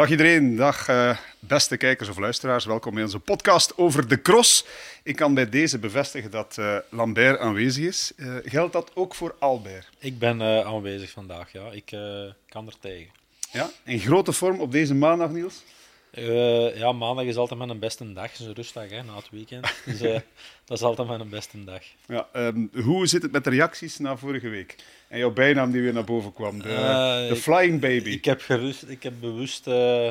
Dag 0.00 0.10
iedereen, 0.10 0.56
dag 0.56 0.88
uh, 0.88 1.16
beste 1.38 1.76
kijkers 1.76 2.08
of 2.08 2.18
luisteraars. 2.18 2.64
Welkom 2.64 2.94
bij 2.94 3.02
onze 3.02 3.18
podcast 3.18 3.78
over 3.78 4.08
de 4.08 4.22
cross. 4.22 4.64
Ik 5.02 5.16
kan 5.16 5.34
bij 5.34 5.48
deze 5.48 5.78
bevestigen 5.78 6.30
dat 6.30 6.56
uh, 6.58 6.76
Lambert 6.90 7.38
aanwezig 7.38 7.84
is. 7.84 8.12
Uh, 8.16 8.34
geldt 8.44 8.72
dat 8.72 8.90
ook 8.94 9.14
voor 9.14 9.34
Albert? 9.38 9.88
Ik 9.98 10.18
ben 10.18 10.42
aanwezig 10.42 11.10
vandaag, 11.10 11.52
ja. 11.52 11.70
Ik 11.70 11.84
kan 12.48 12.66
er 12.66 12.78
tegen. 12.80 13.12
Ja, 13.50 13.70
in 13.84 13.98
grote 13.98 14.32
vorm 14.32 14.60
op 14.60 14.72
deze 14.72 14.94
maandag, 14.94 15.30
Niels? 15.30 15.62
Ja, 16.74 16.92
maandag 16.92 17.24
is 17.24 17.36
altijd 17.36 17.58
mijn 17.58 17.78
beste 17.78 18.12
dag. 18.12 18.30
Het 18.30 18.40
is 18.40 18.46
een 18.46 18.54
rustdag 18.54 18.90
hè, 18.90 19.02
na 19.02 19.16
het 19.16 19.30
weekend. 19.30 19.72
Dus 19.84 19.98
dat 20.64 20.78
is 20.78 20.82
altijd 20.82 21.08
mijn 21.08 21.28
beste 21.28 21.64
dag. 21.64 21.82
Ja, 22.06 22.28
um, 22.32 22.70
hoe 22.74 23.06
zit 23.06 23.22
het 23.22 23.32
met 23.32 23.44
de 23.44 23.50
reacties 23.50 23.98
na 23.98 24.16
vorige 24.16 24.48
week? 24.48 24.76
En 25.08 25.18
jouw 25.18 25.32
bijnaam 25.32 25.70
die 25.70 25.82
weer 25.82 25.92
naar 25.92 26.04
boven 26.04 26.32
kwam, 26.32 26.62
de, 26.62 26.68
uh, 26.68 27.28
de 27.28 27.36
Flying 27.36 27.80
Baby. 27.80 28.10
Ik, 28.10 28.24
heb, 28.24 28.40
gerust, 28.40 28.82
ik 28.88 29.02
heb 29.02 29.12
bewust 29.20 29.66
uh, 29.66 30.10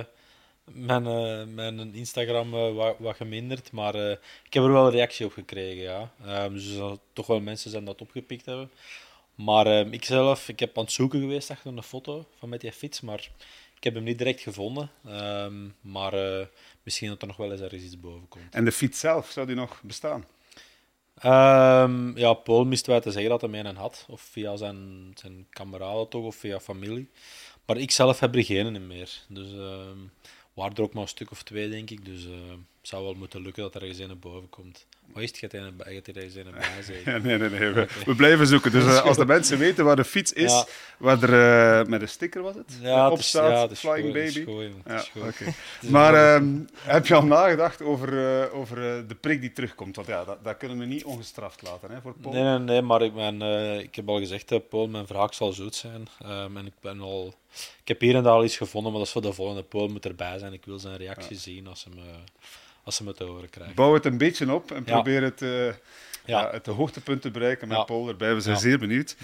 mijn, 0.63 1.03
uh, 1.03 1.43
mijn 1.55 1.95
Instagram 1.95 2.51
wat, 2.51 2.95
wat, 2.99 3.15
geminderd, 3.15 3.71
maar 3.71 3.95
ik 4.43 4.53
heb 4.53 4.63
er 4.63 4.71
wel 4.71 4.85
een 4.85 4.91
reactie 4.91 5.25
op 5.25 5.33
gekregen. 5.33 5.81
Ja. 5.81 6.11
Ehm, 6.25 6.53
dus 6.53 6.75
er 6.75 6.97
toch 7.13 7.27
wel 7.27 7.39
mensen 7.39 7.71
zijn 7.71 7.85
dat 7.85 8.01
opgepikt 8.01 8.45
hebben. 8.45 8.71
Maar 9.35 9.65
ehm, 9.65 9.93
ik 9.93 10.05
zelf, 10.05 10.49
ik 10.49 10.59
heb 10.59 10.77
aan 10.77 10.83
het 10.83 10.93
zoeken 10.93 11.19
geweest 11.19 11.51
achter 11.51 11.71
een 11.71 11.83
foto 11.83 12.25
van 12.37 12.49
met 12.49 12.61
die 12.61 12.71
fiets, 12.71 13.01
maar 13.01 13.29
ik 13.79 13.85
heb 13.85 13.93
hem 13.93 14.03
niet 14.03 14.17
direct 14.17 14.41
gevonden. 14.41 14.91
Um, 15.07 15.75
maar 15.81 16.13
misschien 16.83 17.09
dat 17.09 17.21
er 17.21 17.27
nog 17.27 17.37
wel 17.37 17.51
eens 17.51 17.61
ergens 17.61 17.83
iets 17.83 17.99
boven 17.99 18.27
komt. 18.27 18.53
En 18.53 18.65
de 18.65 18.71
fiets 18.71 18.99
zelf, 18.99 19.29
zou 19.29 19.47
die 19.47 19.55
nog 19.55 19.81
bestaan? 19.83 20.25
Um, 21.25 22.17
ja, 22.17 22.33
Paul 22.33 22.65
miste 22.65 22.91
wij 22.91 22.99
te 22.99 23.11
zeggen 23.11 23.29
dat 23.29 23.41
hij 23.41 23.59
een 23.59 23.75
had. 23.75 24.05
Of 24.09 24.21
via 24.21 24.55
zijn, 24.55 25.11
zijn 25.15 25.47
kameraden 25.49 26.09
toch, 26.09 26.23
of 26.23 26.35
via 26.35 26.59
familie. 26.59 27.09
Maar 27.65 27.77
ik 27.77 27.91
zelf 27.91 28.19
heb 28.19 28.35
er 28.35 28.43
geen 28.43 28.87
meer. 28.87 29.23
Dus 29.27 29.51
uh, 29.53 29.91
waren 30.53 30.75
er 30.75 30.81
ook 30.81 30.93
maar 30.93 31.03
een 31.03 31.09
stuk 31.09 31.31
of 31.31 31.43
twee, 31.43 31.69
denk 31.69 31.89
ik. 31.89 32.05
Dus 32.05 32.25
uh, 32.25 32.31
het 32.49 32.87
zou 32.87 33.03
wel 33.03 33.13
moeten 33.13 33.41
lukken 33.41 33.63
dat 33.63 33.75
er 33.75 33.81
ergens 33.81 33.99
een 33.99 34.19
boven 34.19 34.49
komt. 34.49 34.85
Wat 35.13 35.23
is 35.23 35.29
het? 35.29 35.39
Gaat 35.39 35.53
er 35.53 35.59
ergens 36.15 36.35
een 36.35 36.51
bij 36.51 36.81
zeggen? 36.81 37.21
nee, 37.25 37.37
nee, 37.37 37.49
nee. 37.49 37.69
We, 37.69 37.87
we, 38.05 38.15
blijven 38.15 38.47
zoeken. 38.47 38.71
Dus 38.71 38.83
uh, 38.93 39.01
als 39.01 39.17
de 39.17 39.25
mensen 39.25 39.57
weten 39.57 39.85
waar 39.85 39.95
de 39.95 40.03
fiets 40.03 40.33
is, 40.33 40.51
ja. 40.51 40.65
waar 40.97 41.23
er 41.23 41.81
uh, 41.81 41.89
met 41.89 42.01
een 42.01 42.09
sticker 42.09 42.41
was 42.41 42.55
het? 42.55 42.77
Ja, 42.81 43.09
op 43.09 43.21
staat, 43.21 43.69
ja, 43.69 43.75
Flying 43.75 44.13
Baby. 44.13 44.71
Ja, 44.85 45.03
okay. 45.15 45.53
Maar 45.95 46.35
um, 46.35 46.67
heb 46.77 47.07
je 47.07 47.15
al 47.15 47.25
nagedacht 47.25 47.81
over, 47.81 48.13
uh, 48.13 48.53
over 48.53 49.07
de 49.07 49.15
prik 49.15 49.41
die 49.41 49.51
terugkomt? 49.51 49.95
Want 49.95 50.07
ja, 50.07 50.23
dat, 50.23 50.43
dat, 50.43 50.57
kunnen 50.57 50.77
we 50.77 50.85
niet 50.85 51.03
ongestraft 51.03 51.61
laten 51.61 51.91
hè, 51.91 52.01
voor 52.01 52.13
Paul. 52.21 52.33
Nee, 52.33 52.43
nee, 52.43 52.59
nee 52.59 52.81
maar 52.81 53.01
ik, 53.01 53.13
ben, 53.13 53.41
ik 53.81 53.95
heb 53.95 54.09
al 54.09 54.19
gezegd, 54.19 54.69
Paul, 54.69 54.87
mijn 54.87 55.07
vraag 55.07 55.33
zal 55.33 55.51
zoet 55.51 55.75
zijn. 55.75 56.07
Um, 56.25 56.57
en 56.57 56.65
ik 56.65 56.73
ben 56.81 57.01
al... 57.01 57.33
Ik 57.81 57.87
heb 57.87 57.99
hier 58.01 58.15
en 58.15 58.23
daar 58.23 58.33
al 58.33 58.43
iets 58.43 58.57
gevonden, 58.57 58.91
maar 58.91 58.99
dat 58.99 59.07
is 59.07 59.13
voor 59.13 59.21
de 59.21 59.33
volgende. 59.33 59.63
Paul 59.63 59.87
moet 59.87 60.05
erbij 60.05 60.37
zijn. 60.37 60.53
Ik 60.53 60.65
wil 60.65 60.79
zijn 60.79 60.97
reactie 60.97 61.37
zien 61.37 61.67
als 61.67 61.83
hem 61.83 61.93
als 62.89 62.97
ze 62.97 63.03
me 63.03 63.13
te 63.13 63.23
horen 63.23 63.49
krijgen. 63.49 63.75
Bouw 63.75 63.93
het 63.93 64.05
een 64.05 64.17
beetje 64.17 64.53
op 64.53 64.71
en 64.71 64.83
probeer 64.83 65.21
het, 65.21 65.41
uh, 65.41 65.73
ja. 66.25 66.49
het 66.51 66.65
hoogtepunt 66.65 67.21
te 67.21 67.31
bereiken 67.31 67.67
met 67.67 67.85
Paul 67.85 68.07
erbij. 68.07 68.35
We 68.35 68.41
zijn 68.41 68.57
zeer 68.57 68.79
benieuwd. 68.79 69.15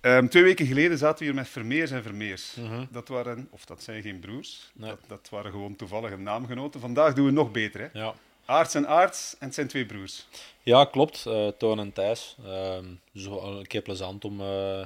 Um, 0.00 0.28
twee 0.28 0.42
weken 0.42 0.66
geleden 0.66 0.98
zaten 0.98 1.18
we 1.18 1.24
hier 1.24 1.34
met 1.34 1.48
Vermeers 1.48 1.90
en 1.90 2.02
Vermeers. 2.02 2.54
Mhm. 2.54 2.84
Dat 2.90 3.08
waren, 3.08 3.48
of 3.50 3.64
dat 3.64 3.82
zijn 3.82 4.02
geen 4.02 4.20
broers, 4.20 4.70
dat, 4.72 4.98
dat, 5.06 5.28
waren 5.30 5.50
gewoon 5.50 5.76
toevallige 5.76 6.16
naamgenoten. 6.16 6.80
Vandaag 6.80 7.14
doen 7.14 7.26
we 7.26 7.32
nog 7.32 7.50
beter. 7.50 7.80
Hè? 7.80 8.00
Ja. 8.00 8.14
Aarts 8.44 8.74
en 8.74 8.88
Aarts 8.88 9.36
en 9.38 9.46
het 9.46 9.54
zijn 9.54 9.68
twee 9.68 9.86
broers. 9.86 10.26
Ja, 10.62 10.84
klopt. 10.84 11.24
Uh, 11.28 11.48
Toon 11.48 11.78
en 11.78 11.92
Thijs. 11.92 12.36
Uh, 12.44 12.78
zo 13.14 13.58
een 13.58 13.66
keer 13.66 13.82
plezant 13.82 14.24
om, 14.24 14.40
uh, 14.40 14.84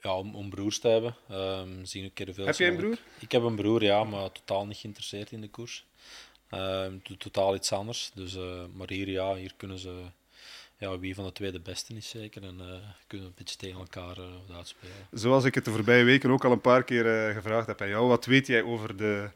ja, 0.00 0.18
om, 0.18 0.34
om, 0.34 0.50
broers 0.50 0.78
te 0.78 0.88
hebben. 0.88 1.16
Um, 1.30 1.84
zien 1.84 2.04
een 2.04 2.12
keer 2.12 2.34
veel 2.34 2.46
heb 2.46 2.56
jij 2.56 2.68
een 2.68 2.76
broer? 2.76 2.98
Ik 3.18 3.32
heb 3.32 3.42
een 3.42 3.56
broer, 3.56 3.82
ja, 3.82 4.04
maar 4.04 4.32
totaal 4.32 4.66
niet 4.66 4.76
geïnteresseerd 4.76 5.32
in 5.32 5.40
de 5.40 5.48
koers. 5.48 5.84
Uh, 6.50 6.86
totaal 7.18 7.54
iets 7.54 7.72
anders. 7.72 8.10
Dus, 8.14 8.36
uh, 8.36 8.62
maar 8.74 8.88
hier, 8.88 9.08
ja, 9.08 9.34
hier 9.34 9.52
kunnen 9.56 9.78
ze 9.78 10.04
ja, 10.78 10.98
wie 10.98 11.14
van 11.14 11.24
de 11.24 11.32
twee 11.32 11.52
de 11.52 11.60
beste 11.60 11.94
is 11.94 12.08
zeker. 12.08 12.42
En 12.42 12.56
uh, 12.60 12.66
kunnen 13.06 13.26
een 13.26 13.32
beetje 13.36 13.56
tegen 13.56 13.78
elkaar 13.78 14.18
uh, 14.18 14.56
uitspelen. 14.56 14.94
Zoals 15.12 15.44
ik 15.44 15.54
het 15.54 15.64
de 15.64 15.70
voorbije 15.70 16.04
weken 16.04 16.30
ook 16.30 16.44
al 16.44 16.52
een 16.52 16.60
paar 16.60 16.84
keer 16.84 17.28
uh, 17.28 17.34
gevraagd 17.34 17.66
heb 17.66 17.80
aan 17.80 17.88
jou. 17.88 18.08
Wat 18.08 18.24
weet 18.24 18.46
jij 18.46 18.62
over 18.62 18.96
de, 18.96 19.30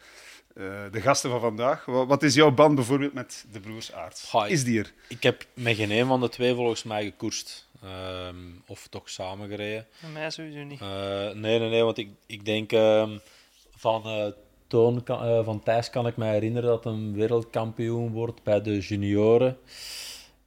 de 0.91 1.01
gasten 1.01 1.31
van 1.31 1.41
vandaag? 1.41 1.85
Wat, 1.85 2.07
wat, 2.07 2.23
is 2.23 2.35
jouw 2.35 2.51
band 2.51 2.75
bijvoorbeeld 2.75 3.13
met 3.13 3.47
de 3.53 3.61
broers 3.61 3.93
Aarts? 3.93 4.35
is 4.47 4.65
die 4.65 4.79
er? 4.79 4.93
Ik 5.09 5.23
heb 5.23 5.47
met 5.55 5.77
geen 5.77 5.91
een 5.91 6.07
van 6.07 6.21
de 6.21 6.29
twee 6.29 6.55
volgens 6.55 6.83
mij 6.83 7.05
gekoerst. 7.05 7.69
Ehm, 7.83 8.37
of 8.67 8.87
toch 8.87 9.11
samen 9.11 9.49
gereden. 9.49 9.87
Met 10.03 10.13
mij 10.13 10.31
sowieso 10.31 10.63
niet. 10.63 10.81
nee, 11.35 11.59
nee, 11.59 11.71
nee. 11.71 11.83
Want 11.83 11.99
ik, 11.99 12.09
ik 12.27 12.45
denk 12.45 12.73
um, 12.73 13.21
van 13.77 14.35
Toon 14.71 15.03
uh, 15.11 15.45
van 15.45 15.63
Thijs 15.63 15.91
kan 15.91 16.07
ik 16.07 16.17
me 16.17 16.25
herinneren 16.25 16.69
dat 16.69 16.85
een 16.85 17.13
wereldkampioen 17.13 18.13
wordt 18.13 18.43
bij 18.43 18.63
de 18.63 18.79
junioren. 18.79 19.59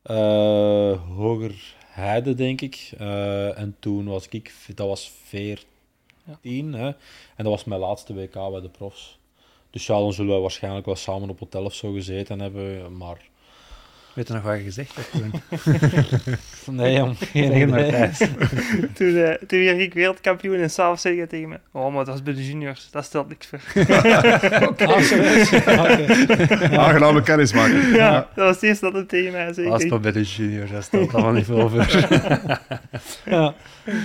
Uh, 0.05 1.01
hoger 1.15 1.75
Heide, 1.85 2.33
denk 2.33 2.61
ik. 2.61 2.93
Uh, 3.01 3.59
en 3.59 3.75
toen 3.79 4.05
was 4.05 4.27
ik, 4.27 4.53
dat 4.75 4.87
was 4.87 5.11
14, 5.23 5.67
ja. 6.23 6.77
hè? 6.77 6.87
en 7.35 7.43
dat 7.43 7.45
was 7.45 7.63
mijn 7.63 7.79
laatste 7.79 8.13
WK 8.13 8.33
bij 8.33 8.61
de 8.61 8.69
profs. 8.69 9.19
Dus 9.69 9.85
ja, 9.85 9.97
dan 9.99 10.13
zullen 10.13 10.35
we 10.35 10.41
waarschijnlijk 10.41 10.85
wel 10.85 10.95
samen 10.95 11.29
op 11.29 11.39
hotel 11.39 11.65
of 11.65 11.73
zo 11.73 11.91
gezeten 11.91 12.39
hebben. 12.39 12.97
Maar 12.97 13.29
Weet 14.13 14.27
je 14.27 14.33
nog 14.33 14.43
wat 14.43 14.57
je 14.57 14.63
gezegd 14.63 14.95
hebt 14.95 15.11
toen? 16.65 16.75
nee, 16.75 17.03
om 17.03 17.15
geen 17.15 17.67
idee. 17.67 18.09
toen, 18.93 19.07
uh, 19.07 19.31
toen 19.47 19.63
werd 19.63 19.79
ik 19.79 19.93
wereldkampioen 19.93 20.59
en 20.59 20.69
s'avonds 20.69 21.01
zei 21.01 21.15
je 21.15 21.27
tegen 21.27 21.49
me... 21.49 21.59
Oh, 21.71 21.93
maar 21.93 22.05
dat 22.05 22.15
is 22.15 22.23
bij 22.23 22.33
de 22.33 22.45
juniors. 22.45 22.87
Dat 22.91 23.03
stelt 23.03 23.29
niks 23.29 23.47
voor. 23.47 23.59
Oké. 24.67 24.85
Aangename 26.77 27.21
kennis 27.21 27.53
maken. 27.53 27.89
Ja, 27.89 27.95
ja, 27.95 28.27
dat 28.35 28.45
was 28.45 28.55
het 28.55 28.63
eerste 28.63 28.85
dat 28.85 28.93
het 28.93 29.09
tegen 29.09 29.31
mij 29.31 29.53
zei. 29.53 29.67
Als 29.69 29.83
het 29.83 30.01
bij 30.01 30.11
de 30.11 30.21
juniors, 30.21 30.71
dat 30.71 30.83
stelt 30.83 31.13
allemaal 31.13 31.31
niet 31.31 31.45
veel 31.45 31.69
voor. 31.69 31.85
ja, 33.25 33.53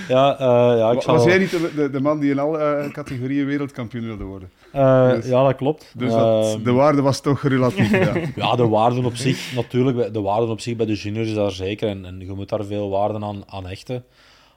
ja, 0.07 0.39
uh, 0.39 0.77
ja 0.77 0.91
ik 0.91 1.01
Was 1.01 1.03
zal... 1.03 1.27
jij 1.27 1.37
niet 1.37 1.51
de, 1.51 1.71
de, 1.75 1.89
de, 1.89 1.99
man 1.99 2.19
die 2.19 2.31
in 2.31 2.39
alle 2.39 2.83
uh, 2.85 2.91
categorieën 2.91 3.45
wereldkampioen 3.45 4.05
wilde 4.05 4.23
worden? 4.23 4.49
Uh, 4.75 5.11
dus, 5.11 5.25
ja, 5.25 5.43
dat 5.43 5.55
klopt. 5.55 5.91
Dus 5.95 6.11
dat, 6.11 6.53
ehm, 6.53 6.63
de 6.63 6.71
waarde 6.71 7.01
was 7.01 7.21
toch 7.21 7.41
relatief, 7.41 7.91
ja. 7.91 8.13
ja, 8.35 8.55
de 8.55 8.67
waarde 8.67 9.01
op 9.01 9.15
zich, 9.15 9.55
natuurlijk, 9.55 9.97
de 10.07 10.21
waarde 10.21 10.51
op 10.51 10.59
zich 10.59 10.75
bij 10.75 10.85
de 10.85 10.93
juniors 10.93 11.27
is 11.27 11.33
daar 11.33 11.51
zeker. 11.51 11.89
En, 11.89 12.05
en 12.05 12.19
je 12.19 12.33
moet 12.33 12.49
daar 12.49 12.65
veel 12.65 12.89
waarde 12.89 13.19
aan, 13.19 13.43
aan 13.49 13.65
hechten. 13.65 14.05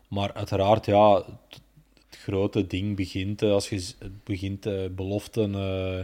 Maar 0.08 0.32
uiteraard, 0.32 0.86
ja, 0.86 1.14
het, 1.14 1.60
grote 2.10 2.66
ding 2.66 2.96
begint 2.96 3.42
als 3.42 3.68
je 3.68 3.94
begint 4.24 4.66
uh, 4.66 4.88
beloften... 4.90 5.52
Uh, 5.52 5.98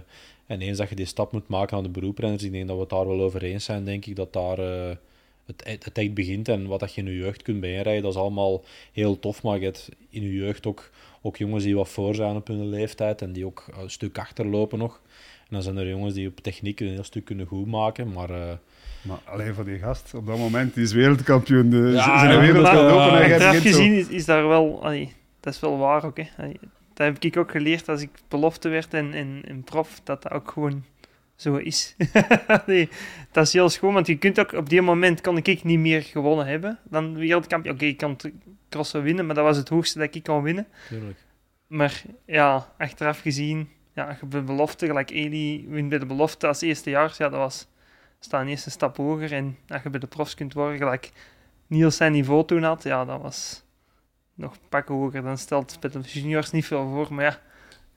en 0.46 0.60
eens 0.60 0.78
dat 0.78 0.88
je 0.88 0.94
die 0.94 1.06
stap 1.06 1.32
moet 1.32 1.48
maken 1.48 1.76
aan 1.76 1.82
de 1.82 1.88
beroeprenners, 1.88 2.42
ik 2.42 2.52
denk 2.52 2.66
dat 2.66 2.76
we 2.76 2.82
het 2.82 2.90
daar 2.90 3.06
wel 3.06 3.20
over 3.20 3.42
eens 3.42 3.64
zijn, 3.64 3.84
denk 3.84 4.06
ik, 4.06 4.16
dat 4.16 4.32
daar 4.32 4.58
het, 5.46 5.84
het 5.84 5.98
echt 5.98 6.14
begint. 6.14 6.48
En 6.48 6.66
wat 6.66 6.80
dat 6.80 6.94
je 6.94 7.00
in 7.00 7.06
je 7.06 7.16
jeugd 7.16 7.42
kunt 7.42 7.60
bijrijden, 7.60 8.02
dat 8.02 8.12
is 8.12 8.18
allemaal 8.18 8.64
heel 8.92 9.18
tof. 9.18 9.42
Maar 9.42 9.58
je 9.58 9.64
hebt 9.64 9.88
in 10.10 10.22
je 10.22 10.32
jeugd 10.32 10.66
ook, 10.66 10.90
ook 11.22 11.36
jongens 11.36 11.64
die 11.64 11.76
wat 11.76 11.88
voor 11.88 12.14
zijn 12.14 12.36
op 12.36 12.46
hun 12.46 12.68
leeftijd 12.68 13.22
en 13.22 13.32
die 13.32 13.46
ook 13.46 13.66
een 13.80 13.90
stuk 13.90 14.18
achterlopen 14.18 14.78
nog. 14.78 15.00
En 15.38 15.54
dan 15.54 15.62
zijn 15.62 15.76
er 15.76 15.88
jongens 15.88 16.14
die 16.14 16.28
op 16.28 16.40
techniek 16.40 16.80
een 16.80 16.88
heel 16.88 17.04
stuk 17.04 17.24
kunnen 17.24 17.46
goed 17.46 17.66
maken, 17.66 18.12
maar... 18.12 18.58
Maar 19.08 19.18
alleen 19.24 19.54
van 19.54 19.64
die 19.64 19.78
gast, 19.78 20.14
op 20.14 20.26
dat 20.26 20.38
moment, 20.38 20.74
die 20.74 20.82
is 20.82 20.92
wereldkampioen. 20.92 21.70
De, 21.70 21.76
ja, 21.76 22.18
zijn 22.18 22.40
wereldkampioen. 22.40 23.28
Ja, 23.28 23.52
gezien 23.52 23.92
is, 23.92 24.08
is 24.08 24.24
daar 24.24 24.48
wel... 24.48 24.82
Allee, 24.82 25.12
dat 25.40 25.54
is 25.54 25.60
wel 25.60 25.78
waar 25.78 26.04
ook, 26.04 26.16
hè. 26.16 26.26
Allee, 26.36 26.60
dat 26.94 27.06
heb 27.06 27.18
ik 27.18 27.36
ook 27.36 27.50
geleerd 27.50 27.88
als 27.88 28.02
ik 28.02 28.10
belofte 28.28 28.68
werd 28.68 28.94
en, 28.94 29.12
en, 29.12 29.42
en 29.48 29.62
prof, 29.62 30.00
dat 30.04 30.22
dat 30.22 30.32
ook 30.32 30.50
gewoon 30.50 30.84
zo 31.36 31.56
is. 31.56 31.96
nee, 32.66 32.88
dat 33.32 33.46
is 33.46 33.52
heel 33.52 33.68
schoon, 33.68 33.94
want 33.94 34.06
je 34.06 34.18
kunt 34.18 34.40
ook 34.40 34.52
op 34.52 34.68
die 34.68 34.82
moment 34.82 35.20
kon 35.20 35.36
ik 35.36 35.64
niet 35.64 35.78
meer 35.78 36.02
gewonnen 36.02 36.46
hebben 36.46 36.78
dan 36.90 37.14
wereldkampioen. 37.14 37.74
Oké, 37.74 37.84
ik 37.84 37.96
kan 37.96 38.16
crossen 38.68 39.02
winnen, 39.02 39.26
maar 39.26 39.34
dat 39.34 39.44
was 39.44 39.56
het 39.56 39.68
hoogste 39.68 39.98
dat 39.98 40.14
ik 40.14 40.22
kon 40.22 40.42
winnen. 40.42 40.66
Tuurlijk. 40.88 41.18
Maar 41.66 42.02
ja, 42.26 42.72
achteraf 42.78 43.20
gezien, 43.20 43.68
ja, 43.94 44.18
de 44.28 44.42
belofte, 44.42 44.86
gelijk 44.86 45.10
Eli 45.10 45.66
wint 45.68 45.88
bij 45.88 45.98
de 45.98 46.06
belofte 46.06 46.46
als 46.46 46.60
eerste 46.60 46.90
jaar, 46.90 47.14
ja, 47.18 47.28
dat 47.28 47.38
was 47.38 47.68
staan 48.20 48.46
eerst 48.46 48.66
een 48.66 48.72
stap 48.72 48.96
hoger. 48.96 49.32
En 49.32 49.58
dat 49.66 49.82
je 49.82 49.90
bij 49.90 50.00
de 50.00 50.06
profs 50.06 50.34
kunt 50.34 50.52
worden, 50.52 50.78
gelijk 50.78 51.12
Niels 51.66 51.96
zijn 51.96 52.12
niveau 52.12 52.46
toen 52.46 52.62
had, 52.62 52.82
ja, 52.82 53.04
dat 53.04 53.20
was 53.20 53.64
nog 54.34 54.56
pakken 54.68 54.94
hoger. 54.94 55.22
Dan 55.22 55.38
stelt 55.38 55.80
bij 55.80 55.90
de 55.90 56.00
juniors 56.00 56.50
niet 56.50 56.66
veel 56.66 56.88
voor, 56.88 57.14
maar 57.14 57.24
ja, 57.24 57.40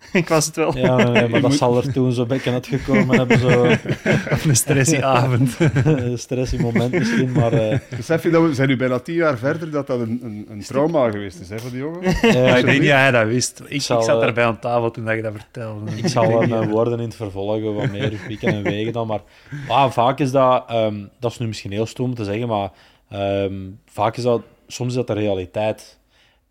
ik 0.13 0.27
was 0.27 0.45
het 0.45 0.56
wel. 0.56 0.77
Ja, 0.77 1.09
nee, 1.09 1.27
maar 1.27 1.42
dat 1.50 1.53
zal 1.53 1.77
er 1.77 1.94
toen 1.94 2.12
zo 2.12 2.25
bekken 2.25 2.53
het 2.53 2.68
gekomen 2.68 3.18
hebben. 3.18 3.39
Zo... 3.39 3.63
een 4.48 4.56
stressy 4.56 5.01
avond. 5.01 5.57
een 5.83 6.18
stressy 6.18 6.57
moment 6.57 6.92
misschien, 6.92 7.31
maar... 7.31 7.53
Uh... 7.53 7.77
Besef 7.95 8.24
je 8.24 8.30
dat 8.30 8.44
we 8.44 8.53
zijn 8.53 8.68
nu 8.68 8.75
bijna 8.75 9.00
tien 9.00 9.15
jaar 9.15 9.38
verder 9.38 9.71
dat 9.71 9.88
dat 9.88 10.00
een, 10.00 10.19
een, 10.24 10.45
een 10.50 10.62
trauma 10.62 11.12
geweest 11.12 11.39
is 11.39 11.50
hè, 11.50 11.59
voor 11.59 11.69
die 11.69 11.80
jongen? 11.80 12.01
Ja, 12.21 12.57
ik 12.57 12.65
denk 12.65 12.80
niet 12.80 12.89
dat 12.89 12.98
hij 12.98 13.12
dat 13.12 13.27
wist. 13.27 13.62
Ik, 13.68 13.81
zal, 13.81 14.00
ik 14.00 14.06
zat 14.06 14.21
erbij 14.21 14.45
aan 14.45 14.59
tafel 14.59 14.92
toen 14.92 15.15
je 15.15 15.21
dat 15.21 15.33
vertelde. 15.33 15.92
Ik 15.95 16.07
zal 16.07 16.48
mijn 16.48 16.69
woorden 16.69 17.00
in 17.00 17.06
het 17.06 17.15
vervolgen 17.15 17.74
wat 17.74 17.92
meer 17.92 18.19
pieken 18.27 18.53
en 18.53 18.63
wegen 18.63 18.94
dan, 18.94 19.07
maar 19.07 19.21
ah, 19.68 19.92
vaak 19.92 20.19
is 20.19 20.31
dat... 20.31 20.71
Um, 20.71 21.09
dat 21.19 21.31
is 21.31 21.38
nu 21.38 21.48
misschien 21.48 21.71
heel 21.71 21.86
stom 21.86 22.15
te 22.15 22.24
zeggen, 22.24 22.48
maar 22.48 22.71
um, 23.44 23.80
vaak 23.86 24.18
is 24.18 24.24
dat... 24.24 24.42
Soms 24.68 24.89
is 24.89 24.95
dat 24.95 25.07
de 25.07 25.13
realiteit. 25.13 26.00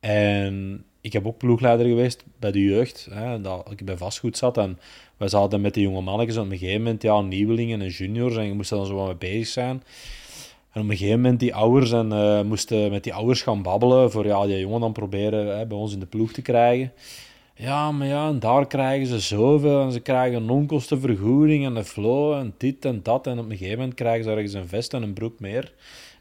En 0.01 0.85
ik 1.01 1.13
heb 1.13 1.27
ook 1.27 1.39
ploegleider 1.39 1.87
geweest 1.87 2.25
bij 2.39 2.53
de 2.53 2.63
jeugd, 2.63 3.09
hè, 3.11 3.41
dat 3.41 3.71
ik 3.71 3.85
bij 3.85 3.97
vastgoed 3.97 4.37
zat. 4.37 4.59
En 4.59 4.79
we 5.17 5.29
zaten 5.29 5.61
met 5.61 5.75
die 5.75 5.83
jonge 5.83 6.01
mannetjes 6.01 6.37
op 6.37 6.51
een 6.51 6.59
gegeven 6.59 6.83
moment, 6.83 7.03
ja, 7.03 7.21
nieuwelingen 7.21 7.81
en 7.81 7.89
juniors, 7.89 8.37
en 8.37 8.47
je 8.47 8.53
moest 8.53 8.71
dan 8.71 8.87
zo 8.87 8.95
wat 8.95 9.07
mee 9.07 9.17
bezig 9.17 9.47
zijn. 9.47 9.83
En 10.73 10.83
op 10.83 10.91
een 10.91 10.97
gegeven 10.97 11.21
moment, 11.21 11.41
die 11.41 11.55
ouders, 11.55 11.93
en 11.93 12.13
uh, 12.13 12.43
moesten 12.43 12.91
met 12.91 13.05
die 13.05 13.15
ouders 13.15 13.43
gaan 13.43 13.63
babbelen 13.63 14.11
voor 14.11 14.27
ja, 14.27 14.47
die 14.47 14.59
jongen 14.59 14.81
dan 14.81 14.93
proberen 14.93 15.59
hè, 15.59 15.67
bij 15.67 15.77
ons 15.77 15.93
in 15.93 16.01
de 16.01 16.07
ploeg 16.07 16.33
te 16.33 16.43
krijgen. 16.43 16.93
Ja, 17.55 17.93
maar 17.93 18.07
ja, 18.07 18.29
en 18.29 18.39
daar 18.39 18.67
krijgen 18.67 19.07
ze 19.07 19.19
zoveel 19.19 19.83
en 19.83 19.93
ze 19.93 20.01
krijgen 20.01 20.43
een 20.43 20.51
onkostenvergoeding 20.51 21.65
en 21.65 21.77
een 21.77 21.85
flow 21.85 22.33
en 22.33 22.55
dit 22.59 22.85
en 22.85 23.01
dat. 23.03 23.27
En 23.27 23.39
op 23.39 23.45
een 23.51 23.57
gegeven 23.57 23.79
moment 23.79 23.95
krijgen 23.95 24.25
ze 24.25 24.31
ergens 24.31 24.53
een 24.53 24.69
vest 24.69 24.95
en 24.95 25.03
een 25.03 25.13
broek 25.13 25.41
meer. 25.41 25.73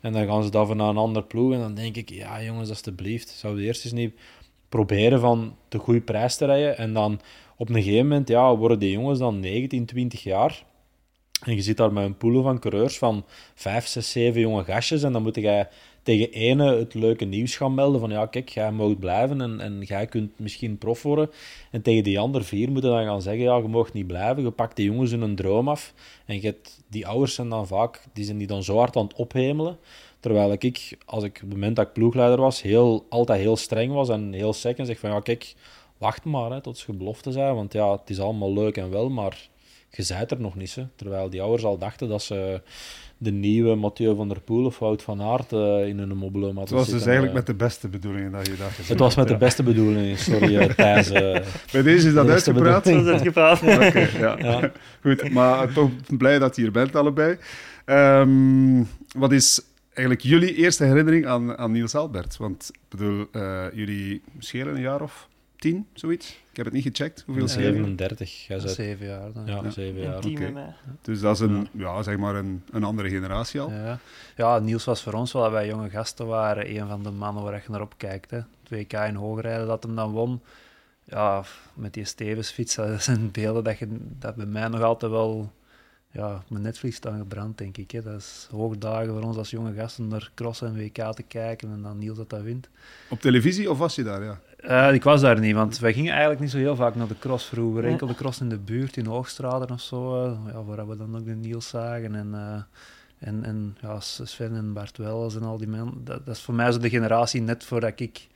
En 0.02 0.14
dan 0.14 0.26
gaan 0.26 0.44
ze 0.44 0.50
daarvoor 0.50 0.76
naar 0.76 0.90
een 0.90 0.98
ander 0.98 1.24
ploeg. 1.24 1.54
En 1.54 1.60
dan 1.60 1.74
denk 1.74 1.96
ik, 1.96 2.10
ja 2.10 2.44
jongens, 2.44 2.70
alstublieft, 2.70 3.30
zouden 3.30 3.62
we 3.62 3.68
eerst 3.68 3.84
eens 3.86 3.94
niet 3.94 4.14
proberen 4.70 5.20
van 5.20 5.56
de 5.70 5.78
goede 5.78 6.02
prijs 6.02 6.36
te 6.36 6.46
rijden. 6.46 6.78
En 6.78 6.94
dan 6.94 7.20
op 7.58 7.70
een 7.70 7.76
gegeven 7.76 8.08
moment 8.08 8.28
ja, 8.28 8.56
worden 8.56 8.80
die 8.80 8.92
jongens 8.92 9.20
dan 9.20 9.40
19, 9.40 9.86
20 9.86 10.24
jaar. 10.24 10.64
En 11.44 11.56
je 11.56 11.62
zit 11.62 11.78
daar 11.78 11.94
met 11.94 12.06
een 12.06 12.18
pool 12.18 12.42
van 12.42 12.60
coureurs 12.60 12.98
van 12.98 13.26
5, 13.54 13.88
6, 13.88 14.12
7 14.12 14.42
jonge 14.42 14.64
gastjes. 14.64 15.04
En 15.04 15.12
dan 15.12 15.22
moet 15.22 15.36
jij 15.36 15.68
tegen 16.04 16.32
ene 16.32 16.76
het 16.76 16.94
leuke 16.94 17.26
nieuws 17.26 17.58
gaan 17.58 17.74
melden 17.74 18.00
van 18.00 18.10
ja, 18.10 18.26
kijk, 18.26 18.50
jij 18.50 18.72
mag 18.72 19.00
blijven 19.00 19.42
en, 19.42 19.60
en 19.60 19.82
jij 19.82 20.06
kunt 20.06 20.40
misschien 20.40 20.78
prof 20.78 21.04
worden. 21.04 21.30
En 21.72 21.82
tegen 21.82 22.04
die 22.04 22.20
andere 22.20 22.44
vier 22.44 22.72
moeten 22.72 22.92
dan 22.92 23.06
gaan 23.06 23.22
zeggen, 23.22 23.44
ja, 23.44 23.58
je 23.58 23.68
mag 23.68 23.94
niet 23.94 24.08
blijven, 24.08 24.44
je 24.44 24.52
pakt 24.52 24.76
die 24.76 24.86
jongens 24.86 25.12
hun 25.12 25.36
droom 25.36 25.70
af. 25.70 25.94
En 26.26 26.36
je 26.36 26.42
hebt, 26.42 26.84
die 26.88 27.08
ouders 27.08 27.34
zijn 27.34 27.50
dan 27.50 27.68
vaak, 27.68 28.04
die 28.14 28.26
zijn 28.26 28.38
die 28.38 28.48
dan 28.48 28.64
zo 28.64 28.78
hard 28.78 28.96
aan 28.96 29.04
het 29.04 29.14
ophemelen. 29.14 29.78
Terwijl 30.20 30.52
ik, 30.52 30.98
als 31.06 31.24
ik 31.24 31.36
op 31.36 31.42
het 31.42 31.50
moment 31.50 31.76
dat 31.76 31.88
ik 31.88 31.94
ploegleider 31.94 32.42
was, 32.42 32.62
heel, 32.62 33.06
altijd 33.10 33.40
heel 33.40 33.58
streng 33.58 33.94
was 33.94 34.10
en 34.10 34.34
heel 34.34 34.54
sec 34.54 34.78
en 34.78 34.86
zeg 34.86 35.00
van 35.00 35.10
ja, 35.10 35.20
kijk, 35.20 35.54
wacht 35.98 36.24
maar 36.24 36.52
hè, 36.52 36.62
tot 36.62 36.78
ze 36.78 36.94
belofte 36.94 37.32
zijn, 37.32 37.56
want 37.56 37.74
ja, 37.74 37.92
het 37.92 38.10
is 38.10 38.20
allemaal 38.20 38.54
leuk 38.54 38.78
en 38.78 38.90
wel, 38.90 39.10
maar 39.10 39.50
je 39.90 40.04
zijt 40.04 40.32
er 40.32 40.42
nog 40.42 40.56
niet. 40.56 40.76
Hè. 40.76 40.88
Terwijl 40.96 41.30
die 41.30 41.42
ouders 41.42 41.64
al 41.64 41.78
dachten 41.78 42.10
dat 42.10 42.22
ze 42.22 42.62
de 43.18 43.32
nieuwe 43.32 43.76
Mathieu 43.76 44.16
van 44.16 44.28
der 44.28 44.42
Poel 44.42 44.66
of 44.66 44.80
Wout 44.80 45.02
van 45.02 45.22
Aert 45.22 45.52
uh, 45.52 45.88
in 45.88 46.00
een 46.00 46.18
mobiele 46.18 46.46
hadden 46.46 46.64
Het 46.64 46.70
was 46.70 46.90
dus 46.90 47.06
eigenlijk 47.06 47.34
met 47.34 47.46
de 47.46 47.54
beste 47.54 47.88
bedoelingen 47.88 48.32
dat 48.32 48.48
je 48.48 48.56
dacht. 48.58 48.88
Het 48.88 49.00
was 49.00 49.16
met 49.16 49.28
de 49.28 49.38
beste 49.38 49.64
bedoelingen, 49.64 50.18
sorry 50.18 50.56
uh, 50.56 50.66
Thijs. 50.76 51.12
Uh, 51.12 51.38
Bij 51.72 51.82
deze 51.82 52.08
is 52.08 52.14
dat 52.14 52.30
uitgepraat? 52.30 52.84
Dat 52.84 52.94
is 52.94 53.08
uitgepraat. 53.08 53.62
Oké, 53.88 54.10
ja. 54.20 54.38
ja. 54.38 54.72
Goed, 55.02 55.30
maar 55.32 55.74
toch 55.74 55.90
blij 56.18 56.40
dat 56.40 56.56
je 56.56 56.62
hier 56.62 56.72
bent 56.72 56.96
allebei. 56.96 57.38
Um, 57.86 58.88
wat 59.18 59.32
is 59.32 59.62
eigenlijk 60.00 60.22
jullie 60.22 60.56
eerste 60.56 60.84
herinnering 60.84 61.26
aan, 61.26 61.58
aan 61.58 61.72
Niels 61.72 61.96
Albert? 61.96 62.38
Want 62.38 62.70
ik 62.74 62.80
bedoel, 62.90 63.28
jullie 63.74 64.22
schelen 64.40 64.76
een 64.76 64.82
jaar 64.82 65.02
of 65.02 65.28
tien, 65.60 65.88
zoiets? 65.94 66.30
Ik 66.50 66.56
heb 66.56 66.66
het 66.66 66.74
niet 66.74 66.84
gecheckt. 66.84 67.24
Hoeveel 67.26 67.48
37. 67.48 68.48
Jij 68.48 68.60
zei... 68.60 68.74
Zeven 68.74 69.06
jaar. 69.06 69.34
Dan. 69.34 69.46
Ja, 69.46 69.60
ja, 69.64 69.70
zeven 69.70 70.02
jaar. 70.02 70.26
Okay. 70.26 70.74
Dus 71.02 71.20
dat 71.20 71.36
is 71.36 71.40
een, 71.40 71.68
ja. 71.72 72.04
zeg 72.04 72.18
maar 72.18 72.36
een, 72.36 72.64
een 72.72 72.84
andere 72.84 73.10
generatie 73.10 73.60
al. 73.60 73.72
Ja. 73.72 74.00
ja, 74.36 74.60
Niels 74.60 74.86
was 74.86 75.04
voor 75.04 75.14
ons 75.14 75.32
wel, 75.32 75.42
dat 75.42 75.52
wij 75.52 75.68
jonge 75.68 75.90
gasten 75.90 76.28
waren, 76.28 76.76
een 76.76 76.88
van 76.88 77.04
de 77.04 77.12
mannen 77.12 77.44
waar 77.44 77.54
je 77.54 77.72
naar 77.72 77.82
op 77.82 77.94
kijkt. 77.98 78.32
Hè. 78.32 78.42
2K 78.42 79.08
in 79.08 79.16
hoogrijden 79.16 79.68
dat 79.68 79.84
hem 79.84 79.96
dan 79.96 80.12
won. 80.12 80.42
Ja, 81.04 81.44
met 81.74 81.94
die 81.94 82.06
Stevensfiets, 82.06 82.76
dat 82.76 83.04
zijn 83.04 83.32
beelden 83.32 83.64
dat, 83.64 83.78
je, 83.78 83.88
dat 84.20 84.36
bij 84.36 84.46
mij 84.46 84.68
nog 84.68 84.82
altijd 84.82 85.12
wel 85.12 85.52
ja, 86.20 86.44
mijn 86.48 86.64
Netflix 86.64 86.96
staan 86.96 87.18
gebrand, 87.18 87.58
denk 87.58 87.78
ik. 87.78 87.92
Hè. 87.92 88.02
Dat 88.02 88.20
is 88.20 88.48
hoogdagen 88.52 89.14
voor 89.14 89.22
ons 89.22 89.38
als 89.38 89.50
jonge 89.50 89.74
gasten 89.74 90.08
naar 90.08 90.32
cross 90.36 90.62
en 90.62 90.76
WK 90.76 91.14
te 91.14 91.24
kijken 91.28 91.72
en 91.72 91.82
dan 91.82 91.98
Niels 91.98 92.18
dat 92.18 92.30
dat 92.30 92.42
wint. 92.42 92.70
Op 93.10 93.22
televisie 93.22 93.70
of 93.70 93.78
was 93.78 93.96
je 93.96 94.04
daar, 94.04 94.24
ja? 94.24 94.40
Uh, 94.60 94.94
ik 94.94 95.04
was 95.04 95.22
daar 95.22 95.40
niet, 95.40 95.56
want 95.56 95.80
wij 95.80 95.94
gingen 95.94 96.12
eigenlijk 96.12 96.42
niet 96.42 96.52
zo 96.52 96.58
heel 96.58 96.76
vaak 96.76 96.96
naar 96.96 97.08
de 97.08 97.20
cross 97.20 97.46
vroeger. 97.46 97.86
Enkel 97.86 98.08
de 98.08 98.16
cross 98.16 98.42
in 98.42 98.50
de 98.50 98.58
buurt, 98.58 98.98
in 98.98 99.06
Hoogstraden 99.06 99.72
of 99.72 99.82
zo, 99.82 100.26
uh, 100.26 100.40
ja, 100.52 100.64
waar 100.64 100.88
we 100.88 100.98
dan 100.98 101.18
ook 101.18 101.26
de 101.26 101.36
Niels 101.36 101.68
zagen. 101.68 102.16
En, 102.16 102.28
uh, 102.34 102.62
en, 103.20 103.44
en 103.44 103.78
ja, 103.82 104.00
Sven 104.00 104.56
en 104.56 104.74
Bart 104.74 104.98
Welles 104.98 105.36
en 105.36 105.44
al 105.44 105.58
die 105.58 105.68
mensen. 105.68 106.04
Dat, 106.04 106.26
dat, 106.26 106.36
is 106.36 106.42
voor 106.42 106.54
mij 106.54 106.72
zo 106.72 106.80
de 106.80 106.90
generatie 106.90 107.42
net 107.42 107.64
voordat 107.64 108.00
ik 108.00 108.28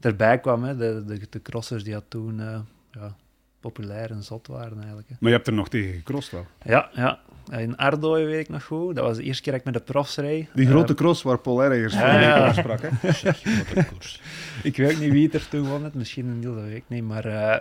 erbij 0.00 0.40
kwam. 0.40 0.64
Hè. 0.64 0.76
De, 0.76 1.04
de, 1.06 1.20
de 1.30 1.42
crossers 1.42 1.84
die 1.84 1.94
had 1.94 2.04
toen 2.08 2.40
ja, 2.90 3.16
populair 3.60 4.10
en 4.10 4.22
zot 4.22 4.46
waren 4.46 4.78
eigenlijk. 4.78 5.08
Hè. 5.08 5.14
Maar 5.18 5.30
je 5.30 5.36
hebt 5.36 5.46
er 5.46 5.52
nog 5.52 5.68
tegen 5.68 5.92
gecrossed 5.92 6.32
wel? 6.32 6.46
Ja, 6.64 6.90
ja. 6.92 7.20
In 7.50 7.76
Ardooien 7.76 8.26
weet 8.26 8.40
ik 8.40 8.48
nog 8.48 8.64
goed. 8.64 8.94
Dat 8.94 9.04
was 9.04 9.16
de 9.16 9.22
eerste 9.22 9.42
keer 9.42 9.52
dat 9.52 9.60
ik 9.60 9.66
met 9.66 9.74
de 9.74 9.92
profs 9.92 10.16
reed. 10.16 10.48
Die 10.54 10.66
grote 10.66 10.92
uh, 10.92 10.98
cross 10.98 11.22
waar 11.22 11.38
Paul 11.38 11.62
Ergers 11.62 11.94
ja, 11.94 12.20
ja. 12.20 12.52
sprak. 12.52 12.80
Hè? 12.82 12.88
ik 14.70 14.76
weet 14.76 15.00
niet 15.00 15.12
wie 15.12 15.30
er 15.30 15.48
toen 15.48 15.68
won. 15.68 15.84
Het. 15.84 15.94
Misschien 15.94 16.26
een 16.26 16.40
deel, 16.40 16.54
dat 16.54 16.64
weet 16.64 16.76
ik 16.76 16.84
niet. 16.86 17.02
Maar 17.02 17.26
uh, 17.26 17.56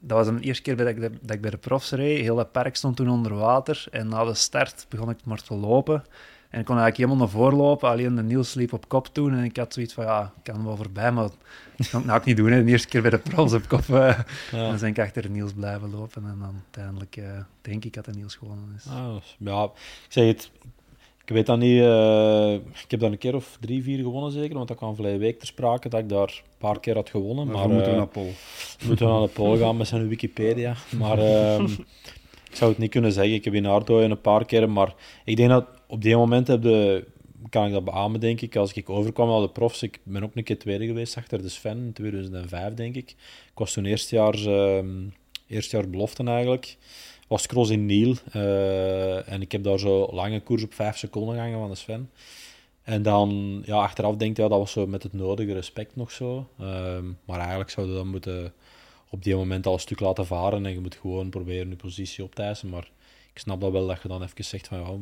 dat 0.00 0.26
was 0.26 0.26
de 0.26 0.40
eerste 0.40 0.62
keer 0.62 0.76
dat 0.76 0.86
ik, 0.86 1.00
dat 1.00 1.36
ik 1.36 1.40
bij 1.40 1.50
de 1.50 1.56
profs 1.56 1.90
reed. 1.90 2.20
Heel 2.20 2.36
dat 2.36 2.52
park 2.52 2.76
stond 2.76 2.96
toen 2.96 3.08
onder 3.08 3.34
water. 3.34 3.86
En 3.90 4.08
na 4.08 4.24
de 4.24 4.34
start 4.34 4.86
begon 4.88 5.10
ik 5.10 5.24
maar 5.24 5.42
te 5.42 5.54
lopen. 5.54 6.02
En 6.50 6.60
ik 6.60 6.64
kon 6.64 6.78
eigenlijk 6.78 6.96
helemaal 6.96 7.16
naar 7.16 7.28
voren 7.28 7.56
lopen. 7.56 7.88
Alleen 7.88 8.14
de 8.14 8.22
Niels 8.22 8.54
liep 8.54 8.72
op 8.72 8.88
kop 8.88 9.06
toen. 9.06 9.34
En 9.34 9.44
ik 9.44 9.56
had 9.56 9.72
zoiets 9.72 9.94
van, 9.94 10.04
ja, 10.04 10.32
ik 10.36 10.52
kan 10.52 10.64
wel 10.64 10.76
voorbij, 10.76 11.12
maar 11.12 11.28
dat 11.76 11.88
kan 11.90 12.00
ik 12.00 12.06
nou 12.06 12.18
ook 12.18 12.24
niet 12.24 12.36
doen. 12.36 12.50
Hè. 12.50 12.64
De 12.64 12.70
eerste 12.70 12.88
keer 12.88 13.02
bij 13.02 13.10
de 13.10 13.18
profs 13.18 13.52
op 13.52 13.68
kop. 13.68 13.86
Uh, 13.90 14.18
ja. 14.52 14.68
Dan 14.68 14.78
ben 14.78 14.88
ik 14.88 14.98
achter 14.98 15.22
de 15.22 15.30
Niels 15.30 15.52
blijven 15.52 15.90
lopen. 15.90 16.24
En 16.24 16.36
dan 16.40 16.54
uiteindelijk 16.62 17.16
uh, 17.16 17.24
denk 17.60 17.84
ik 17.84 17.92
dat 17.94 18.04
de 18.04 18.12
Niels 18.12 18.34
gewonnen 18.34 18.74
is. 18.76 18.86
Ah, 18.90 19.16
ja, 19.38 19.64
ik 19.64 20.12
zeg 20.12 20.26
het. 20.26 20.50
Ik 21.26 21.32
weet 21.32 21.46
dat 21.46 21.58
niet. 21.58 21.80
Uh, 21.80 22.52
ik 22.52 22.90
heb 22.90 23.00
dan 23.00 23.12
een 23.12 23.18
keer 23.18 23.34
of 23.34 23.56
drie, 23.60 23.82
vier 23.82 23.98
gewonnen 23.98 24.32
zeker. 24.32 24.56
Want 24.56 24.68
dat 24.68 24.76
kwam 24.76 24.94
verleden 24.94 25.18
week 25.18 25.38
ter 25.38 25.46
sprake 25.46 25.88
dat 25.88 26.00
ik 26.00 26.08
daar 26.08 26.42
een 26.44 26.58
paar 26.58 26.80
keer 26.80 26.94
had 26.94 27.10
gewonnen. 27.10 27.46
Maar, 27.46 27.56
maar 27.56 27.68
moeten 27.68 27.90
we 27.90 27.96
naar 27.96 28.06
Pol. 28.06 28.32
Moeten 28.86 29.06
we 29.06 29.12
naar 29.12 29.22
de 29.22 29.28
Pol 29.28 29.56
gaan 29.56 29.76
met 29.76 29.86
zijn 29.86 30.08
Wikipedia. 30.08 30.74
Maar 30.98 31.18
ehm, 31.18 31.64
ik 32.50 32.56
zou 32.56 32.70
het 32.70 32.78
niet 32.78 32.90
kunnen 32.90 33.12
zeggen. 33.12 33.34
Ik 33.34 33.44
heb 33.44 33.54
in 33.54 33.66
Aardooien 33.66 34.10
een 34.10 34.20
paar 34.20 34.44
keer. 34.44 34.70
Maar 34.70 34.94
ik 35.24 35.36
denk 35.36 35.50
dat 35.50 35.66
op 35.86 36.02
die 36.02 36.16
moment 36.16 36.46
heb 36.46 36.62
de, 36.62 37.04
kan 37.48 37.66
ik 37.66 37.72
dat 37.72 37.84
beamen, 37.84 38.20
denk 38.20 38.40
ik. 38.40 38.56
Als 38.56 38.72
ik 38.72 38.90
overkwam 38.90 39.28
naar 39.28 39.40
de 39.40 39.48
profs, 39.48 39.82
ik 39.82 40.00
ben 40.02 40.22
ook 40.22 40.36
een 40.36 40.44
keer 40.44 40.58
tweede 40.58 40.86
geweest 40.86 41.16
achter 41.16 41.42
de 41.42 41.48
Sven 41.48 41.78
in 41.78 41.92
2005, 41.92 42.74
denk 42.74 42.94
ik. 42.94 43.10
Ik 43.50 43.58
was 43.58 43.72
toen 43.72 43.84
eerstjaars, 43.84 44.46
uh, 44.46 44.78
eerstjaars 45.46 45.90
belofte 45.90 46.24
eigenlijk. 46.24 46.76
Was 47.28 47.46
cross 47.46 47.70
in 47.70 47.86
Niel. 47.86 48.14
Uh, 48.34 49.32
en 49.32 49.40
ik 49.40 49.52
heb 49.52 49.62
daar 49.62 49.78
zo 49.78 50.08
lange 50.12 50.40
koers 50.40 50.62
op 50.62 50.74
vijf 50.74 50.96
seconden 50.96 51.34
gehangen 51.34 51.58
van 51.58 51.70
de 51.70 51.76
Sven. 51.76 52.10
En 52.82 53.02
dan, 53.02 53.62
ja, 53.64 53.76
achteraf 53.76 54.16
denk 54.16 54.30
ik, 54.30 54.36
ja, 54.36 54.48
dat 54.48 54.58
was 54.58 54.72
zo 54.72 54.86
met 54.86 55.02
het 55.02 55.12
nodige 55.12 55.52
respect 55.52 55.96
nog 55.96 56.10
zo. 56.10 56.48
Uh, 56.60 56.98
maar 57.24 57.38
eigenlijk 57.38 57.70
zouden 57.70 57.94
we 57.94 58.00
dan 58.02 58.10
moeten 58.10 58.52
op 59.10 59.22
die 59.22 59.36
moment 59.36 59.66
al 59.66 59.72
een 59.72 59.80
stuk 59.80 60.00
laten 60.00 60.26
varen 60.26 60.66
en 60.66 60.72
je 60.72 60.80
moet 60.80 60.94
gewoon 60.94 61.30
proberen 61.30 61.68
je 61.68 61.76
positie 61.76 62.24
op 62.24 62.34
te 62.34 62.42
eisen. 62.42 62.68
Maar 62.68 62.90
ik 63.32 63.38
snap 63.38 63.60
dat 63.60 63.72
wel 63.72 63.86
dat 63.86 64.02
je 64.02 64.08
dan 64.08 64.22
even 64.22 64.44
zegt 64.44 64.68
van, 64.68 64.78
ja, 64.78 64.96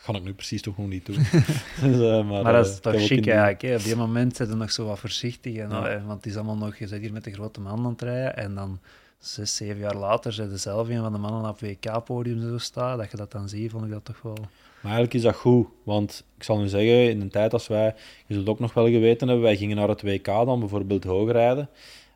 ga 0.00 0.14
ik 0.14 0.22
nu 0.22 0.34
precies 0.34 0.62
toch 0.62 0.76
nog 0.76 0.88
niet 0.88 1.06
doen. 1.06 1.16
dus, 1.82 1.96
uh, 1.96 2.28
maar, 2.28 2.42
maar, 2.42 2.52
dat 2.52 2.66
is 2.66 2.72
uh, 2.72 2.78
toch 2.78 3.06
chic 3.06 3.26
eigenlijk. 3.26 3.62
Hè? 3.62 3.74
Op 3.74 3.82
die 3.82 3.96
moment 3.96 4.36
zijn 4.36 4.48
ze 4.48 4.56
nog 4.56 4.72
zo 4.72 4.86
wat 4.86 4.98
voorzichtig. 4.98 5.56
En, 5.56 5.68
ja. 5.68 6.02
want 6.06 6.24
het 6.24 6.26
is 6.26 6.36
allemaal 6.36 6.56
nog, 6.56 6.76
je 6.76 6.86
zit 6.86 7.00
hier 7.00 7.12
met 7.12 7.24
de 7.24 7.32
grote 7.32 7.60
man 7.60 7.78
aan 7.78 7.90
het 7.90 8.02
rijden. 8.02 8.36
En 8.36 8.54
dan 8.54 8.78
zes, 9.18 9.56
zeven 9.56 9.78
jaar 9.78 9.96
later 9.96 10.32
zijn 10.32 10.50
ze 10.50 10.56
zelf 10.56 10.88
een 10.88 11.00
van 11.00 11.12
de 11.12 11.18
mannen 11.18 11.50
op 11.50 11.60
WK-podium 11.60 12.40
zo 12.40 12.58
staan. 12.58 12.98
Dat 12.98 13.10
je 13.10 13.16
dat 13.16 13.32
dan 13.32 13.48
ziet, 13.48 13.70
vond 13.70 13.84
ik 13.84 13.90
dat 13.90 14.04
toch 14.04 14.22
wel... 14.22 14.36
Maar 14.80 14.92
eigenlijk 14.92 15.14
is 15.14 15.22
dat 15.22 15.34
goed, 15.34 15.66
want 15.82 16.24
ik 16.36 16.42
zal 16.42 16.58
nu 16.58 16.68
zeggen, 16.68 17.10
in 17.10 17.20
de 17.20 17.28
tijd 17.28 17.52
als 17.52 17.68
wij, 17.68 17.94
je 18.26 18.34
zult 18.34 18.48
ook 18.48 18.58
nog 18.58 18.74
wel 18.74 18.86
geweten 18.86 19.28
hebben, 19.28 19.44
wij 19.46 19.56
gingen 19.56 19.76
naar 19.76 19.88
het 19.88 20.02
WK 20.02 20.24
dan 20.24 20.60
bijvoorbeeld 20.60 21.04
hoogrijden. 21.04 21.68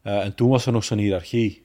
Uh, 0.02 0.24
en 0.24 0.34
toen 0.34 0.48
was 0.48 0.66
er 0.66 0.72
nog 0.72 0.84
zo'n 0.84 0.98
hiërarchie. 0.98 1.63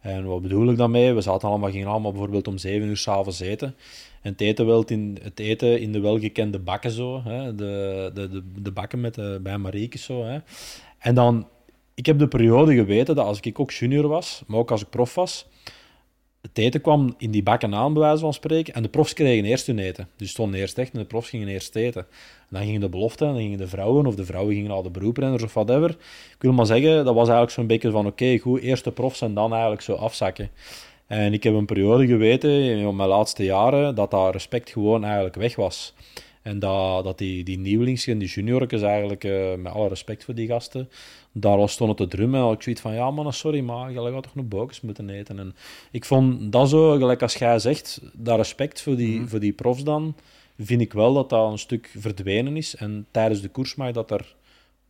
En 0.00 0.24
wat 0.24 0.42
bedoel 0.42 0.70
ik 0.70 0.76
daarmee? 0.76 1.12
We 1.12 1.20
zaten 1.20 1.48
allemaal, 1.48 1.70
gingen 1.70 1.88
allemaal 1.88 2.10
bijvoorbeeld 2.10 2.48
om 2.48 2.58
zeven 2.58 2.88
uur 2.88 2.96
s'avonds 2.96 3.40
eten. 3.40 3.74
En 4.22 4.32
het 4.32 4.40
eten, 4.40 4.66
wel 4.66 4.84
in, 4.84 5.18
het 5.22 5.38
eten 5.38 5.80
in 5.80 5.92
de 5.92 6.00
welgekende 6.00 6.58
bakken 6.58 6.90
zo. 6.90 7.22
Hè? 7.24 7.54
De, 7.54 8.10
de, 8.14 8.28
de, 8.28 8.42
de 8.62 8.72
bakken 8.72 9.00
met 9.00 9.14
de, 9.14 9.40
bij 9.42 9.58
Marieke 9.58 9.98
zo. 9.98 10.24
Hè? 10.24 10.38
En 10.98 11.14
dan, 11.14 11.48
ik 11.94 12.06
heb 12.06 12.18
de 12.18 12.28
periode 12.28 12.74
geweten 12.74 13.14
dat 13.14 13.26
als 13.26 13.40
ik 13.40 13.60
ook 13.60 13.70
junior 13.70 14.08
was, 14.08 14.42
maar 14.46 14.58
ook 14.58 14.70
als 14.70 14.82
ik 14.82 14.90
prof 14.90 15.14
was, 15.14 15.46
het 16.40 16.58
eten 16.58 16.80
kwam 16.80 17.14
in 17.18 17.30
die 17.30 17.42
bakken 17.42 17.74
aan, 17.74 17.92
bij 17.92 18.02
wijze 18.02 18.20
van 18.20 18.32
spreken. 18.32 18.74
En 18.74 18.82
de 18.82 18.88
profs 18.88 19.12
kregen 19.12 19.44
eerst 19.44 19.66
hun 19.66 19.78
eten. 19.78 20.08
Dus 20.16 20.30
stonden 20.30 20.60
eerst 20.60 20.78
echt 20.78 20.92
en 20.92 20.98
de 20.98 21.04
profs 21.04 21.28
gingen 21.28 21.48
eerst 21.48 21.76
eten. 21.76 22.06
En 22.40 22.56
dan 22.56 22.62
gingen 22.62 22.80
de 22.80 22.88
beloften, 22.88 23.26
en 23.26 23.32
dan 23.32 23.42
gingen 23.42 23.58
de 23.58 23.68
vrouwen, 23.68 24.06
of 24.06 24.14
de 24.14 24.24
vrouwen 24.24 24.54
gingen 24.54 24.70
al 24.70 24.82
de 24.82 24.90
beroeprenners 24.90 25.42
of 25.42 25.54
whatever. 25.54 25.90
Ik 25.90 26.36
wil 26.38 26.52
maar 26.52 26.66
zeggen, 26.66 27.04
dat 27.04 27.14
was 27.14 27.28
eigenlijk 27.28 27.50
zo'n 27.50 27.66
beetje 27.66 27.90
van, 27.90 28.06
oké, 28.06 28.38
goed, 28.38 28.60
eerst 28.60 28.84
de 28.84 28.92
profs 28.92 29.20
en 29.20 29.34
dan 29.34 29.50
eigenlijk 29.52 29.82
zo 29.82 29.94
afzakken. 29.94 30.50
En 31.06 31.32
ik 31.32 31.42
heb 31.42 31.54
een 31.54 31.66
periode 31.66 32.06
geweten, 32.06 32.50
in 32.50 32.96
mijn 32.96 33.08
laatste 33.08 33.44
jaren, 33.44 33.94
dat 33.94 34.10
dat 34.10 34.32
respect 34.32 34.70
gewoon 34.70 35.04
eigenlijk 35.04 35.34
weg 35.34 35.56
was. 35.56 35.94
En 36.42 36.58
dat, 36.58 37.04
dat 37.04 37.18
die, 37.18 37.44
die 37.44 37.58
nieuwelings 37.58 38.06
en 38.06 38.18
die 38.18 38.28
juniorkes 38.28 38.82
eigenlijk, 38.82 39.24
uh, 39.24 39.54
met 39.54 39.72
alle 39.72 39.88
respect 39.88 40.24
voor 40.24 40.34
die 40.34 40.46
gasten, 40.46 40.88
daar 41.32 41.56
al 41.56 41.68
stonden 41.68 41.96
te 41.96 42.08
drummen. 42.08 42.46
En 42.46 42.52
ik 42.52 42.62
zoiets 42.62 42.80
van, 42.80 42.94
ja 42.94 43.10
man, 43.10 43.32
sorry, 43.32 43.60
maar 43.60 43.92
je 43.92 44.12
gaat 44.12 44.22
toch 44.22 44.34
nog 44.34 44.48
bokens 44.48 44.80
moeten 44.80 45.10
eten. 45.10 45.38
En 45.38 45.54
ik 45.90 46.04
vond 46.04 46.52
dat 46.52 46.68
zo, 46.68 46.96
gelijk 46.96 47.22
als 47.22 47.34
jij 47.34 47.58
zegt, 47.58 48.00
dat 48.12 48.36
respect 48.36 48.82
voor 48.82 48.96
die, 48.96 49.18
mm 49.18 49.28
voor 49.28 49.40
die 49.40 49.52
profs 49.52 49.82
dan, 49.82 50.14
vind 50.58 50.80
ik 50.80 50.92
wel 50.92 51.14
dat 51.14 51.30
dat 51.30 51.50
een 51.50 51.58
stuk 51.58 51.94
verdwenen 51.98 52.56
is. 52.56 52.76
En 52.76 53.06
tijdens 53.10 53.40
de 53.40 53.48
koers 53.48 53.74
mag 53.74 53.92
dat 53.92 54.10
er, 54.10 54.34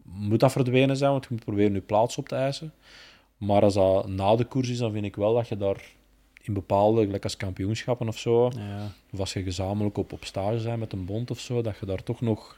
moet 0.02 0.40
dat 0.40 0.52
verdwenen 0.52 0.97
zijn, 0.97 1.11
want 1.11 1.25
je 1.25 1.30
moet 1.30 1.45
proberen 1.45 1.73
je 1.73 1.80
plaats 1.80 2.18
op 2.18 2.28
te 2.28 2.35
eisen. 2.35 2.73
Maar 3.37 3.62
als 3.62 3.75
dat 3.75 4.09
na 4.09 4.37
de 4.37 4.45
koers 4.45 4.68
is, 4.68 4.78
dan 4.78 4.92
vind 4.92 5.04
ik 5.04 5.16
wel 5.16 5.35
dat 5.35 5.49
je 5.49 5.57
daar 5.57 5.97
in 6.42 6.54
bepaalde, 6.54 7.04
gelijk 7.04 7.25
als 7.25 7.37
kampioenschappen 7.37 8.09
of 8.09 8.18
zo, 8.18 8.50
ja. 8.57 8.92
of 9.12 9.21
als 9.21 9.33
je 9.33 9.42
gezamenlijk 9.42 9.97
op, 9.97 10.12
op 10.12 10.25
stage 10.25 10.62
bent 10.62 10.78
met 10.78 10.92
een 10.92 11.04
bond 11.04 11.30
of 11.30 11.40
zo, 11.40 11.62
dat 11.62 11.78
je 11.78 11.87
daar 11.87 12.02
toch 12.02 12.21
nog 12.21 12.58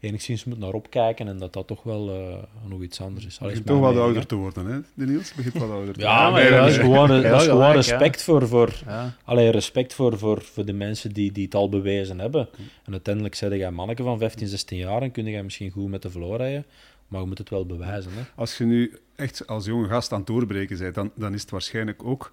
enigszins 0.00 0.44
moet 0.44 0.58
naar 0.58 0.72
opkijken 0.72 1.28
en 1.28 1.38
dat 1.38 1.52
dat 1.52 1.66
toch 1.66 1.82
wel 1.82 2.14
uh, 2.14 2.68
nog 2.68 2.82
iets 2.82 3.00
anders 3.00 3.26
is. 3.26 3.36
Je 3.38 3.44
begint 3.44 3.66
toch 3.66 3.80
wat 3.80 3.96
ouder 3.96 4.26
te 4.26 4.34
worden, 4.34 4.66
hè, 4.66 4.78
Daniels? 4.94 5.34
begint 5.34 5.58
wat 5.58 5.70
ouder 5.70 5.94
te 5.94 6.00
ja, 6.00 6.30
maar 6.30 6.50
dat 6.50 6.68
is 6.68 6.76
gewoon, 6.76 7.08
dat 7.08 7.40
is 7.40 7.46
gewoon 7.46 7.72
respect 7.72 8.22
voor, 8.22 8.48
voor, 8.48 8.72
ja. 8.86 9.14
allee, 9.24 9.50
respect 9.50 9.94
voor, 9.94 10.18
voor, 10.18 10.42
voor 10.42 10.64
de 10.64 10.72
mensen 10.72 11.12
die, 11.12 11.32
die 11.32 11.44
het 11.44 11.54
al 11.54 11.68
bewezen 11.68 12.18
hebben. 12.18 12.48
En 12.84 12.92
uiteindelijk 12.92 13.34
zeg 13.34 13.56
jij 13.56 13.70
manneke 13.70 14.02
van 14.02 14.18
15, 14.18 14.46
16 14.46 14.78
jaar 14.78 15.02
en 15.02 15.10
kun 15.10 15.24
je 15.24 15.42
misschien 15.42 15.70
goed 15.70 15.88
met 15.88 16.02
de 16.02 16.10
vloer 16.10 16.36
rijden, 16.36 16.66
maar 17.08 17.20
je 17.20 17.26
moet 17.26 17.38
het 17.38 17.50
wel 17.50 17.66
bewijzen. 17.66 18.10
Hè. 18.14 18.22
Als 18.34 18.58
je 18.58 18.64
nu 18.64 18.98
echt 19.16 19.46
als 19.46 19.64
jonge 19.64 19.88
gast 19.88 20.12
aan 20.12 20.18
het 20.18 20.26
doorbreken 20.26 20.78
bent, 20.78 20.94
dan, 20.94 21.10
dan 21.14 21.34
is 21.34 21.40
het 21.40 21.50
waarschijnlijk 21.50 22.04
ook... 22.04 22.32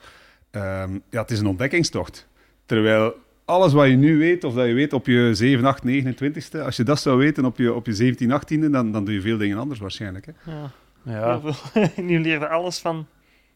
Um, 0.52 1.04
ja, 1.10 1.22
het 1.22 1.32
is 1.32 1.40
een 1.40 1.48
ontdekkingstocht. 1.48 2.28
Terwijl 2.66 3.14
alles 3.46 3.74
wat 3.74 3.88
je 3.88 3.96
nu 3.96 4.18
weet, 4.18 4.44
of 4.44 4.54
dat 4.54 4.68
je 4.68 4.74
weet 4.74 4.94
op 4.94 5.06
je 5.06 5.30
7, 5.34 5.66
8, 5.66 5.84
29ste, 5.86 6.60
als 6.64 6.75
je 6.75 6.84
dat 6.84 7.00
zou 7.00 7.18
weten 7.18 7.46
op 7.46 7.58
je, 7.58 7.74
op 7.74 7.86
je 7.86 7.94
17, 7.94 8.42
18e, 8.42 8.70
dan, 8.72 8.92
dan 8.92 9.06
doe 9.06 9.14
je 9.14 9.22
veel 9.22 9.38
dingen 9.38 9.58
anders 9.58 9.80
waarschijnlijk. 9.80 10.25
Hè? 10.25 10.52
Ja. 10.52 10.72
ja. 11.04 11.42
nu 12.02 12.20
leerde 12.20 12.48
alles 12.48 12.80
van, 12.80 13.08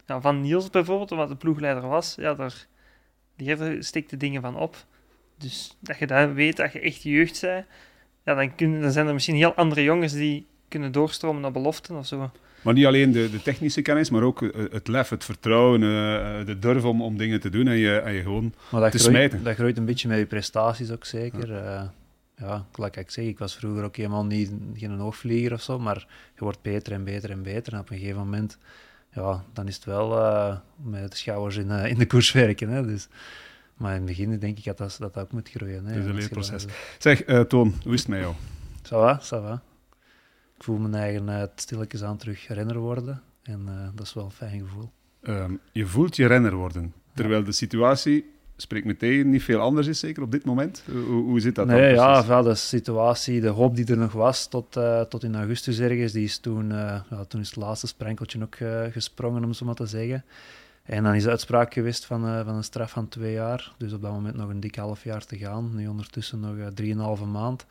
ja, 0.06 0.22
van 0.22 0.42
Niels 0.42 0.70
bijvoorbeeld, 0.70 1.10
wat 1.10 1.30
de 1.30 1.36
ploegleider 1.36 1.88
was. 1.88 2.16
Ja, 2.16 2.34
daar 2.34 2.68
leerde, 3.38 3.84
stikte 3.84 4.18
dingen 4.18 4.42
van 4.42 4.56
op. 4.56 4.76
Dus 5.38 5.78
dat 5.80 6.00
je 6.00 6.08
dan 6.08 6.34
weet 6.34 6.58
dat 6.58 6.74
je 6.74 6.80
echt 6.80 7.04
jeugd 7.04 7.42
bent, 7.42 7.66
ja, 8.24 8.34
dan, 8.36 8.56
kun, 8.56 8.82
dan 8.82 8.92
zijn 8.92 9.08
er 9.08 9.14
misschien 9.14 9.36
heel 9.36 9.54
andere 9.54 9.84
jongens 9.84 10.14
die 10.14 10.48
kunnen 10.68 10.92
doorstromen 10.92 11.42
naar 11.42 11.52
beloften 11.52 11.96
of 11.96 12.06
zo. 12.06 12.32
Maar 12.62 12.74
niet 12.74 12.86
alleen 12.86 13.12
de, 13.12 13.30
de 13.30 13.42
technische 13.42 13.82
kennis, 13.82 14.10
maar 14.10 14.24
ook 14.24 14.42
eh, 14.42 14.72
het 14.72 14.88
lef, 14.88 15.10
het 15.10 15.24
vertrouwen, 15.24 15.82
uh, 15.82 16.46
de 16.46 16.60
durf 16.60 16.84
om, 16.84 17.02
om 17.02 17.18
dingen 17.18 17.40
te 17.40 17.50
doen 17.50 17.68
en 17.68 17.78
je, 17.78 17.98
en 17.98 18.14
je 18.14 18.22
gewoon 18.22 18.54
maar 18.70 18.82
dat 18.82 18.92
te 18.92 18.98
groeit, 18.98 19.14
smijten. 19.14 19.44
Dat 19.44 19.56
groeit 19.56 19.78
een 19.78 19.86
beetje 19.86 20.08
met 20.08 20.18
je 20.18 20.26
prestaties 20.26 20.92
ook 20.92 21.06
zeker. 21.06 21.54
Ja, 21.54 21.94
uh, 22.42 22.66
ja 22.72 22.90
ik 22.92 23.12
zeg, 23.12 23.26
ik 23.26 23.40
was 23.40 23.56
vroeger 23.56 23.84
ook 23.84 23.96
helemaal 23.96 24.26
niet 24.26 24.52
geen 24.76 24.92
hoogvlieger 24.92 25.54
of 25.54 25.62
zo, 25.62 25.80
maar 25.80 26.08
je 26.36 26.44
wordt 26.44 26.62
beter 26.62 26.94
en 26.94 27.04
beter 27.04 27.32
en 27.32 27.44
beter. 27.44 27.74
En 27.74 27.80
op 27.80 27.90
een 27.90 27.98
gegeven 27.98 28.20
moment, 28.20 28.58
ja, 29.14 29.44
dan 29.54 29.68
is 29.68 29.76
het 29.76 29.86
wel 29.86 30.10
met 30.76 31.12
de 31.12 31.18
schouwers 31.18 31.56
in, 31.56 31.70
in 31.70 31.98
de 31.98 32.08
koers 32.08 32.32
werken. 32.32 32.70
Hè, 32.70 32.86
dus. 32.86 33.08
Maar 33.78 33.92
in 33.92 33.98
het 33.98 34.06
begin 34.06 34.40
denk 34.40 34.58
ik 34.58 34.64
dat 34.64 34.78
dat, 34.78 34.98
dat, 35.00 35.18
ook 35.18 35.32
moet 35.32 35.50
groeien. 35.50 35.86
Hè, 35.86 35.94
het 35.94 36.04
is 36.04 36.10
een 36.10 36.16
leerproces. 36.16 36.66
Zeg, 36.98 37.24
Toon, 37.48 37.76
hoe 37.84 37.94
is 37.94 38.00
het 38.00 38.10
met 38.10 38.20
jou? 38.20 38.34
Ça 38.84 38.98
va, 38.98 39.20
ça 39.22 39.42
va 39.42 39.62
ik 40.60 40.66
voel 40.66 40.78
mijn 40.78 40.96
eigen 40.96 41.28
uh, 41.28 41.44
stilletjes 41.56 42.04
aan 42.04 42.18
terug 42.18 42.48
renner 42.48 42.78
worden. 42.78 43.22
En 43.44 43.66
uh, 43.70 43.88
dat 43.96 44.06
is 44.06 44.14
wel 44.14 44.24
een 44.24 44.32
fijn 44.32 44.60
gevoel. 44.60 44.92
Um, 45.22 45.60
je 45.72 45.86
voelt 45.86 46.16
je 46.16 46.26
renner 46.26 46.56
worden, 46.56 46.94
terwijl 47.14 47.44
de 47.44 47.52
situatie, 47.52 48.26
spreek 48.56 48.86
meteen, 48.86 49.30
niet 49.30 49.44
veel 49.44 49.60
anders 49.60 49.88
is, 49.88 50.00
zeker 50.00 50.24
op 50.24 50.32
dit 50.32 50.46
moment. 50.46 50.84
Hoe, 50.92 51.24
hoe 51.24 51.40
zit 51.40 51.56
dat 51.56 51.68
nee, 51.68 51.96
dan 51.96 52.06
ja, 52.06 52.24
ja, 52.28 52.42
de 52.42 52.56
situatie, 52.56 53.42
de 53.42 53.48
hoop 53.48 53.76
die 53.76 53.86
er 53.86 53.98
nog 53.98 54.12
was 54.12 54.48
tot, 54.48 54.78
uh, 54.78 55.02
tot 55.02 55.24
in 55.24 55.36
augustus 55.36 55.80
ergens, 55.80 56.12
die 56.12 56.24
is 56.24 56.38
toen, 56.38 56.70
ja, 56.70 57.26
toen 57.28 57.42
is 57.42 57.48
het 57.48 57.56
laatste 57.56 57.88
sprenkeltje 57.88 58.42
ook 58.44 58.58
gesprongen, 58.94 59.44
om 59.44 59.54
zo 59.54 59.66
maar 59.66 59.76
te 59.76 59.86
zeggen. 59.86 60.24
En 60.84 61.04
dan 61.04 61.14
is 61.14 61.24
de 61.24 61.30
uitspraak 61.30 61.74
geweest 61.74 62.06
van, 62.06 62.22
van 62.22 62.56
een 62.56 62.64
straf 62.64 62.92
van 62.92 63.08
twee 63.08 63.34
jaar. 63.34 63.74
Dus 63.78 63.94
op 63.94 64.02
dat 64.02 64.12
moment 64.12 64.36
nog 64.36 64.50
een 64.50 64.60
dik 64.60 64.76
half 64.76 65.04
jaar 65.04 65.26
te 65.26 65.38
gaan. 65.38 65.76
Nu 65.76 65.88
ondertussen 65.88 66.40
nog 66.40 66.56
drieënhalve 66.74 67.26
maand. 67.26 67.66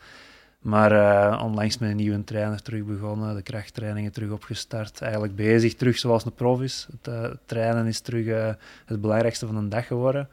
Maar 0.58 0.92
uh, 0.92 1.42
onlangs 1.44 1.78
met 1.78 1.90
een 1.90 1.96
nieuwe 1.96 2.24
trainer 2.24 2.62
terug 2.62 2.84
begonnen, 2.84 3.34
de 3.34 3.42
krachttrainingen 3.42 4.12
terug 4.12 4.30
opgestart. 4.30 5.00
Eigenlijk 5.00 5.36
bezig 5.36 5.74
terug 5.74 5.98
zoals 5.98 6.24
een 6.24 6.34
prof 6.34 6.60
is. 6.62 6.88
Het 6.90 7.14
uh, 7.14 7.30
trainen 7.46 7.86
is 7.86 8.00
terug 8.00 8.26
uh, 8.26 8.52
het 8.84 9.00
belangrijkste 9.00 9.46
van 9.46 9.62
de 9.62 9.68
dag 9.68 9.86
geworden. 9.86 10.28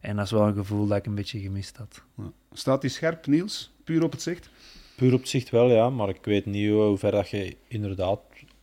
En 0.00 0.16
dat 0.16 0.24
is 0.24 0.30
wel 0.30 0.46
een 0.46 0.54
gevoel 0.54 0.86
dat 0.86 0.98
ik 0.98 1.06
een 1.06 1.14
beetje 1.14 1.40
gemist 1.40 1.76
had. 1.76 2.02
Ja. 2.16 2.32
Staat 2.52 2.80
die 2.80 2.90
scherp, 2.90 3.26
Niels? 3.26 3.72
Puur 3.84 4.02
op 4.02 4.12
het 4.12 4.22
zicht? 4.22 4.48
Puur 4.96 5.12
op 5.12 5.20
het 5.20 5.28
zicht 5.28 5.50
wel, 5.50 5.70
ja. 5.70 5.90
Maar 5.90 6.08
ik 6.08 6.24
weet 6.24 6.46
niet 6.46 6.70
hoe 6.70 6.98
ver 6.98 7.10
dat 7.10 7.28
je 7.28 7.56
inderdaad... 7.68 8.20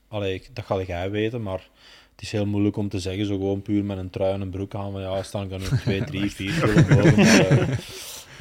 Allee, 0.07 0.43
dat 0.53 0.65
ga 0.65 0.81
jij 0.81 1.11
weten, 1.11 1.43
maar 1.43 1.69
het 2.11 2.21
is 2.21 2.31
heel 2.31 2.45
moeilijk 2.45 2.75
om 2.75 2.89
te 2.89 2.99
zeggen, 2.99 3.25
zo 3.25 3.37
gewoon 3.37 3.61
puur 3.61 3.85
met 3.85 3.97
een 3.97 4.09
trui 4.09 4.33
en 4.33 4.41
een 4.41 4.49
broek 4.49 4.75
aan, 4.75 4.91
van 4.91 5.01
ja, 5.01 5.23
staan 5.23 5.43
ik 5.43 5.49
dan 5.49 5.59
nog 5.59 5.79
2, 5.79 6.03
3, 6.03 6.31
4 6.31 6.59
kilo 6.59 6.73
boven. 6.73 7.77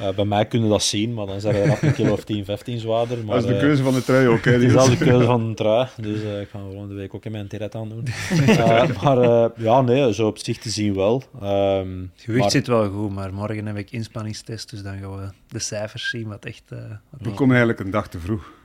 Uh, 0.01 0.09
bij 0.09 0.25
mij 0.25 0.45
kunnen 0.45 0.69
dat 0.69 0.83
zien, 0.83 1.13
maar 1.13 1.25
dan 1.25 1.41
zijn 1.41 1.55
er 1.55 1.83
een 1.83 1.93
kilo 1.93 2.11
of 2.11 2.23
10, 2.23 2.45
15 2.45 2.79
zwaarder. 2.79 3.17
Maar, 3.25 3.35
dat 3.35 3.49
is 3.49 3.55
de 3.55 3.59
keuze 3.59 3.83
van 3.83 3.93
de 3.93 4.03
trui 4.03 4.27
ook. 4.27 4.45
Hè, 4.45 4.51
het 4.51 4.61
is 4.61 4.75
al 4.75 4.89
de 4.89 4.97
keuze 4.97 5.25
van 5.25 5.47
de 5.47 5.53
trui, 5.53 5.87
dus 6.01 6.21
uh, 6.21 6.41
ik 6.41 6.49
ga 6.49 6.59
volgende 6.59 6.93
week 6.93 7.13
ook 7.13 7.25
in 7.25 7.31
mijn 7.31 7.47
tiret 7.47 7.75
aan 7.75 7.89
doen. 7.89 8.05
uh, 8.31 9.01
maar 9.03 9.49
ja, 9.55 9.81
nee, 9.81 10.13
zo 10.13 10.27
op 10.27 10.37
zich 10.37 10.57
te 10.57 10.69
zien 10.69 10.95
wel. 10.95 11.23
Um, 11.43 12.11
Gewicht 12.15 12.41
maar... 12.41 12.51
zit 12.51 12.67
wel 12.67 12.89
goed, 12.89 13.11
maar 13.11 13.33
morgen 13.33 13.65
heb 13.65 13.77
ik 13.77 13.91
inspanningstest, 13.91 14.69
dus 14.69 14.83
dan 14.83 14.97
gaan 14.97 15.15
we 15.17 15.27
de 15.47 15.59
cijfers 15.59 16.09
zien 16.09 16.27
wat 16.27 16.45
echt... 16.45 16.63
Wat 16.69 17.21
we 17.21 17.29
komen 17.29 17.55
eigenlijk 17.55 17.79
een 17.79 17.91
dag 17.91 18.09
te 18.09 18.19
vroeg. 18.19 18.55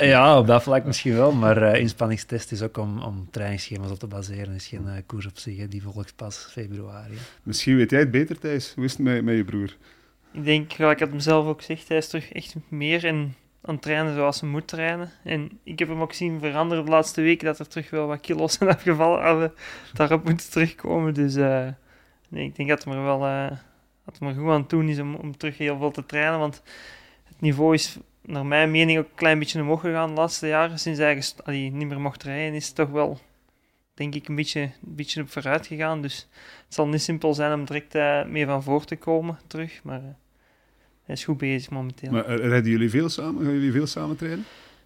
Ja, 0.00 0.38
op 0.38 0.46
dat 0.46 0.62
vlak 0.62 0.84
misschien 0.84 1.14
wel, 1.14 1.32
maar 1.32 1.78
inspanningstest 1.78 2.52
is 2.52 2.62
ook 2.62 2.76
om, 2.76 3.02
om 3.02 3.28
trainingsschema's 3.30 3.90
op 3.90 3.98
te 3.98 4.06
baseren. 4.06 4.54
is 4.54 4.66
geen 4.66 5.02
koers 5.06 5.26
op 5.26 5.38
zich, 5.38 5.56
hè. 5.56 5.68
die 5.68 5.82
volgt 5.82 6.12
pas 6.16 6.48
februari. 6.50 7.14
Misschien 7.42 7.76
weet 7.76 7.90
jij 7.90 8.00
het 8.00 8.10
beter, 8.10 8.38
Thijs. 8.38 8.72
Hoe 8.74 8.84
is 8.84 8.90
het 8.90 9.00
met, 9.00 9.24
met 9.24 9.36
je 9.36 9.44
broer? 9.44 9.76
Ik 10.34 10.44
denk, 10.44 10.72
gelijk 10.72 11.00
ik 11.00 11.06
het 11.06 11.14
mezelf 11.14 11.46
ook 11.46 11.62
zegt, 11.62 11.88
hij 11.88 11.96
is 11.96 12.08
terug 12.08 12.32
echt 12.32 12.54
meer 12.68 13.04
in, 13.04 13.34
aan 13.62 13.74
het 13.74 13.82
trainen 13.82 14.14
zoals 14.14 14.40
hij 14.40 14.50
moet 14.50 14.66
trainen. 14.66 15.10
En 15.24 15.58
ik 15.62 15.78
heb 15.78 15.88
hem 15.88 16.00
ook 16.00 16.12
zien 16.12 16.40
veranderen 16.40 16.84
de 16.84 16.90
laatste 16.90 17.20
weken, 17.20 17.46
dat 17.46 17.58
er 17.58 17.68
terug 17.68 17.90
wel 17.90 18.06
wat 18.06 18.20
kilo's 18.20 18.52
zijn 18.52 18.70
afgevallen. 18.76 19.22
Hadden 19.22 19.54
daarop 19.92 20.24
moeten 20.24 20.50
terugkomen. 20.50 21.14
Dus 21.14 21.36
uh, 21.36 21.68
nee, 22.28 22.46
ik 22.46 22.56
denk 22.56 22.68
dat 22.68 22.84
hij 22.84 22.94
er 22.94 23.04
wel 23.04 23.26
uh, 23.26 23.50
dat 24.04 24.18
er 24.20 24.34
goed 24.34 24.50
aan 24.50 24.64
doen 24.68 24.88
is 24.88 24.98
om, 24.98 25.14
om 25.14 25.36
terug 25.36 25.58
heel 25.58 25.78
veel 25.78 25.90
te 25.90 26.06
trainen. 26.06 26.38
Want 26.38 26.62
het 27.24 27.40
niveau 27.40 27.74
is 27.74 27.98
naar 28.22 28.46
mijn 28.46 28.70
mening 28.70 28.98
ook 28.98 29.08
een 29.08 29.14
klein 29.14 29.38
beetje 29.38 29.60
omhoog 29.60 29.80
gegaan 29.80 30.08
de 30.08 30.20
laatste 30.20 30.46
jaren. 30.46 30.78
Sinds 30.78 30.98
hij 31.44 31.68
niet 31.72 31.88
meer 31.88 32.00
mocht 32.00 32.22
rijden, 32.22 32.54
is 32.54 32.66
het 32.66 32.76
toch 32.76 32.90
wel 32.90 33.20
denk 33.94 34.14
ik, 34.14 34.28
een 34.28 34.34
beetje, 34.34 34.60
een 34.60 34.94
beetje 34.94 35.22
op 35.22 35.30
vooruit 35.30 35.66
gegaan. 35.66 36.02
Dus 36.02 36.28
het 36.64 36.74
zal 36.74 36.88
niet 36.88 37.02
simpel 37.02 37.34
zijn 37.34 37.52
om 37.52 37.64
direct 37.64 37.94
uh, 37.94 38.24
mee 38.24 38.46
van 38.46 38.62
voor 38.62 38.84
te 38.84 38.96
komen 38.96 39.38
terug. 39.46 39.82
Maar 39.82 40.16
hij 41.04 41.14
is 41.14 41.24
goed 41.24 41.38
bezig 41.38 41.70
momenteel. 41.70 42.10
Maar 42.10 42.38
uh, 42.38 42.48
rijden 42.48 42.70
jullie 42.70 42.90
veel 42.90 43.08
samen? 43.08 43.44
Gaan 43.44 43.52
jullie 43.52 43.72
veel 43.72 43.86
samen 43.86 44.16
trainen? 44.16 44.44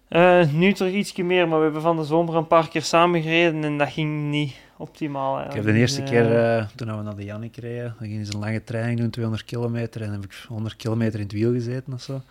Uh, 0.09 0.53
nu 0.53 0.73
toch 0.73 0.87
ietsje 0.87 1.23
meer, 1.23 1.47
maar 1.47 1.57
we 1.57 1.63
hebben 1.63 1.81
van 1.81 1.97
de 1.97 2.03
zomer 2.03 2.35
een 2.35 2.47
paar 2.47 2.69
keer 2.69 2.81
samen 2.81 3.21
gereden 3.21 3.63
en 3.63 3.77
dat 3.77 3.89
ging 3.89 4.29
niet 4.29 4.55
optimaal. 4.77 5.41
Ik 5.41 5.53
heb 5.53 5.63
de 5.63 5.73
eerste 5.73 6.01
dus, 6.01 6.09
keer, 6.09 6.57
uh, 6.57 6.65
toen 6.75 6.97
we 6.97 7.03
naar 7.03 7.15
de 7.15 7.23
Jannik 7.23 7.55
reden, 7.55 7.95
dan 7.99 8.07
gingen 8.07 8.25
ze 8.25 8.33
een 8.33 8.39
lange 8.39 8.63
training 8.63 8.99
doen, 8.99 9.09
200 9.09 9.47
kilometer, 9.47 10.01
en 10.01 10.11
heb 10.11 10.23
ik 10.23 10.45
100 10.47 10.75
kilometer 10.75 11.19
in 11.19 11.25
het 11.25 11.31
wiel 11.31 11.51
gezeten 11.51 11.93
of 11.93 12.01
zo. 12.01 12.13
En, 12.13 12.21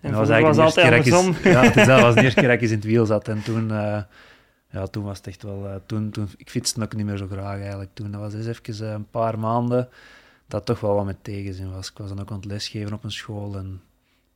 en 0.00 0.10
dat 0.10 0.20
was 0.20 0.28
eigenlijk 0.28 0.60
was 0.60 0.74
de 0.74 0.80
eerste 0.80 1.40
keer 1.42 1.66
ik 1.66 1.74
ja, 1.74 1.84
dat 1.84 2.00
was 2.00 2.14
de 2.14 2.22
eerste 2.22 2.40
keer 2.40 2.48
dat 2.48 2.62
ik 2.62 2.68
in 2.68 2.74
het 2.74 2.84
wiel 2.84 3.06
zat. 3.06 3.28
En 3.28 3.42
toen, 3.42 3.68
uh, 3.70 4.02
ja, 4.70 4.86
toen 4.86 5.04
was 5.04 5.16
het 5.16 5.26
echt 5.26 5.42
wel... 5.42 5.82
toen, 5.86 6.10
toen, 6.10 6.28
ik 6.36 6.50
fietste 6.50 6.82
ook 6.82 6.96
niet 6.96 7.06
meer 7.06 7.16
zo 7.16 7.26
graag 7.26 7.60
eigenlijk 7.60 7.90
toen. 7.94 8.10
Dat 8.10 8.20
was 8.20 8.34
eens 8.34 8.46
even 8.46 8.92
een 8.92 9.10
paar 9.10 9.38
maanden 9.38 9.88
dat 10.46 10.66
toch 10.66 10.80
wel 10.80 10.94
wat 10.94 11.04
met 11.04 11.24
tegenzin 11.24 11.72
was. 11.72 11.90
Ik 11.90 11.98
was 11.98 12.08
dan 12.08 12.20
ook 12.20 12.30
aan 12.30 12.36
het 12.36 12.44
lesgeven 12.44 12.92
op 12.92 13.04
een 13.04 13.12
school 13.12 13.56
en 13.56 13.80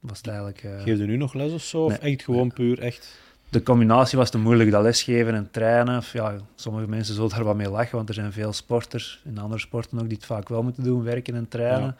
was 0.00 0.18
het 0.18 0.26
eigenlijk... 0.26 0.62
Uh... 0.62 0.82
Geef 0.82 0.98
je 0.98 1.04
nu 1.04 1.16
nog 1.16 1.34
les 1.34 1.52
of 1.52 1.62
zo? 1.62 1.84
of 1.84 1.98
echt 1.98 2.22
gewoon 2.22 2.52
puur 2.52 2.78
echt... 2.78 3.18
De 3.50 3.62
combinatie 3.62 4.18
was 4.18 4.30
te 4.30 4.38
moeilijk, 4.38 4.70
dat 4.70 4.82
lesgeven 4.82 5.34
en 5.34 5.48
trainen. 5.50 6.02
Ja, 6.12 6.36
sommige 6.54 6.88
mensen 6.88 7.14
zullen 7.14 7.30
daar 7.30 7.44
wat 7.44 7.56
mee 7.56 7.70
lachen, 7.70 7.96
want 7.96 8.08
er 8.08 8.14
zijn 8.14 8.32
veel 8.32 8.52
sporters, 8.52 9.22
in 9.24 9.38
andere 9.38 9.60
sporten 9.60 10.00
ook, 10.00 10.08
die 10.08 10.16
het 10.16 10.26
vaak 10.26 10.48
wel 10.48 10.62
moeten 10.62 10.82
doen, 10.82 11.02
werken 11.02 11.34
en 11.34 11.48
trainen. 11.48 11.96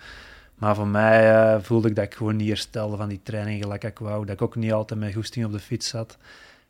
Maar 0.55 0.75
voor 0.75 0.87
mij 0.87 1.33
uh, 1.33 1.63
voelde 1.63 1.89
ik 1.89 1.95
dat 1.95 2.05
ik 2.05 2.15
gewoon 2.15 2.37
niet 2.37 2.49
herstelde 2.49 2.97
van 2.97 3.09
die 3.09 3.21
training 3.23 3.63
gelijk 3.63 3.85
ik 3.85 3.99
wou. 3.99 4.25
Dat 4.25 4.35
ik 4.35 4.43
ook 4.43 4.57
niet 4.57 4.73
altijd 4.73 5.01
met 5.01 5.15
goesting 5.15 5.45
op 5.45 5.53
de 5.53 5.59
fiets 5.59 5.89
zat. 5.89 6.17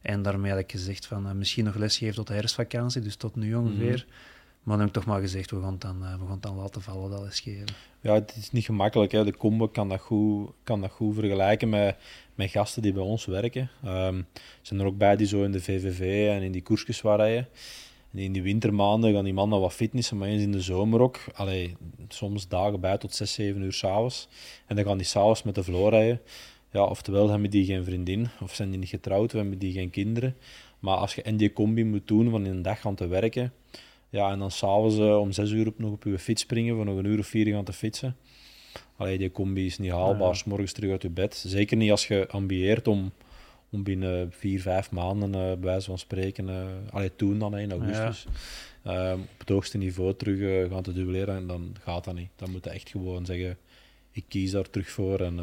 En 0.02 0.23
daarmee 0.23 0.50
had 0.50 0.61
ik 0.61 0.71
gezegd 0.71 1.07
van 1.07 1.26
uh, 1.26 1.33
misschien 1.33 1.64
nog 1.64 1.75
lesgeven 1.75 2.14
tot 2.14 2.26
de 2.26 2.35
herfstvakantie, 2.35 3.00
dus 3.00 3.16
tot 3.16 3.37
nu 3.37 3.54
ongeveer. 3.54 4.04
Mhm. 4.07 4.16
Maar 4.69 4.77
dan 4.77 4.87
heb 4.87 4.97
ik 4.97 5.03
toch 5.03 5.13
maar 5.13 5.21
gezegd, 5.21 5.51
we 5.51 5.61
gaan 5.61 5.77
dan, 5.79 6.03
uh, 6.03 6.15
we 6.21 6.27
gaan 6.27 6.41
dan 6.41 6.57
laten 6.57 6.83
vallen, 6.83 7.11
dat 7.11 7.27
is 7.27 7.41
geven. 7.41 7.67
Ja, 8.01 8.15
het 8.15 8.37
is 8.37 8.51
niet 8.51 8.65
gemakkelijk. 8.65 9.13
Hè. 9.13 9.25
De 9.25 9.37
combo 9.37 9.69
kan 9.69 9.89
dat 9.89 10.01
goed, 10.01 10.51
kan 10.63 10.81
dat 10.81 10.91
goed 10.91 11.15
vergelijken 11.15 11.69
met, 11.69 11.97
met 12.35 12.51
gasten 12.51 12.83
die 12.83 12.93
bij 12.93 13.03
ons 13.03 13.25
werken. 13.25 13.71
Um, 13.85 14.27
zijn 14.63 14.81
er 14.81 14.87
ook 14.87 14.99
bij 14.99 15.17
die 15.17 15.27
zo 15.27 15.43
in 15.43 15.53
de 15.53 15.61
VVV 15.61 16.29
en 16.37 16.43
in 16.43 16.53
die 16.53 16.63
koersjes 16.63 17.01
waar 17.01 17.17
rijden. 17.17 17.49
En 18.13 18.19
in 18.19 18.33
die 18.33 18.43
wintermaanden 18.43 19.13
gaan 19.13 19.25
die 19.25 19.33
mannen 19.33 19.61
wat 19.61 19.73
fitnessen, 19.73 20.17
maar 20.17 20.29
eens 20.29 20.43
in 20.43 20.53
de 20.53 20.61
zomer 20.61 21.01
ook. 21.01 21.21
Allee, 21.35 21.77
soms 22.09 22.49
dagen 22.49 22.81
bij 22.81 22.99
tot 22.99 23.15
6, 23.15 23.33
7 23.33 23.63
uur 23.63 23.73
s'avonds. 23.73 24.29
En 24.67 24.77
dan 24.77 24.85
gaan 24.85 24.99
die 24.99 25.07
s'avonds 25.07 25.43
met 25.43 25.55
de 25.55 25.63
vloer 25.63 25.91
rijden. 25.91 26.21
Ja, 26.73 26.85
oftewel 26.85 27.29
hebben 27.29 27.51
die 27.51 27.65
geen 27.65 27.85
vriendin, 27.85 28.29
of 28.41 28.55
zijn 28.55 28.71
die 28.71 28.79
niet 28.79 28.89
getrouwd, 28.89 29.35
of 29.35 29.41
hebben 29.41 29.59
die 29.59 29.73
geen 29.73 29.91
kinderen. 29.91 30.37
Maar 30.79 30.97
als 30.97 31.15
je 31.15 31.23
en 31.23 31.37
die 31.37 31.53
combi 31.53 31.85
moet 31.85 32.09
doen 32.09 32.31
van 32.31 32.47
in 32.47 32.51
een 32.51 32.63
dag 32.63 32.81
gaan 32.81 32.95
te 32.95 33.07
werken, 33.07 33.53
ja, 34.11 34.31
en 34.31 34.38
dan 34.38 34.50
s'avonds 34.50 34.99
uh, 34.99 35.19
om 35.19 35.33
zes 35.33 35.50
uur 35.50 35.67
op, 35.67 35.79
nog 35.79 35.93
op 35.93 36.05
je 36.05 36.19
fiets 36.19 36.43
springen 36.43 36.75
voor 36.75 36.85
nog 36.85 36.97
een 36.97 37.05
uur 37.05 37.19
of 37.19 37.27
vier 37.27 37.47
gaan 37.47 37.65
te 37.65 37.73
fietsen. 37.73 38.17
Allee, 38.97 39.19
die 39.19 39.31
combi 39.31 39.67
is 39.67 39.79
niet 39.79 39.91
haalbaar, 39.91 40.37
s 40.37 40.45
morgens 40.45 40.73
terug 40.73 40.91
uit 40.91 41.03
je 41.03 41.11
bed. 41.11 41.35
Zeker 41.47 41.77
niet 41.77 41.91
als 41.91 42.09
je 42.09 42.29
ambieert 42.29 42.88
om, 42.88 43.12
om 43.71 43.83
binnen 43.83 44.33
vier, 44.33 44.61
vijf 44.61 44.91
maanden, 44.91 45.29
uh, 45.29 45.35
bij 45.35 45.59
wijze 45.61 45.87
van 45.87 45.99
spreken, 45.99 46.49
uh, 46.49 46.67
allee, 46.91 47.17
toen 47.17 47.38
dan 47.38 47.59
in 47.59 47.71
augustus, 47.71 48.27
um, 48.87 49.21
op 49.21 49.38
het 49.38 49.49
hoogste 49.49 49.79
niveau 49.79 50.15
terug 50.15 50.69
gaan 50.71 50.83
te 50.83 50.93
duelleren. 50.93 51.37
En 51.37 51.47
dan 51.47 51.77
gaat 51.81 52.05
dat 52.05 52.15
niet. 52.15 52.31
Dan 52.37 52.50
moet 52.50 52.65
je 52.65 52.71
echt 52.71 52.88
gewoon 52.88 53.27
zeggen, 53.27 53.59
ik 54.12 54.25
kies 54.29 54.50
daar 54.50 54.71
terug 54.71 54.91
voor. 54.91 55.21
En, 55.21 55.38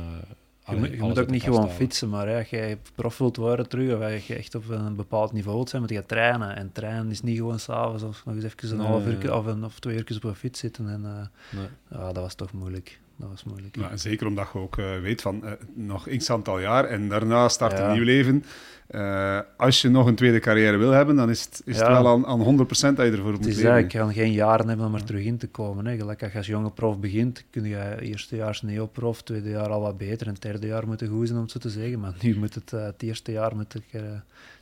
je, 0.70 0.76
moet, 0.76 0.90
je 0.90 1.02
moet 1.02 1.20
ook 1.20 1.30
niet 1.30 1.44
gewoon 1.44 1.70
fietsen, 1.70 2.10
maar 2.10 2.28
hè, 2.28 2.38
als 2.38 2.50
je 2.50 2.78
prof 2.96 3.18
wilt 3.18 3.38
worden 3.38 3.70
terug, 3.70 3.96
of 3.96 4.02
als 4.02 4.28
je 4.28 4.36
echt 4.36 4.56
op 4.56 4.70
een 4.70 4.96
bepaald 4.96 5.32
niveau 5.32 5.56
wilt 5.56 5.70
zijn, 5.70 5.82
moet 5.82 5.92
je 5.92 6.06
trainen. 6.06 6.56
En 6.56 6.72
trainen 6.72 7.12
is 7.12 7.22
niet 7.22 7.38
gewoon 7.38 7.60
s'avonds 7.60 8.04
of 8.04 8.26
nog 8.26 8.36
eens 8.36 8.44
even 8.44 8.80
een 8.80 8.86
half 8.86 9.06
uur 9.06 9.36
of, 9.36 9.46
een, 9.46 9.66
of 9.66 9.80
twee 9.80 9.96
uur 9.96 10.16
op 10.16 10.24
een 10.24 10.36
fiets 10.36 10.60
zitten. 10.60 10.90
En, 10.90 11.02
uh, 11.02 11.60
nee. 11.60 11.68
ja, 11.90 12.06
dat 12.06 12.24
was 12.24 12.36
toch 12.36 12.52
moeilijk 12.52 13.00
dat 13.16 13.30
was 13.30 13.44
moeilijk. 13.44 13.76
Ja, 13.76 13.98
zeker 13.98 14.28
omdat 14.28 14.48
je 14.54 14.60
ook 14.60 14.78
uh, 14.78 15.00
weet 15.00 15.22
van 15.22 15.42
uh, 15.44 15.52
nog 15.74 16.08
x 16.18 16.30
aantal 16.30 16.60
jaar 16.60 16.86
en 16.86 17.10
daarna 17.10 17.50
start 17.50 17.80
een 17.80 17.92
nieuw 17.92 18.04
leven. 18.04 18.44
Uh, 18.90 19.40
als 19.58 19.82
je 19.82 19.90
nog 19.90 20.06
een 20.06 20.16
tweede 20.16 20.40
carrière 20.40 20.78
wil 20.78 20.92
hebben, 20.92 21.16
dan 21.16 21.30
is 21.30 21.44
het, 21.44 21.62
is 21.66 21.78
het 21.78 21.88
wel 21.88 22.08
aan, 22.08 22.26
aan 22.26 22.60
100% 22.60 22.60
dat 22.60 22.80
je 22.80 22.94
ervoor 22.94 23.32
moet 23.32 23.46
leven. 23.46 23.76
Het 23.76 23.86
is 23.86 24.00
kan 24.00 24.14
geen 24.14 24.32
jaren 24.32 24.68
hebben 24.68 24.86
om 24.86 24.96
er 24.96 25.04
terug 25.04 25.24
in 25.24 25.38
te 25.38 25.48
komen. 25.48 25.86
Hè. 25.86 25.98
Gelijk 25.98 26.24
als 26.24 26.32
je 26.32 26.38
als 26.38 26.48
jonge 26.48 26.72
prof 26.72 27.00
begint, 27.00 27.46
kun 27.50 27.64
je 27.64 27.98
eerstejaars 28.00 28.62
neoprof, 28.62 29.22
tweede 29.22 29.50
jaar 29.50 29.70
al 29.70 29.82
wat 29.82 29.98
beter 29.98 30.28
en 30.28 30.34
het 30.34 30.42
derde 30.42 30.68
jaar 30.68 30.88
moeten 30.88 31.08
goed 31.08 31.26
zijn, 31.28 31.38
om 31.38 31.44
het 31.44 31.52
zo 31.54 31.60
te 31.60 31.70
zeggen. 31.70 32.00
Maar 32.00 32.14
nu 32.22 32.38
moet 32.38 32.56
het, 32.56 32.72
het 32.72 33.04
eerste 33.04 33.32
jaar 33.32 33.56
moet 33.56 33.76
ik, 33.76 34.02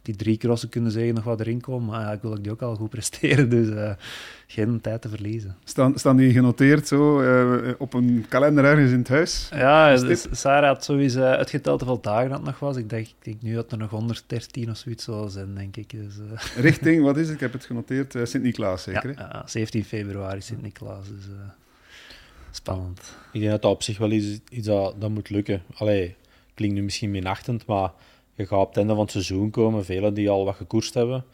die 0.04 0.16
drie 0.16 0.38
crossen 0.38 0.70
kunnen 0.70 0.92
zeggen 0.92 1.14
nog 1.14 1.24
wat 1.24 1.40
erin 1.40 1.62
komen. 1.62 1.88
Maar 1.88 2.02
ja, 2.02 2.12
ik 2.12 2.22
wil 2.22 2.42
die 2.42 2.52
ook 2.52 2.62
al 2.62 2.76
goed 2.76 2.90
presteren, 2.90 3.50
dus 3.50 3.68
uh, 3.68 3.92
geen 4.48 4.82
tijd 4.82 5.02
te 5.02 5.10
verliezen. 5.10 5.56
Staan, 5.64 5.98
staan 6.00 6.18
die 6.18 6.32
genoteerd 6.32 6.88
zo 6.88 7.22
uh, 7.22 7.74
op 7.78 7.94
een 7.94 8.26
kalender 8.30 8.66
ergens 8.66 8.92
in 8.92 8.98
het 8.98 9.08
huis? 9.08 9.50
Ja, 9.54 9.96
dus 9.96 10.26
Sarah 10.32 10.68
had 10.68 10.84
sowieso 10.84 11.22
uitgeteld 11.22 11.82
hoeveel 11.82 12.02
dagen 12.02 12.30
dat 12.30 12.44
nog 12.44 12.60
was. 12.60 12.78
Ik 12.78 12.90
denk, 12.90 13.08
ik 13.08 13.16
denk 13.20 13.42
nu 13.42 13.54
dat 13.54 13.72
er 13.72 13.78
nog 13.78 13.90
113 13.90 14.70
of 14.70 14.78
zoiets 14.78 15.04
zal 15.04 15.30
zijn, 15.30 15.56
denk 15.56 15.78
ik. 15.78 15.90
Dus, 15.90 16.18
uh... 16.18 16.40
Richting, 16.66 17.04
wat 17.04 17.18
is 17.18 17.26
het? 17.26 17.36
Ik 17.36 17.42
heb 17.42 17.54
het 17.54 17.66
genoteerd. 17.66 18.16
Sint-Niklaas 18.24 18.84
zeker? 18.84 19.10
Ja, 19.10 19.30
ja, 19.32 19.44
17 19.46 19.86
februari 19.86 20.42
Sint-Niklaas. 20.42 21.08
Dus 21.08 21.26
spannend. 22.52 23.16
Ik 23.32 23.40
denk 23.40 23.52
dat 23.52 23.62
dat 23.62 23.72
op 23.72 23.84
zich 23.84 23.98
wel 23.98 24.12
iets, 24.12 24.40
iets 24.50 24.68
dat, 24.68 25.02
dat 25.02 25.10
moet 25.10 25.30
lukken. 25.30 25.62
Allee, 25.74 26.16
klinkt 26.54 26.76
nu 26.76 26.84
misschien 26.84 27.12
minachtend, 27.12 27.66
maar 27.66 27.92
je 28.36 28.48
gaat 28.48 28.60
op 28.60 28.68
het 28.68 28.78
einde 28.78 28.94
van 28.94 29.02
het 29.02 29.12
seizoen 29.12 29.50
komen, 29.50 29.86
velen 29.86 30.14
die 30.14 30.30
al 30.30 30.46
wat 30.46 30.56
gekoerst 30.56 30.94
hebben. 30.94 31.26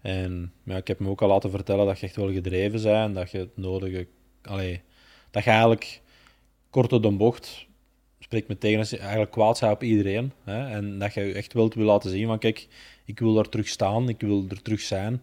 En 0.00 0.52
ja, 0.62 0.76
ik 0.76 0.88
heb 0.88 0.98
me 0.98 1.08
ook 1.08 1.22
al 1.22 1.28
laten 1.28 1.50
vertellen 1.50 1.86
dat 1.86 1.98
je 2.00 2.06
echt 2.06 2.16
wel 2.16 2.32
gedreven 2.32 2.82
bent, 2.82 3.14
dat 3.14 3.30
je 3.30 3.38
het 3.38 3.56
nodige... 3.56 4.06
Allee, 4.42 4.80
dat 5.30 5.44
je 5.44 5.50
eigenlijk 5.50 6.00
kort 6.70 6.92
op 6.92 7.02
de 7.02 7.10
bocht 7.10 7.66
spreekt 8.18 8.48
me 8.48 8.58
tegen 8.58 8.78
als 8.78 8.90
je 8.90 8.98
eigenlijk 8.98 9.30
kwaad 9.30 9.60
bent 9.60 9.72
op 9.72 9.82
iedereen. 9.82 10.32
Hè, 10.44 10.68
en 10.68 10.98
dat 10.98 11.14
je 11.14 11.32
echt 11.32 11.52
wilt 11.52 11.74
wil 11.74 11.84
laten 11.84 12.10
zien 12.10 12.26
van 12.26 12.38
kijk, 12.38 12.68
ik 13.04 13.18
wil 13.18 13.34
daar 13.34 13.48
terug 13.48 13.68
staan, 13.68 14.08
ik 14.08 14.20
wil 14.20 14.44
er 14.48 14.62
terug 14.62 14.80
zijn. 14.80 15.22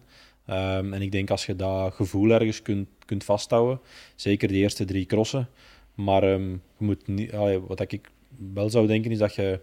Um, 0.50 0.92
en 0.92 1.02
ik 1.02 1.12
denk 1.12 1.30
als 1.30 1.46
je 1.46 1.56
dat 1.56 1.94
gevoel 1.94 2.30
ergens 2.30 2.62
kunt, 2.62 2.88
kunt 3.04 3.24
vasthouden, 3.24 3.80
zeker 4.14 4.48
de 4.48 4.54
eerste 4.54 4.84
drie 4.84 5.06
crossen, 5.06 5.48
maar 5.94 6.24
um, 6.24 6.62
je 6.78 6.84
moet 6.84 7.06
niet, 7.06 7.32
allee, 7.32 7.60
wat 7.60 7.92
ik 7.92 8.10
wel 8.54 8.70
zou 8.70 8.86
denken 8.86 9.10
is 9.10 9.18
dat 9.18 9.34
je 9.34 9.60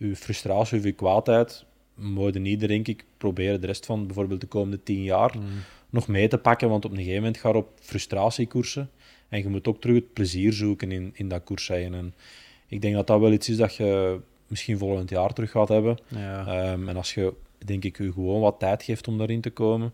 uw 0.00 0.14
frustratie 0.14 0.78
of 0.78 0.84
uw 0.84 0.94
kwaadheid 0.94 1.64
moeten 1.94 2.42
niet, 2.42 2.60
denk 2.60 2.88
ik, 2.88 3.04
proberen 3.18 3.60
de 3.60 3.66
rest 3.66 3.86
van 3.86 4.06
bijvoorbeeld 4.06 4.40
de 4.40 4.46
komende 4.46 4.82
tien 4.82 5.02
jaar 5.02 5.36
mm. 5.38 5.44
nog 5.90 6.08
mee 6.08 6.28
te 6.28 6.38
pakken, 6.38 6.68
want 6.68 6.84
op 6.84 6.90
een 6.90 6.96
gegeven 6.96 7.18
moment 7.18 7.38
ga 7.38 7.48
je 7.48 7.54
op 7.54 7.68
frustratiekoersen 7.80 8.90
en 9.28 9.42
je 9.42 9.48
moet 9.48 9.68
ook 9.68 9.80
terug 9.80 9.96
het 9.96 10.12
plezier 10.12 10.52
zoeken 10.52 10.92
in, 10.92 11.10
in 11.14 11.28
dat 11.28 11.44
koersrijden. 11.44 11.94
En 11.94 12.14
ik 12.66 12.82
denk 12.82 12.94
dat 12.94 13.06
dat 13.06 13.20
wel 13.20 13.32
iets 13.32 13.48
is 13.48 13.56
dat 13.56 13.74
je 13.74 14.20
misschien 14.46 14.78
volgend 14.78 15.10
jaar 15.10 15.32
terug 15.32 15.50
gaat 15.50 15.68
hebben. 15.68 15.98
Ja. 16.08 16.46
Ehm, 16.46 16.88
en 16.88 16.96
als 16.96 17.14
je, 17.14 17.34
denk 17.58 17.84
ik, 17.84 17.98
je 17.98 18.12
gewoon 18.12 18.40
wat 18.40 18.58
tijd 18.58 18.82
geeft 18.82 19.08
om 19.08 19.18
daarin 19.18 19.40
te 19.40 19.50
komen. 19.50 19.92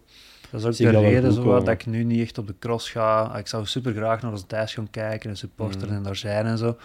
Dat 0.51 0.61
is 0.61 0.67
ook 0.67 0.93
de 0.93 1.01
reden 1.01 1.33
zo, 1.33 1.43
dat 1.43 1.69
ik 1.69 1.87
nu 1.87 2.05
niet 2.05 2.21
echt 2.21 2.39
op 2.39 2.47
de 2.47 2.55
cross 2.59 2.91
ga. 2.91 3.39
Ik 3.39 3.47
zou 3.47 3.67
super 3.67 3.93
graag 3.93 4.23
naar 4.23 4.31
ons 4.31 4.45
thuis 4.47 4.75
gaan 4.75 4.91
kijken 4.91 5.31
en 5.31 5.37
supporters 5.37 5.91
mm. 5.91 5.97
en 5.97 6.03
daar 6.03 6.17
zijn 6.17 6.47
en 6.47 6.59
zo. 6.59 6.77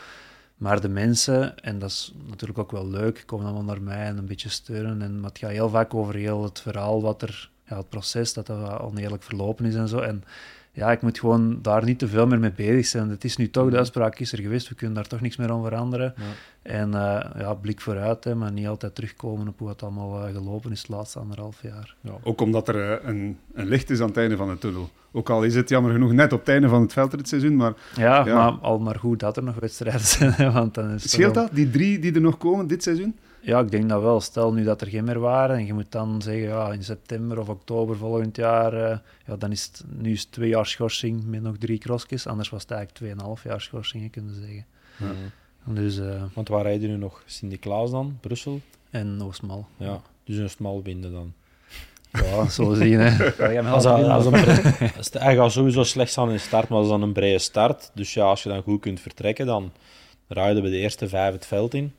Maar 0.62 0.82
de 0.82 0.90
mensen, 0.90 1.60
en 1.60 1.80
dat 1.80 1.90
is 1.90 2.14
natuurlijk 2.28 2.60
ook 2.60 2.72
wel 2.72 2.88
leuk, 2.88 3.24
komen 3.26 3.46
allemaal 3.46 3.64
naar 3.64 3.82
mij 3.82 4.06
en 4.06 4.18
een 4.18 4.26
beetje 4.26 4.50
steunen. 4.50 5.02
En, 5.02 5.20
maar 5.20 5.30
het 5.30 5.40
gaat 5.40 5.52
heel 5.52 5.70
vaak 5.70 5.94
over 5.94 6.16
heel 6.16 6.44
het 6.44 6.62
verhaal, 6.62 7.02
wat 7.02 7.22
er, 7.22 7.52
ja, 7.66 7.78
het 7.78 7.90
proces, 7.90 8.34
dat 8.34 8.48
dat 8.48 8.80
oneerlijk 8.80 9.24
verlopen 9.24 9.66
is 9.66 9.76
en 9.76 9.88
zo. 9.88 10.00
En 10.00 10.24
ja, 10.74 10.92
ik 10.92 11.02
moet 11.02 11.20
gewoon 11.20 11.60
daar 11.62 11.84
niet 11.84 12.00
te 12.00 12.08
veel 12.08 12.28
meer 12.28 12.40
mee 12.40 12.52
bezig 12.52 12.86
zijn. 12.86 13.10
Het 13.10 13.24
is 13.24 13.38
nu 13.38 13.50
toch, 13.50 13.64
de 13.64 13.70
mhm. 13.70 13.78
uitspraak 13.78 14.20
is 14.20 14.32
er 14.32 14.40
geweest, 14.40 14.70
we 14.70 14.76
kunnen 14.76 14.96
daar 14.96 15.08
toch 15.08 15.22
niks 15.22 15.38
meer 15.38 15.52
aan 15.52 15.64
veranderen. 15.64 16.14
Ja. 16.18 16.24
En 16.62 16.88
uh, 16.88 17.20
ja, 17.38 17.54
blik 17.54 17.82
vooruit, 17.82 18.24
hè, 18.24 18.36
maar 18.36 18.52
niet 18.52 18.68
altijd 18.68 18.96
terugkomen 18.96 19.48
op 19.48 19.60
hoe 19.60 19.70
het 19.70 19.84
allemaal 19.84 20.28
uh, 20.28 20.34
gelopen 20.34 20.72
is 20.72 20.84
de 20.84 20.94
laatste 20.94 21.20
anderhalf 21.20 21.62
jaar. 21.62 21.96
Ja. 22.02 22.12
Ook 22.24 22.42
omdat 22.42 22.68
er 22.68 22.76
uh, 22.76 23.10
een, 23.10 23.38
een, 23.54 23.68
licht 23.68 23.90
is 23.90 24.00
aan 24.02 24.08
het 24.08 24.18
einde 24.18 24.38
van 24.38 24.50
de 24.50 24.58
tunnel. 24.58 24.90
Ook 25.12 25.30
al 25.30 25.44
is 25.44 25.56
het 25.56 25.70
jammer 25.70 25.92
genoeg 25.92 26.12
net 26.12 26.34
op 26.34 26.40
het 26.40 26.50
einde 26.50 26.68
van 26.68 26.82
het 26.82 26.94
veldritseizoen, 26.94 27.56
maar... 27.56 27.74
Ja, 27.96 28.26
ja, 28.26 28.36
maar 28.36 28.60
al 28.62 28.80
maar 28.80 29.00
goed 29.00 29.20
dat 29.20 29.38
er 29.38 29.44
nog 29.44 29.56
wedstrijden 29.60 30.06
zijn. 30.18 30.54
Want 30.54 30.74
dan 30.74 30.90
is 30.90 31.12
Scheelt 31.12 31.34
dat, 31.34 31.50
die 31.54 31.70
drie 31.70 32.00
die 32.00 32.14
er 32.14 32.22
nog 32.22 32.38
komen 32.38 32.68
dit 32.68 32.84
seizoen? 32.84 33.16
Ja, 33.42 33.60
ik 33.60 33.72
denk 33.72 33.90
dat 33.90 34.02
wel. 34.02 34.22
Stel 34.22 34.54
nu 34.54 34.64
dat 34.64 34.82
er 34.82 34.88
geen 34.88 35.04
meer 35.04 35.20
waren 35.20 35.56
en 35.56 35.66
je 35.66 35.74
moet 35.74 35.92
dan 35.92 36.22
zeggen 36.22 36.48
ja, 36.48 36.72
in 36.72 36.84
september 36.84 37.40
of 37.40 37.50
oktober 37.50 37.98
volgend 37.98 38.36
jaar, 38.36 38.74
uh, 38.74 38.98
ja, 39.28 39.36
dan 39.36 39.52
is 39.52 39.64
het 39.64 39.84
nu 39.98 40.12
is 40.12 40.26
twee 40.26 40.50
jaar 40.50 40.66
schorsing 40.66 41.26
met 41.26 41.42
nog 41.42 41.58
drie 41.58 41.78
crossjes. 41.78 42.28
Anders 42.28 42.50
was 42.50 42.62
het 42.62 42.72
eigenlijk 42.72 43.00
tweeënhalf 43.00 43.44
jaar 43.44 43.62
schorsing, 43.62 44.12
kunnen 44.12 44.36
zeggen. 44.36 44.66
Dus, 45.66 45.98
uh, 45.98 46.24
Want 46.34 46.48
waar 46.48 46.64
rijden 46.64 46.90
nu 46.90 46.98
nog? 46.98 47.24
Sint-Niklaas 47.26 47.92
dan? 47.92 48.18
Brussel? 48.22 48.62
En 48.90 49.22
Oostmal. 49.22 49.68
Ja, 49.78 50.02
dus 50.24 50.38
een 50.38 50.50
smal 50.50 50.82
binden 50.82 51.12
dan. 51.12 51.34
Ja, 52.12 52.50
zo 52.50 52.74
zien. 52.74 53.00
Hè. 53.00 53.32
als, 53.72 53.86
als 53.86 54.26
een 54.26 55.22
hij 55.22 55.36
gaat 55.36 55.52
sowieso 55.52 55.84
slecht 55.84 56.18
aan 56.18 56.32
in 56.32 56.40
start, 56.40 56.70
maar 56.70 56.78
dat 56.78 56.86
is 56.86 56.92
dan 56.92 57.02
een 57.02 57.14
brede 57.14 57.40
start. 57.40 57.92
Dus 57.94 58.14
ja, 58.14 58.24
als 58.24 58.44
je 58.44 58.50
dan 58.50 58.62
goed 58.62 58.82
kunt 58.82 59.00
vertrekken, 59.00 59.46
dan 59.46 59.72
rijden 60.28 60.64
we 60.64 60.70
de 60.70 60.78
eerste 60.78 61.08
vijf 61.08 61.34
het 61.34 61.46
veld 61.46 61.74
in. 61.74 61.94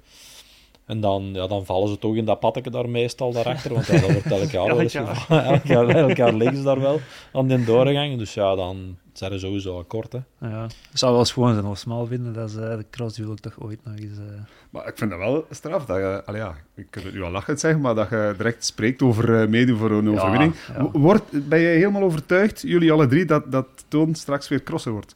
En 0.92 1.00
dan, 1.00 1.30
ja, 1.32 1.46
dan 1.46 1.64
vallen 1.64 1.88
ze 1.88 1.98
toch 1.98 2.16
in 2.16 2.24
dat 2.24 2.40
paddeke 2.40 2.70
daar 2.70 2.88
meestal 2.88 3.32
daarachter, 3.32 3.72
want 3.72 3.86
ja, 3.86 4.00
dat 4.00 4.12
wordt 4.12 4.30
elk 4.30 4.50
jaar 4.50 4.66
wel 4.76 4.80
eens 4.80 4.94
elk, 5.28 5.64
jaar, 5.64 5.88
elk 5.88 6.16
jaar 6.16 6.34
liggen 6.34 6.56
ze 6.56 6.62
daar 6.62 6.80
wel 6.80 7.00
aan 7.32 7.46
die 7.46 7.64
doorgang. 7.64 8.18
Dus 8.18 8.34
ja, 8.34 8.54
dan 8.54 8.96
zijn 9.12 9.32
er 9.32 9.38
sowieso 9.38 9.78
akkoord. 9.78 10.12
Hè. 10.12 10.18
Ja, 10.48 10.62
het 10.62 10.74
zou 10.92 11.10
wel 11.10 11.20
eens 11.20 11.32
gewoon 11.32 11.52
zijn 11.54 11.66
of 11.66 11.78
smal 11.78 12.06
vinden, 12.06 12.32
dat 12.32 12.48
is 12.48 12.56
uh, 12.56 12.60
de 12.60 12.84
cross 12.90 13.16
die 13.16 13.24
wil 13.24 13.34
ik 13.34 13.40
toch 13.40 13.60
ooit 13.60 13.78
nog 13.84 13.94
eens... 13.98 14.18
Uh... 14.18 14.24
Maar 14.70 14.86
ik 14.86 14.98
vind 14.98 15.10
dat 15.10 15.18
wel 15.18 15.46
straf, 15.50 15.84
dat 15.84 15.96
je, 15.96 16.22
al 16.26 16.36
ja, 16.36 16.56
ik 16.74 16.86
kan 16.90 17.02
het 17.02 17.14
nu 17.14 17.22
al 17.22 17.30
lachend 17.30 17.60
zeggen, 17.60 17.80
maar 17.80 17.94
dat 17.94 18.08
je 18.08 18.34
direct 18.36 18.64
spreekt 18.64 19.02
over 19.02 19.42
uh, 19.42 19.48
meedoen 19.48 19.78
voor 19.78 19.90
een 19.90 20.10
overwinning. 20.10 20.54
Ja, 20.76 20.90
Wordt, 20.92 21.48
ben 21.48 21.58
je 21.58 21.66
helemaal 21.66 22.02
overtuigd, 22.02 22.60
jullie 22.60 22.92
alle 22.92 23.06
drie, 23.06 23.24
dat, 23.24 23.52
dat 23.52 23.66
Toon 23.88 24.14
straks 24.14 24.48
weer 24.48 24.62
crosser 24.62 24.92
wordt? 24.92 25.14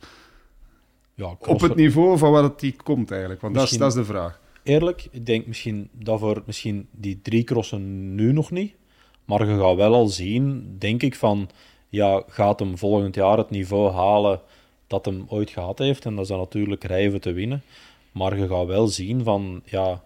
Ja, 1.14 1.36
Op 1.38 1.60
het 1.60 1.74
niveau 1.74 2.18
van 2.18 2.32
waar 2.32 2.42
het 2.42 2.60
die 2.60 2.76
komt 2.82 3.10
eigenlijk, 3.10 3.40
want 3.40 3.54
dat 3.54 3.70
is, 3.70 3.78
dat 3.78 3.88
is 3.88 3.94
de 3.94 4.04
vraag 4.04 4.44
eerlijk, 4.66 5.08
ik 5.10 5.26
denk 5.26 5.46
misschien 5.46 5.88
dat 5.92 6.20
voor 6.20 6.42
misschien 6.46 6.88
die 6.90 7.20
drie 7.22 7.44
crossen 7.44 8.14
nu 8.14 8.32
nog 8.32 8.50
niet. 8.50 8.74
Maar 9.24 9.48
je 9.48 9.58
gaat 9.58 9.76
wel 9.76 9.94
al 9.94 10.06
zien, 10.06 10.76
denk 10.78 11.02
ik, 11.02 11.14
van 11.14 11.50
ja, 11.88 12.22
gaat 12.26 12.58
hem 12.58 12.78
volgend 12.78 13.14
jaar 13.14 13.38
het 13.38 13.50
niveau 13.50 13.92
halen 13.92 14.40
dat 14.86 15.04
hem 15.04 15.26
ooit 15.28 15.50
gehad 15.50 15.78
heeft. 15.78 16.04
En 16.04 16.14
dat 16.14 16.24
is 16.24 16.30
natuurlijk 16.30 16.84
rijven 16.84 17.20
te 17.20 17.32
winnen. 17.32 17.62
Maar 18.12 18.38
je 18.38 18.48
gaat 18.48 18.66
wel 18.66 18.86
zien 18.86 19.24
van 19.24 19.62
ja, 19.64 20.04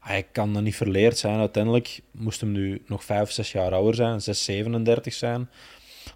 hij 0.00 0.22
kan 0.32 0.52
dan 0.52 0.64
niet 0.64 0.76
verleerd 0.76 1.18
zijn. 1.18 1.38
Uiteindelijk 1.38 2.00
moest 2.10 2.40
hem 2.40 2.52
nu 2.52 2.82
nog 2.86 3.04
5, 3.04 3.30
6 3.30 3.52
jaar 3.52 3.72
ouder 3.72 3.94
zijn, 3.94 4.20
6, 4.20 4.44
37 4.44 5.14
zijn. 5.14 5.48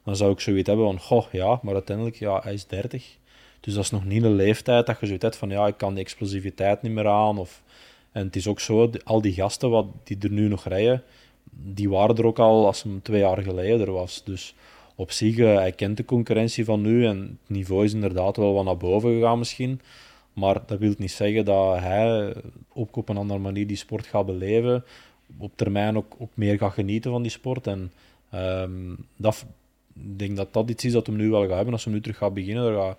Dan 0.04 0.16
zou 0.16 0.32
ik 0.32 0.40
zoiets 0.40 0.68
hebben 0.68 0.86
van, 0.86 1.00
goh 1.00 1.26
ja, 1.32 1.60
maar 1.62 1.74
uiteindelijk, 1.74 2.16
ja, 2.16 2.40
hij 2.42 2.52
is 2.52 2.66
30. 2.66 3.16
Dus 3.60 3.74
dat 3.74 3.84
is 3.84 3.90
nog 3.90 4.04
niet 4.04 4.22
een 4.22 4.34
leeftijd 4.34 4.86
dat 4.86 5.00
je 5.00 5.06
zoiets 5.06 5.24
hebt 5.24 5.36
van, 5.36 5.50
ja, 5.50 5.66
ik 5.66 5.76
kan 5.76 5.94
die 5.94 6.02
explosiviteit 6.02 6.82
niet 6.82 6.92
meer 6.92 7.08
aan. 7.08 7.38
Of 7.38 7.62
en 8.12 8.26
het 8.26 8.36
is 8.36 8.46
ook 8.46 8.60
zo, 8.60 8.90
al 9.04 9.20
die 9.20 9.32
gasten 9.32 9.70
wat, 9.70 9.86
die 10.04 10.16
er 10.20 10.30
nu 10.30 10.48
nog 10.48 10.64
rijden, 10.64 11.02
die 11.50 11.90
waren 11.90 12.16
er 12.16 12.26
ook 12.26 12.38
al 12.38 12.66
als 12.66 12.82
hem 12.82 13.02
twee 13.02 13.20
jaar 13.20 13.42
geleden 13.42 13.80
er 13.80 13.92
was. 13.92 14.22
Dus 14.24 14.54
op 14.94 15.10
zich, 15.10 15.36
uh, 15.36 15.54
hij 15.54 15.72
kent 15.72 15.96
de 15.96 16.04
concurrentie 16.04 16.64
van 16.64 16.80
nu 16.80 17.06
en 17.06 17.18
het 17.18 17.56
niveau 17.56 17.84
is 17.84 17.92
inderdaad 17.92 18.36
wel 18.36 18.54
wat 18.54 18.64
naar 18.64 18.76
boven 18.76 19.12
gegaan 19.12 19.38
misschien. 19.38 19.80
Maar 20.32 20.62
dat 20.66 20.78
wil 20.78 20.94
niet 20.98 21.12
zeggen 21.12 21.44
dat 21.44 21.78
hij 21.78 22.34
ook 22.72 22.96
op 22.96 23.08
een 23.08 23.16
andere 23.16 23.38
manier 23.38 23.66
die 23.66 23.76
sport 23.76 24.06
gaat 24.06 24.26
beleven. 24.26 24.84
Op 25.38 25.52
termijn 25.54 25.96
ook, 25.96 26.14
ook 26.18 26.30
meer 26.34 26.58
gaat 26.58 26.72
genieten 26.72 27.10
van 27.10 27.22
die 27.22 27.30
sport. 27.30 27.66
En 27.66 27.92
um, 28.34 28.96
dat, 29.16 29.44
ik 29.94 30.18
denk 30.18 30.36
dat 30.36 30.52
dat 30.52 30.70
iets 30.70 30.84
is 30.84 30.92
dat 30.92 31.06
hem 31.06 31.16
nu 31.16 31.30
wel 31.30 31.46
gaat 31.46 31.56
hebben. 31.56 31.72
Als 31.72 31.84
hij 31.84 31.92
nu 31.92 32.00
terug 32.00 32.16
gaat 32.16 32.34
beginnen, 32.34 32.96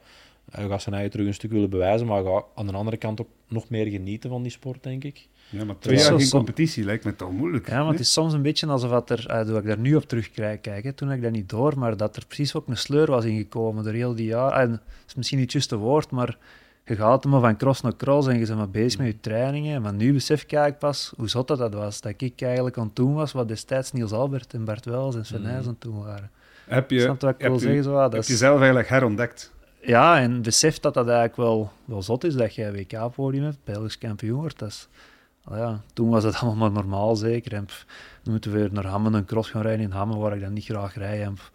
hij 0.51 0.67
gaat 0.67 0.81
zijn 0.81 0.95
eigen 0.95 1.11
terug 1.11 1.27
een 1.27 1.33
stuk 1.33 1.51
willen 1.51 1.69
bewijzen, 1.69 2.07
maar 2.07 2.23
gaat 2.23 2.45
aan 2.55 2.67
de 2.67 2.73
andere 2.73 2.97
kant 2.97 3.21
ook 3.21 3.29
nog 3.47 3.69
meer 3.69 3.85
genieten 3.85 4.29
van 4.29 4.41
die 4.41 4.51
sport, 4.51 4.83
denk 4.83 5.03
ik. 5.03 5.27
Ja, 5.49 5.65
maar 5.65 5.79
twee 5.79 5.97
jaar 5.97 6.19
geen 6.19 6.29
competitie 6.29 6.83
lijkt 6.83 7.05
me 7.05 7.15
toch 7.15 7.31
moeilijk. 7.31 7.69
Ja, 7.69 7.77
want 7.77 7.91
het 7.91 7.99
is 7.99 8.13
soms 8.13 8.33
een 8.33 8.41
beetje 8.41 8.67
alsof 8.67 8.89
dat 8.89 9.09
er, 9.09 9.25
uh, 9.29 9.45
doe 9.45 9.57
ik 9.57 9.65
daar 9.65 9.77
nu 9.77 9.95
op 9.95 10.03
terugkijk, 10.03 10.65
hè, 10.65 10.93
toen 10.93 11.11
ik 11.11 11.21
dat 11.21 11.31
niet 11.31 11.49
door, 11.49 11.79
maar 11.79 11.97
dat 11.97 12.15
er 12.15 12.25
precies 12.25 12.55
ook 12.55 12.67
een 12.67 12.77
sleur 12.77 13.11
was 13.11 13.25
ingekomen 13.25 13.83
door 13.83 13.93
heel 13.93 14.15
die 14.15 14.25
jaren. 14.25 14.59
En 14.59 14.69
dat 14.71 14.79
is 15.07 15.15
misschien 15.15 15.37
niet 15.37 15.53
het 15.53 15.53
juiste 15.53 15.75
woord, 15.77 16.11
maar 16.11 16.37
je 16.85 16.95
gaat 16.95 17.25
maar 17.25 17.39
van 17.39 17.57
cross 17.57 17.81
naar 17.81 17.95
cross 17.95 18.27
en 18.27 18.39
je 18.39 18.45
bent 18.45 18.57
maar 18.57 18.69
bezig 18.69 18.99
met 18.99 19.07
je 19.07 19.19
trainingen. 19.19 19.81
Maar 19.81 19.93
nu 19.93 20.13
besef 20.13 20.43
ik 20.43 20.77
pas 20.79 21.13
hoe 21.17 21.29
zot 21.29 21.47
dat, 21.47 21.57
dat 21.57 21.73
was. 21.73 22.01
Dat 22.01 22.13
ik 22.17 22.41
eigenlijk 22.41 22.77
aan 22.77 22.93
toen 22.93 23.13
was 23.13 23.31
wat 23.31 23.47
destijds 23.47 23.91
Niels 23.91 24.11
Albert 24.11 24.53
en 24.53 24.65
Bart 24.65 24.85
Wels 24.85 25.15
en 25.15 25.25
Sven 25.25 25.41
mm. 25.41 25.47
aan 25.47 25.75
toen 25.79 26.03
waren. 26.03 26.31
Heb 26.65 26.91
je, 26.91 26.99
Snap 26.99 27.19
je 27.19 27.25
wat 27.25 27.35
ik 27.35 27.41
heb 27.41 27.51
wil 27.51 27.59
je, 27.59 27.65
zeggen? 27.65 27.83
Zo, 27.83 27.93
ah, 27.95 28.01
dat 28.01 28.11
heb 28.11 28.21
is- 28.21 28.27
je 28.27 28.35
zelf 28.35 28.57
eigenlijk 28.57 28.89
herontdekt? 28.89 29.52
Ja, 29.85 30.19
en 30.19 30.41
besef 30.41 30.79
dat 30.79 30.93
dat 30.93 31.05
eigenlijk 31.05 31.37
wel, 31.37 31.71
wel 31.85 32.01
zot 32.01 32.23
is 32.23 32.33
dat 32.35 32.55
een 32.57 32.71
WK-podium 32.73 33.43
hebt, 33.43 33.57
Belgisch 33.63 33.97
kampioen 33.97 34.39
wordt. 34.39 34.59
Dat 34.59 34.69
is, 34.69 34.87
al 35.43 35.57
ja, 35.57 35.81
toen 35.93 36.09
was 36.09 36.23
het 36.23 36.35
allemaal 36.41 36.55
maar 36.71 36.83
normaal, 36.83 37.15
zeker. 37.15 37.53
En 37.53 37.65
pff, 37.65 37.85
dan 38.23 38.33
moeten 38.33 38.51
we 38.51 38.57
weer 38.59 38.69
naar 38.71 38.85
Hammen 38.85 39.13
een 39.13 39.25
cross 39.25 39.49
gaan 39.49 39.61
rijden 39.61 39.85
in 39.85 39.91
Hammen, 39.91 40.17
waar 40.17 40.35
ik 40.35 40.41
dan 40.41 40.53
niet 40.53 40.65
graag 40.65 40.95
rijd. 40.95 41.21
En 41.21 41.33
pff, 41.33 41.51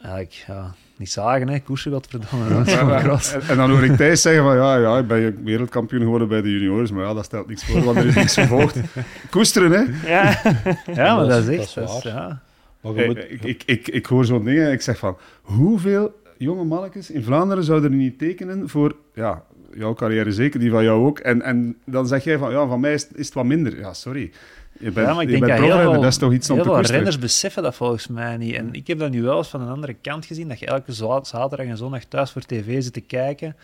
eigenlijk, 0.00 0.44
ja, 0.46 0.74
niet 0.96 1.10
zagen, 1.10 1.48
hè. 1.48 1.58
Koersen, 1.60 1.92
godverdomme. 1.92 2.60
Is 2.64 2.72
Ja, 2.72 3.00
cross. 3.02 3.32
en, 3.32 3.40
en 3.48 3.56
dan 3.56 3.70
hoor 3.70 3.84
ik 3.84 3.96
Thijs 3.96 4.22
zeggen 4.22 4.42
van 4.42 4.56
ja, 4.56 4.76
ja, 4.76 4.98
ik 4.98 5.06
ben 5.06 5.44
wereldkampioen 5.44 6.02
geworden 6.02 6.28
bij 6.28 6.42
de 6.42 6.50
juniors, 6.50 6.90
maar 6.90 7.04
ja, 7.04 7.14
dat 7.14 7.24
stelt 7.24 7.46
niks 7.48 7.64
voor, 7.64 7.82
want 7.84 7.96
er 7.96 8.06
is 8.06 8.14
niks 8.14 8.34
gevolgd. 8.34 8.76
Koesteren, 9.30 9.70
hè? 9.70 10.08
Ja, 10.10 10.40
Ja, 10.94 11.16
maar 11.16 11.26
dat 11.26 11.28
dat 11.28 11.48
is- 11.48 11.58
echt... 11.58 11.74
dat 11.74 11.96
is- 11.96 12.02
ja. 12.02 12.40
Maar 12.80 12.92
je 12.92 12.98
Hey, 12.98 13.06
moet, 13.06 13.18
ik, 13.18 13.42
ik, 13.44 13.62
ik, 13.66 13.88
ik 13.88 14.06
hoor 14.06 14.24
zo'n 14.24 14.44
dingen 14.44 14.66
en 14.66 14.72
ik 14.72 14.80
zeg 14.82 14.98
van, 14.98 15.16
hoeveel 15.42 16.22
jonge 16.38 16.64
mannetjes 16.64 17.10
in 17.10 17.22
Vlaanderen 17.22 17.64
zouden 17.64 17.90
er 17.90 17.96
niet 17.96 18.18
tekenen 18.18 18.68
voor 18.68 18.96
ja, 19.14 19.44
jouw 19.74 19.94
carrière, 19.94 20.32
zeker 20.32 20.60
die 20.60 20.70
van 20.70 20.84
jou 20.84 21.06
ook. 21.06 21.18
En, 21.18 21.42
en 21.42 21.76
dan 21.84 22.06
zeg 22.06 22.24
jij 22.24 22.38
van, 22.38 22.50
ja, 22.50 22.66
van 22.66 22.80
mij 22.80 22.92
is, 22.92 23.08
is 23.14 23.26
het 23.26 23.34
wat 23.34 23.44
minder. 23.44 23.78
Ja, 23.78 23.92
sorry. 23.92 24.32
Je 24.78 24.90
bent, 24.90 25.06
ja, 25.06 25.14
maar 25.14 25.22
ik 25.22 25.30
je 25.30 25.36
denk 25.36 25.46
bent 25.46 25.58
dat 25.58 25.68
heel 25.68 25.90
veel, 25.92 26.00
dat 26.00 26.10
is 26.10 26.16
toch 26.16 26.32
iets 26.32 26.50
om 26.50 26.58
te 26.58 26.64
veel 26.64 26.80
renners 26.80 27.18
beseffen 27.18 27.62
dat 27.62 27.74
volgens 27.74 28.06
mij 28.06 28.36
niet. 28.36 28.54
En 28.54 28.72
ik 28.72 28.86
heb 28.86 28.98
dat 28.98 29.10
nu 29.10 29.22
wel 29.22 29.36
eens 29.36 29.48
van 29.48 29.60
een 29.60 29.68
andere 29.68 29.94
kant 29.94 30.26
gezien, 30.26 30.48
dat 30.48 30.58
je 30.58 30.66
elke 30.66 30.92
za- 30.92 31.24
zaterdag 31.24 31.66
en 31.66 31.76
zondag 31.76 32.04
thuis 32.04 32.30
voor 32.30 32.42
tv 32.42 32.82
zit 32.82 32.92
te 32.92 33.00
kijken. 33.00 33.56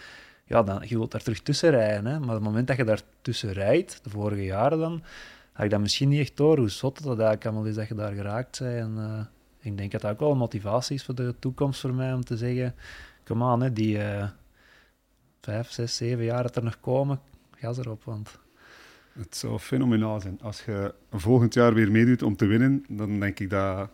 Ja, 0.44 0.62
dan, 0.62 0.82
je 0.86 0.96
wilt 0.96 1.10
daar 1.10 1.22
terug 1.22 1.40
tussen 1.40 1.70
rijden. 1.70 2.06
Hè? 2.06 2.18
Maar 2.18 2.28
op 2.28 2.34
het 2.34 2.42
moment 2.42 2.66
dat 2.66 2.76
je 2.76 2.84
daar 2.84 3.00
tussen 3.22 3.52
rijdt, 3.52 4.00
de 4.02 4.10
vorige 4.10 4.44
jaren 4.44 4.78
dan, 4.78 5.02
had 5.52 5.64
ik 5.64 5.70
dat 5.70 5.80
misschien 5.80 6.08
niet 6.08 6.20
echt 6.20 6.36
door, 6.36 6.58
hoe 6.58 6.70
zot 6.70 6.96
dat 6.96 7.06
eigenlijk 7.06 7.44
allemaal 7.44 7.64
is 7.64 7.74
dat 7.74 7.88
je 7.88 7.94
daar 7.94 8.12
geraakt 8.12 8.58
bent. 8.60 8.74
En 8.74 8.94
eh, 8.96 9.24
ik 9.60 9.76
denk 9.76 9.90
dat 9.92 10.00
dat 10.00 10.10
ook 10.10 10.20
wel 10.20 10.30
een 10.30 10.38
motivatie 10.38 10.94
is 10.94 11.04
voor 11.04 11.14
de 11.14 11.34
toekomst 11.38 11.80
voor 11.80 11.94
mij, 11.94 12.12
om 12.12 12.24
te 12.24 12.36
zeggen, 12.36 12.74
kom 13.24 13.42
aan, 13.42 13.62
hè, 13.62 13.72
die 13.72 13.98
eh, 13.98 14.28
vijf, 15.40 15.70
zes, 15.70 15.96
zeven 15.96 16.24
jaar 16.24 16.42
dat 16.42 16.56
er 16.56 16.64
nog 16.64 16.80
komen, 16.80 17.20
gas 17.56 17.78
erop, 17.78 18.04
want... 18.04 18.38
Het 19.12 19.36
zou 19.36 19.58
fenomenaal 19.58 20.20
zijn. 20.20 20.38
Als 20.42 20.64
je 20.64 20.94
volgend 21.12 21.54
jaar 21.54 21.74
weer 21.74 21.90
meedoet 21.90 22.22
om 22.22 22.36
te 22.36 22.46
winnen, 22.46 22.84
dan 22.88 23.20
denk 23.20 23.38
ik 23.40 23.50
dat, 23.50 23.90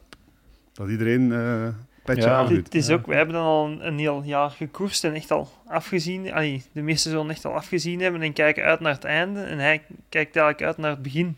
dat 0.73 0.89
iedereen 0.89 1.33
eh 1.33 1.69
petje 2.05 2.23
Ja. 2.23 2.49
het 2.49 2.75
is 2.75 2.87
Ja. 2.87 2.95
ook, 2.95 3.07
we 3.07 3.15
hebben 3.15 3.35
dan 3.35 3.45
al 3.45 3.67
een, 3.67 3.87
een 3.87 3.99
heel 3.99 4.23
jaar 4.23 4.51
gekoerst 4.51 5.05
en 5.05 5.15
echt 5.15 5.31
al 5.31 5.49
afgezien. 5.67 6.33
Allee, 6.33 6.63
de 6.73 6.83
meesten 6.83 7.11
zullen 7.11 7.31
echt 7.31 7.45
al 7.45 7.53
afgezien 7.53 8.01
hebben 8.01 8.23
en 8.23 8.33
kijken 8.33 8.65
uit 8.65 8.81
naar 8.81 8.93
het 8.93 9.05
einde. 9.05 9.41
En 9.43 9.59
hij 9.59 9.83
kijkt 10.09 10.37
eigenlijk 10.37 10.63
uit 10.63 10.77
naar 10.77 10.91
het 10.91 11.03
begin. 11.03 11.37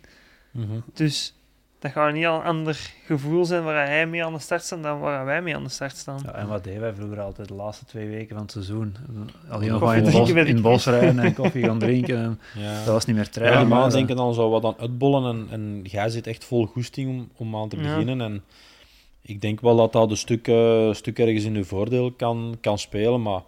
Mhm. 0.51 0.81
Dus 0.95 1.35
dat 1.79 1.91
gaat 1.93 2.09
een 2.09 2.17
heel 2.17 2.43
ander 2.43 2.91
gevoel 3.05 3.45
zijn 3.45 3.65
waar 3.65 3.87
hij 3.87 4.07
mee 4.07 4.25
aan 4.25 4.33
de 4.33 4.39
start 4.39 4.63
staat 4.63 4.83
dan 4.83 4.99
waar 5.01 5.25
wij 5.25 5.43
mee 5.43 5.55
aan 5.57 5.63
de 5.65 5.69
start 5.69 5.97
staan. 5.97 6.21
Ja, 6.25 6.35
en 6.35 6.49
wat 6.49 6.65
deden 6.65 6.81
wij 6.81 6.93
vroeger 6.95 7.21
altijd 7.21 7.49
de 7.49 7.55
laatste 7.55 7.85
twee 7.85 8.09
weken 8.09 8.29
van 8.35 8.43
het 8.43 8.53
seizoen? 8.53 8.97
Alleen 9.49 9.71
nog 9.71 9.81
maar 9.81 9.97
in 9.97 10.11
bos, 10.11 10.31
in 10.31 10.37
het 10.47 10.63
bos 10.63 10.87
rijden 10.87 11.19
en 11.19 11.35
koffie 11.43 11.65
gaan 11.65 11.79
drinken. 11.79 12.17
En 12.19 12.41
ja. 12.63 12.77
dat 12.85 12.93
was 12.93 13.05
niet 13.05 13.17
meer 13.17 13.25
Ja, 13.25 13.31
trainen. 13.31 13.59
die 13.61 13.69
maar, 13.69 13.87
eh, 13.87 13.93
denken 13.93 14.17
dan 14.17 14.35
zo 14.35 14.51
wat 14.51 14.65
aan 14.65 14.75
uitbollen 14.79 15.25
en, 15.35 15.47
en 15.51 15.81
jij 15.85 16.09
zit 16.09 16.27
echt 16.27 16.45
vol 16.45 16.67
goesting 16.67 17.09
om, 17.11 17.31
om 17.37 17.57
aan 17.57 17.69
te 17.69 17.77
Ja. 17.77 17.83
beginnen. 17.83 18.21
En 18.21 18.43
ik 19.23 19.41
denk 19.41 19.61
wel 19.61 19.77
dat 19.77 19.93
dat 19.93 20.11
een 20.11 20.17
stuk, 20.17 20.49
eh, 20.49 20.93
stuk 20.93 21.19
ergens 21.19 21.45
in 21.45 21.55
uw 21.57 21.65
voordeel 21.65 22.13
kan, 22.13 22.57
kan 22.61 22.79
spelen, 22.79 23.23
maar 23.23 23.43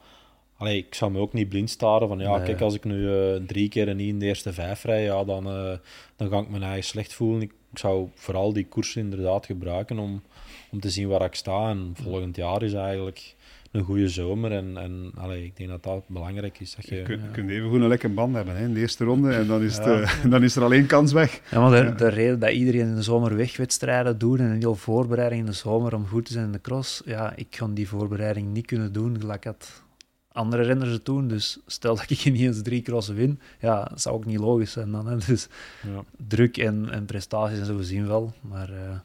allee, 0.56 0.76
ik 0.76 0.94
zou 0.94 1.10
me 1.10 1.18
ook 1.18 1.32
niet 1.32 1.48
blind 1.48 1.70
staren 1.70 2.08
van 2.08 2.18
ja, 2.18 2.36
Nee. 2.36 2.44
kijk, 2.44 2.60
als 2.60 2.74
ik 2.74 2.84
nu 2.84 3.12
eh, 3.14 3.40
drie 3.46 3.68
keer 3.68 3.88
en 3.88 3.96
niet 3.96 4.08
in 4.08 4.18
de 4.18 4.26
eerste 4.26 4.52
vijf 4.52 4.84
rij, 4.84 5.02
ja, 5.02 5.24
dan, 5.24 5.46
eh, 5.46 5.72
dan 6.16 6.28
ga 6.28 6.38
ik 6.38 6.48
me 6.48 6.60
eigen 6.60 6.84
slecht 6.84 7.12
voelen. 7.14 7.42
Ik, 7.42 7.52
ik 7.72 7.78
zou 7.78 8.08
vooral 8.14 8.52
die 8.52 8.66
koers 8.66 8.96
inderdaad 8.96 9.46
gebruiken 9.46 9.98
om, 9.98 10.22
om 10.70 10.80
te 10.80 10.90
zien 10.90 11.08
waar 11.08 11.22
ik 11.24 11.34
sta. 11.34 11.68
En 11.70 11.92
volgend 12.02 12.36
jaar 12.36 12.62
is 12.62 12.72
eigenlijk 12.72 13.34
een 13.70 13.82
goede 13.84 14.08
zomer 14.08 14.52
en, 14.52 14.76
en 14.76 15.10
allee, 15.16 15.44
ik 15.44 15.56
denk 15.56 15.68
dat 15.70 15.82
dat 15.82 16.02
belangrijk 16.08 16.60
is. 16.60 16.74
Dat 16.74 16.88
Je 16.88 16.94
je, 16.94 17.02
kunt, 17.02 17.30
kunt 17.32 17.50
even 17.50 17.68
goed 17.70 17.80
een 17.80 17.88
lekker 17.88 18.14
band 18.14 18.34
hebben 18.34 18.56
hè, 18.56 18.64
in 18.64 18.74
de 18.74 18.80
eerste 18.80 19.04
ronde 19.04 19.32
en 19.32 19.46
dan 19.46 19.62
is, 19.62 19.76
Ja. 19.76 20.00
eh, 20.00 20.24
dan 20.30 20.42
is 20.42 20.56
er 20.56 20.62
alleen 20.64 20.86
kans 20.86 21.12
weg. 21.12 21.40
Ja, 21.50 21.60
maar 21.60 21.70
de, 21.70 21.76
Ja. 21.86 21.90
de 21.90 22.08
reden 22.08 22.38
dat 22.38 22.50
iedereen 22.50 22.86
in 22.88 22.94
de 22.94 23.02
zomer 23.02 23.36
wegwedstrijden 23.36 24.18
doet 24.18 24.38
en 24.38 24.44
een 24.44 24.58
heel 24.58 24.74
voorbereiding 24.74 25.40
in 25.40 25.46
de 25.46 25.52
zomer 25.52 25.94
om 25.94 26.06
goed 26.06 26.24
te 26.24 26.32
zijn 26.32 26.44
in 26.44 26.52
de 26.52 26.60
cross, 26.60 27.02
ja, 27.04 27.32
ik 27.36 27.46
ga 27.50 27.66
die 27.68 27.88
voorbereiding 27.88 28.52
niet 28.52 28.66
kunnen 28.66 28.92
doen 28.92 29.20
gelijk 29.20 29.42
dat 29.42 29.82
andere 30.32 30.62
renners 30.62 30.90
het 30.90 31.04
doen. 31.04 31.28
Dus 31.28 31.58
stel 31.66 31.96
dat 31.96 32.10
ik 32.10 32.24
niet 32.32 32.40
eens 32.40 32.62
drie 32.62 32.82
crossen 32.82 33.14
win, 33.14 33.40
ja, 33.60 33.84
dat 33.84 34.00
zou 34.00 34.14
ook 34.14 34.24
niet 34.24 34.38
logisch 34.38 34.72
zijn 34.72 34.90
dan. 34.90 35.06
Hè. 35.06 35.16
Dus 35.26 35.48
ja. 35.82 36.04
druk 36.26 36.56
en, 36.56 36.90
en 36.90 37.04
prestaties 37.04 37.58
en 37.58 37.66
zo 37.66 37.76
we 37.76 37.84
zien 37.84 38.06
wel, 38.06 38.34
maar 38.40 38.70
eh, 38.70 38.88
een 38.88 39.00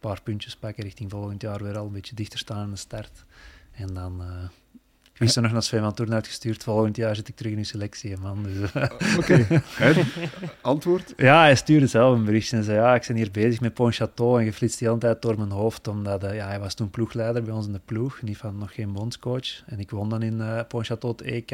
paar 0.00 0.22
puntjes 0.22 0.56
pakken 0.56 0.84
richting 0.84 1.10
volgend 1.10 1.42
jaar 1.42 1.62
weer 1.62 1.78
al 1.78 1.86
een 1.86 1.92
beetje 1.92 2.14
dichter 2.14 2.38
staan 2.38 2.58
aan 2.58 2.70
de 2.70 2.76
start. 2.76 3.24
En 3.72 3.94
dan... 3.94 4.20
eh 4.20 4.48
ik 5.16 5.22
wist 5.22 5.36
er 5.36 5.42
nog 5.42 5.52
naar 5.52 5.62
Sven 5.62 5.80
van 5.80 5.94
Toorn 5.94 6.14
uitgestuurd. 6.14 6.62
Volgend 6.62 6.96
jaar 6.96 7.16
zit 7.16 7.28
ik 7.28 7.36
terug 7.36 7.52
in 7.52 7.58
uw 7.58 7.64
selectie, 7.64 8.16
man. 8.16 8.42
Dus, 8.42 8.72
eh, 8.72 8.90
Oké. 9.18 9.46
Hè? 9.70 10.02
Antwoord? 10.60 11.12
Ja, 11.16 11.40
hij 11.40 11.56
stuurde 11.56 11.86
zelf 11.86 12.16
een 12.16 12.24
berichtje 12.24 12.56
en 12.56 12.64
zei, 12.64 12.78
ja, 12.78 12.94
ik 12.94 13.04
ben 13.06 13.16
hier 13.16 13.30
bezig 13.30 13.60
met 13.60 13.72
Pontchâteau 13.72 14.38
en 14.38 14.44
je 14.44 14.52
flitst 14.52 14.78
die 14.78 14.88
hele 14.88 15.00
tijd 15.00 15.22
door 15.22 15.38
mijn 15.38 15.50
hoofd, 15.50 15.88
omdat 15.88 16.24
eh, 16.24 16.34
ja, 16.34 16.46
hij 16.46 16.60
was 16.60 16.74
toen 16.74 16.90
ploegleider 16.90 17.42
bij 17.42 17.54
ons 17.54 17.66
in 17.66 17.72
de 17.72 17.80
ploeg, 17.84 18.22
niet 18.22 18.36
van 18.36 18.58
nog 18.58 18.74
geen 18.74 18.92
bondscoach. 18.92 19.62
En 19.66 19.78
ik 19.78 19.90
won 19.90 20.08
dan 20.08 20.22
in 20.22 20.40
eh 20.40 20.60
Pontchâteau 20.60 21.08
het 21.08 21.22
EK. 21.22 21.50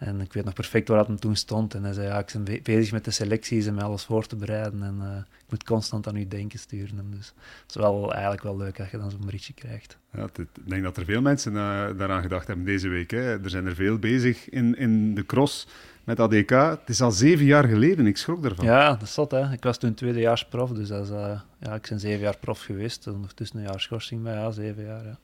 En 0.00 0.20
ik 0.20 0.32
weet 0.32 0.44
nog 0.44 0.54
perfect 0.54 0.88
waar 0.88 1.06
dat 1.06 1.20
toen 1.20 1.36
stond. 1.36 1.74
En 1.74 1.84
hij 1.84 1.92
zei, 1.92 2.06
ja, 2.06 2.18
ik 2.18 2.30
ben 2.32 2.44
be- 2.44 2.60
bezig 2.62 2.92
met 2.92 3.04
de 3.04 3.10
selecties 3.10 3.66
en 3.66 3.74
met 3.74 3.84
alles 3.84 4.04
voor 4.04 4.26
te 4.26 4.36
bereiden. 4.36 4.82
En 4.82 4.96
eh, 5.00 5.16
ik 5.16 5.50
moet 5.50 5.64
constant 5.64 6.06
aan 6.08 6.16
u 6.16 6.28
denken 6.28 6.58
sturen. 6.58 7.10
Dus 7.10 7.26
het 7.62 7.68
is 7.68 7.74
wel 7.74 8.12
eigenlijk 8.12 8.42
wel 8.42 8.56
leuk 8.56 8.80
als 8.80 8.90
je 8.90 8.98
dan 8.98 9.10
zo'n 9.10 9.24
berichtje 9.24 9.52
krijgt. 9.52 9.98
Ja, 10.12 10.24
ik 10.36 10.46
denk 10.64 10.82
dat 10.82 10.96
er 10.96 11.04
veel 11.04 11.20
mensen 11.20 11.52
eh, 11.56 11.86
daaraan 11.96 12.22
gedacht 12.22 12.46
hebben 12.46 12.64
deze 12.64 12.88
week. 12.88 13.10
Hè. 13.10 13.42
Er 13.42 13.50
zijn 13.50 13.66
er 13.66 13.74
veel 13.74 13.98
bezig 13.98 14.48
in, 14.48 14.76
in 14.76 15.14
de 15.14 15.26
cross 15.26 15.66
met 16.04 16.20
ADK. 16.20 16.50
Het 16.50 16.88
is 16.88 17.00
al 17.00 17.10
zeven 17.10 17.44
jaar 17.44 17.64
geleden, 17.64 18.06
ik 18.06 18.16
schrok 18.16 18.44
ervan. 18.44 18.64
Ja, 18.64 18.88
dat 18.90 19.02
is 19.02 19.14
zot, 19.14 19.30
hè. 19.30 19.52
Ik 19.52 19.62
was 19.62 19.78
toen 19.78 19.94
tweedejaars 19.94 20.44
prof, 20.44 20.70
dus 20.70 20.88
dat 20.88 21.04
is, 21.04 21.10
eh, 21.10 21.40
ja, 21.58 21.74
ik 21.74 21.86
ben 21.88 22.00
zeven 22.00 22.20
jaar 22.20 22.36
prof 22.38 22.60
geweest. 22.60 23.06
Ondertussen 23.06 23.58
een 23.58 23.64
jaar 23.64 23.80
schorsing, 23.80 24.22
maar 24.22 24.34
ja, 24.34 24.50
zeven 24.50 24.84
jaar, 24.84 25.04
ja. 25.04 25.18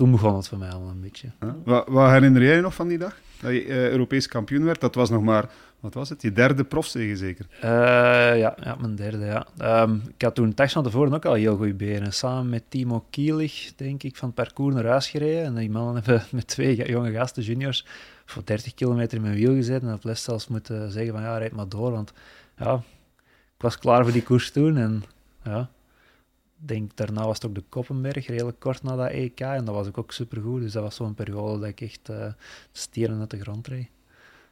Toen 0.00 0.10
begon 0.10 0.36
het 0.36 0.48
voor 0.48 0.58
mij 0.58 0.70
al 0.70 0.88
een 0.88 1.00
beetje. 1.00 1.30
Huh? 1.40 1.50
Wat, 1.64 1.88
wat 1.88 2.10
herinner 2.10 2.42
jij 2.42 2.54
je 2.54 2.60
nog 2.60 2.74
van 2.74 2.88
die 2.88 2.98
dag? 2.98 3.16
Dat 3.40 3.52
je 3.52 3.64
eh, 3.64 3.90
Europees 3.90 4.28
kampioen 4.28 4.64
werd? 4.64 4.80
Dat 4.80 4.94
was 4.94 5.10
nog 5.10 5.22
maar, 5.22 5.50
wat 5.80 5.94
was 5.94 6.08
het? 6.08 6.22
Je 6.22 6.32
derde 6.32 6.64
profzege 6.64 7.16
zeker? 7.16 7.46
Eh, 7.60 7.70
ja, 8.38 8.56
ja, 8.62 8.76
mijn 8.80 8.94
derde, 8.94 9.24
ja. 9.24 9.46
Ehm, 9.58 9.94
ik 9.94 10.22
had 10.22 10.34
toen 10.34 10.54
tax 10.54 10.72
van 10.72 10.82
tevoren 10.82 11.14
ook 11.14 11.24
al 11.24 11.34
heel 11.34 11.56
goede 11.56 11.74
benen. 11.74 12.12
Samen 12.12 12.48
met 12.48 12.62
Timo 12.68 13.04
Kielig, 13.10 13.72
denk 13.76 14.02
ik, 14.02 14.16
van 14.16 14.26
het 14.26 14.36
parcours 14.36 14.74
naar 14.74 14.86
huis 14.86 15.10
gereden. 15.10 15.44
En 15.44 15.54
die 15.54 15.70
mannen 15.70 15.94
hebben 15.94 16.22
met 16.30 16.46
twee 16.46 16.88
jonge 16.88 17.12
gasten, 17.12 17.42
juniors, 17.42 17.86
voor 18.24 18.42
30 18.44 18.74
kilometer 18.74 19.16
in 19.16 19.22
mijn 19.22 19.34
wiel 19.34 19.54
gezeten. 19.54 19.88
En 19.88 19.94
dat 19.94 20.04
les 20.04 20.22
zelfs 20.22 20.48
moeten 20.48 20.90
zeggen 20.90 21.12
van, 21.12 21.22
ja, 21.22 21.38
rijd 21.38 21.52
maar 21.52 21.68
door. 21.68 21.90
Want 21.90 22.12
ja, 22.58 22.74
ik 23.56 23.62
was 23.62 23.78
klaar 23.78 24.02
voor 24.02 24.12
die 24.12 24.22
koers 24.22 24.52
toen. 24.52 24.76
En 24.76 25.04
ja, 25.44 25.70
denk, 26.60 26.96
daarna 26.96 27.26
was 27.26 27.34
het 27.34 27.46
ook 27.46 27.54
de 27.54 27.64
Koppenberg, 27.68 28.26
redelijk 28.26 28.60
kort 28.60 28.82
na 28.82 28.96
dat 28.96 29.10
EK. 29.10 29.40
En 29.40 29.64
dat 29.64 29.74
was 29.74 29.86
ook, 29.86 29.98
ook 29.98 30.12
supergoed. 30.12 30.60
Dus 30.60 30.72
dat 30.72 30.82
was 30.82 30.94
zo'n 30.94 31.14
periode 31.14 31.58
dat 31.58 31.68
ik 31.68 31.80
echt 31.80 32.08
eh 32.08 32.32
stieren 32.72 33.20
uit 33.20 33.30
de 33.30 33.40
grond 33.40 33.66
reed. 33.66 33.88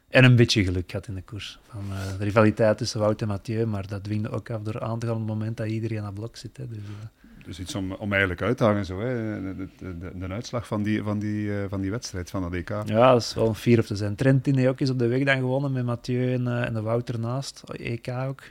En 0.09 0.23
een 0.23 0.35
beetje 0.35 0.63
geluk 0.63 0.91
had 0.91 1.07
in 1.07 1.15
de 1.15 1.21
koers. 1.21 1.59
Van, 1.69 1.83
eh, 1.91 2.17
de 2.17 2.23
rivaliteit 2.23 2.77
tussen 2.77 2.99
Wout 2.99 3.21
en 3.21 3.27
Mathieu, 3.27 3.65
maar 3.65 3.87
dat 3.87 4.03
dwingde 4.03 4.29
ook 4.29 4.49
af 4.49 4.61
door 4.61 4.79
aan 4.79 4.99
te 4.99 5.05
gaan 5.05 5.15
op 5.15 5.21
het 5.21 5.29
moment 5.29 5.57
dat 5.57 5.67
iedereen 5.67 5.99
aan 5.99 6.05
het 6.05 6.13
blok 6.13 6.35
zit. 6.37 6.57
Hè. 6.57 6.67
Dus, 6.67 6.77
eh, 6.77 7.45
Dus 7.45 7.59
iets 7.59 7.75
om, 7.75 7.91
om 7.91 8.11
eigenlijk 8.11 8.41
uit 8.41 8.57
te 8.57 8.63
hangen, 8.63 8.85
zo, 8.85 8.99
hè. 8.99 9.41
De, 9.41 9.67
de, 9.77 9.97
de, 9.97 10.17
de 10.17 10.27
uitslag 10.27 10.67
van 10.67 10.83
die, 10.83 11.03
van, 11.03 11.19
die, 11.19 11.51
van 11.69 11.81
die 11.81 11.91
wedstrijd, 11.91 12.29
van 12.29 12.41
dat 12.41 12.53
EK. 12.53 12.69
ja, 12.69 13.11
dat 13.11 13.21
is 13.21 13.33
wel 13.33 13.47
een 13.47 13.55
vier 13.55 13.79
of 13.79 13.85
te 13.85 13.95
zijn. 13.95 14.15
Trentin 14.15 14.55
heeft 14.55 14.69
ook 14.69 14.79
eens 14.79 14.89
op 14.89 14.99
de 14.99 15.07
weg 15.07 15.23
dan 15.23 15.37
gewonnen 15.37 15.71
met 15.71 15.85
Mathieu 15.85 16.33
en, 16.33 16.47
en 16.65 16.73
de 16.73 16.81
Wout 16.81 17.09
ernaast. 17.09 17.63
EK 17.71 18.07
ook. 18.07 18.41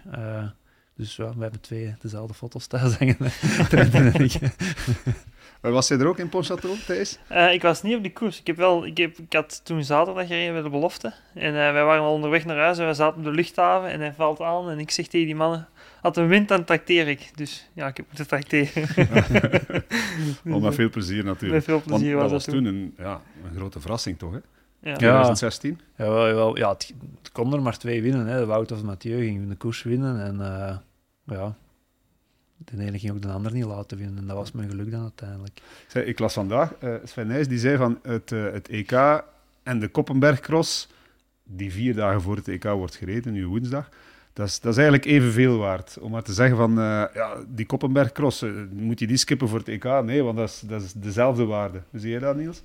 Dus 0.98 1.16
ja, 1.16 1.32
we 1.34 1.42
hebben 1.42 1.60
twee 1.60 1.94
dezelfde 2.00 2.34
foto's 2.34 2.66
thuis 2.66 2.96
hangen. 2.98 3.16
Eh, 5.60 5.70
Was 5.72 5.88
jij 5.88 5.98
er 5.98 6.06
ook 6.06 6.18
in 6.18 6.28
Pontchâteau, 6.28 6.84
Thijs? 6.86 7.18
Eh, 7.28 7.52
ik 7.52 7.62
was 7.62 7.82
niet 7.82 7.96
op 7.96 8.02
die 8.02 8.12
koers. 8.12 8.40
Ik, 8.40 8.46
heb 8.46 8.56
wel, 8.56 8.86
ik, 8.86 8.96
heb, 8.96 9.18
ik 9.18 9.32
had 9.32 9.60
toen 9.64 9.84
zaterdag 9.84 10.26
gereden 10.26 10.52
bij 10.52 10.62
de 10.62 10.68
belofte. 10.68 11.12
En 11.34 11.46
eh, 11.46 11.72
wij 11.72 11.84
waren 11.84 12.02
al 12.02 12.12
onderweg 12.12 12.44
naar 12.44 12.56
huis 12.56 12.78
en 12.78 12.86
we 12.86 12.94
zaten 12.94 13.18
op 13.18 13.24
de 13.24 13.30
luchthaven. 13.30 13.90
En 13.90 14.00
hij 14.00 14.12
valt 14.12 14.40
aan 14.40 14.70
en 14.70 14.78
ik 14.78 14.90
zeg 14.90 15.06
tegen 15.06 15.26
die 15.26 15.34
mannen... 15.34 15.68
Als 16.02 16.16
een 16.16 16.28
wint, 16.28 16.48
dan 16.48 16.64
trakteer 16.64 17.08
ik. 17.08 17.30
Dus 17.34 17.68
ja, 17.72 17.86
ik 17.86 17.96
heb 17.96 18.06
moeten 18.06 18.26
trakteren. 18.26 18.88
Oh, 20.46 20.62
met 20.62 20.74
veel 20.74 20.90
plezier 20.90 21.24
natuurlijk. 21.24 21.52
Met 21.52 21.64
veel 21.64 21.74
Want 21.74 21.86
plezier 21.86 22.12
dat 22.12 22.22
was 22.22 22.32
was 22.32 22.44
dat 22.44 22.54
toen 22.54 22.64
een, 22.64 22.94
ja, 22.98 23.20
een 23.44 23.56
grote 23.56 23.80
verrassing, 23.80 24.18
toch? 24.18 24.32
Hè? 24.32 24.38
Ja. 24.80 24.96
2016. 24.96 25.80
Jawel, 25.96 26.26
jawel. 26.26 26.56
Ja, 26.56 26.68
het, 26.72 26.92
het 27.18 27.32
kon 27.32 27.52
er 27.52 27.62
maar 27.62 27.78
twee 27.78 28.02
winnen. 28.02 28.26
Hè. 28.26 28.46
Wout 28.46 28.72
of 28.72 28.82
Mathieu 28.82 29.24
gingen 29.24 29.48
de 29.48 29.54
koers 29.54 29.82
winnen. 29.82 30.24
En 30.24 30.40
eh, 30.40 30.76
ja, 31.36 31.56
de 32.56 32.84
ene 32.84 32.98
ging 32.98 33.12
ook 33.12 33.22
de 33.22 33.28
ander 33.28 33.52
niet 33.52 33.64
laten 33.64 33.98
winnen. 33.98 34.18
En 34.18 34.26
dat 34.26 34.36
was 34.36 34.52
mijn 34.52 34.70
geluk 34.70 34.90
dan 34.90 35.02
uiteindelijk. 35.02 35.60
Zeg, 35.86 36.04
ik 36.04 36.18
las 36.18 36.32
vandaag, 36.32 36.72
eh 36.72 36.94
Sven 37.04 37.26
Nijs, 37.26 37.48
die 37.48 37.58
zei 37.58 37.76
van 37.76 37.98
het, 38.02 38.32
eh, 38.32 38.52
het 38.52 38.68
EK 38.68 38.92
en 39.62 39.78
de 39.78 39.88
Koppenbergcross, 39.88 40.88
die 41.42 41.72
vier 41.72 41.94
dagen 41.94 42.20
voor 42.20 42.36
het 42.36 42.48
EK 42.48 42.64
wordt 42.64 42.96
gereden, 42.96 43.32
nu 43.32 43.46
woensdag, 43.46 43.88
dat 44.32 44.46
is, 44.46 44.60
dat 44.60 44.72
is 44.72 44.78
eigenlijk 44.78 45.06
evenveel 45.06 45.56
waard. 45.56 45.98
Om 45.98 46.10
maar 46.10 46.22
te 46.22 46.32
zeggen 46.32 46.56
van, 46.56 46.70
uh, 46.70 47.04
ja, 47.14 47.44
die 47.48 47.66
Koppenberg-cross, 47.66 48.44
moet 48.70 48.98
je 48.98 49.06
die 49.06 49.16
skippen 49.16 49.48
voor 49.48 49.58
het 49.58 49.68
EK? 49.68 49.84
Nee, 49.84 50.22
want 50.22 50.36
dat 50.36 50.48
is, 50.48 50.60
dat 50.60 50.82
is 50.82 50.92
dezelfde 50.92 51.44
waarde. 51.44 51.82
Zie 51.92 52.10
je 52.10 52.18
dat, 52.18 52.36
Niels? 52.36 52.58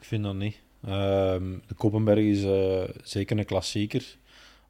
Ik 0.00 0.06
vind 0.06 0.24
dat 0.24 0.34
niet. 0.34 0.60
Ehm, 0.84 1.44
de 1.66 1.74
Koppenberg 1.74 2.18
is 2.18 2.46
zeker 3.02 3.38
een 3.38 3.44
klassieker. 3.44 4.16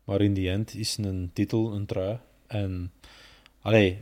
Maar 0.04 0.20
in 0.20 0.34
die 0.34 0.50
end 0.50 0.74
is 0.74 0.96
een 0.96 1.30
titel 1.32 1.72
een 1.74 1.86
trui. 1.86 2.18
En 2.46 2.92
allee, 3.62 4.00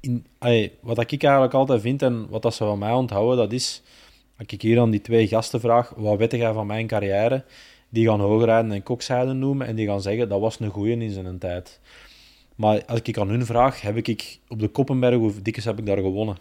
in, 0.00 0.26
allee, 0.38 0.72
wat 0.80 1.10
ik 1.10 1.22
eigenlijk 1.22 1.54
altijd 1.54 1.80
vind 1.80 2.02
en 2.02 2.28
wat 2.28 2.42
dat 2.42 2.54
ze 2.54 2.64
van 2.64 2.78
mij 2.78 2.92
onthouden, 2.92 3.36
dat 3.36 3.52
is, 3.52 3.82
als 4.38 4.46
ik 4.46 4.62
hier 4.62 4.80
aan 4.80 4.90
die 4.90 5.00
twee 5.00 5.28
gasten 5.28 5.60
vraag, 5.60 5.92
wat 5.96 6.18
weet 6.18 6.32
jij 6.32 6.52
van 6.52 6.66
mijn 6.66 6.86
carrière? 6.86 7.44
Die 7.88 8.08
gaan 8.08 8.20
hoogrijden 8.20 8.72
en 8.72 8.82
kokzijden 8.82 9.38
noemen 9.38 9.66
en 9.66 9.74
die 9.74 9.86
gaan 9.86 10.02
zeggen, 10.02 10.28
dat 10.28 10.40
was 10.40 10.60
een 10.60 10.70
goeie 10.70 10.96
in 10.96 11.10
zijn 11.10 11.38
tijd. 11.38 11.80
Maar 12.54 12.84
als 12.84 13.00
ik 13.02 13.18
aan 13.18 13.28
hun 13.28 13.46
vraag, 13.46 13.80
heb 13.80 13.96
ik 13.96 14.38
op 14.48 14.60
de 14.60 14.68
Koppenberg, 14.68 15.16
hoe 15.16 15.32
dikwijls 15.32 15.64
heb 15.64 15.78
ik 15.78 15.86
daar 15.86 15.96
gewonnen? 15.96 16.36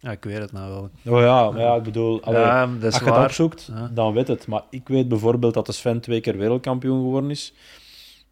Ja, 0.00 0.10
ik 0.10 0.24
weet 0.24 0.38
het 0.38 0.52
nou 0.52 0.70
wel. 0.70 1.14
Oh 1.14 1.20
ja, 1.20 1.50
maar 1.50 1.60
ja, 1.60 1.74
ik 1.74 1.82
bedoel, 1.82 2.22
allee, 2.22 2.44
als 2.84 2.98
je 2.98 3.04
het 3.04 3.24
opzoekt, 3.24 3.70
dan 3.94 4.12
weet 4.12 4.28
het. 4.28 4.46
Maar 4.46 4.62
ik 4.70 4.88
weet 4.88 5.08
bijvoorbeeld 5.08 5.54
dat 5.54 5.66
de 5.66 5.72
Sven 5.72 6.00
twee 6.00 6.20
keer 6.20 6.36
wereldkampioen 6.36 7.00
geworden 7.00 7.30
is 7.30 7.52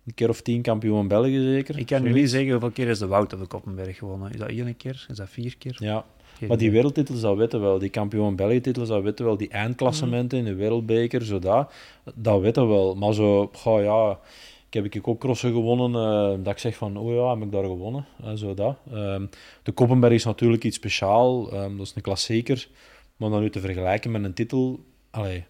een 0.07 0.15
keer 0.15 0.29
of 0.29 0.41
tien 0.41 0.63
kampioen 0.63 1.09
België 1.09 1.41
zeker. 1.41 1.79
Ik 1.79 1.87
kan 1.87 2.03
nu 2.03 2.13
niet 2.13 2.31
zeggen 2.31 2.51
hoeveel 2.51 2.71
keer 2.71 2.89
is 2.89 2.99
de 2.99 3.07
Wout 3.07 3.33
op 3.33 3.39
de 3.39 3.47
Koppenberg 3.47 3.97
gewonnen. 3.97 4.33
Is 4.33 4.39
dat 4.39 4.49
één 4.49 4.77
keer? 4.77 5.07
Is 5.09 5.17
dat 5.17 5.29
vier 5.29 5.57
keer? 5.57 5.77
Ja. 5.79 6.05
maar 6.49 6.57
die 6.57 6.71
wereldtitels, 6.71 7.21
dat 7.21 7.37
weten 7.37 7.61
wel. 7.61 7.79
Die 7.79 7.89
kampioen 7.89 8.37
België-titels, 8.37 8.89
dat 8.89 9.03
weten 9.03 9.25
wel. 9.25 9.37
Die 9.37 9.49
eindklassementen 9.49 10.39
in 10.39 10.45
de 10.45 10.55
wereldbeker, 10.55 11.25
zo 11.25 11.39
dat, 11.39 11.73
dat 12.15 12.41
weten 12.41 12.69
wel. 12.69 12.95
Maar 12.95 13.15
zo, 13.15 13.51
goh, 13.53 13.83
ja, 13.83 14.19
ik 14.67 14.75
heb 14.75 14.95
ik 14.95 15.09
ook 15.09 15.21
crossen 15.21 15.53
gewonnen, 15.53 15.91
uh, 15.91 16.45
dat 16.45 16.53
ik 16.53 16.59
zeg 16.59 16.77
van, 16.77 16.97
oh 16.97 17.15
ja, 17.15 17.35
heb 17.35 17.43
ik 17.43 17.53
daar 17.53 17.65
gewonnen, 17.65 18.07
uh, 18.25 18.33
zo 18.35 18.55
dat. 18.55 18.77
Um, 18.93 19.29
de 19.63 19.73
Koppenberg 19.73 20.13
is 20.13 20.25
natuurlijk 20.25 20.65
iets 20.65 20.77
speciaal, 20.77 21.55
um, 21.55 21.77
dat 21.77 21.87
is 21.87 21.93
een 21.97 22.03
klassieker. 22.03 22.69
Maar 23.17 23.31
dan 23.31 23.41
nu 23.41 23.51
te 23.51 23.61
vergelijken 23.61 24.11
met 24.11 24.25
een 24.25 24.35
titel, 24.35 24.81
allee, 25.11 25.45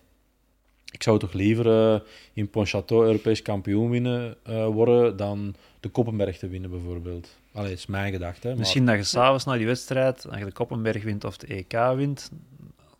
ik 0.97 1.03
zou 1.03 1.19
toch 1.19 1.33
liever 1.33 1.67
uh, 1.67 2.01
in 2.33 2.49
Pontchâteau 2.49 3.05
Europees 3.05 3.43
kampioen 3.43 3.91
winnen 3.91 4.37
uh, 4.49 4.67
worden 4.67 5.17
dan 5.17 5.55
de 5.81 5.89
Koppenberg 5.89 6.39
te 6.39 6.49
winnen, 6.49 6.71
bijvoorbeeld. 6.71 7.37
Allee, 7.53 7.73
is 7.73 7.87
mijn 7.87 8.13
gedachte. 8.13 8.49
Maar... 8.49 8.57
Misschien 8.57 8.87
dat 8.87 8.97
je 8.97 9.03
s'avonds 9.03 9.45
na 9.45 9.57
die 9.57 9.67
wedstrijd, 9.67 10.27
als 10.29 10.39
je 10.39 10.45
de 10.45 10.53
Koppenberg 10.53 11.03
wint 11.03 11.25
of 11.25 11.37
de 11.37 11.47
EK 11.47 11.97
wint, 11.97 12.31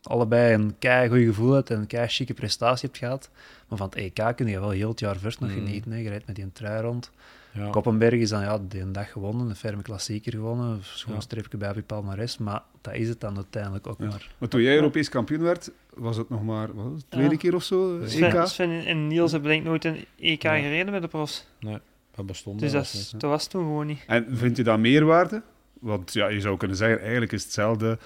allebei 0.03 0.53
een 0.53 0.75
kei 0.79 1.09
goed 1.09 1.17
gevoel 1.17 1.51
hebt 1.51 1.69
en 1.69 1.79
een 1.79 1.87
kei 1.87 2.07
chique 2.07 2.33
prestatie 2.33 2.87
hebt 2.87 2.99
gehad. 2.99 3.29
Maar 3.67 3.77
van 3.77 3.89
het 3.89 3.95
EK 3.95 4.35
kun 4.35 4.47
je 4.47 4.59
wel 4.59 4.69
heel 4.69 4.89
het 4.89 4.99
jaar 4.99 5.17
verst 5.17 5.39
nog 5.39 5.49
mm. 5.49 5.55
genieten. 5.55 5.91
Hè. 5.91 5.97
Je 5.97 6.09
rijdt 6.09 6.27
met 6.27 6.35
die 6.35 6.51
trui 6.53 6.81
rond. 6.81 7.11
Ja. 7.51 7.69
Koppenberg 7.69 8.19
is 8.19 8.29
dan 8.29 8.41
ja, 8.41 8.59
die 8.67 8.91
dag 8.91 9.11
gewonnen, 9.11 9.49
een 9.49 9.55
ferme 9.55 9.81
klassieker 9.81 10.31
gewonnen, 10.31 10.79
schoon 10.81 11.13
ja. 11.13 11.19
streepje 11.19 11.57
bij 11.57 11.73
Palmares, 11.73 12.37
maar 12.37 12.61
dat 12.81 12.93
is 12.93 13.09
het 13.09 13.19
dan 13.19 13.35
uiteindelijk 13.35 13.87
ook 13.87 13.99
maar. 13.99 14.29
Maar 14.37 14.49
toen 14.49 14.61
jij 14.61 14.75
Europees 14.75 15.09
kampioen 15.09 15.41
werd, 15.41 15.71
was 15.97 16.17
het 16.17 16.29
nog 16.29 16.43
maar 16.43 16.75
wat 16.75 16.85
het, 16.85 17.05
tweede 17.09 17.37
keer 17.37 17.55
of 17.55 17.63
zo? 17.63 17.99
EK? 17.99 18.41
Sven 18.45 18.85
en 18.85 19.07
Niels 19.07 19.31
hebben 19.31 19.49
denk 19.49 19.61
ik 19.61 19.67
nooit 19.67 19.85
een 19.85 20.05
EK 20.19 20.41
gereden 20.41 20.91
met 20.91 21.01
de 21.01 21.07
pros. 21.07 21.47
Nee, 21.59 21.77
dat 22.15 22.25
bestond 22.25 22.59
Dus 22.59 22.71
dat, 22.71 23.13
dat 23.17 23.29
was 23.29 23.47
toen 23.47 23.63
gewoon 23.63 23.87
niet. 23.87 24.03
En 24.07 24.25
vind 24.29 24.57
je 24.57 24.63
dat 24.63 24.79
meerwaarde? 24.79 25.41
Want 25.79 26.13
ja, 26.13 26.27
je 26.27 26.41
zou 26.41 26.57
kunnen 26.57 26.77
zeggen, 26.77 27.01
eigenlijk 27.01 27.31
is 27.31 27.43
hetzelfde 27.43 27.97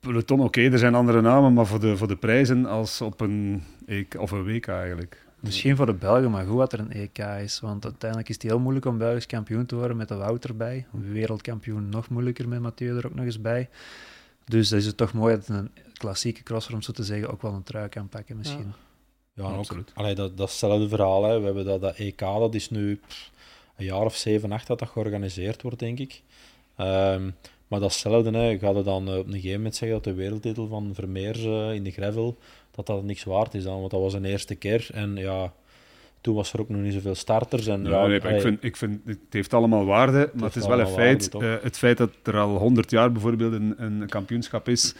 peloton. 0.00 0.40
Oké, 0.40 0.60
er 0.60 0.78
zijn 0.78 0.94
andere 0.94 1.20
namen, 1.20 1.52
maar 1.52 1.66
voor 1.66 1.80
de, 1.80 1.96
voor 1.96 2.08
de 2.08 2.16
prijzen 2.16 2.66
als 2.66 3.00
op 3.00 3.20
een, 3.20 3.62
EK, 3.86 4.14
of 4.18 4.30
een 4.30 4.44
WK 4.44 4.68
eigenlijk. 4.68 5.26
Misschien 5.40 5.76
voor 5.76 5.86
de 5.86 5.94
Belgen, 5.94 6.30
maar 6.30 6.46
goed 6.46 6.58
dat 6.58 6.72
er 6.72 6.80
een 6.80 6.92
EK 6.92 7.18
is. 7.18 7.60
Want 7.60 7.84
uiteindelijk 7.84 8.28
is 8.28 8.34
het 8.34 8.44
heel 8.44 8.58
moeilijk 8.58 8.86
om 8.86 8.98
Belgisch 8.98 9.26
kampioen 9.26 9.66
te 9.66 9.74
worden 9.74 9.96
met 9.96 10.08
de 10.08 10.14
Wout 10.14 10.44
erbij. 10.44 10.86
Wereldkampioen 10.90 11.88
nog 11.88 12.08
moeilijker 12.08 12.48
met 12.48 12.60
Mathieu 12.60 12.96
er 12.96 13.06
ook 13.06 13.14
nog 13.14 13.24
eens 13.24 13.40
bij. 13.40 13.68
Dus 14.44 14.68
dan 14.68 14.78
is 14.78 14.86
het 14.86 14.96
toch 14.96 15.12
mooi 15.12 15.34
dat 15.34 15.48
een 15.48 15.70
klassieke 16.02 16.42
crosser, 16.42 16.74
om 16.74 16.82
zo 16.82 16.92
te 16.92 17.04
zeggen, 17.04 17.30
ook 17.30 17.42
wel 17.42 17.52
een 17.52 17.62
trui 17.62 17.88
kan 17.88 18.08
pakken 18.08 18.36
misschien. 18.36 18.72
Ja, 19.34 19.48
ja 19.48 19.56
absoluut. 19.56 19.90
Allee, 19.94 20.14
dat, 20.14 20.36
datzelfde 20.36 20.88
verhaal. 20.88 21.24
Hè. 21.24 21.38
We 21.38 21.44
hebben 21.44 21.64
dat, 21.64 21.80
dat 21.80 21.96
EK, 21.96 22.18
dat 22.18 22.54
is 22.54 22.70
nu 22.70 23.00
een 23.76 23.84
jaar 23.84 24.04
of 24.04 24.16
zeven, 24.16 24.52
acht 24.52 24.66
dat 24.66 24.78
dat 24.78 24.88
georganiseerd 24.88 25.62
wordt, 25.62 25.78
denk 25.78 25.98
ik. 25.98 26.22
Um, 26.78 27.34
maar 27.68 27.80
datzelfde, 27.80 28.38
hè, 28.38 28.58
gaat 28.58 28.74
het 28.74 28.84
dan 28.84 29.08
op 29.08 29.26
een 29.26 29.32
gegeven 29.32 29.56
moment 29.56 29.76
zeggen 29.76 30.02
dat 30.02 30.04
de 30.04 30.14
wereldtitel 30.14 30.66
van 30.66 30.90
Vermeers 30.94 31.44
uh, 31.44 31.74
in 31.74 31.84
de 31.84 31.90
gravel 31.90 32.38
dat 32.70 32.86
dat 32.86 33.04
niks 33.04 33.24
waard 33.24 33.54
is 33.54 33.62
dan, 33.62 33.78
want 33.78 33.90
dat 33.90 34.00
was 34.00 34.14
een 34.14 34.24
eerste 34.24 34.54
keer. 34.54 34.88
En 34.92 35.16
ja, 35.16 35.52
toen 36.20 36.34
was 36.34 36.52
er 36.52 36.60
ook 36.60 36.68
nog 36.68 36.80
niet 36.80 36.92
zoveel 36.92 37.14
starters. 37.14 37.66
En, 37.66 37.84
ja, 37.84 38.06
nee, 38.06 38.20
ik, 38.20 38.40
vind, 38.40 38.64
ik 38.64 38.76
vind, 38.76 39.00
het 39.04 39.18
heeft 39.30 39.54
allemaal 39.54 39.84
waarde, 39.84 40.30
maar 40.34 40.44
het 40.44 40.56
is 40.56 40.66
wel 40.66 40.80
een 40.80 40.86
feit. 40.86 41.34
uh, 41.34 41.54
het 41.62 41.78
feit 41.78 41.96
dat 41.96 42.10
er 42.22 42.38
al 42.38 42.56
100 42.56 42.90
jaar 42.90 43.12
bijvoorbeeld 43.12 43.52
een, 43.52 43.74
een 43.76 44.08
kampioenschap 44.08 44.68
is, 44.68 44.94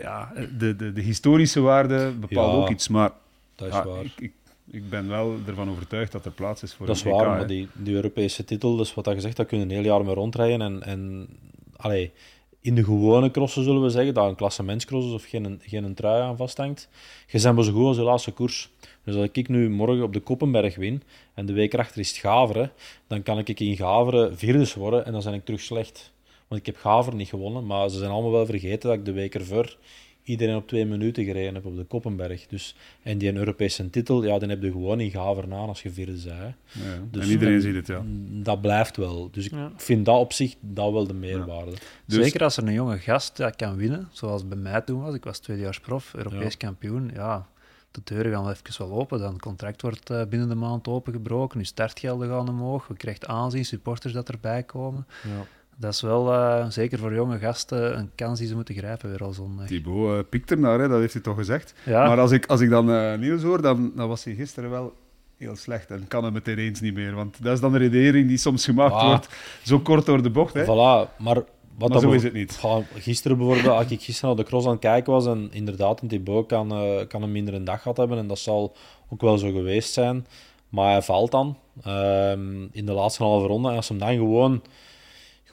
ja, 0.00 0.32
de, 0.58 0.76
de, 0.76 0.92
de 0.92 1.00
historische 1.00 1.60
waarde 1.60 2.12
bepaalt 2.20 2.62
ook 2.62 2.70
iets. 2.70 2.88
Maar 2.88 3.12
dat 3.54 3.68
is 3.68 3.74
waar. 3.74 4.04
Ik, 4.04 4.12
ik, 4.16 4.32
ik, 4.70 4.90
ben 4.90 5.08
wel 5.08 5.36
ervan 5.46 5.70
overtuigd 5.70 6.12
dat 6.12 6.24
er 6.24 6.30
plaats 6.30 6.62
is 6.62 6.74
voor 6.74 6.86
dat 6.86 6.96
een 6.96 7.04
Dat 7.04 7.12
is 7.12 7.26
waar, 7.26 7.36
maar 7.36 7.46
die, 7.46 7.68
die 7.72 7.94
Europese 7.94 8.44
titel, 8.44 8.76
dus 8.76 8.94
wat 8.94 9.04
dat 9.04 9.14
gezegd, 9.14 9.36
dat 9.36 9.46
kunnen 9.46 9.68
een 9.68 9.74
heel 9.74 9.84
jaar 9.84 10.04
mee 10.04 10.14
rondrijden. 10.14 10.62
En, 10.62 10.82
en 10.82 11.28
allee, 11.76 12.12
in 12.60 12.74
de 12.74 12.84
gewone 12.84 13.30
crossen 13.30 13.64
zullen 13.64 13.82
we 13.82 13.90
zeggen, 13.90 14.14
dat 14.14 14.28
een 14.28 14.34
klassementscross 14.34 15.06
is 15.06 15.12
of 15.12 15.24
geen, 15.24 15.60
geen 15.62 15.94
trui 15.94 16.22
aan 16.22 16.36
vasthangt. 16.36 16.88
Je 17.26 17.40
bent 17.40 17.54
maar 17.54 17.64
zo 17.64 17.72
goed 17.72 17.86
als 17.86 17.96
de 17.96 18.02
laatste 18.02 18.30
koers. 18.32 18.70
Dus 19.04 19.14
als 19.14 19.28
ik 19.32 19.48
nu 19.48 19.70
morgen 19.70 20.02
op 20.02 20.12
de 20.12 20.20
Koppenberg 20.20 20.76
win 20.76 21.02
en 21.34 21.46
de 21.46 21.52
week 21.52 21.72
erachter 21.72 22.00
is 22.00 22.08
het 22.08 22.16
Gaveren, 22.16 22.72
dan 23.06 23.22
kan 23.22 23.38
ik 23.38 23.60
in 23.60 23.76
Gaveren 23.76 24.38
vierdes 24.38 24.74
worden 24.74 25.06
en 25.06 25.12
dan 25.12 25.22
ben 25.22 25.34
ik 25.34 25.44
terug 25.44 25.60
slecht. 25.60 26.12
Want 26.54 26.66
ik 26.66 26.74
heb 26.74 26.82
Gaveren 26.82 27.18
niet 27.18 27.28
gewonnen, 27.28 27.66
maar 27.66 27.88
ze 27.88 27.98
zijn 27.98 28.10
allemaal 28.10 28.30
wel 28.30 28.46
vergeten 28.46 28.88
dat 28.88 28.98
ik 28.98 29.04
de 29.04 29.12
week 29.12 29.34
ervoor 29.34 29.76
iedereen 30.22 30.56
op 30.56 30.68
twee 30.68 30.86
minuten 30.86 31.24
gereden 31.24 31.54
heb 31.54 31.66
op 31.66 31.76
de 31.76 31.84
Koppenberg. 31.84 32.46
Dus, 32.46 32.76
en 33.02 33.18
die 33.18 33.28
een 33.28 33.36
Europese 33.36 33.90
titel, 33.90 34.24
ja, 34.24 34.38
dan 34.38 34.48
heb 34.48 34.62
je 34.62 34.70
gewoon 34.70 35.00
in 35.00 35.10
gaver 35.10 35.48
na 35.48 35.56
als 35.56 35.82
je 35.82 35.90
vierde 35.90 36.16
zei. 36.16 36.54
Ja, 36.72 36.82
dus, 37.10 37.24
en 37.24 37.30
iedereen 37.30 37.60
ziet 37.60 37.74
het, 37.74 37.86
ja. 37.86 38.02
Dat 38.42 38.60
blijft 38.60 38.96
wel. 38.96 39.28
Dus 39.30 39.46
ik 39.46 39.52
vind 39.76 40.04
dat 40.04 40.18
op 40.18 40.32
zich 40.32 40.54
dat 40.60 40.92
wel 40.92 41.06
de 41.06 41.14
meerwaarde. 41.14 41.70
Dus, 42.04 42.22
Zeker 42.24 42.42
als 42.42 42.56
er 42.56 42.66
een 42.66 42.72
jonge 42.72 42.98
gast 42.98 43.36
dat 43.36 43.56
kan 43.56 43.76
winnen, 43.76 44.08
zoals 44.12 44.48
bij 44.48 44.58
mij 44.58 44.80
toen 44.80 45.02
was. 45.02 45.14
Ik 45.14 45.24
was 45.24 45.38
tweedejaarsprof, 45.38 46.14
Europees 46.14 46.56
kampioen. 46.56 47.10
Ja, 47.14 47.46
de 47.90 48.00
deuren 48.04 48.32
gaan 48.32 48.42
wel 48.42 48.52
even 48.52 48.88
wel 48.88 48.98
open. 48.98 49.18
Dan 49.18 49.32
het 49.32 49.42
contract 49.42 49.82
wordt 49.82 50.10
uh, 50.10 50.24
binnen 50.24 50.48
de 50.48 50.54
maand 50.54 50.88
opengebroken. 50.88 51.58
Nu 51.58 51.64
startgelden 51.64 52.28
gaan 52.28 52.48
omhoog. 52.48 52.86
We 52.86 52.96
krijgen 52.96 53.28
aanzien, 53.28 53.64
supporters 53.64 54.12
dat 54.12 54.28
erbij 54.28 54.62
komen. 54.62 55.06
Ja 55.22 55.46
dat 55.76 55.92
is 55.92 56.00
wel, 56.00 56.32
uh, 56.32 56.66
zeker 56.68 56.98
voor 56.98 57.14
jonge 57.14 57.38
gasten, 57.38 57.98
een 57.98 58.10
kans 58.14 58.38
die 58.38 58.48
ze 58.48 58.54
moeten 58.54 58.74
grijpen 58.74 59.10
weer 59.10 59.24
al 59.24 59.32
zondag. 59.32 59.66
Thibaut 59.66 60.18
uh, 60.18 60.18
piekt 60.30 60.50
ernaar, 60.50 60.78
hè, 60.78 60.88
dat 60.88 61.00
heeft 61.00 61.12
hij 61.12 61.22
toch 61.22 61.36
gezegd. 61.36 61.74
Ja. 61.84 62.06
Maar 62.06 62.20
als 62.20 62.30
ik, 62.30 62.46
als 62.46 62.60
ik 62.60 62.70
dan 62.70 62.90
uh, 62.90 63.14
nieuws 63.14 63.42
hoor, 63.42 63.62
dan, 63.62 63.92
dan 63.96 64.08
was 64.08 64.24
hij 64.24 64.34
gisteren 64.34 64.70
wel 64.70 64.92
heel 65.36 65.56
slecht 65.56 65.90
en 65.90 66.08
kan 66.08 66.24
hem 66.24 66.34
het 66.34 66.48
ineens 66.48 66.80
niet 66.80 66.94
meer. 66.94 67.14
Want 67.14 67.42
dat 67.42 67.52
is 67.52 67.60
dan 67.60 67.72
de 67.72 67.78
redenering 67.78 68.28
die 68.28 68.36
soms 68.36 68.64
gemaakt 68.64 68.94
ah. 68.94 69.06
wordt, 69.06 69.28
zo 69.62 69.80
kort 69.80 70.06
door 70.06 70.22
de 70.22 70.30
bocht. 70.30 70.54
Hè. 70.54 70.64
Voilà, 70.64 71.16
maar... 71.18 71.42
Wat 71.78 71.88
maar 71.88 72.00
zo 72.00 72.10
is 72.10 72.22
het 72.22 72.32
niet. 72.32 72.60
Gisteren 72.94 73.36
bijvoorbeeld, 73.36 73.68
als 73.68 73.90
ik 73.90 74.02
gisteren 74.02 74.30
op 74.30 74.36
de 74.36 74.44
cross 74.44 74.66
aan 74.66 74.72
het 74.72 74.80
kijken 74.80 75.12
was, 75.12 75.26
en 75.26 75.48
inderdaad, 75.52 76.02
een 76.02 76.08
Thibaut 76.08 76.46
kan, 76.46 76.68
kan 77.08 77.22
een 77.22 77.32
minder 77.32 77.54
een 77.54 77.64
dag 77.64 77.82
gehad 77.82 77.96
hebben, 77.96 78.18
en 78.18 78.26
dat 78.26 78.38
zal 78.38 78.76
ook 79.08 79.20
wel 79.20 79.38
zo 79.38 79.52
geweest 79.52 79.92
zijn. 79.92 80.26
Maar 80.68 80.90
hij 80.90 81.02
valt 81.02 81.30
dan 81.30 81.56
ehm, 81.82 82.62
in 82.72 82.86
de 82.86 82.92
laatste 82.92 83.22
halve 83.22 83.46
ronde. 83.46 83.68
En 83.68 83.76
als 83.76 83.88
hem 83.88 83.98
dan 83.98 84.14
gewoon 84.14 84.62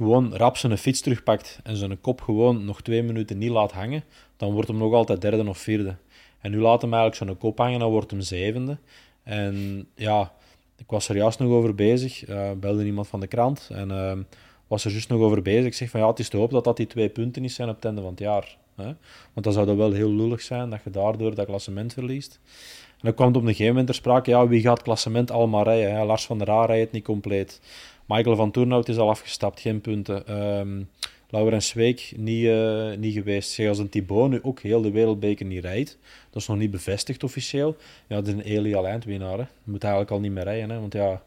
gewoon 0.02 0.36
rap 0.36 0.58
zijn 0.58 0.78
fiets 0.78 1.02
terugpakt 1.02 1.60
en 1.64 1.76
zijn 1.76 2.02
kop 2.02 2.22
gewoon 2.22 2.66
nog 2.66 2.82
twee 2.82 3.04
minuten 3.04 3.38
niet 3.38 3.50
laat 3.50 3.72
hangen, 3.72 4.04
dan 4.38 4.54
wordt 4.54 4.68
hem 4.68 4.78
nog 4.78 4.94
altijd 4.94 5.22
derde 5.22 5.50
of 5.50 5.58
vierde. 5.58 5.96
En 6.40 6.52
nu 6.52 6.60
laat 6.60 6.82
hem 6.82 6.94
eigenlijk 6.94 7.24
zijn 7.24 7.38
kop 7.38 7.58
hangen, 7.58 7.80
dan 7.80 7.92
wordt 7.92 8.12
hem 8.12 8.22
zevende. 8.22 8.78
En 9.24 9.88
ja, 9.96 10.32
ik 10.78 10.86
was 10.88 11.10
er 11.10 11.16
juist 11.16 11.40
nog 11.40 11.50
over 11.50 11.76
bezig, 11.76 12.30
uh, 12.30 12.52
belde 12.52 12.86
iemand 12.86 13.08
van 13.08 13.20
de 13.20 13.28
krant 13.28 13.70
en 13.74 13.90
uh, 13.90 14.14
was 14.68 14.86
er 14.86 14.92
juist 14.92 15.10
nog 15.10 15.22
over 15.22 15.42
bezig. 15.42 15.66
Ik 15.66 15.74
zeg 15.74 15.90
van 15.90 16.00
ja, 16.00 16.08
het 16.08 16.20
is 16.20 16.30
te 16.30 16.38
hoop 16.38 16.52
dat 16.52 16.64
dat 16.64 16.78
die 16.78 16.88
twee 16.88 17.10
punten 17.10 17.42
niet 17.42 17.52
zijn 17.52 17.70
op 17.70 17.76
het 17.76 17.86
einde 17.86 18.02
van 18.02 18.10
het 18.10 18.20
jaar. 18.20 18.58
Hè? 18.76 18.94
Want 19.34 19.46
dan 19.46 19.54
zou 19.54 19.66
dat 19.66 19.76
wel 19.76 19.92
heel 19.92 20.12
lullig 20.12 20.42
zijn, 20.42 20.70
dat 20.70 20.84
je 20.84 20.90
daardoor 20.90 21.36
dat 21.36 21.46
klassement 21.46 21.94
verliest. 21.94 22.40
En 22.90 23.08
dan 23.08 23.14
kwam 23.14 23.28
het 23.28 23.36
op 23.36 23.42
een 23.42 23.48
gegeven 23.48 23.70
moment 23.70 23.88
ter 23.88 23.96
sprake, 23.96 24.30
ja, 24.30 24.48
wie 24.48 24.62
gaat 24.62 24.82
klassement 24.82 25.32
allemaal 25.32 25.64
rijden? 25.64 26.06
Lars 26.06 26.26
van 26.26 26.38
der 26.38 26.48
Raa 26.48 26.66
rijdt 26.66 26.84
het 26.84 26.92
niet 26.92 27.04
compleet. 27.04 27.62
Michael 28.12 28.36
van 28.36 28.52
Toornhout 28.52 28.88
is 28.88 28.98
al 28.98 29.10
afgestapt, 29.10 29.60
geen 29.60 29.82
punten. 29.82 30.42
Um, 30.42 30.90
Laurens 31.30 31.74
Week 31.74 32.14
niet, 32.16 32.44
uh, 32.44 32.96
niet 32.96 33.14
geweest. 33.14 33.52
Zeg, 33.52 33.68
als 33.68 33.78
een 33.78 33.90
Thibaut 33.90 34.30
nu 34.30 34.40
ook 34.44 34.60
heel 34.60 34.82
de 34.82 34.92
wereldbeker 34.92 35.46
niet 35.46 35.64
rijdt, 35.64 35.98
dat 36.30 36.42
is 36.42 36.48
nog 36.48 36.58
niet 36.58 36.72
bevestigd 36.72 37.24
officieel. 37.24 37.76
Ja, 38.08 38.16
dat 38.16 38.28
is 38.28 38.34
een 38.34 38.42
Eli 38.42 38.76
alleen 38.76 39.02
winnaar. 39.06 39.38
Hè. 39.38 39.46
Moet 39.64 39.84
eigenlijk 39.84 40.12
al 40.12 40.20
niet 40.20 40.32
meer 40.32 40.44
rijden, 40.44 40.70
hè, 40.70 40.80
want 40.80 40.94
ja, 40.94 41.22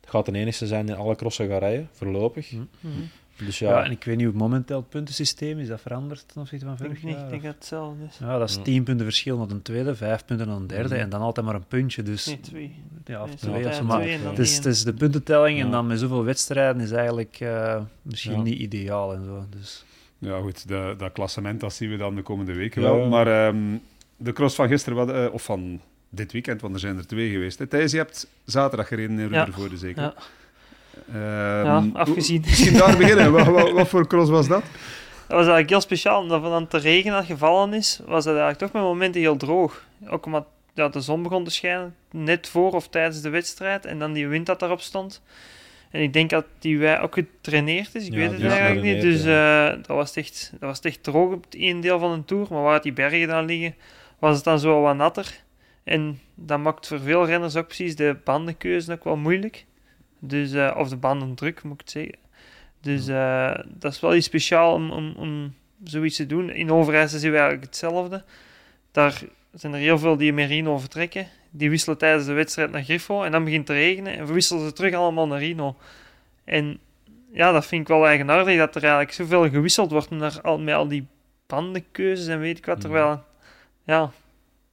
het 0.00 0.10
gaat 0.10 0.26
de 0.26 0.32
enige 0.32 0.66
zijn 0.66 0.86
die 0.86 0.94
alle 0.94 1.16
crossen 1.16 1.48
gaat 1.48 1.60
rijden, 1.60 1.88
voorlopig. 1.92 2.52
Mm 2.52 3.08
Dus 3.44 3.58
ja. 3.58 3.70
ja. 3.70 3.84
en 3.84 3.90
ik 3.90 4.04
weet 4.04 4.16
niet 4.16 4.26
hoe 4.26 4.34
momenteel 4.34 4.76
het 4.76 4.88
puntensysteem 4.88 5.58
is. 5.58 5.68
Dat 5.68 5.80
veranderd 5.80 6.24
ten 6.26 6.40
opzichte 6.40 6.66
van 6.66 6.76
vorig 6.76 7.02
jaar? 7.02 7.24
Ik 7.24 7.30
denk 7.30 7.42
dat 7.42 7.54
hetzelfde 7.54 8.04
is. 8.08 8.18
Ja, 8.18 8.38
dat 8.38 8.48
is 8.48 8.58
tien 8.62 8.82
punten 8.84 9.04
verschil 9.06 9.38
naar 9.38 9.50
een 9.50 9.62
tweede, 9.62 9.94
vijf 9.94 10.24
punten 10.24 10.46
naar 10.46 10.56
een 10.56 10.66
derde. 10.66 10.94
En 10.94 11.08
dan 11.08 11.20
altijd 11.20 11.46
maar 11.46 11.54
een 11.54 11.66
puntje. 11.66 12.02
Dus, 12.02 12.26
nee, 12.26 12.40
twee. 12.40 12.74
Ja, 13.04 13.22
of 13.22 13.34
twee. 13.34 13.66
Of 13.66 13.74
zo, 13.74 13.84
maar 13.84 14.08
het, 14.08 14.38
is, 14.38 14.56
het 14.56 14.66
is 14.66 14.84
de 14.84 14.94
puntentelling 14.94 15.60
en 15.60 15.70
dan 15.70 15.86
met 15.86 15.98
zoveel 15.98 16.24
wedstrijden 16.24 16.82
is 16.82 16.90
eigenlijk 16.90 17.38
uh, 17.40 17.80
misschien 18.02 18.42
niet 18.42 18.58
ideaal 18.58 19.14
en 19.14 19.24
zo. 19.24 19.46
Dus. 19.50 19.84
Ja, 20.18 20.40
goed, 20.40 20.68
de, 20.68 20.94
dat 20.98 21.12
klassement 21.12 21.60
dat 21.60 21.74
zien 21.74 21.90
we 21.90 21.96
dan 21.96 22.14
de 22.14 22.22
komende 22.22 22.52
weken 22.52 22.82
wel. 22.82 23.08
Maar 23.08 23.46
um, 23.46 23.82
de 24.16 24.32
cross 24.32 24.54
van 24.54 24.68
gisteren, 24.68 25.06
wat, 25.06 25.14
uh, 25.14 25.32
of 25.32 25.42
van 25.44 25.80
dit 26.08 26.32
weekend, 26.32 26.60
want 26.60 26.74
er 26.74 26.80
zijn 26.80 26.98
er 26.98 27.06
twee 27.06 27.30
geweest. 27.30 27.58
Hè. 27.58 27.66
Thijs, 27.66 27.92
je 27.92 27.96
hebt 27.96 28.26
zaterdag 28.44 28.88
gereden 28.88 29.18
in 29.18 29.28
Ruddervoorde, 29.28 29.76
zeker? 29.76 30.02
Ja. 30.02 30.14
Um, 31.14 31.64
ja, 31.64 31.84
afgezien. 31.92 32.40
Misschien 32.46 32.76
daar 32.76 32.96
beginnen. 32.96 33.32
wat, 33.32 33.46
wat, 33.46 33.70
wat, 33.70 33.88
voor 33.88 34.06
cross 34.06 34.30
was 34.30 34.48
dat? 34.48 34.62
Dat 34.62 35.36
was 35.38 35.38
eigenlijk 35.38 35.68
heel 35.68 35.80
speciaal. 35.80 36.20
Omdat 36.20 36.42
dan 36.42 36.66
te 36.66 36.78
regen 36.78 37.24
gevallen 37.24 37.74
is, 37.74 38.00
was 38.06 38.24
het 38.24 38.36
eigenlijk 38.36 38.58
toch 38.58 38.72
met 38.72 38.82
momenten 38.82 39.20
heel 39.20 39.36
droog. 39.36 39.84
Ook 40.08 40.26
omdat 40.26 40.46
ja, 40.74 40.88
de 40.88 41.00
zon 41.00 41.22
begon 41.22 41.44
te 41.44 41.50
schijnen, 41.50 41.94
net 42.10 42.48
voor 42.48 42.72
of 42.72 42.88
tijdens 42.88 43.20
de 43.20 43.30
wedstrijd. 43.30 43.86
En 43.86 43.98
dan 43.98 44.12
die 44.12 44.28
wind 44.28 44.46
dat 44.46 44.60
daarop 44.60 44.80
stond. 44.80 45.22
En 45.90 46.00
ik 46.00 46.12
denk 46.12 46.30
dat 46.30 46.44
die 46.58 46.78
wij 46.78 47.00
ook 47.00 47.14
getraineerd 47.14 47.94
is. 47.94 48.06
Ik 48.06 48.12
weet 48.12 48.32
het 48.32 48.42
eigenlijk 48.44 48.82
niet. 48.82 49.02
Dus 49.02 49.24
uh, 49.24 49.66
dat, 49.68 49.86
was 49.86 50.16
echt, 50.16 50.50
dat 50.52 50.68
was 50.68 50.80
echt 50.80 51.02
droog 51.02 51.32
op 51.32 51.44
het 51.44 51.54
ene 51.54 51.80
deel 51.80 51.98
van 51.98 52.18
de 52.18 52.24
tour. 52.24 52.46
Maar 52.50 52.62
waar 52.62 52.82
die 52.82 52.92
bergen 52.92 53.28
dan 53.28 53.44
liggen, 53.44 53.74
was 54.18 54.34
het 54.34 54.44
dan 54.44 54.58
zo 54.58 54.80
wat 54.80 54.96
natter. 54.96 55.40
En 55.84 56.20
dat 56.34 56.58
maakt 56.58 56.86
voor 56.86 57.00
veel 57.00 57.26
renners 57.26 57.56
ook 57.56 57.66
precies 57.66 57.96
de 57.96 58.16
bandenkeuze 58.24 58.92
ook 58.92 59.04
wel 59.04 59.16
moeilijk. 59.16 59.64
Dus, 60.24 60.52
uh, 60.52 60.74
of 60.76 60.88
de 60.88 60.96
bandendruk, 60.96 61.62
moet 61.62 61.72
ik 61.72 61.80
het 61.80 61.90
zeggen. 61.90 62.18
Dus 62.80 63.08
uh, 63.08 63.54
dat 63.68 63.92
is 63.92 64.00
wel 64.00 64.14
iets 64.14 64.26
speciaal 64.26 64.74
om, 64.74 64.90
om, 64.90 65.14
om 65.16 65.54
zoiets 65.84 66.16
te 66.16 66.26
doen. 66.26 66.50
In 66.50 66.70
Overijssel 66.70 67.18
zien 67.18 67.30
we 67.30 67.36
eigenlijk 67.36 67.66
hetzelfde. 67.66 68.24
Daar 68.92 69.22
zijn 69.52 69.72
er 69.72 69.78
heel 69.78 69.98
veel 69.98 70.16
die 70.16 70.32
Merino 70.32 70.78
vertrekken. 70.78 71.26
Die 71.50 71.70
wisselen 71.70 71.98
tijdens 71.98 72.26
de 72.26 72.32
wedstrijd 72.32 72.70
naar 72.70 72.82
Griffo 72.82 73.22
en 73.22 73.32
dan 73.32 73.44
begint 73.44 73.68
het 73.68 73.76
te 73.76 73.82
regenen 73.82 74.16
en 74.16 74.24
verwisselen 74.26 74.64
ze 74.64 74.72
terug 74.72 74.94
allemaal 74.94 75.26
naar 75.26 75.38
Rino. 75.38 75.76
En 76.44 76.78
ja, 77.32 77.52
dat 77.52 77.66
vind 77.66 77.80
ik 77.80 77.88
wel 77.88 78.06
eigenaardig 78.06 78.56
dat 78.58 78.74
er 78.74 78.82
eigenlijk 78.82 79.12
zoveel 79.12 79.50
gewisseld 79.50 79.90
wordt 79.90 80.10
naar 80.10 80.40
al, 80.40 80.58
met 80.58 80.74
al 80.74 80.88
die 80.88 81.06
bandenkeuzes 81.46 82.26
en 82.26 82.40
weet 82.40 82.58
ik 82.58 82.66
wat. 82.66 82.80
Terwijl, 82.80 83.24
ja, 83.84 84.00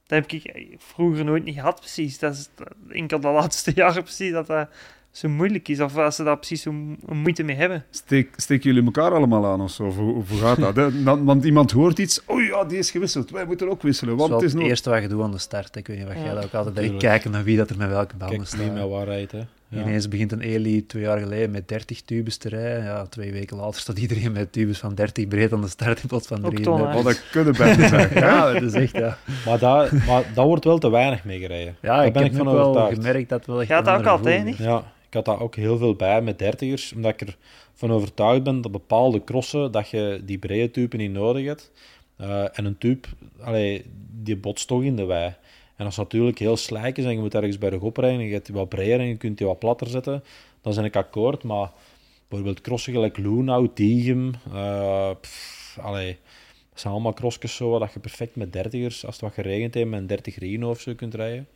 dat 0.06 0.28
heb 0.28 0.30
ik 0.30 0.74
vroeger 0.78 1.24
nooit 1.24 1.44
niet 1.44 1.54
gehad 1.54 1.80
precies. 1.80 2.18
Dat 2.18 2.34
is 2.34 2.48
enkel 2.88 3.20
de 3.20 3.28
laatste 3.28 3.72
jaren 3.80 4.02
precies 4.02 4.32
dat 4.32 4.46
dat 4.46 4.68
zo 5.10 5.28
moeilijk 5.28 5.68
is, 5.68 5.80
of 5.80 5.96
als 5.96 6.16
ze 6.16 6.24
daar 6.24 6.36
precies 6.36 6.62
zo 6.62 6.72
moeite 7.06 7.42
mee 7.42 7.56
hebben. 7.56 7.84
Steek, 7.90 8.32
steken 8.36 8.72
jullie 8.72 8.84
elkaar 8.84 9.14
allemaal 9.14 9.46
aan 9.46 9.60
of 9.60 9.70
zo? 9.70 9.84
Of 9.84 9.96
hoe, 9.96 10.38
gaat 10.38 10.74
dat? 10.74 10.92
Want 11.02 11.44
iemand 11.44 11.70
hoort 11.70 11.98
iets, 11.98 12.24
oh 12.26 12.42
ja, 12.42 12.64
die 12.64 12.78
is 12.78 12.90
gewisseld, 12.90 13.30
wij 13.30 13.44
moeten 13.44 13.70
ook 13.70 13.82
wisselen. 13.82 14.16
Want 14.16 14.32
het 14.32 14.42
is 14.42 14.52
het 14.52 14.62
eerste 14.62 14.90
wat 14.90 15.02
je 15.02 15.08
doet 15.08 15.22
aan 15.22 15.30
de 15.30 15.38
start. 15.38 15.76
Ik 15.76 15.86
weet 15.86 15.98
niet 15.98 16.06
wat 16.06 16.16
jij 16.16 16.44
ook 16.44 16.54
altijd 16.54 16.74
denkt, 16.74 16.96
kijken 16.96 17.30
naar 17.30 17.44
wie 17.44 17.56
dat 17.56 17.70
er 17.70 17.76
met 17.76 17.88
welke 17.88 18.16
banden 18.16 18.46
staat. 18.46 18.60
niet 18.60 18.74
met 18.74 18.88
waarheid, 18.88 19.32
hè. 19.32 19.40
Ja. 19.70 19.80
Ineens 19.80 20.08
begint 20.08 20.32
een 20.32 20.40
Eli 20.40 20.86
twee 20.86 21.02
jaar 21.02 21.18
geleden 21.18 21.50
met 21.50 21.68
30 21.68 22.02
tubes 22.02 22.36
te 22.36 22.48
rijden. 22.48 22.84
Ja, 22.84 23.06
twee 23.06 23.32
weken 23.32 23.56
later 23.56 23.80
staat 23.80 23.98
iedereen 23.98 24.32
met 24.32 24.52
tubes 24.52 24.78
van 24.78 24.94
30 24.94 25.28
breed 25.28 25.52
aan 25.52 25.60
de 25.60 25.68
start 25.68 26.02
in 26.02 26.08
plaats 26.08 26.26
van 26.26 26.40
33. 26.40 26.96
Oh, 26.96 27.04
dat 27.04 27.22
kunnen 27.30 27.56
bijna 27.56 27.88
zijn. 27.88 28.10
ja, 28.14 28.52
dat 28.52 28.62
is 28.62 28.72
echt, 28.72 28.96
ja. 28.96 29.18
Maar 29.46 29.58
daar 29.58 30.04
maar 30.06 30.24
dat 30.34 30.46
wordt 30.46 30.64
wel 30.64 30.78
te 30.78 30.90
weinig 30.90 31.24
mee 31.24 31.38
gereden. 31.38 31.76
Ja, 31.80 31.96
daar 31.96 32.06
ik 32.06 32.12
ben 32.12 32.22
heb 32.22 32.32
ik 32.32 32.38
van 32.38 32.52
wel 32.52 32.74
gemerkt 32.74 33.28
dat 33.28 33.46
wel 33.46 33.60
echt 33.60 33.70
Gaat 33.70 33.84
dat 33.84 33.98
ook 33.98 34.06
altijd, 34.06 34.44
niet? 34.44 34.56
Ja. 34.56 34.92
Ik 35.06 35.16
had 35.16 35.24
daar 35.24 35.40
ook 35.40 35.54
heel 35.54 35.78
veel 35.78 35.94
bij 35.94 36.22
met 36.22 36.38
dertigers, 36.38 36.92
omdat 36.92 37.20
ik 37.20 37.36
ervan 37.72 37.92
overtuigd 37.92 38.42
ben 38.42 38.60
dat 38.60 38.72
bepaalde 38.72 39.24
crossen, 39.24 39.72
dat 39.72 39.88
je 39.88 40.20
die 40.24 40.38
brede 40.38 40.70
tube 40.70 40.96
niet 40.96 41.12
nodig 41.12 41.46
hebt. 41.46 41.70
Uh, 42.20 42.58
en 42.58 42.64
een 42.64 42.78
tube, 42.78 43.08
allee, 43.40 43.84
die 44.22 44.36
botst 44.36 44.68
toch 44.68 44.82
in 44.82 44.96
de 44.96 45.04
wei. 45.04 45.34
En 45.80 45.86
als 45.86 45.96
natuurlijk 45.96 46.38
heel 46.38 46.56
slijk 46.56 46.98
is 46.98 47.04
en 47.04 47.12
je 47.12 47.18
moet 47.18 47.34
ergens 47.34 47.58
bij 47.58 47.70
de 47.70 47.78
rijden 47.78 48.20
en 48.20 48.26
je 48.26 48.32
hebt 48.32 48.46
die 48.46 48.54
wat 48.54 48.68
breder 48.68 49.00
en 49.00 49.06
je 49.06 49.16
kunt 49.16 49.38
die 49.38 49.46
wat 49.46 49.58
platter 49.58 49.86
zetten, 49.86 50.24
dan 50.60 50.74
ben 50.74 50.84
ik 50.84 50.96
akkoord. 50.96 51.42
Maar 51.42 51.70
bijvoorbeeld 52.28 52.60
crossen 52.60 52.92
gelijk 52.92 53.16
Tigem, 53.74 54.32
uh, 54.52 55.10
allee, 55.76 56.18
dat 56.70 56.80
zijn 56.80 56.92
allemaal 56.92 57.12
crossjes 57.12 57.54
zo 57.54 57.78
dat 57.78 57.92
je 57.92 58.00
perfect 58.00 58.36
met 58.36 58.52
dertigers, 58.52 59.06
als 59.06 59.14
het 59.14 59.24
wat 59.24 59.34
geregend 59.34 59.74
heeft, 59.74 59.88
met 59.88 60.00
een 60.00 60.06
30 60.06 60.38
Rino 60.38 60.70
of 60.70 60.80
zo 60.80 60.94
kunt 60.94 61.14
rijden. 61.14 61.48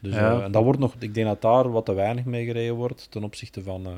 Dus, 0.00 0.14
ja. 0.14 0.36
uh, 0.36 0.44
en 0.44 0.52
dat 0.52 0.64
wordt 0.64 0.78
nog, 0.78 0.94
ik 0.98 1.14
denk 1.14 1.26
dat 1.26 1.42
daar 1.42 1.70
wat 1.70 1.84
te 1.84 1.92
weinig 1.92 2.24
mee 2.24 2.44
gereden 2.44 2.74
wordt 2.74 3.10
ten 3.10 3.24
opzichte 3.24 3.62
van 3.62 3.88
uh, 3.88 3.94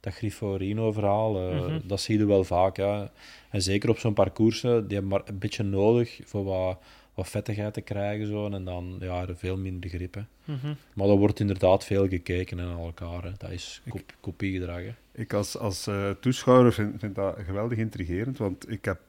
dat 0.00 0.14
Grifo-Rino-verhaal. 0.14 1.36
Uh, 1.36 1.52
mm 1.52 1.66
-hmm. 1.66 1.80
Dat 1.84 2.00
zie 2.00 2.18
je 2.18 2.26
wel 2.26 2.44
vaak. 2.44 2.76
Ja. 2.76 3.10
En 3.50 3.62
zeker 3.62 3.90
op 3.90 3.98
zo'n 3.98 4.14
parcours, 4.14 4.60
die 4.60 4.70
hebben 4.70 5.08
maar 5.08 5.22
een 5.24 5.38
beetje 5.38 5.62
nodig 5.62 6.20
voor 6.24 6.44
wat, 6.44 6.78
wat 7.20 7.30
vettigheid 7.30 7.74
te 7.74 7.80
krijgen. 7.80 8.26
Zo, 8.26 8.50
en 8.50 8.64
dan 8.64 8.96
ja, 9.00 9.26
er 9.26 9.36
veel 9.36 9.56
minder 9.56 9.90
grip. 9.90 10.14
Hè. 10.14 10.22
Mm 10.44 10.58
-hmm. 10.62 10.76
Maar 10.94 11.08
er 11.08 11.16
wordt 11.16 11.40
inderdaad 11.40 11.84
veel 11.84 12.08
gekeken 12.08 12.56
naar 12.56 12.78
elkaar. 12.78 13.22
Hè. 13.22 13.30
Dat 13.38 13.50
is 13.50 13.82
kop, 13.88 14.02
kopiegedrag. 14.20 14.80
Hè. 14.80 14.94
Ik 15.12 15.32
als, 15.32 15.58
als 15.58 15.88
toeschouwer 16.20 16.72
vind, 16.72 17.00
vind 17.00 17.14
dat 17.14 17.36
geweldig 17.38 17.78
intrigerend, 17.78 18.38
want 18.38 18.70
ik 18.70 18.84
heb 18.84 19.00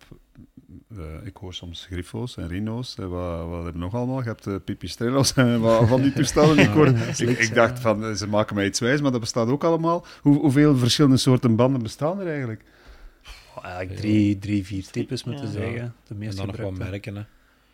uh, 0.98 1.06
ik 1.24 1.38
hoor 1.38 1.54
soms 1.54 1.86
griffo's 1.86 2.38
en 2.38 2.48
rino's. 2.48 2.96
En 2.98 3.10
wat, 3.10 3.48
wat 3.48 3.64
hebben 3.64 3.82
nog 3.82 3.96
allemaal? 3.96 4.20
Je 4.20 4.28
hebt 4.28 4.48
uh, 4.48 4.56
pipistrello's 4.66 5.34
en 5.34 5.60
wat 5.60 5.88
van 5.88 6.02
die 6.02 6.14
toestellen. 6.14 6.58
ik, 6.58 6.70
hoor, 6.70 6.88
ik, 6.88 7.40
ik, 7.40 7.54
dacht 7.54 7.80
van, 7.80 8.06
eh, 8.06 8.14
ze 8.14 8.28
maken 8.28 8.56
mij 8.56 8.66
iets 8.66 8.80
wijs, 8.80 9.02
maar 9.02 9.12
dat 9.12 9.20
bestaat 9.20 9.48
ook 9.48 9.64
allemaal. 9.64 10.06
Hoe, 10.22 10.40
hoeveel 10.40 10.78
verschillende 10.78 11.18
soorten 11.18 11.56
banden 11.56 11.84
bestaan 11.84 12.20
er 12.20 12.28
eigenlijk? 12.28 12.64
Oh, 13.56 13.66
eigenlijk 13.66 14.00
drie, 14.00 14.40
drie, 14.40 14.66
vier 14.66 14.86
types 14.86 15.24
moeten 15.24 15.46
ja. 15.46 15.52
zeggen. 15.52 15.96
De 16.08 16.16
meeste 16.16 16.42
en 16.42 16.48
dan 16.48 16.56
nog 16.56 16.66
wat 16.66 16.90
merken. 16.90 17.16
Hè. 17.16 17.24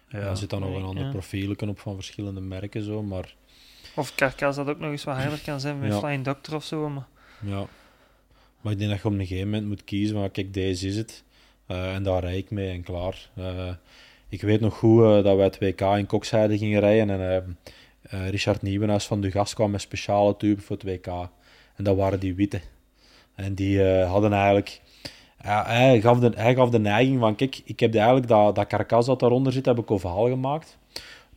Ja. 0.10 0.20
Er 0.20 0.38
zit 0.38 0.50
dan 0.50 0.62
nog 0.62 0.76
een 0.76 0.84
ander 0.84 1.04
ja. 1.04 1.12
profielen 1.12 1.70
op 1.70 1.80
van 1.80 1.96
verschillende 1.96 2.41
merken. 2.41 2.84
Zo, 2.84 3.04
maar... 3.04 3.36
Of 3.96 4.15
karkas 4.15 4.56
dat 4.56 4.67
ook 4.67 4.80
nog 4.80 4.91
eens 4.91 5.04
wat 5.04 5.15
harder 5.15 5.39
kan 5.39 5.60
zijn 5.60 5.80
met 5.80 5.93
Flying 5.93 6.24
Doctor 6.24 6.56
of 6.56 6.63
zo. 6.63 6.89
Maar... 6.89 7.08
Ja. 7.39 7.65
Maar 8.62 8.72
ik 8.72 8.78
denk 8.78 8.91
dat 8.91 9.02
je 9.02 9.08
op 9.08 9.13
een 9.13 9.20
gegeven 9.20 9.50
moment 9.50 9.67
moet 9.67 9.84
kiezen. 9.84 10.15
Maar 10.15 10.30
kijk, 10.30 10.54
deze 10.54 10.88
is 10.88 10.96
het. 10.96 11.24
Uh, 11.67 11.93
en 11.93 12.04
daar 12.04 12.22
rijd 12.22 12.38
ik 12.38 12.52
mee 12.52 12.70
en 12.70 12.84
klaar. 12.84 13.30
Uh, 13.38 13.70
ik 14.30 14.41
weet 14.41 14.60
nog 14.60 14.78
goed 14.78 15.02
uh, 15.02 15.24
dat 15.24 15.36
wij 15.36 15.46
het 15.46 15.60
WK 15.60 15.82
in 15.82 16.06
Kokzijde 16.06 16.58
gingen 16.58 16.80
rijden 16.80 17.10
en 17.10 17.58
Richard 18.30 18.62
Nieuwenhuis 18.62 19.06
van 19.06 19.22
de 19.22 19.32
Gast 19.32 19.54
kwam 19.54 19.72
met 19.72 19.82
speciale 19.82 20.38
tuben 20.38 20.63
voor 20.63 20.76
het 20.76 20.86
WK. 20.86 21.08
En 21.76 21.84
dat 21.84 21.96
waren 21.96 22.20
die 22.20 22.36
witte. 22.36 22.62
En 23.36 23.54
die 23.54 23.84
hadden 23.84 24.34
eigenlijk... 24.34 24.82
hij, 25.48 26.02
gaf 26.02 26.20
de, 26.20 26.32
hij 26.36 26.56
gaf 26.56 26.70
de 26.70 26.80
neiging 26.80 27.20
van, 27.20 27.36
kijk, 27.36 27.62
ik 27.66 27.80
heb 27.80 27.96
eigenlijk 27.96 28.28
dat, 28.28 28.56
dat 28.56 28.68
karkas 28.68 29.06
dat 29.06 29.20
daaronder 29.20 29.54
zit, 29.54 29.66
heb 29.66 29.78
ik 29.78 29.92
ovaal 29.92 30.28
gemaakt. 30.28 30.78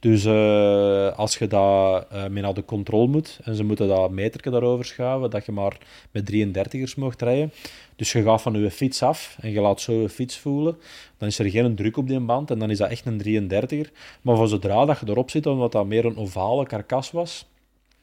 Dus 0.00 0.24
uh, 0.24 1.18
als 1.18 1.38
je 1.38 1.46
dat 1.46 2.06
uh, 2.12 2.26
mee 2.26 2.42
naar 2.42 2.54
de 2.54 2.64
controle 2.64 3.06
moet 3.06 3.38
en 3.42 3.54
ze 3.54 3.64
moeten 3.64 3.88
dat 3.88 4.10
meterke 4.10 4.50
daarover 4.50 4.84
schuiven, 4.84 5.30
dat 5.30 5.46
je 5.46 5.52
maar 5.52 5.78
met 6.10 6.32
33ers 6.32 6.94
mocht 6.96 7.22
rijden. 7.22 7.52
Dus 7.96 8.12
je 8.12 8.22
gaat 8.22 8.42
van 8.42 8.60
je 8.60 8.70
fiets 8.70 9.02
af 9.02 9.36
en 9.40 9.50
je 9.50 9.60
laat 9.60 9.80
zo 9.80 9.92
je 9.92 10.08
fiets 10.08 10.38
voelen. 10.38 10.76
Dan 11.18 11.28
is 11.28 11.38
er 11.38 11.50
geen 11.50 11.74
druk 11.74 11.96
op 11.96 12.08
die 12.08 12.20
band 12.20 12.50
en 12.50 12.58
dan 12.58 12.70
is 12.70 12.78
dat 12.78 12.90
echt 12.90 13.06
een 13.06 13.50
33er. 13.50 13.90
Maar 14.22 14.36
van 14.36 14.48
zodra 14.48 14.84
dat 14.84 15.00
je 15.00 15.08
erop 15.08 15.30
zit, 15.30 15.46
omdat 15.46 15.72
dat 15.72 15.86
meer 15.86 16.04
een 16.04 16.16
ovale 16.16 16.66
karkas 16.66 17.10
was, 17.10 17.46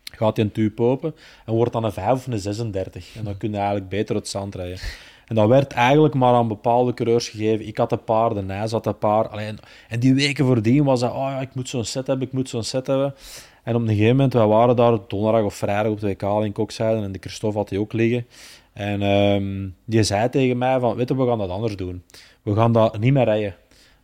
gaat 0.04 0.36
die 0.36 0.44
een 0.44 0.52
tube 0.52 0.82
open 0.82 1.16
en 1.46 1.54
wordt 1.54 1.74
dan 1.74 1.84
een 1.84 1.92
5 1.92 2.12
of 2.12 2.28
een 2.28 2.40
36. 2.40 3.16
En 3.16 3.24
dan 3.24 3.38
kun 3.38 3.52
je 3.52 3.58
eigenlijk 3.58 3.90
beter 3.90 4.16
het 4.16 4.28
zand 4.28 4.56
rijden. 4.56 4.80
En 5.28 5.36
dat 5.36 5.48
werd 5.48 5.72
eigenlijk 5.74 6.14
maar 6.14 6.34
aan 6.34 6.48
bepaalde 6.48 6.94
coureurs 6.94 7.30
gegeven. 7.30 7.68
Ik 7.68 7.78
had 7.78 7.92
een 7.92 8.04
paar, 8.04 8.34
de 8.34 8.42
Nijs 8.42 8.72
had 8.72 8.86
een 8.86 8.98
paar. 8.98 9.28
Alleen, 9.28 9.60
en 9.88 10.00
die 10.00 10.14
weken 10.14 10.46
voordien 10.46 10.84
was 10.84 11.00
dat, 11.00 11.12
oh 11.12 11.18
ja, 11.18 11.40
ik 11.42 11.56
moet 11.56 11.70
zo'n 11.70 11.84
set 11.84 12.08
hebben, 12.08 12.28
ik 12.28 12.34
moet 12.34 12.50
zo'n 12.50 12.64
set 12.64 12.88
hebben. 12.88 13.16
En 13.64 13.76
op 13.76 13.82
een 13.82 13.88
gegeven 13.88 14.16
moment, 14.16 14.34
wij 14.34 14.46
waren 14.46 14.76
daar 14.76 14.98
donderdag 15.08 15.44
of 15.44 15.54
vrijdag 15.54 15.92
op 15.92 16.00
de 16.00 16.08
WK 16.08 16.44
in 16.44 16.52
Kokzijde 16.52 17.02
en 17.02 17.12
de 17.12 17.20
Christophe 17.22 17.58
had 17.58 17.70
die 17.70 17.80
ook 17.80 17.94
liggen. 17.94 18.26
En 18.74 19.02
um, 19.02 19.76
die 19.86 20.04
zei 20.04 20.30
tegen 20.30 20.58
mij 20.58 20.80
van, 20.80 20.96
weet 20.96 21.10
je, 21.10 21.16
we 21.16 21.28
gaan 21.28 21.38
dat 21.38 21.50
anders 21.50 21.76
doen. 21.76 22.04
We 22.42 22.56
gaan 22.56 22.72
dat 22.72 23.00
niet 23.00 23.14
meer 23.14 23.24
rijden. 23.24 23.56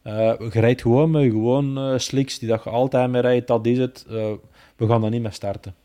Uh, 0.04 0.14
je 0.54 0.60
rijdt 0.60 0.82
gewoon 0.82 1.12
met 1.12 1.24
gewoon 1.24 1.78
uh, 1.78 1.98
slicks 1.98 2.40
die 2.40 2.50
dat 2.50 2.64
je 2.64 2.70
altijd 2.70 3.10
mee 3.10 3.22
rijdt, 3.22 3.48
dat 3.48 3.66
is 3.66 3.78
het. 3.78 4.06
Uh, 4.12 4.26
we 4.76 4.88
gaan 4.88 5.02
dat 5.02 5.10
niet 5.10 5.22
meer 5.22 5.32
starten. 5.32 5.76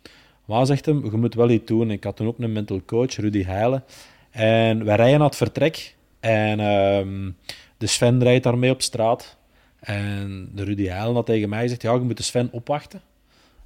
Maar 0.45 0.67
zegt 0.67 0.87
hem, 0.87 1.05
je 1.05 1.17
moet 1.17 1.35
wel 1.35 1.51
iets 1.51 1.67
doen. 1.67 1.91
Ik 1.91 2.05
had 2.05 2.17
toen 2.17 2.27
ook 2.27 2.39
een 2.39 2.53
mental 2.53 2.81
coach, 2.87 3.17
Rudy 3.17 3.45
Heijlen. 3.45 3.85
En 4.31 4.85
wij 4.85 4.97
rijden 4.97 5.19
naar 5.19 5.29
het 5.29 5.37
vertrek. 5.37 5.97
En 6.21 6.61
um, 6.61 7.37
de 7.77 7.87
Sven 7.87 8.23
rijdt 8.23 8.45
daarmee 8.45 8.71
op 8.71 8.83
straat. 8.83 9.37
En 9.81 10.51
de 10.55 10.65
Rudy 10.65 10.87
Heijlen 10.87 11.15
had 11.15 11.27
tegen 11.27 11.49
mij 11.49 11.63
gezegd, 11.63 11.83
ja, 11.83 11.93
je 11.93 12.01
moet 12.01 12.17
de 12.17 12.23
Sven 12.23 12.49
opwachten. 12.53 13.01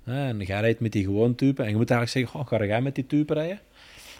En 0.04 0.38
jij 0.38 0.60
rijdt 0.60 0.80
met 0.80 0.92
die 0.92 1.04
gewoon 1.04 1.34
type. 1.34 1.62
En 1.62 1.68
je 1.68 1.76
moet 1.76 1.90
eigenlijk 1.90 2.10
zeggen, 2.10 2.40
oh, 2.40 2.58
ga 2.58 2.66
jij 2.66 2.80
met 2.80 2.94
die 2.94 3.06
type 3.06 3.34
rijden? 3.34 3.60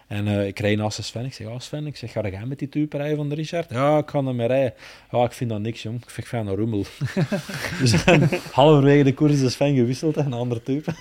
En 0.07 0.27
uh, 0.27 0.47
ik 0.47 0.59
rijd 0.59 0.79
naast 0.79 1.05
Sven. 1.05 1.25
Ik 1.25 1.35
zeg, 1.35 1.47
oh 1.47 1.59
Sven, 1.59 1.87
ik 1.87 1.97
zeg, 1.97 2.13
ga 2.13 2.29
jij 2.29 2.47
met 2.47 2.59
die 2.59 2.69
type 2.69 2.97
rijden 2.97 3.17
van 3.17 3.29
de 3.29 3.35
Richard? 3.35 3.71
Ja, 3.71 3.99
ik 3.99 4.11
ga 4.11 4.19
ermee 4.19 4.47
rijden. 4.47 4.75
Ja, 5.11 5.25
ik 5.25 5.33
vind 5.33 5.51
dat 5.51 5.61
niks, 5.61 5.83
jong. 5.83 6.03
Ik 6.03 6.11
vind, 6.11 6.27
ik 6.27 6.33
een 6.33 6.57
rommel. 6.57 6.85
dus 7.81 8.05
halverwege 8.53 9.05
de 9.05 9.15
koers 9.15 9.41
is 9.41 9.53
Sven 9.53 9.75
gewisseld 9.75 10.17
en 10.17 10.27
een 10.27 10.33
andere 10.33 10.63
type. 10.63 10.93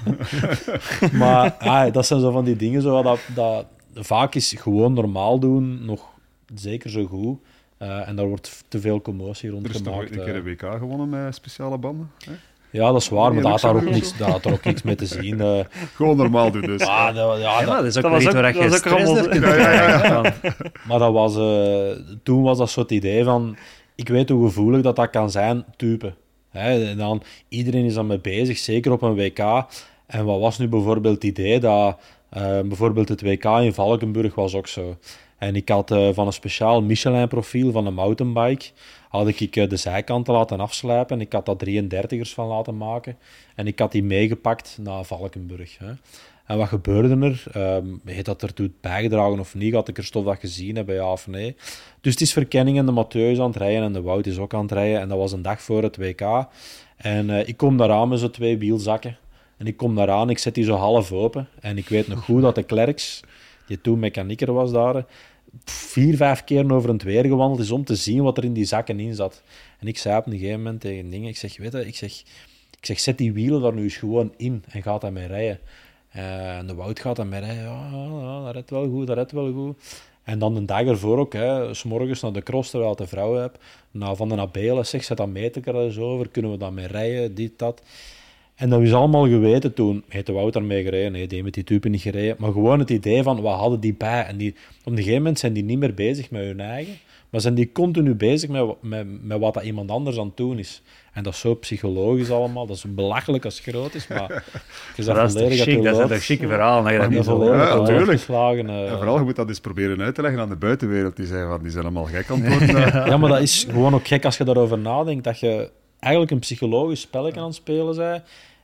maar 1.18 1.56
ja, 1.60 1.90
dat 1.90 2.06
zijn 2.06 2.20
zo 2.20 2.32
van 2.32 2.46
die 2.46 2.56
dingen, 2.56 2.82
zo, 2.82 3.02
dat, 3.02 3.20
dat 3.36 3.66
vaak 3.94 4.36
is 4.36 4.56
gewoon 4.58 4.94
normaal 4.94 5.40
doen 5.40 5.86
nog 5.86 6.10
zeker 6.56 6.90
zo 6.90 7.06
goed. 7.06 7.40
Uh, 7.80 8.08
en 8.08 8.16
daar 8.16 8.28
wordt 8.28 8.64
te 8.68 8.80
veel 8.80 9.02
commotie 9.02 9.50
rond 9.50 9.68
gemaakt. 9.68 9.86
Er 9.86 10.04
is 10.04 10.10
toch 10.10 10.18
een 10.18 10.26
keer 10.26 10.36
een 10.36 10.44
WK 10.44 10.78
gewonnen 10.78 11.10
met 11.10 11.36
speciale 11.36 11.78
banden? 11.78 12.12
Hè? 12.26 12.32
Ja, 12.72 12.92
dat 12.92 13.02
is 13.02 13.10
waar, 13.10 13.34
maar 13.34 13.42
dat 13.42 13.52
had, 13.52 13.62
daar 13.62 13.76
ook 13.76 13.90
niks, 13.90 14.18
dat 14.18 14.28
had 14.28 14.46
er 14.46 14.52
ook 14.52 14.64
niks 14.64 14.82
mee 14.82 14.96
te 14.96 15.06
zien. 15.06 15.38
Uh. 15.38 15.60
Gewoon 15.96 16.18
normaal 16.18 16.52
doen 16.52 16.62
dus. 16.62 16.82
Ah, 16.82 17.16
dat, 17.16 17.40
ja, 17.40 17.60
dat, 17.60 17.68
dat, 17.68 17.86
is 17.86 17.98
ook 17.98 18.04
dat 18.04 18.20
niet 18.20 18.32
waar 18.34 18.56
je 18.56 18.72
stress 18.72 19.38
ja, 19.38 20.34
Maar 20.88 21.00
dat 21.00 21.14
was, 21.14 21.38
uh, 21.38 22.06
toen 22.24 22.42
was 22.42 22.58
dat 22.58 22.70
soort 22.70 22.92
idee 22.92 23.24
van... 23.24 23.58
Ik 23.96 24.08
weet 24.08 24.30
hoe 24.30 24.46
gevoelig 24.46 24.82
dat 24.82 24.96
dat 24.96 25.10
kan 25.10 25.32
zijn, 25.32 25.66
type. 25.78 26.14
Hè, 26.50 26.90
en 26.90 26.98
dan, 26.98 27.24
iedereen 27.50 27.86
is 27.86 27.94
dan 27.94 28.08
mee 28.08 28.20
bezig, 28.20 28.58
zeker 28.58 28.92
op 28.92 29.02
een 29.02 29.16
WK. 29.16 29.66
En 30.06 30.26
wat 30.26 30.40
was 30.40 30.58
nu 30.58 30.68
bijvoorbeeld 30.68 31.16
het 31.16 31.24
idee 31.24 31.60
dat... 31.60 32.00
Uh, 32.38 32.60
bijvoorbeeld 32.60 33.10
het 33.10 33.22
WK 33.22 33.46
in 33.46 33.74
Valkenburg 33.74 34.36
was 34.36 34.56
ook 34.56 34.68
zo. 34.68 34.98
En 35.38 35.56
ik 35.56 35.70
had 35.70 35.92
uh, 35.92 36.10
van 36.14 36.28
een 36.28 36.34
speciaal 36.34 36.82
Michelin-profiel 36.82 37.72
van 37.72 37.86
een 37.86 37.94
mountainbike 37.94 38.66
had 39.10 39.28
ik 39.28 39.56
uh, 39.56 39.70
de 39.70 39.76
zijkanten 39.76 40.34
laten 40.34 40.60
afslijpen. 40.60 41.16
En 41.16 41.22
ik 41.22 41.34
had 41.34 41.46
daar 41.46 41.56
33ers 41.68 42.34
van 42.34 42.48
laten 42.48 42.78
maken. 42.78 43.18
En 43.56 43.68
ik 43.68 43.80
had 43.80 43.92
die 43.92 44.04
meegepakt 44.04 44.78
naar 44.82 45.04
Valkenburg. 45.04 45.78
Hè. 45.78 45.92
En 46.46 46.58
wat 46.58 46.68
gebeurde 46.68 47.26
er? 47.26 47.44
Um, 47.76 48.02
heeft 48.06 48.26
dat 48.26 48.44
ertoe 48.44 48.72
bijgedragen 48.82 49.40
of 49.40 49.56
niet? 49.56 49.74
Had 49.74 49.88
ik 49.88 49.98
er 49.98 50.04
stof 50.04 50.26
dat 50.26 50.40
gezien 50.40 50.76
hebben, 50.76 50.96
ja 50.96 51.12
of 51.12 51.28
nee? 51.28 51.56
Dus 52.02 52.12
het 52.12 52.22
is 52.22 52.34
verkenning 52.34 52.78
en 52.78 52.86
de 52.86 52.92
Mathieu 52.92 53.32
is 53.32 53.40
aan 53.40 53.48
het 53.48 53.56
rijden 53.56 53.84
en 53.84 53.94
de 53.94 54.02
Wout 54.02 54.26
is 54.26 54.38
ook 54.38 54.54
aan 54.54 54.62
het 54.62 54.72
rijden. 54.72 55.00
En 55.00 55.10
dat 55.10 55.18
was 55.18 55.32
een 55.32 55.42
dag 55.42 55.62
voor 55.62 55.84
het 55.84 55.98
WK. 55.98 56.48
En 56.98 57.30
uh, 57.30 57.48
ik 57.48 57.58
kom 57.58 57.78
daar 57.78 57.92
aan 57.92 58.10
met 58.10 58.20
zo'n 58.20 58.32
twee 58.32 58.58
wielzakken. 58.58 59.18
En 59.62 59.68
ik 59.68 59.78
kom 59.78 59.96
daar 59.96 60.10
aan, 60.10 60.30
ik 60.30 60.38
zet 60.38 60.56
die 60.56 60.64
zo 60.64 60.76
half 60.76 61.12
open. 61.12 61.48
En 61.60 61.78
ik 61.78 61.90
weet 61.90 62.08
nog 62.08 62.24
goed 62.24 62.42
dat 62.42 62.56
de 62.56 62.64
Klerks, 62.64 63.20
die 63.68 63.82
toen 63.82 64.00
mechanieker 64.00 64.54
was 64.54 64.72
daar, 64.72 65.06
vier, 65.66 66.16
vijf 66.16 66.44
keer 66.44 66.74
over 66.74 66.90
het 66.90 67.04
weer 67.04 67.26
gewandeld 67.26 67.60
is 67.60 67.72
om 67.72 67.84
te 67.84 67.96
zien 67.96 68.24
wat 68.24 68.38
er 68.38 68.44
in 68.44 68.54
die 68.54 68.66
zakken 68.66 69.00
in 69.00 69.16
zat. 69.16 69.44
En 69.80 69.88
ik 69.88 69.98
zei 69.98 70.18
op 70.18 70.26
een 70.26 70.32
gegeven 70.32 70.58
moment 70.58 70.82
tegen 70.82 71.10
dingen, 71.10 71.30
ik 71.30 71.38
zeg, 71.38 71.58
weet 71.58 71.72
je, 71.72 71.88
ik 71.88 71.96
zeg, 71.96 72.12
ik 72.80 72.86
zeg, 72.86 73.00
zet 73.00 73.18
die 73.18 73.34
wielen 73.34 73.62
daar 73.62 73.74
nu 73.74 73.84
eens 73.84 73.96
gewoon 73.96 74.34
in 74.38 74.64
en 74.70 74.82
gaat 74.82 75.02
daarmee 75.02 75.28
rijden. 75.28 75.60
Uh, 76.16 76.58
en 76.58 76.68
de 76.68 76.76
Wout 76.76 77.00
gaat 77.00 77.16
daarmee 77.16 77.40
rijden, 77.40 77.64
ja, 77.64 78.44
dat 78.44 78.54
redt 78.54 78.70
wel 78.70 78.90
goed, 78.90 79.08
dat 79.08 79.18
redt 79.18 79.32
wel 79.32 79.52
goed. 79.54 79.78
En 80.24 80.40
dan 80.40 80.54
de 80.54 80.66
dag 80.66 80.82
ervoor 80.82 81.20
ook, 81.20 81.34
hè, 81.34 81.74
s 81.74 81.84
naar 81.84 82.34
de 82.34 82.44
cross 82.44 82.70
terwijl 82.70 82.92
ik 82.92 82.98
de 82.98 83.08
vrouw 83.08 83.36
heb, 83.36 83.58
nou, 83.92 84.16
van 84.16 84.30
de 84.30 84.36
Nabelen, 84.36 84.86
zeg, 84.86 85.04
zet 85.04 85.18
dat 85.18 85.36
eens 85.36 85.98
over, 85.98 86.30
kunnen 86.30 86.52
we 86.52 86.58
daarmee 86.58 86.88
rijden, 86.88 87.36
dit, 87.36 87.60
dat. 87.60 87.82
En 88.62 88.70
dat 88.70 88.82
is 88.82 88.94
allemaal 88.94 89.28
geweten 89.28 89.74
toen. 89.74 90.04
Heeft 90.08 90.26
de 90.26 90.32
Wouter 90.32 90.64
mee 90.64 90.84
gereden? 90.84 91.12
Nee, 91.12 91.28
die 91.28 91.44
met 91.44 91.54
die 91.54 91.64
type 91.64 91.90
niet 91.90 92.02
gereden. 92.02 92.36
Maar 92.40 92.52
gewoon 92.52 92.80
het 92.80 92.90
idee 92.90 93.24
van, 93.24 93.42
wat 93.42 93.60
hadden 93.60 93.80
die 93.80 93.94
bij? 93.94 94.26
En 94.26 94.38
die, 94.38 94.56
op 94.84 94.92
een 94.92 94.98
gegeven 94.98 95.18
moment 95.18 95.40
zijn 95.40 95.54
die 95.54 95.64
niet 95.64 95.80
meer 95.80 95.94
bezig 95.94 96.32
met 96.32 96.42
hun 96.42 96.60
eigen. 96.60 96.94
Maar 97.30 97.42
zijn 97.42 97.54
die 97.54 97.72
continu 97.72 98.16
bezig 98.16 98.50
met, 98.50 98.66
met, 98.82 99.24
met 99.24 99.40
wat 99.40 99.54
dat 99.54 99.64
iemand 99.64 99.92
anders 99.92 100.18
aan 100.18 100.26
het 100.26 100.38
doen 100.38 100.60
is. 100.60 100.82
En 101.14 101.24
dat 101.24 101.34
is 101.34 101.40
zo 101.40 101.56
psychologisch 101.56 102.32
allemaal. 102.32 102.66
Dat 102.66 102.76
is 102.76 102.86
belachelijk 102.88 103.46
als 103.46 103.56
het 103.56 103.76
groot 103.76 103.94
is, 103.94 104.08
maar 104.08 104.28
je 104.96 105.04
dat, 105.04 105.16
dat 105.16 105.36
is 105.36 105.62
chic, 105.62 105.84
dat 105.84 105.96
zijn 105.96 106.20
chique 106.20 106.48
verhaal. 106.48 106.84
Dat 106.84 106.92
je 106.92 106.98
dat 106.98 107.10
niet 107.10 107.24
zo 107.24 107.44
ja, 107.44 107.76
natuurlijk. 107.76 108.12
Geslagen, 108.12 108.66
uh, 108.66 108.92
en 108.92 108.98
vooral, 108.98 109.18
je 109.18 109.24
moet 109.24 109.36
dat 109.36 109.48
eens 109.48 109.60
proberen 109.60 110.02
uit 110.02 110.16
te 110.16 110.22
leggen 110.22 110.42
aan 110.42 110.50
de 110.50 110.56
buitenwereld. 110.56 111.16
Die 111.16 111.26
zeggen 111.26 111.50
van, 111.50 111.62
die 111.62 111.72
zijn 111.72 111.84
allemaal 111.84 112.06
gek 112.06 112.30
aan 112.30 112.42
het 112.42 112.58
worden. 112.58 113.06
ja, 113.10 113.18
maar 113.18 113.30
dat 113.30 113.42
is 113.42 113.66
gewoon 113.70 113.94
ook 113.94 114.08
gek 114.08 114.26
als 114.26 114.38
je 114.38 114.44
daarover 114.44 114.78
nadenkt. 114.78 115.24
Dat 115.24 115.40
je 115.40 115.70
eigenlijk 116.00 116.32
een 116.32 116.40
psychologisch 116.40 117.02
spelletje 117.02 117.40
aan 117.40 117.46
het 117.46 117.56
spelen 117.56 117.96
bent 117.96 118.24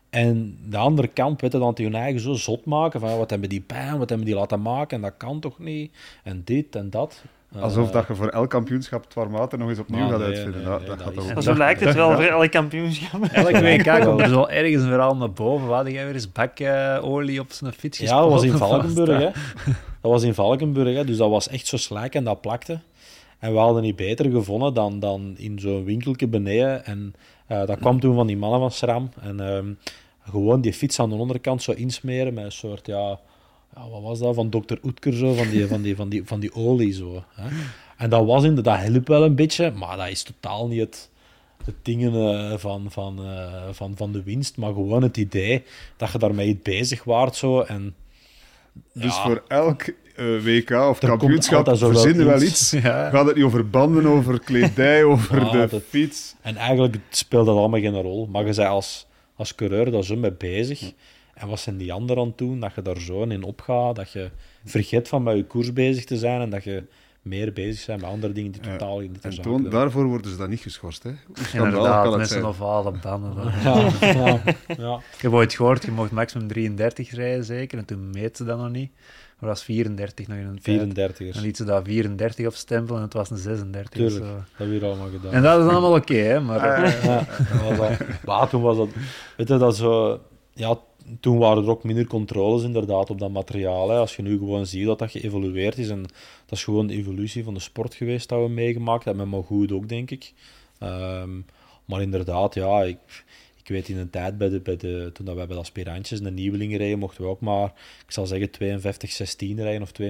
en 0.10 0.58
de 0.70 0.78
andere 0.78 1.08
kant 1.08 1.42
weten 1.42 1.60
dan 1.60 1.74
die 1.74 1.86
hun 1.86 1.96
eigen 1.96 2.22
zo 2.22 2.34
zot 2.34 2.66
maken 2.66 3.00
van 3.00 3.18
wat 3.18 3.30
hebben 3.30 3.50
die 3.50 3.62
pijn, 3.62 3.98
wat 3.98 4.10
hebben 4.10 4.28
die 4.28 4.36
laten 4.36 4.62
maken 4.62 4.98
en 4.98 5.04
dat 5.04 5.14
kan 5.18 5.40
toch 5.40 5.60
niet 5.60 5.92
en 6.24 6.42
dit 6.46 6.76
en 6.76 6.90
dat. 6.90 7.24
Alsof 7.60 7.88
uh, 7.88 7.94
dat 7.94 8.08
je 8.08 8.16
voor 8.16 8.28
elk 8.28 8.50
kampioenschap 8.50 9.04
het 9.04 9.30
water 9.30 9.60
nog 9.60 9.70
eens 9.70 9.80
opnieuw 9.80 10.08
gaat 10.08 10.22
uitvinden. 10.22 10.62
Nee, 10.62 10.70
dat, 10.70 10.88
dat 10.88 11.02
gaat 11.02 11.44
zo 11.44 11.54
lijkt 11.54 11.80
het 11.80 11.96
wel 11.96 12.12
voor 12.12 12.24
elk 12.24 12.52
kampioenschap. 12.52 13.24
Elk 13.24 13.58
WK 13.58 14.02
komt 14.02 14.22
er 14.22 14.30
wel 14.30 14.50
ergens 14.50 14.84
een 14.84 14.90
verhaal 14.90 15.16
naar 15.16 15.32
boven. 15.32 15.68
Wat 15.68 15.92
jij 15.92 16.06
weer 16.06 16.14
eens 16.14 16.32
bakolie 16.32 17.40
op 17.40 17.52
zijn 17.52 17.74
fiets 17.74 17.98
Ja, 17.98 18.20
dat 18.20 18.30
was 18.30 18.44
in 18.44 18.58
Valkenburg. 18.58 19.20
Hè. 19.20 19.30
Dat 20.02 20.12
was 20.12 20.24
in 20.24 20.34
Valkenburg, 20.34 20.96
hè. 20.96 21.06
dus 21.06 21.18
dat 21.18 21.30
was 21.30 21.48
echt 21.48 21.68
zo 21.68 21.78
slijk 21.78 22.16
en 22.16 22.24
dat 22.24 22.42
plakte. 22.42 22.80
En 23.40 23.52
we 23.52 23.58
hadden 23.58 23.82
niet 23.82 23.96
beter 23.96 24.32
gevonden 24.32 24.74
dan, 24.74 25.00
dan 25.00 25.34
in 25.38 25.60
zo'n 25.60 25.84
winkeltje 25.84 26.28
beneden. 26.28 26.86
En 26.86 27.14
uh, 27.48 27.66
dat 27.66 27.80
kwam 27.80 28.00
toen 28.00 28.16
van 28.16 28.28
die 28.28 28.38
mannen 28.38 28.60
van 28.60 28.72
SRAM. 28.72 29.10
En 29.22 29.40
um, 29.40 29.78
gewoon 30.24 30.62
die 30.62 30.74
fiets 30.74 31.00
aan 31.00 31.10
de 31.10 31.16
onderkant 31.16 31.62
zo 31.62 31.72
insmeren 31.72 32.34
met 32.34 32.44
een 32.44 32.52
soort, 32.52 32.88
ja, 32.88 33.20
ja 33.76 33.90
wat 33.90 34.02
was 34.02 34.20
dat, 34.20 34.36
van 34.36 34.50
Dr. 34.50 34.76
Oetker 34.84 35.14
zo, 35.14 35.34
van 35.34 35.50
die, 35.50 35.68
van 35.68 35.82
die, 35.82 35.96
van 35.96 36.10
die, 36.10 36.26
van 36.26 36.40
die 36.40 36.56
olie 36.56 36.94
zo. 36.94 37.24
Hè? 37.34 37.48
En 37.98 38.10
dat 38.10 38.26
was 38.26 38.44
inderdaad, 38.44 38.82
dat 38.82 38.92
helpt 38.92 39.08
wel 39.08 39.24
een 39.24 39.36
beetje, 39.36 39.72
maar 39.72 39.98
dat 39.98 40.08
is 40.08 40.24
totaal 40.24 40.68
niet 40.68 40.80
het, 40.80 41.10
het 41.66 41.76
dingen 41.82 42.14
uh, 42.14 42.58
van, 42.58 42.92
van, 42.92 43.20
uh, 43.22 43.68
van, 43.72 43.96
van 43.96 44.12
de 44.12 44.24
winst, 44.24 44.58
maar 44.58 44.74
gewoon 44.74 45.04
het 45.04 45.18
idee 45.18 45.64
dat 45.98 46.12
je 46.12 46.18
daarmee 46.18 46.60
bezig 46.64 47.04
waart 47.04 47.36
zo. 47.36 47.62
En, 47.62 47.96
dus 48.94 49.16
ja, 49.16 49.24
voor 49.24 49.44
elk 49.48 49.86
uh, 50.20 50.44
WK 50.44 50.72
of 50.72 51.00
kampioenschap 51.00 51.78
verzinnen 51.78 52.26
wel 52.26 52.42
iets. 52.42 52.72
Ja. 52.82 53.10
Gaat 53.10 53.26
het 53.26 53.36
niet 53.36 53.46
over 53.46 53.70
banden, 53.70 54.06
over 54.06 54.40
kledij, 54.40 55.04
over 55.14 55.58
ja, 55.58 55.66
de 55.66 55.82
fiets? 55.90 56.36
En 56.42 56.56
eigenlijk 56.56 56.98
speelt 57.10 57.46
dat 57.46 57.58
allemaal 57.58 57.80
geen 57.80 58.02
rol. 58.02 58.28
Maar 58.28 58.46
je 58.46 58.54
zei 58.54 58.68
als, 58.68 59.08
als 59.36 59.56
coureur 59.56 59.92
daar 59.92 60.04
zo 60.04 60.16
mee 60.16 60.32
bezig. 60.32 60.94
En 61.34 61.48
wat 61.48 61.60
zijn 61.60 61.78
die 61.78 61.94
anderen 61.94 62.24
aan 62.24 62.34
doen? 62.36 62.60
Dat 62.60 62.76
je 62.76 62.82
daar 62.82 63.00
zo 63.00 63.24
in 63.24 63.44
opgaat, 63.44 63.96
dat 63.96 64.12
je 64.12 64.30
vergeet 64.66 65.08
van 65.08 65.24
met 65.24 65.36
je 65.36 65.46
koers 65.46 65.74
bezig 65.74 66.06
te 66.06 66.18
zijn 66.18 66.42
en 66.42 66.50
dat 66.50 66.64
je 66.64 66.84
meer 67.22 67.54
bezig 67.54 67.80
zijn 67.80 68.00
met 68.00 68.10
andere 68.10 68.34
dingen 68.34 68.52
die 68.52 68.62
totaal 68.62 69.00
niet 69.00 69.20
En 69.22 69.42
toon, 69.42 69.70
daarvoor 69.70 70.06
worden 70.06 70.32
ze 70.32 70.38
dan 70.38 70.50
niet 70.50 70.60
geschorst, 70.60 71.04
hè? 71.04 71.12
Inderdaad, 71.54 72.18
met 72.18 72.28
zijn 72.28 72.44
ovale 72.44 72.92
banden. 73.02 73.52
Ja, 73.64 73.90
ja, 74.02 74.42
ja. 74.78 74.96
Ik 74.96 75.22
heb 75.22 75.32
ooit 75.32 75.54
gehoord, 75.54 75.86
je 75.86 75.92
mocht 75.92 76.12
maximum 76.12 76.48
33 76.48 77.12
rijden, 77.12 77.44
zeker. 77.44 77.78
En 77.78 77.86
toen 77.86 78.10
meet 78.10 78.38
ze 78.38 78.44
dat 78.44 78.58
nog 78.58 78.70
niet. 78.70 78.92
Maar 79.40 79.50
was 79.50 79.64
34 79.64 80.28
nog 80.28 80.38
in 80.38 80.46
een 80.46 80.62
34 80.62 81.34
Dan 81.34 81.42
liet 81.44 81.58
ze 81.58 81.64
daar 81.64 81.84
34 81.84 82.46
op 82.46 82.54
stempelen 82.54 82.98
en 82.98 83.04
het 83.04 83.14
was 83.14 83.30
een 83.30 83.38
36. 83.38 83.90
Tuurlijk, 83.90 84.26
zo. 84.26 84.34
dat 84.36 84.44
hebben 84.56 84.80
we 84.80 84.86
allemaal 84.86 85.10
gedaan. 85.10 85.34
En 85.34 85.42
dat 85.42 85.64
is 85.64 85.72
allemaal 85.72 85.96
oké, 85.96 86.16
hè. 86.16 86.40
Maar, 86.40 87.06
ja, 87.06 87.26
was 87.78 87.98
maar 88.26 88.50
toen 88.50 88.62
was 88.62 88.78
dat... 88.78 88.90
Weet 89.38 89.48
je, 89.48 89.58
dat 89.58 89.76
zo... 89.76 90.22
Ja, 90.54 90.80
toen 91.20 91.38
waren 91.38 91.64
er 91.64 91.70
ook 91.70 91.84
minder 91.84 92.08
controles 92.08 92.64
inderdaad 92.64 93.10
op 93.10 93.20
dat 93.20 93.32
materiaal. 93.32 93.90
Hè. 93.90 93.98
Als 93.98 94.16
je 94.16 94.22
nu 94.22 94.38
gewoon 94.38 94.66
ziet 94.66 94.86
dat 94.86 95.00
dat 95.00 95.12
geëvolueerd 95.12 95.78
is 95.78 95.90
en 95.90 96.02
dat 96.46 96.58
is 96.58 96.64
gewoon 96.64 96.88
de 96.88 96.94
evolutie 96.94 97.44
van 97.44 97.54
de 97.54 97.60
sport 97.60 97.94
geweest 97.94 98.30
dat 98.30 98.42
we 98.42 98.50
meegemaakt 98.50 99.06
hebben, 99.06 99.30
maar 99.30 99.44
goed 99.44 99.72
ook, 99.72 99.90
denk 99.90 100.12
ik. 100.12 100.34
Um, 100.84 101.46
maar 101.86 102.02
inderdaad, 102.02 102.54
ja, 102.54 102.84
ik 102.84 102.98
ik 103.68 103.74
weet 103.74 103.90
in 103.90 103.98
een 103.98 104.10
tijd, 104.10 104.38
bij 104.38 104.50
de, 104.50 104.60
bij 104.60 104.78
de, 104.78 105.10
toen 105.14 105.26
dat 105.26 105.36
wij 105.36 105.46
bij 105.48 105.56
de 105.56 105.62
aspirantjes 105.62 106.22
de 106.22 106.32
nieuwelingen 106.32 106.78
rijden, 106.78 107.00
mochten 107.00 107.24
we 107.24 107.30
ook 107.30 107.42
maar, 107.42 107.74
ik 108.06 108.12
zal 108.12 108.26
zeggen, 108.26 108.50
52-16 108.50 109.56
rijden 109.56 109.82
of 109.82 109.92
52-14. 110.02 110.04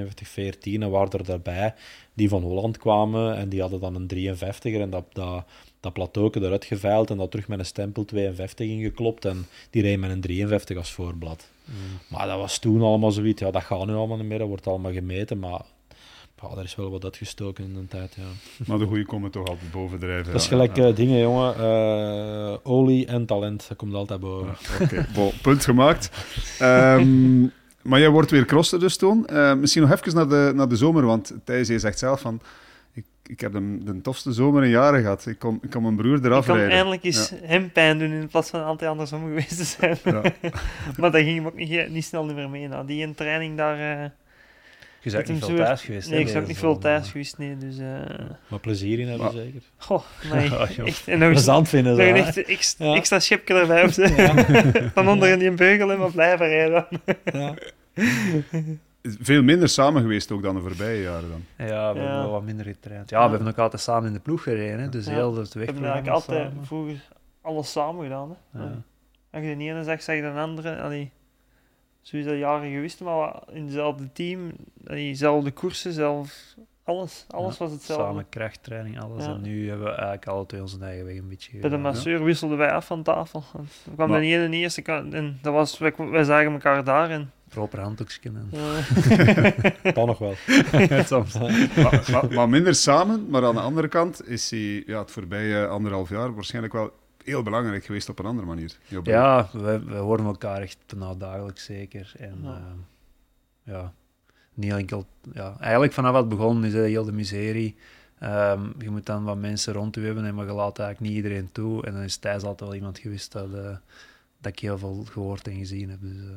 En 0.61 0.89
waren 0.89 1.11
er 1.11 1.25
daarbij 1.25 1.73
die 2.13 2.29
van 2.29 2.41
Holland 2.41 2.77
kwamen 2.77 3.35
en 3.35 3.49
die 3.49 3.61
hadden 3.61 3.79
dan 3.79 3.95
een 3.95 4.35
53er 4.37 4.61
en 4.61 4.89
dat, 4.89 5.05
dat, 5.11 5.45
dat 5.79 5.93
plateauke 5.93 6.39
eruit 6.39 6.65
geveild 6.65 7.09
en 7.09 7.17
dat 7.17 7.31
terug 7.31 7.47
met 7.47 7.59
een 7.59 7.65
stempel 7.65 8.05
52 8.05 8.67
ingeklopt 8.67 9.25
en 9.25 9.45
die 9.69 9.81
rijden 9.81 9.99
met 9.99 10.09
een 10.09 10.21
53 10.21 10.77
als 10.77 10.91
voorblad. 10.91 11.49
Mm. 11.65 11.75
Maar 12.09 12.27
dat 12.27 12.37
was 12.37 12.59
toen 12.59 12.81
allemaal 12.81 13.11
zoiets, 13.11 13.41
ja, 13.41 13.51
dat 13.51 13.63
gaat 13.63 13.85
nu 13.85 13.93
allemaal 13.93 14.17
niet 14.17 14.25
meer, 14.25 14.39
dat 14.39 14.47
wordt 14.47 14.67
allemaal 14.67 14.93
gemeten, 14.93 15.39
maar 15.39 15.61
ja, 16.41 16.57
er 16.57 16.63
is 16.63 16.75
wel 16.75 16.91
wat 16.91 17.03
uitgestoken 17.03 17.63
in 17.63 17.75
een 17.75 17.87
tijd, 17.87 18.15
ja. 18.15 18.23
Maar 18.67 18.77
de 18.77 18.85
goede 18.85 19.05
komen 19.05 19.31
toch 19.31 19.47
altijd 19.47 19.71
bovendrijven. 19.71 20.31
Dat 20.31 20.41
is 20.41 20.47
gelijk 20.47 20.75
ja. 20.75 20.87
uh, 20.87 20.95
dingen, 20.95 21.19
jongen. 21.19 21.55
Uh, 21.59 22.57
olie 22.63 23.05
en 23.05 23.25
talent, 23.25 23.65
dat 23.67 23.77
komt 23.77 23.93
altijd 23.93 24.19
boven. 24.19 24.55
Oké, 24.81 25.05
okay. 25.15 25.33
punt 25.41 25.63
gemaakt. 25.63 26.09
Um, 26.61 27.51
maar 27.81 27.99
jij 27.99 28.09
wordt 28.09 28.31
weer 28.31 28.45
crosser 28.45 28.79
dus 28.79 28.97
toen. 28.97 29.27
Uh, 29.31 29.53
misschien 29.53 29.81
nog 29.81 29.91
even 29.91 30.15
naar 30.15 30.27
de, 30.29 30.51
naar 30.55 30.67
de 30.67 30.75
zomer, 30.75 31.05
want 31.05 31.33
Thijs, 31.43 31.67
je 31.67 31.79
zegt 31.79 31.99
zelf 31.99 32.21
van... 32.21 32.41
Ik, 32.93 33.05
ik 33.25 33.39
heb 33.39 33.51
de, 33.51 33.77
de 33.83 34.01
tofste 34.01 34.31
zomer 34.31 34.63
in 34.63 34.69
jaren 34.69 35.01
gehad. 35.01 35.25
Ik 35.25 35.39
kon, 35.39 35.59
ik 35.61 35.69
kon 35.69 35.81
mijn 35.81 35.95
broer 35.95 36.25
eraf 36.25 36.45
rijden. 36.45 36.63
Ik 36.63 36.69
kon 36.69 36.77
eindelijk 36.77 37.03
eens 37.03 37.29
ja. 37.29 37.47
hem 37.47 37.71
pijn 37.71 37.99
doen 37.99 38.11
in 38.11 38.27
plaats 38.27 38.49
van 38.49 38.63
altijd 38.63 38.89
andersom 38.89 39.23
geweest 39.27 39.57
te 39.57 39.63
zijn. 39.63 39.97
Ja. 40.03 40.21
maar 40.97 41.11
dat 41.11 41.21
ging 41.21 41.35
hem 41.35 41.45
ook 41.45 41.55
niet, 41.55 41.89
niet 41.89 42.05
snel 42.05 42.25
meer 42.25 42.49
mee. 42.49 42.67
Nou, 42.67 42.87
die 42.87 43.03
een 43.03 43.15
training 43.15 43.57
daar... 43.57 44.13
Je 45.01 45.11
bent 45.11 45.27
niet 45.27 45.45
veel 45.45 45.55
thuis 45.55 45.81
geweest. 45.81 46.09
Nee, 46.09 46.19
ik 46.19 46.33
ben 46.33 46.43
niet 46.47 46.57
veel 46.57 46.77
thuis 46.77 47.11
geweest, 47.11 47.37
nee. 47.37 47.57
Dus, 47.57 47.77
uh... 47.77 47.99
Maar 48.47 48.59
plezier 48.59 48.99
in 48.99 49.07
hebben, 49.07 49.31
zeker? 49.31 49.61
Goh, 49.77 50.03
nee. 50.33 50.55
echt, 50.85 51.07
en 51.07 51.19
nog 51.19 51.29
Plezant 51.29 51.69
vinden 51.69 51.95
ze, 51.95 52.43
echt 52.43 52.75
ja. 52.77 52.95
extra 52.95 53.19
schipje 53.19 53.53
erbij 53.53 53.91
Ja. 53.95 54.33
Van 54.93 55.09
onder 55.09 55.29
in 55.29 55.39
die 55.39 55.51
beugel 55.51 55.91
en 55.91 55.99
maar 55.99 56.11
blijven 56.11 56.47
rijden. 56.47 56.87
ja. 57.23 57.53
Veel 59.19 59.43
minder 59.43 59.69
samen 59.69 60.01
geweest 60.01 60.31
ook 60.31 60.43
dan 60.43 60.55
de 60.55 60.61
voorbije 60.61 61.01
jaren 61.01 61.29
dan. 61.29 61.67
Ja, 61.67 61.93
we 61.93 61.99
hebben 61.99 62.17
wel 62.17 62.31
wat 62.31 62.43
minder 62.43 62.65
getraind. 62.65 63.09
Ja, 63.09 63.23
we 63.23 63.29
hebben 63.29 63.47
ook 63.47 63.57
altijd 63.57 63.81
samen 63.81 64.07
in 64.07 64.13
de 64.13 64.19
ploeg 64.19 64.43
gereden, 64.43 64.79
hè, 64.79 64.89
dus 64.89 65.05
heel 65.05 65.31
de 65.31 65.37
weg. 65.37 65.51
We 65.53 65.59
hebben 65.59 65.83
eigenlijk 65.83 66.15
altijd 66.15 66.51
vroeger 66.61 67.07
alles 67.41 67.71
samen 67.71 68.03
gedaan. 68.03 68.37
Hè. 68.51 68.59
Als 69.31 69.43
je 69.43 69.57
de 69.57 69.63
ene 69.63 69.83
zegt, 69.83 70.03
zeg 70.03 70.15
je 70.15 70.21
de 70.21 70.29
andere. 70.29 70.81
Allee 70.81 71.11
sowieso 72.07 72.33
jaren 72.33 72.71
geweest, 72.71 72.99
maar 72.99 73.39
in 73.51 73.63
hetzelfde 73.63 74.11
team, 74.13 74.51
dezelfde 74.73 75.51
koersen, 75.51 75.93
zelf, 75.93 76.55
Alles, 76.83 77.25
alles 77.29 77.57
was 77.57 77.71
hetzelfde. 77.71 78.05
Samen 78.05 78.29
krachttraining, 78.29 79.01
alles. 79.01 79.25
En 79.25 79.41
nu 79.41 79.67
hebben 79.69 79.85
we 79.85 79.91
eigenlijk 79.91 80.27
alle 80.27 80.45
twee 80.45 80.61
onze 80.61 80.79
eigen 80.79 81.05
weg 81.05 81.15
een 81.15 81.27
beetje... 81.27 81.59
Bij 81.59 81.69
de 81.69 81.77
masseur 81.77 82.23
wisselden 82.23 82.57
wij 82.57 82.71
af 82.71 82.85
van 82.85 83.03
tafel. 83.03 83.43
We 83.83 83.93
kwam 83.95 84.09
maar... 84.09 84.19
de 84.19 84.25
ene 84.25 84.49
de 84.49 84.55
eerste 84.55 84.81
en 84.81 85.39
dat 85.41 85.53
was, 85.53 85.77
wij, 85.77 85.93
wij 85.97 86.23
zagen 86.23 86.51
elkaar 86.51 86.83
daar 86.83 87.09
en... 87.09 87.31
Proper 87.49 87.79
handdoekjes 87.79 88.19
kennen. 88.23 88.49
kan 89.93 90.07
nog 90.07 90.17
wel. 90.17 90.33
Soms. 91.05 91.37
maar, 91.75 92.05
maar, 92.11 92.33
maar, 92.33 92.49
minder 92.49 92.75
samen, 92.75 93.29
maar 93.29 93.45
aan 93.45 93.55
de 93.55 93.61
andere 93.61 93.87
kant 93.87 94.27
is 94.27 94.49
hij 94.49 94.83
ja, 94.85 94.99
het 94.99 95.11
voorbije 95.11 95.67
anderhalf 95.67 96.09
jaar 96.09 96.33
waarschijnlijk 96.33 96.73
wel 96.73 96.91
heel 97.27 97.43
belangrijk 97.43 97.85
geweest 97.85 98.09
op 98.09 98.19
een 98.19 98.25
andere 98.25 98.47
manier. 98.47 98.77
Ja, 99.03 99.49
we, 99.51 99.83
we 99.85 99.95
horen 99.95 100.25
elkaar 100.25 100.61
echt 100.61 100.77
bijna 100.87 101.15
dagelijks 101.15 101.63
zeker. 101.63 102.13
En 102.17 102.39
ja, 102.43 102.49
uh, 102.49 103.73
ja 103.73 103.93
niet 104.53 104.71
enkel... 104.71 105.05
Ja, 105.33 105.55
eigenlijk 105.59 105.93
vanaf 105.93 106.11
wat 106.11 106.29
begon 106.29 106.65
is 106.65 106.73
heel 106.73 107.05
de 107.05 107.11
miserie. 107.11 107.75
Um, 108.23 108.73
je 108.77 108.89
moet 108.89 109.05
dan 109.05 109.23
wat 109.23 109.37
mensen 109.37 109.73
rond 109.73 109.95
je 109.95 110.01
hebben, 110.01 110.35
maar 110.35 110.45
je 110.45 110.51
laat 110.51 110.79
eigenlijk 110.79 111.09
niet 111.09 111.23
iedereen 111.23 111.51
toe. 111.51 111.85
En 111.85 111.93
dan 111.93 112.01
is 112.01 112.17
Thijs 112.17 112.43
altijd 112.43 112.69
wel 112.69 112.75
iemand 112.75 112.99
geweest 112.99 113.31
dat, 113.31 113.47
uh, 113.47 113.75
dat 114.41 114.51
ik 114.51 114.59
heel 114.59 114.77
veel 114.77 115.05
gehoord 115.09 115.47
en 115.47 115.57
gezien 115.57 115.89
heb. 115.89 116.01
Dus, 116.01 116.15
uh, 116.15 116.29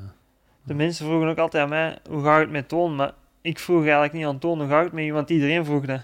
de 0.62 0.74
mensen 0.74 1.06
vroegen 1.06 1.28
ook 1.28 1.38
altijd 1.38 1.62
aan 1.62 1.68
mij, 1.68 1.98
hoe 2.08 2.24
gaat 2.24 2.40
het 2.40 2.50
met 2.50 2.68
Toon? 2.68 2.96
Maar 2.96 3.14
ik 3.40 3.58
vroeg 3.58 3.82
eigenlijk 3.82 4.12
niet 4.12 4.24
aan 4.24 4.38
Toon, 4.38 4.58
hoe 4.58 4.68
gaat 4.68 4.84
het 4.84 4.92
met 4.92 5.10
want 5.10 5.30
iedereen 5.30 5.64
vroeg 5.64 5.86
dat. 5.86 6.00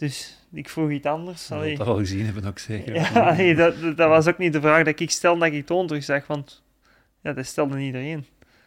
Dus 0.00 0.36
ik 0.52 0.68
vroeg 0.68 0.90
iets 0.90 1.06
anders. 1.06 1.48
Dat 1.48 1.60
we 1.60 1.74
dat 1.74 1.86
wel 1.86 1.96
gezien 1.96 2.24
hebben 2.24 2.44
ook 2.44 2.58
zeker. 2.58 2.94
Ja, 2.94 3.32
nee, 3.36 3.54
dat, 3.54 3.74
dat 3.80 4.08
was 4.08 4.28
ook 4.28 4.38
niet 4.38 4.52
de 4.52 4.60
vraag 4.60 4.84
dat 4.84 5.00
ik 5.00 5.10
stel 5.10 5.38
dat 5.38 5.52
ik 5.52 5.66
Toon 5.66 5.86
terug 5.86 6.04
zeg, 6.04 6.26
want 6.26 6.62
ja, 7.20 7.32
dat 7.32 7.46
stelde 7.46 7.76
niet 7.76 7.86
iedereen. 7.86 8.26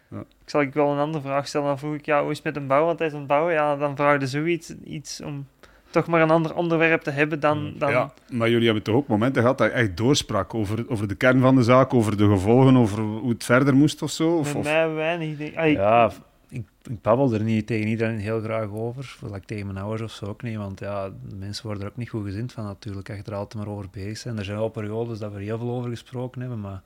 Ja. 0.09 0.19
Ik 0.19 0.49
zal 0.49 0.61
ik 0.61 0.73
wel 0.73 0.91
een 0.91 0.99
andere 0.99 1.23
vraag 1.23 1.47
stellen. 1.47 1.67
Dan 1.67 1.79
vroeg 1.79 1.95
ik, 1.95 2.05
ja, 2.05 2.21
hoe 2.21 2.31
is 2.31 2.36
het 2.36 2.45
met 2.45 2.55
een 2.55 2.67
bouw? 2.67 2.86
Want 2.86 2.99
hij 2.99 3.07
is 3.07 3.13
een 3.13 3.25
bouwen. 3.25 3.53
Ja, 3.53 3.75
dan 3.75 3.95
vraagde 3.95 4.27
zoiets 4.27 4.73
iets 4.84 5.21
om 5.21 5.47
toch 5.89 6.07
maar 6.07 6.21
een 6.21 6.29
ander 6.29 6.55
onderwerp 6.55 7.01
te 7.01 7.11
hebben 7.11 7.39
dan... 7.39 7.63
Mm. 7.63 7.77
dan... 7.77 7.91
Ja, 7.91 8.13
maar 8.29 8.49
jullie 8.49 8.65
hebben 8.65 8.84
toch 8.84 8.95
ook 8.95 9.07
momenten 9.07 9.41
gehad 9.41 9.57
dat 9.57 9.67
je 9.67 9.73
echt 9.73 9.97
doorsprak 9.97 10.53
over, 10.53 10.89
over 10.89 11.07
de 11.07 11.15
kern 11.15 11.41
van 11.41 11.55
de 11.55 11.63
zaak, 11.63 11.93
over 11.93 12.17
de 12.17 12.27
gevolgen, 12.27 12.77
over 12.77 12.99
hoe 12.99 13.29
het 13.29 13.43
verder 13.43 13.75
moest 13.75 14.01
of 14.01 14.11
zo? 14.11 14.38
Of, 14.38 14.53
Met 14.53 14.63
mij 14.63 14.89
weinig. 14.89 15.53
ja, 15.71 16.11
ik, 16.53 16.67
ik 16.83 17.01
babbel 17.01 17.33
er 17.33 17.43
niet 17.43 17.67
tegen 17.67 17.87
iedereen 17.87 18.19
heel 18.19 18.41
graag 18.41 18.69
over. 18.69 19.17
Like 19.21 19.45
tegen 19.45 19.65
mijn 19.65 19.77
ouders 19.77 20.01
of 20.01 20.11
zo 20.11 20.25
ook 20.25 20.41
niet. 20.41 20.57
Want 20.57 20.79
ja, 20.79 21.11
mensen 21.35 21.65
worden 21.65 21.83
er 21.83 21.89
ook 21.89 21.97
niet 21.97 22.09
goed 22.09 22.25
gezind 22.25 22.51
van 22.51 22.63
natuurlijk. 22.63 23.09
Als 23.09 23.17
je 23.17 23.23
er 23.23 23.35
altijd 23.35 23.65
maar 23.65 23.73
over 23.73 23.89
bezig 23.91 24.17
zijn. 24.17 24.37
Er 24.37 24.45
zijn 24.45 24.57
wel 24.57 24.69
periodes 24.69 25.19
dat 25.19 25.31
we 25.31 25.37
er 25.37 25.43
heel 25.43 25.57
veel 25.57 25.71
over 25.71 25.89
gesproken 25.89 26.41
hebben, 26.41 26.59
maar 26.59 26.81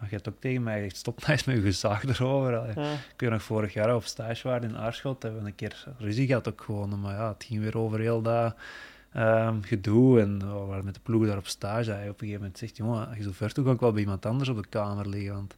je 0.00 0.06
hebt 0.14 0.28
ook 0.28 0.40
tegen 0.40 0.62
mij 0.62 0.76
gezegd, 0.76 0.96
stop 0.96 1.20
nou 1.20 1.32
eens 1.32 1.44
met 1.44 1.56
je 1.56 1.62
gezag 1.62 2.04
erover. 2.04 2.52
Ja. 2.52 2.92
Ik 2.92 3.14
weet 3.16 3.30
nog, 3.30 3.42
vorig 3.42 3.72
jaar 3.72 3.94
op 3.94 4.04
stage 4.04 4.48
waren 4.48 4.68
in 4.68 4.76
Aarschot, 4.76 5.22
hebben 5.22 5.42
we 5.42 5.48
een 5.48 5.54
keer 5.54 5.84
ruzie 5.98 6.26
gehad 6.26 6.48
ook 6.48 6.62
gewoon. 6.62 7.00
Maar 7.00 7.14
ja, 7.14 7.28
het 7.28 7.44
ging 7.44 7.60
weer 7.60 7.78
over 7.78 8.00
heel 8.00 8.22
dat 8.22 8.54
um, 9.16 9.62
gedoe. 9.62 10.20
En 10.20 10.38
we 10.38 10.66
waren 10.66 10.84
met 10.84 10.94
de 10.94 11.00
ploeg 11.02 11.26
daar 11.26 11.36
op 11.36 11.46
stage. 11.46 11.90
Hij 11.90 12.02
op 12.02 12.08
een 12.08 12.18
gegeven 12.18 12.40
moment 12.40 12.58
zegt, 12.58 12.76
jongen, 12.76 13.08
als 13.08 13.16
je 13.16 13.22
zo 13.22 13.30
ver 13.32 13.52
toe 13.52 13.64
kan 13.64 13.74
ik 13.74 13.80
wel 13.80 13.92
bij 13.92 14.00
iemand 14.00 14.26
anders 14.26 14.48
op 14.48 14.56
de 14.56 14.68
kamer 14.68 15.08
liggen. 15.08 15.34
Want... 15.34 15.56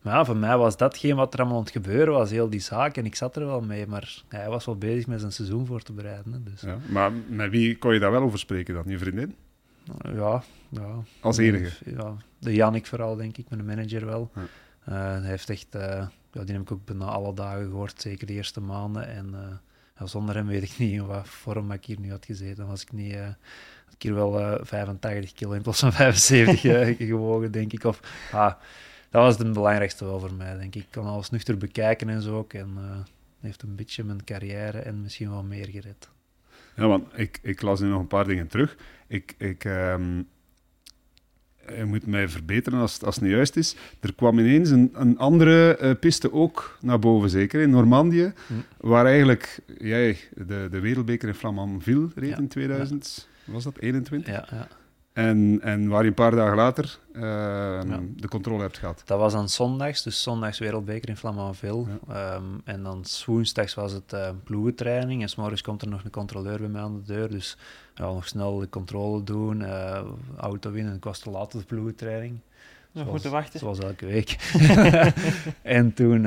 Maar 0.00 0.14
ja, 0.14 0.24
voor 0.24 0.36
mij 0.36 0.56
was 0.56 0.76
datgene 0.76 1.14
wat 1.14 1.32
er 1.32 1.38
allemaal 1.38 1.58
aan 1.58 1.64
het 1.64 1.72
gebeuren 1.72 2.14
was, 2.14 2.30
heel 2.30 2.50
die 2.50 2.60
zaak. 2.60 2.96
En 2.96 3.04
ik 3.04 3.14
zat 3.14 3.36
er 3.36 3.46
wel 3.46 3.60
mee, 3.60 3.86
maar 3.86 4.22
hij 4.28 4.48
was 4.48 4.64
wel 4.64 4.76
bezig 4.76 5.06
met 5.06 5.20
zijn 5.20 5.32
seizoen 5.32 5.66
voor 5.66 5.82
te 5.82 5.92
bereiden. 5.92 6.32
Hè, 6.32 6.42
dus. 6.42 6.60
ja, 6.60 6.78
maar 6.88 7.12
met 7.28 7.50
wie 7.50 7.78
kon 7.78 7.92
je 7.94 8.00
daar 8.00 8.10
wel 8.10 8.22
over 8.22 8.38
spreken 8.38 8.74
dan? 8.74 8.84
Je 8.86 8.98
vriendin? 8.98 9.34
Ja, 10.14 10.42
ja. 10.68 10.94
Als 11.20 11.36
enige? 11.36 11.90
Ja, 11.96 12.16
de 12.38 12.54
Jannik 12.54 12.86
vooral, 12.86 13.16
denk 13.16 13.36
ik, 13.36 13.48
met 13.48 13.58
de 13.58 13.64
manager 13.64 14.06
wel. 14.06 14.30
Ja. 14.34 14.40
Uh, 14.88 15.20
hij 15.20 15.30
heeft 15.30 15.50
echt, 15.50 15.74
uh, 15.74 15.82
ja, 16.32 16.44
die 16.44 16.52
heb 16.52 16.60
ik 16.62 16.72
ook 16.72 16.84
bijna 16.84 17.04
alle 17.04 17.34
dagen 17.34 17.64
gehoord, 17.64 18.00
zeker 18.00 18.26
de 18.26 18.32
eerste 18.32 18.60
maanden. 18.60 19.08
En 19.08 19.26
uh, 19.32 19.40
ja, 19.98 20.06
zonder 20.06 20.34
hem 20.34 20.46
weet 20.46 20.62
ik 20.62 20.78
niet 20.78 20.92
in 20.92 21.06
wat 21.06 21.28
vorm 21.28 21.72
ik 21.72 21.84
hier 21.84 22.00
nu 22.00 22.10
had 22.10 22.24
gezeten. 22.24 22.66
Was 22.66 22.82
ik 22.82 22.92
niet, 22.92 23.14
ik 23.92 24.02
hier 24.02 24.14
wel 24.14 24.58
85 24.62 25.32
kilo 25.32 25.52
in 25.52 25.62
plaats 25.62 25.80
van 25.80 25.92
75 25.92 26.96
gewogen, 27.06 27.52
denk 27.52 27.72
ik. 27.72 27.84
Of, 27.84 28.00
ah, 28.32 28.52
dat 29.10 29.22
was 29.22 29.38
het 29.38 29.52
belangrijkste 29.52 30.04
wel 30.04 30.20
voor 30.20 30.32
mij, 30.32 30.58
denk 30.58 30.74
ik. 30.74 30.82
Ik 30.82 30.90
kan 30.90 31.06
alles 31.06 31.30
nuchter 31.30 31.56
bekijken 31.56 32.08
en 32.08 32.22
zo 32.22 32.36
ook. 32.36 32.52
En 32.52 32.78
heeft 33.40 33.62
een 33.62 33.74
beetje 33.74 34.04
mijn 34.04 34.24
carrière 34.24 34.78
en 34.78 35.02
misschien 35.02 35.30
wel 35.30 35.42
meer 35.42 35.66
gered. 35.66 36.08
Ja, 36.76 36.86
want 36.86 37.04
ik, 37.14 37.38
ik 37.42 37.62
las 37.62 37.80
nu 37.80 37.88
nog 37.88 38.00
een 38.00 38.06
paar 38.06 38.24
dingen 38.24 38.46
terug. 38.46 38.76
Ik, 39.06 39.34
ik, 39.38 39.64
um, 39.64 40.28
je 41.76 41.84
moet 41.84 42.06
mij 42.06 42.28
verbeteren 42.28 42.78
als, 42.78 43.02
als 43.02 43.14
het 43.14 43.24
niet 43.24 43.32
juist 43.32 43.56
is. 43.56 43.76
Er 44.00 44.14
kwam 44.14 44.38
ineens 44.38 44.70
een, 44.70 44.90
een 44.94 45.18
andere 45.18 45.78
uh, 45.80 45.90
piste 46.00 46.32
ook 46.32 46.78
naar 46.80 46.98
boven, 46.98 47.30
zeker 47.30 47.60
in 47.60 47.70
Normandië, 47.70 48.32
hm. 48.46 48.86
waar 48.86 49.06
eigenlijk 49.06 49.58
jij 49.78 50.18
de, 50.34 50.68
de 50.70 50.80
wereldbeker 50.80 51.28
in 51.28 51.34
Flamanville 51.34 52.08
reed 52.14 52.38
in 52.38 52.48
2000. 52.48 53.28
Ja. 53.44 53.52
Was 53.52 53.64
dat 53.64 53.78
21? 53.78 54.34
Ja, 54.34 54.48
ja. 54.50 54.68
En, 55.12 55.58
en 55.62 55.88
waar 55.88 56.02
je 56.02 56.08
een 56.08 56.14
paar 56.14 56.34
dagen 56.34 56.56
later 56.56 56.98
uh, 57.12 57.22
de 58.16 58.28
controle 58.28 58.62
hebt 58.62 58.78
gehad. 58.78 59.02
Dat 59.04 59.18
was 59.18 59.32
dan 59.32 59.48
zondags, 59.48 60.02
dus 60.02 60.22
zondags 60.22 60.58
wereldbeker 60.58 61.08
in 61.08 61.16
Flamanville. 61.16 61.84
Ja. 62.08 62.34
Um, 62.34 62.60
en 62.64 62.82
dan 62.82 63.04
woensdags 63.26 63.74
was 63.74 63.92
het 63.92 64.12
uh, 64.12 64.28
ploegentraining. 64.44 65.22
En 65.22 65.28
s'morgens 65.28 65.62
komt 65.62 65.82
er 65.82 65.88
nog 65.88 66.04
een 66.04 66.10
controleur 66.10 66.58
bij 66.58 66.68
mij 66.68 66.80
aan 66.80 66.94
de 66.94 67.12
deur. 67.12 67.30
Dus 67.30 67.56
ja, 67.94 68.04
nog 68.04 68.26
snel 68.26 68.58
de 68.58 68.68
controle 68.68 69.22
doen, 69.22 69.60
uh, 69.60 70.00
auto 70.36 70.70
winnen. 70.70 70.94
Ik 70.94 71.04
was 71.04 71.18
te 71.18 71.30
laat 71.30 71.54
op 71.54 71.60
de 71.60 71.66
ploegentraining. 71.66 72.38
Nog 72.92 73.06
moeten 73.06 73.30
wachten. 73.30 73.60
Zoals 73.60 73.78
elke 73.78 74.06
week. 74.06 74.36
en 75.62 75.94
toen... 75.94 76.22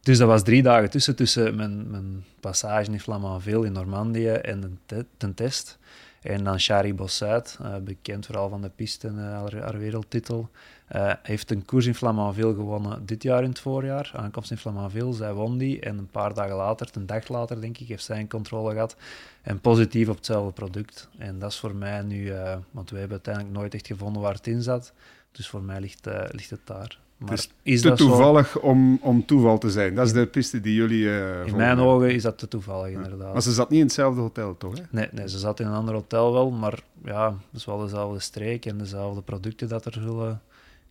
dus 0.00 0.18
dat 0.18 0.28
was 0.28 0.42
drie 0.42 0.62
dagen 0.62 0.90
tussen, 0.90 1.16
tussen 1.16 1.56
mijn, 1.56 1.90
mijn 1.90 2.24
passage 2.40 2.90
in 2.90 3.00
Flamanville 3.00 3.66
in 3.66 3.72
Normandië 3.72 4.28
en 4.28 4.60
de, 4.60 4.68
te 4.86 5.06
de 5.18 5.34
test. 5.34 5.78
En 6.22 6.44
dan 6.44 6.60
Shari 6.60 6.94
Bossuit, 6.94 7.58
uh, 7.62 7.76
bekend 7.76 8.26
vooral 8.26 8.48
van 8.48 8.62
de 8.62 8.70
piste, 8.74 9.08
uh, 9.08 9.22
haar, 9.60 9.78
wereldtitel. 9.78 10.50
Uh, 10.96 11.12
heeft 11.22 11.50
een 11.50 11.64
koers 11.64 11.86
in 11.86 11.94
Flamanville 11.94 12.54
gewonnen 12.54 13.06
dit 13.06 13.22
jaar 13.22 13.42
in 13.42 13.48
het 13.48 13.58
voorjaar. 13.58 14.12
Aankomst 14.14 14.50
in 14.50 14.56
Flamanville, 14.56 15.12
zij 15.12 15.32
won 15.32 15.58
die. 15.58 15.80
En 15.80 15.98
een 15.98 16.10
paar 16.10 16.34
dagen 16.34 16.56
later, 16.56 16.88
een 16.92 17.06
dag 17.06 17.28
later 17.28 17.60
denk 17.60 17.78
ik, 17.78 17.88
heeft 17.88 18.04
zij 18.04 18.18
een 18.18 18.28
controle 18.28 18.72
gehad. 18.72 18.96
En 19.42 19.60
positief 19.60 20.08
op 20.08 20.16
hetzelfde 20.16 20.52
product. 20.52 21.08
En 21.18 21.38
dat 21.38 21.50
is 21.50 21.58
voor 21.58 21.74
mij 21.74 22.02
nu, 22.02 22.32
want 22.70 22.90
we 22.90 22.98
hebben 22.98 23.16
uiteindelijk 23.16 23.54
nooit 23.54 23.74
echt 23.74 23.86
gevonden 23.86 24.22
waar 24.22 24.34
het 24.34 24.46
in 24.46 24.62
zat. 24.62 24.92
Dus 25.32 25.48
voor 25.48 25.62
mij 25.62 25.80
ligt, 25.80 26.08
ligt 26.30 26.50
het 26.50 26.66
daar. 26.66 26.98
Maar 27.24 27.34
het 27.34 27.50
is, 27.62 27.80
te 27.80 27.92
toevallig 27.92 28.58
om, 28.58 28.98
om 29.02 29.26
toeval 29.26 29.58
te 29.58 29.70
zijn. 29.70 29.94
Dat 29.94 30.06
is 30.06 30.12
de 30.12 30.26
piste 30.26 30.60
die 30.60 30.74
jullie. 30.74 31.04
Uh, 31.04 31.46
in 31.46 31.56
mijn 31.56 31.78
ogen 31.78 32.14
is 32.14 32.22
dat 32.22 32.38
te 32.38 32.48
toevallig, 32.48 32.92
inderdaad. 32.92 33.32
Maar 33.32 33.42
ze 33.42 33.52
zat 33.52 33.70
niet 33.70 33.78
in 33.78 33.84
hetzelfde 33.84 34.20
hotel, 34.20 34.56
toch? 34.56 34.78
Hè? 34.78 34.82
Nee, 34.90 35.08
nee, 35.12 35.28
ze 35.28 35.38
zat 35.38 35.60
in 35.60 35.66
een 35.66 35.72
ander 35.72 35.94
hotel 35.94 36.32
wel, 36.32 36.50
maar 36.50 36.82
ja, 37.04 37.26
het 37.28 37.60
is 37.60 37.64
wel 37.64 37.78
dezelfde 37.78 38.20
streek 38.20 38.66
en 38.66 38.78
dezelfde 38.78 39.22
producten 39.22 39.68
dat 39.68 39.84
er 39.84 39.92
zullen 39.92 40.40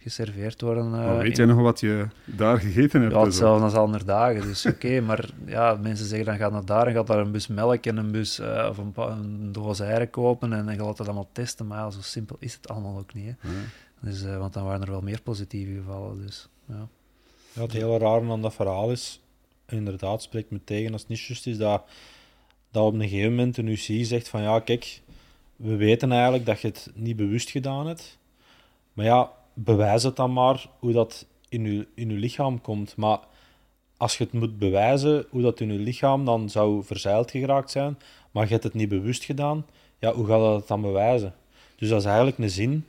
geserveerd 0.02 0.62
worden. 0.62 0.94
Uh, 0.94 1.18
weet 1.18 1.38
jij 1.38 1.46
nog 1.46 1.62
wat 1.62 1.80
je 1.80 2.08
daar 2.26 2.60
gegeten 2.60 3.02
hebt? 3.02 3.14
Ja, 3.14 3.24
hetzelfde 3.24 3.64
als 3.64 3.74
andere 3.74 4.04
dagen, 4.04 4.42
dus 4.42 4.66
oké. 4.66 5.02
maar 5.08 5.30
ja, 5.46 5.78
mensen 5.82 6.06
zeggen 6.06 6.26
dan 6.28 6.38
ga 6.38 6.50
naar 6.50 6.66
daar 6.66 6.88
en 6.88 6.94
gaat 6.94 7.08
daar 7.08 7.20
een 7.20 7.32
bus 7.32 7.48
melk 7.48 7.86
en 7.86 7.98
een 7.98 8.12
bus 8.12 8.40
uh, 8.40 8.68
of 8.70 8.78
een, 8.78 8.94
een, 8.96 9.52
doos 9.52 9.80
eieren 9.80 10.10
kopen 10.10 10.54
en 10.54 10.66
dan 10.66 10.76
gaat 10.76 10.98
dat 10.98 11.08
allemaal 11.08 11.30
testen. 11.32 11.68
Maar 11.68 11.78
ja, 11.78 11.90
zo 11.90 12.00
simpel 12.02 12.36
is 12.40 12.54
het 12.54 12.68
allemaal 12.68 12.98
ook 12.98 13.14
niet. 13.14 13.26
Hè. 13.26 13.50
Dus, 14.02 14.24
uh, 14.24 14.38
want 14.38 14.54
dan 14.54 14.64
waren 14.64 14.82
er 14.82 14.92
wel 14.92 15.02
meer 15.02 15.22
positieve 15.22 15.74
gevallen. 15.74 16.26
Dus, 16.26 16.48
ja. 16.66 16.88
ja 17.54 17.62
het 17.62 17.72
hele 17.72 17.98
raar 17.98 18.30
aan 18.30 18.42
dat 18.42 18.54
verhaal 18.54 18.92
is, 18.92 19.20
inderdaad, 19.68 20.22
spreekt 20.22 20.52
me 20.52 20.60
tegen 20.64 20.92
als 20.92 21.02
het 21.02 21.10
niet 21.10 21.20
juist 21.20 21.48
is, 21.48 21.58
dat, 21.58 21.84
dat 22.72 22.86
op 22.86 22.94
een 22.94 23.02
gegeven 23.02 23.30
moment 23.30 23.58
een 23.58 23.68
UCI 23.68 24.06
zegt 24.06 24.30
van 24.30 24.42
ja, 24.42 24.60
kijk, 24.60 25.02
we 25.56 25.76
weten 25.76 26.12
eigenlijk 26.12 26.46
dat 26.46 26.62
je 26.62 26.68
het 26.68 26.92
niet 26.94 27.16
bewust 27.16 27.50
gedaan 27.50 27.88
hebt. 27.88 28.18
Maar 28.94 29.06
ja, 29.06 29.32
bewijs 29.54 30.04
het 30.04 30.16
dan 30.16 30.34
maar 30.34 30.70
hoe 30.80 30.92
dat 30.92 31.26
in 31.50 31.66
je, 31.66 31.88
in 31.94 32.10
uw 32.10 32.18
lichaam 32.18 32.62
komt. 32.62 32.96
Maar 32.96 33.20
als 33.98 34.18
je 34.18 34.24
het 34.24 34.34
moet 34.34 34.58
bewijzen 34.58 35.26
hoe 35.30 35.42
dat 35.42 35.60
in 35.60 35.74
je 35.74 35.80
lichaam 35.80 36.26
dan 36.26 36.50
zou 36.50 36.84
verzeild 36.84 37.32
geraakt 37.32 37.72
zijn, 37.72 37.98
maar 38.32 38.44
je 38.44 38.52
hebt 38.52 38.64
het 38.64 38.74
niet 38.74 38.90
bewust 38.90 39.24
gedaan, 39.24 39.66
ja, 40.00 40.14
hoe 40.14 40.26
gaat 40.26 40.40
dat 40.40 40.68
dan 40.68 40.82
bewijzen? 40.82 41.34
Dus 41.76 41.90
dat 41.90 42.00
is 42.00 42.06
eigenlijk 42.06 42.38
een 42.38 42.50
zin 42.50 42.86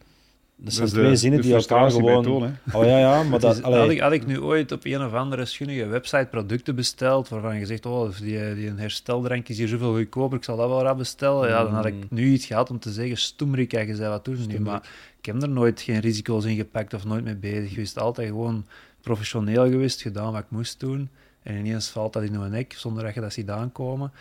dat 0.64 0.72
zijn 0.72 0.88
twee 0.88 1.16
zinnen 1.16 1.40
die 1.40 1.54
elkaar 1.54 1.90
gewoon... 1.90 2.26
oh 2.72 2.84
ja, 2.84 2.98
ja, 2.98 3.22
maar 3.22 3.40
dat... 3.40 3.60
had, 3.60 3.90
ik, 3.90 4.00
had 4.00 4.12
ik 4.12 4.26
nu 4.26 4.40
ooit 4.40 4.72
op 4.72 4.84
een 4.84 5.04
of 5.04 5.12
andere 5.12 5.44
schunnige 5.44 5.86
website 5.86 6.26
producten 6.30 6.74
besteld, 6.74 7.28
waarvan 7.28 7.58
je 7.58 7.66
zegt, 7.66 7.86
oh, 7.86 8.10
die, 8.20 8.54
die 8.54 8.68
een 8.68 8.78
hersteldrank 8.78 9.48
is 9.48 9.58
hier 9.58 9.68
zoveel 9.68 9.94
goedkoper, 9.94 10.38
ik 10.38 10.44
zal 10.44 10.56
dat 10.56 10.68
wel 10.68 10.82
rap 10.82 10.98
bestellen. 10.98 11.48
Ja, 11.48 11.64
dan 11.64 11.74
had 11.74 11.86
ik 11.86 11.94
mm. 11.94 12.06
nu 12.08 12.32
iets 12.32 12.46
gehad 12.46 12.70
om 12.70 12.78
te 12.78 12.92
zeggen, 12.92 13.16
stoemrik, 13.16 13.72
je 13.72 13.94
zei 13.94 14.08
wat 14.08 14.24
doen 14.24 14.46
nu, 14.46 14.60
maar 14.60 14.88
ik 15.18 15.26
heb 15.26 15.42
er 15.42 15.48
nooit 15.48 15.80
geen 15.80 16.00
risico's 16.00 16.44
in 16.44 16.56
gepakt 16.56 16.94
of 16.94 17.04
nooit 17.04 17.24
mee 17.24 17.36
bezig 17.36 17.70
geweest. 17.70 17.98
Altijd 17.98 18.28
gewoon 18.28 18.64
professioneel 19.00 19.70
geweest, 19.70 20.02
gedaan 20.02 20.32
wat 20.32 20.42
ik 20.42 20.50
moest 20.50 20.80
doen. 20.80 21.08
En 21.42 21.56
ineens 21.56 21.88
valt 21.88 22.12
dat 22.12 22.22
in 22.22 22.34
een 22.34 22.50
nek, 22.50 22.72
zonder 22.72 23.04
dat 23.04 23.14
je 23.14 23.20
dat 23.20 23.32
ziet 23.32 23.50
aankomen. 23.50 24.12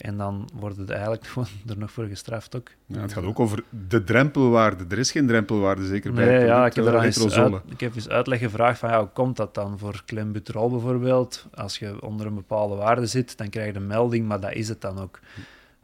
En 0.00 0.16
dan 0.16 0.48
wordt 0.54 0.76
het 0.76 0.90
eigenlijk 0.90 1.26
gewoon 1.26 1.48
er 1.66 1.78
nog 1.78 1.90
voor 1.90 2.04
gestraft 2.04 2.56
ook. 2.56 2.68
Ja, 2.86 3.00
het 3.00 3.12
gaat 3.12 3.24
ook 3.24 3.40
over 3.40 3.64
de 3.88 4.04
drempelwaarde. 4.04 4.84
Er 4.88 4.98
is 4.98 5.10
geen 5.10 5.26
drempelwaarde, 5.26 5.86
zeker 5.86 6.12
bij 6.12 6.24
nee, 6.24 6.44
ja, 6.44 6.66
ik 6.66 6.74
heb, 6.74 6.86
er 6.86 7.02
eens 7.02 7.36
uit, 7.36 7.62
ik 7.68 7.80
heb 7.80 7.94
eens 7.94 8.08
uitleg 8.08 8.38
gevraagd 8.38 8.78
van 8.78 8.90
ja, 8.90 8.98
hoe 8.98 9.08
komt 9.08 9.36
dat 9.36 9.54
dan 9.54 9.78
voor 9.78 10.02
klembuterol 10.04 10.70
bijvoorbeeld? 10.70 11.46
Als 11.54 11.78
je 11.78 12.02
onder 12.02 12.26
een 12.26 12.34
bepaalde 12.34 12.74
waarde 12.74 13.06
zit, 13.06 13.38
dan 13.38 13.48
krijg 13.48 13.72
je 13.72 13.78
een 13.78 13.86
melding, 13.86 14.26
maar 14.26 14.40
dat 14.40 14.52
is 14.52 14.68
het 14.68 14.80
dan 14.80 14.98
ook. 14.98 15.20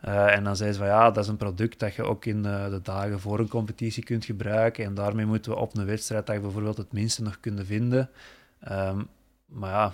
en 0.01 0.45
dan 0.45 0.57
zei 0.57 0.73
ze 0.73 0.79
van 0.79 0.87
ja, 0.87 1.11
dat 1.11 1.25
is 1.25 1.31
een 1.31 1.37
product 1.37 1.79
dat 1.79 1.95
je 1.95 2.03
ook 2.03 2.25
in 2.25 2.43
de 2.43 2.81
dagen 2.83 3.21
voor 3.21 3.39
een 3.39 3.49
competitie 3.49 4.05
kunt 4.05 4.25
gebruiken. 4.25 4.85
En 4.85 4.95
daarmee 4.95 5.27
moeten 5.27 5.53
we 5.53 5.59
op 5.59 5.77
een 5.77 5.87
wedstrijd 5.87 6.27
dat 6.27 6.35
je 6.35 6.41
bijvoorbeeld 6.41 6.77
het 6.77 6.93
minste 6.93 7.23
nog 7.23 7.41
kunnen 7.41 7.67
vinden. 7.67 8.11
Ehm, 8.61 9.01
maar 9.47 9.71
ja, 9.71 9.93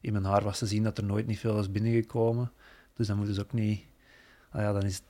in 0.00 0.12
mijn 0.12 0.24
haar 0.24 0.42
was 0.42 0.58
te 0.58 0.66
zien 0.66 0.82
dat 0.82 0.98
er 0.98 1.04
nooit 1.04 1.26
niet 1.26 1.38
veel 1.38 1.58
is 1.58 1.72
binnengekomen. 1.72 2.52
Dus 3.00 3.08
dan 3.08 3.18
moeten 3.18 3.34
ze 3.34 3.40
ook 3.40 3.52
niet. 3.52 3.80
Ah 4.50 4.60
ja, 4.60 4.72
dan 4.72 4.82
is 4.82 5.02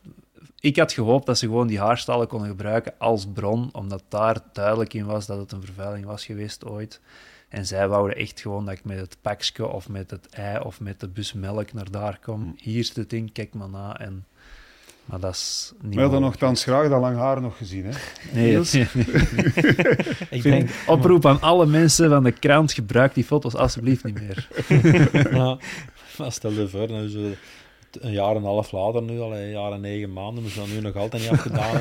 Ik 0.60 0.76
had 0.76 0.92
gehoopt 0.92 1.26
dat 1.26 1.38
ze 1.38 1.46
gewoon 1.46 1.66
die 1.66 1.80
haarstalen 1.80 2.26
konden 2.26 2.48
gebruiken 2.48 2.94
als 2.98 3.26
bron, 3.26 3.68
omdat 3.72 4.02
daar 4.08 4.36
duidelijk 4.52 4.94
in 4.94 5.04
was 5.04 5.26
dat 5.26 5.38
het 5.38 5.52
een 5.52 5.64
vervuiling 5.64 6.06
was 6.06 6.24
geweest 6.24 6.64
ooit. 6.64 7.00
En 7.48 7.66
zij 7.66 7.88
wouden 7.88 8.16
echt 8.16 8.40
gewoon 8.40 8.64
dat 8.64 8.74
ik 8.74 8.84
met 8.84 8.98
het 8.98 9.16
pakje 9.20 9.66
of 9.66 9.88
met 9.88 10.10
het 10.10 10.28
ei 10.28 10.60
of 10.60 10.80
met 10.80 11.00
de 11.00 11.08
bus 11.08 11.32
melk 11.32 11.72
naar 11.72 11.90
daar 11.90 12.18
kom. 12.22 12.42
Hm. 12.42 12.50
Hier 12.56 12.78
is 12.78 12.94
het 12.94 13.10
ding, 13.10 13.32
kijk 13.32 13.54
maar 13.54 13.68
na. 13.68 13.98
En 13.98 14.24
maar 15.04 15.20
dat 15.20 15.34
is 15.34 15.72
niet 15.80 15.94
We 15.94 16.00
hadden 16.00 16.20
nogthans 16.20 16.62
graag 16.62 16.88
dat 16.88 17.00
lang 17.00 17.16
haar 17.16 17.40
nog 17.40 17.56
gezien, 17.56 17.84
hè? 17.84 17.90
Nee, 18.32 18.60
nee, 18.72 18.88
Ik 20.38 20.42
denk, 20.42 20.70
oproep 20.86 21.26
aan 21.26 21.40
alle 21.40 21.66
mensen 21.66 22.08
van 22.08 22.22
de 22.22 22.32
krant, 22.32 22.72
gebruik 22.72 23.14
die 23.14 23.24
foto's 23.24 23.54
alsjeblieft 23.54 24.04
niet 24.04 24.20
meer. 24.20 24.48
ja, 25.32 26.30
stel 26.30 26.50
je 26.50 26.68
voor, 26.68 26.88
nou, 26.88 27.08
zo 27.08 27.34
een 28.00 28.12
jaar 28.12 28.30
en 28.30 28.36
een 28.36 28.42
half 28.42 28.72
later 28.72 29.02
nu, 29.02 29.20
al 29.20 29.36
een 29.36 29.50
jaar 29.50 29.72
en 29.72 29.80
negen 29.80 30.12
maanden, 30.12 30.44
we 30.44 30.50
zijn 30.50 30.68
nu 30.74 30.80
nog 30.80 30.96
altijd 30.96 31.22
niet 31.22 31.30
afgedaan 31.30 31.80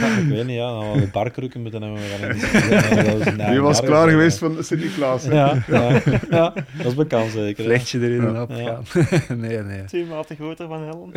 ik 0.18 0.28
weet 0.28 0.46
niet, 0.46 0.56
ja, 0.56 0.80
dan 0.80 0.92
we 0.92 1.08
barkrukken 1.12 1.62
moeten 1.62 1.82
hebben. 1.82 2.00
We 3.46 3.52
Je 3.52 3.60
was 3.60 3.80
klaar 3.80 4.08
geweest 4.08 4.38
van 4.38 4.64
Sint-Niklaas. 4.64 5.24
Ja, 5.24 5.64
ja, 5.66 6.02
ja, 6.30 6.52
dat 6.76 6.86
is 6.86 6.94
bekend 6.94 7.30
zeker. 7.30 7.64
Vlechtje 7.64 8.00
erin 8.00 8.26
en 8.26 8.40
opgaan. 8.40 8.84
nee, 9.40 9.58
nee. 9.58 9.84
Twee 9.84 10.04
maten 10.04 10.36
groter 10.36 10.68
van 10.68 10.82
Helen. 10.82 11.10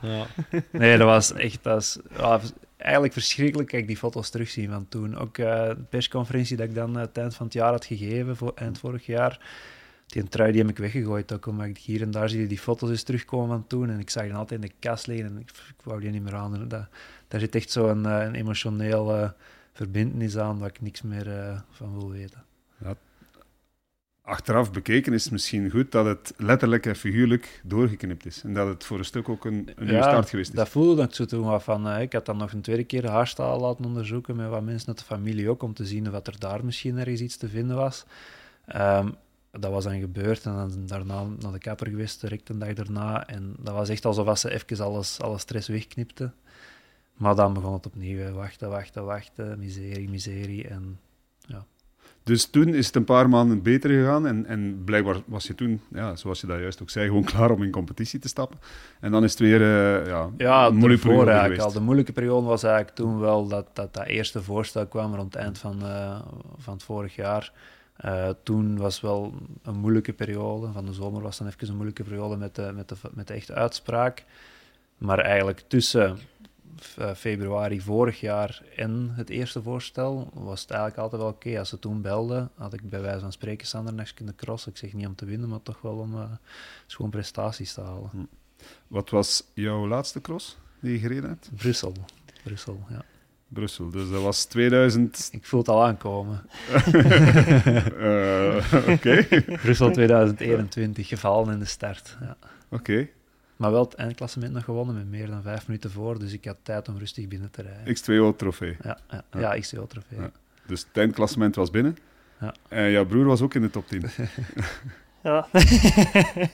ja. 0.00 0.26
Nee, 0.72 0.98
dat 0.98 1.06
was 1.06 1.32
echt... 1.32 1.58
Dat 1.62 1.80
is, 1.80 1.98
eigenlijk 2.76 3.12
verschrikkelijk 3.12 3.68
kijk 3.68 3.86
die 3.86 3.96
foto's 3.96 4.30
terugzien 4.30 4.70
van 4.70 4.86
toen. 4.88 5.18
Ook 5.18 5.38
uh, 5.38 5.68
de 5.68 5.84
persconferentie 5.88 6.56
dat 6.56 6.66
ik 6.66 6.74
dan 6.74 6.94
uh, 6.94 7.00
het 7.00 7.18
eind 7.18 7.34
van 7.34 7.46
het 7.46 7.54
jaar 7.54 7.70
had 7.70 7.84
gegeven, 7.84 8.36
voor, 8.36 8.52
eind 8.54 8.78
vorig 8.78 9.06
jaar 9.06 9.40
die 10.10 10.28
trui 10.28 10.52
die 10.52 10.60
heb 10.60 10.70
ik 10.70 10.78
weggegooid 10.78 11.32
ook, 11.32 11.46
omdat 11.46 11.66
ik 11.66 11.78
hier 11.78 12.02
en 12.02 12.10
daar 12.10 12.28
zie 12.28 12.40
je 12.40 12.46
die 12.46 12.58
foto's 12.58 12.90
eens 12.90 13.02
terugkomen 13.02 13.48
van 13.48 13.66
toen. 13.66 13.90
En 13.90 13.98
ik 13.98 14.10
zag 14.10 14.22
die 14.22 14.34
altijd 14.34 14.62
in 14.62 14.68
de 14.68 14.74
kast 14.78 15.06
liggen 15.06 15.26
en 15.26 15.38
ik, 15.38 15.50
ik 15.50 15.84
wou 15.84 16.00
die 16.00 16.10
niet 16.10 16.22
meer 16.22 16.34
aan. 16.34 16.68
Dat, 16.68 16.88
daar 17.28 17.40
zit 17.40 17.54
echt 17.54 17.70
zo'n 17.70 18.06
uh, 18.06 18.22
een 18.22 18.34
emotioneel 18.34 19.16
uh, 19.16 19.30
verbindenis 19.72 20.36
aan 20.36 20.58
waar 20.58 20.68
ik 20.68 20.80
niks 20.80 21.02
meer 21.02 21.26
uh, 21.26 21.60
van 21.70 21.98
wil 21.98 22.10
weten. 22.10 22.44
Ja. 22.84 22.94
Achteraf 24.22 24.72
bekeken 24.72 25.12
is 25.12 25.22
het 25.22 25.32
misschien 25.32 25.70
goed 25.70 25.92
dat 25.92 26.06
het 26.06 26.34
letterlijk 26.36 26.86
en 26.86 26.96
figuurlijk 26.96 27.60
doorgeknipt 27.64 28.26
is. 28.26 28.42
En 28.42 28.54
dat 28.54 28.68
het 28.68 28.84
voor 28.84 28.98
een 28.98 29.04
stuk 29.04 29.28
ook 29.28 29.44
een, 29.44 29.70
een 29.76 29.86
nieuwe 29.86 30.02
start 30.02 30.28
geweest 30.28 30.50
is. 30.50 30.56
Dat 30.56 30.68
voelde 30.68 31.02
ik 31.02 31.14
zo 31.14 31.24
toen 31.24 31.44
wat 31.44 31.62
van. 31.62 31.98
ik 31.98 32.12
had 32.12 32.26
dan 32.26 32.36
nog 32.36 32.52
een 32.52 32.60
tweede 32.60 32.84
keer 32.84 33.08
haarstaal 33.08 33.60
laten 33.60 33.84
onderzoeken 33.84 34.36
met 34.36 34.48
wat 34.48 34.62
mensen 34.62 34.88
uit 34.88 34.98
de 34.98 35.04
familie 35.04 35.50
ook, 35.50 35.62
om 35.62 35.74
te 35.74 35.86
zien 35.86 36.08
of 36.08 36.26
er 36.26 36.38
daar 36.38 36.64
misschien 36.64 36.98
ergens 36.98 37.20
iets 37.20 37.36
te 37.36 37.48
vinden 37.48 37.76
was. 37.76 38.04
Um, 38.76 39.14
dat 39.50 39.70
was 39.70 39.84
dan 39.84 40.00
gebeurd 40.00 40.44
en 40.44 40.52
dan 40.54 40.86
daarna 40.86 41.24
naar 41.38 41.52
de 41.52 41.58
kapper 41.58 41.88
geweest, 41.88 42.20
direct 42.20 42.48
een 42.48 42.58
dag 42.58 42.72
daarna. 42.72 43.26
En 43.26 43.54
dat 43.58 43.74
was 43.74 43.88
echt 43.88 44.04
alsof 44.04 44.38
ze 44.38 44.50
even 44.50 44.84
alles, 44.84 45.20
alle 45.20 45.38
stress 45.38 45.68
wegknipte. 45.68 46.32
Maar 47.14 47.34
dan 47.34 47.52
begon 47.52 47.72
het 47.72 47.86
opnieuw. 47.86 48.32
Wachten, 48.32 48.70
wachten, 48.70 49.04
wachten. 49.04 49.58
Miserie, 49.58 50.08
miserie. 50.08 50.68
En, 50.68 50.98
ja. 51.40 51.64
Dus 52.22 52.46
toen 52.46 52.74
is 52.74 52.86
het 52.86 52.96
een 52.96 53.04
paar 53.04 53.28
maanden 53.28 53.62
beter 53.62 53.90
gegaan. 53.90 54.26
En, 54.26 54.46
en 54.46 54.82
blijkbaar 54.84 55.16
was 55.26 55.46
je 55.46 55.54
toen, 55.54 55.80
ja, 55.92 56.16
zoals 56.16 56.40
je 56.40 56.46
dat 56.46 56.60
juist 56.60 56.82
ook 56.82 56.90
zei, 56.90 57.06
gewoon 57.06 57.24
klaar 57.24 57.50
om 57.50 57.62
in 57.62 57.70
competitie 57.70 58.18
te 58.18 58.28
stappen. 58.28 58.58
En 59.00 59.10
dan 59.10 59.24
is 59.24 59.30
het 59.30 59.40
weer 59.40 59.60
uh, 59.60 60.06
ja, 60.06 60.30
ja, 60.36 60.66
een 60.66 60.76
moeilijke 60.76 61.06
periode 61.06 61.30
eigenlijk 61.30 61.62
al. 61.62 61.72
De 61.72 61.80
moeilijke 61.80 62.12
periode 62.12 62.46
was 62.46 62.62
eigenlijk 62.62 62.96
toen 62.96 63.18
wel 63.18 63.48
dat 63.48 63.66
dat, 63.72 63.94
dat 63.94 64.06
eerste 64.06 64.42
voorstel 64.42 64.86
kwam 64.86 65.14
rond 65.14 65.34
het 65.34 65.42
eind 65.42 65.58
van, 65.58 65.78
uh, 65.82 66.20
van 66.56 66.74
het 66.74 66.82
vorig 66.82 67.14
jaar. 67.14 67.52
Uh, 68.04 68.28
toen 68.42 68.76
was 68.76 69.00
wel 69.00 69.34
een 69.62 69.76
moeilijke 69.76 70.12
periode. 70.12 70.72
Van 70.72 70.86
de 70.86 70.92
zomer 70.92 71.22
was 71.22 71.38
dan 71.38 71.46
even 71.46 71.68
een 71.68 71.74
moeilijke 71.74 72.02
periode 72.02 72.36
met 72.36 72.54
de, 72.54 72.72
met 72.74 72.88
de, 72.88 72.94
met 73.12 73.26
de 73.26 73.34
echte 73.34 73.54
uitspraak. 73.54 74.24
Maar 74.98 75.18
eigenlijk 75.18 75.64
tussen 75.68 76.18
uh, 76.98 77.14
februari 77.14 77.80
vorig 77.80 78.20
jaar 78.20 78.62
en 78.76 79.10
het 79.12 79.30
eerste 79.30 79.62
voorstel 79.62 80.30
was 80.34 80.60
het 80.60 80.70
eigenlijk 80.70 81.00
altijd 81.00 81.22
wel 81.22 81.30
oké. 81.30 81.58
Als 81.58 81.68
ze 81.68 81.78
toen 81.78 82.02
belden, 82.02 82.50
had 82.54 82.72
ik 82.72 82.88
bij 82.88 83.00
wijze 83.00 83.20
van 83.20 83.32
spreken 83.32 83.66
Sander 83.66 83.94
next 83.94 84.14
kunnen 84.14 84.36
crossen. 84.36 84.70
Ik 84.70 84.76
zeg 84.76 84.92
niet 84.92 85.06
om 85.06 85.14
te 85.14 85.24
winnen, 85.24 85.48
maar 85.48 85.62
toch 85.62 85.80
wel 85.80 85.96
om 85.96 86.14
uh, 86.14 86.30
schoon 86.86 87.10
prestaties 87.10 87.72
te 87.72 87.80
halen. 87.80 88.10
Hm. 88.10 88.24
Wat 88.86 89.10
was 89.10 89.44
jouw 89.54 89.86
laatste 89.86 90.20
cross 90.20 90.56
die 90.80 90.92
je 90.92 90.98
gereden 90.98 91.28
hebt? 91.28 91.50
Brussel. 91.56 91.92
Brussel, 92.44 92.80
ja. 92.88 93.04
Brussel. 93.52 93.90
Dus 93.90 94.10
dat 94.10 94.22
was 94.22 94.44
2000. 94.44 95.28
Ik 95.32 95.46
voel 95.46 95.60
het 95.60 95.68
al 95.68 95.84
aankomen. 95.84 96.42
uh, 96.94 98.72
Oké. 98.94 99.26
Brussel 99.62 99.90
2021, 100.00 101.08
gevallen 101.08 101.52
in 101.52 101.58
de 101.58 101.64
start. 101.64 102.16
Ja. 102.20 102.36
Oké. 102.68 103.08
Maar 103.56 103.70
wel 103.70 103.84
het 103.84 103.94
eindklassement 103.94 104.52
nog 104.52 104.64
gewonnen 104.64 104.94
met 104.94 105.08
meer 105.08 105.26
dan 105.26 105.42
vijf 105.42 105.66
minuten 105.66 105.90
voor, 105.90 106.18
dus 106.18 106.32
ik 106.32 106.44
had 106.44 106.56
tijd 106.62 106.88
om 106.88 106.98
rustig 106.98 107.28
binnen 107.28 107.50
te 107.50 107.62
rijden. 107.62 107.96
X2O-trofee. 107.96 108.76
Ja, 108.82 108.98
ja, 109.10 109.24
ja. 109.30 109.40
ja 109.40 109.62
X2O-trofee. 109.62 110.18
Ja. 110.18 110.30
Dus 110.66 110.80
het 110.80 110.96
eindklassement 110.96 111.54
was 111.54 111.70
binnen. 111.70 111.96
Ja. 112.40 112.54
En 112.68 112.90
jouw 112.90 113.06
broer 113.06 113.24
was 113.24 113.40
ook 113.40 113.54
in 113.54 113.62
de 113.62 113.70
top 113.70 113.86
10. 113.86 114.02
ja, 115.22 115.46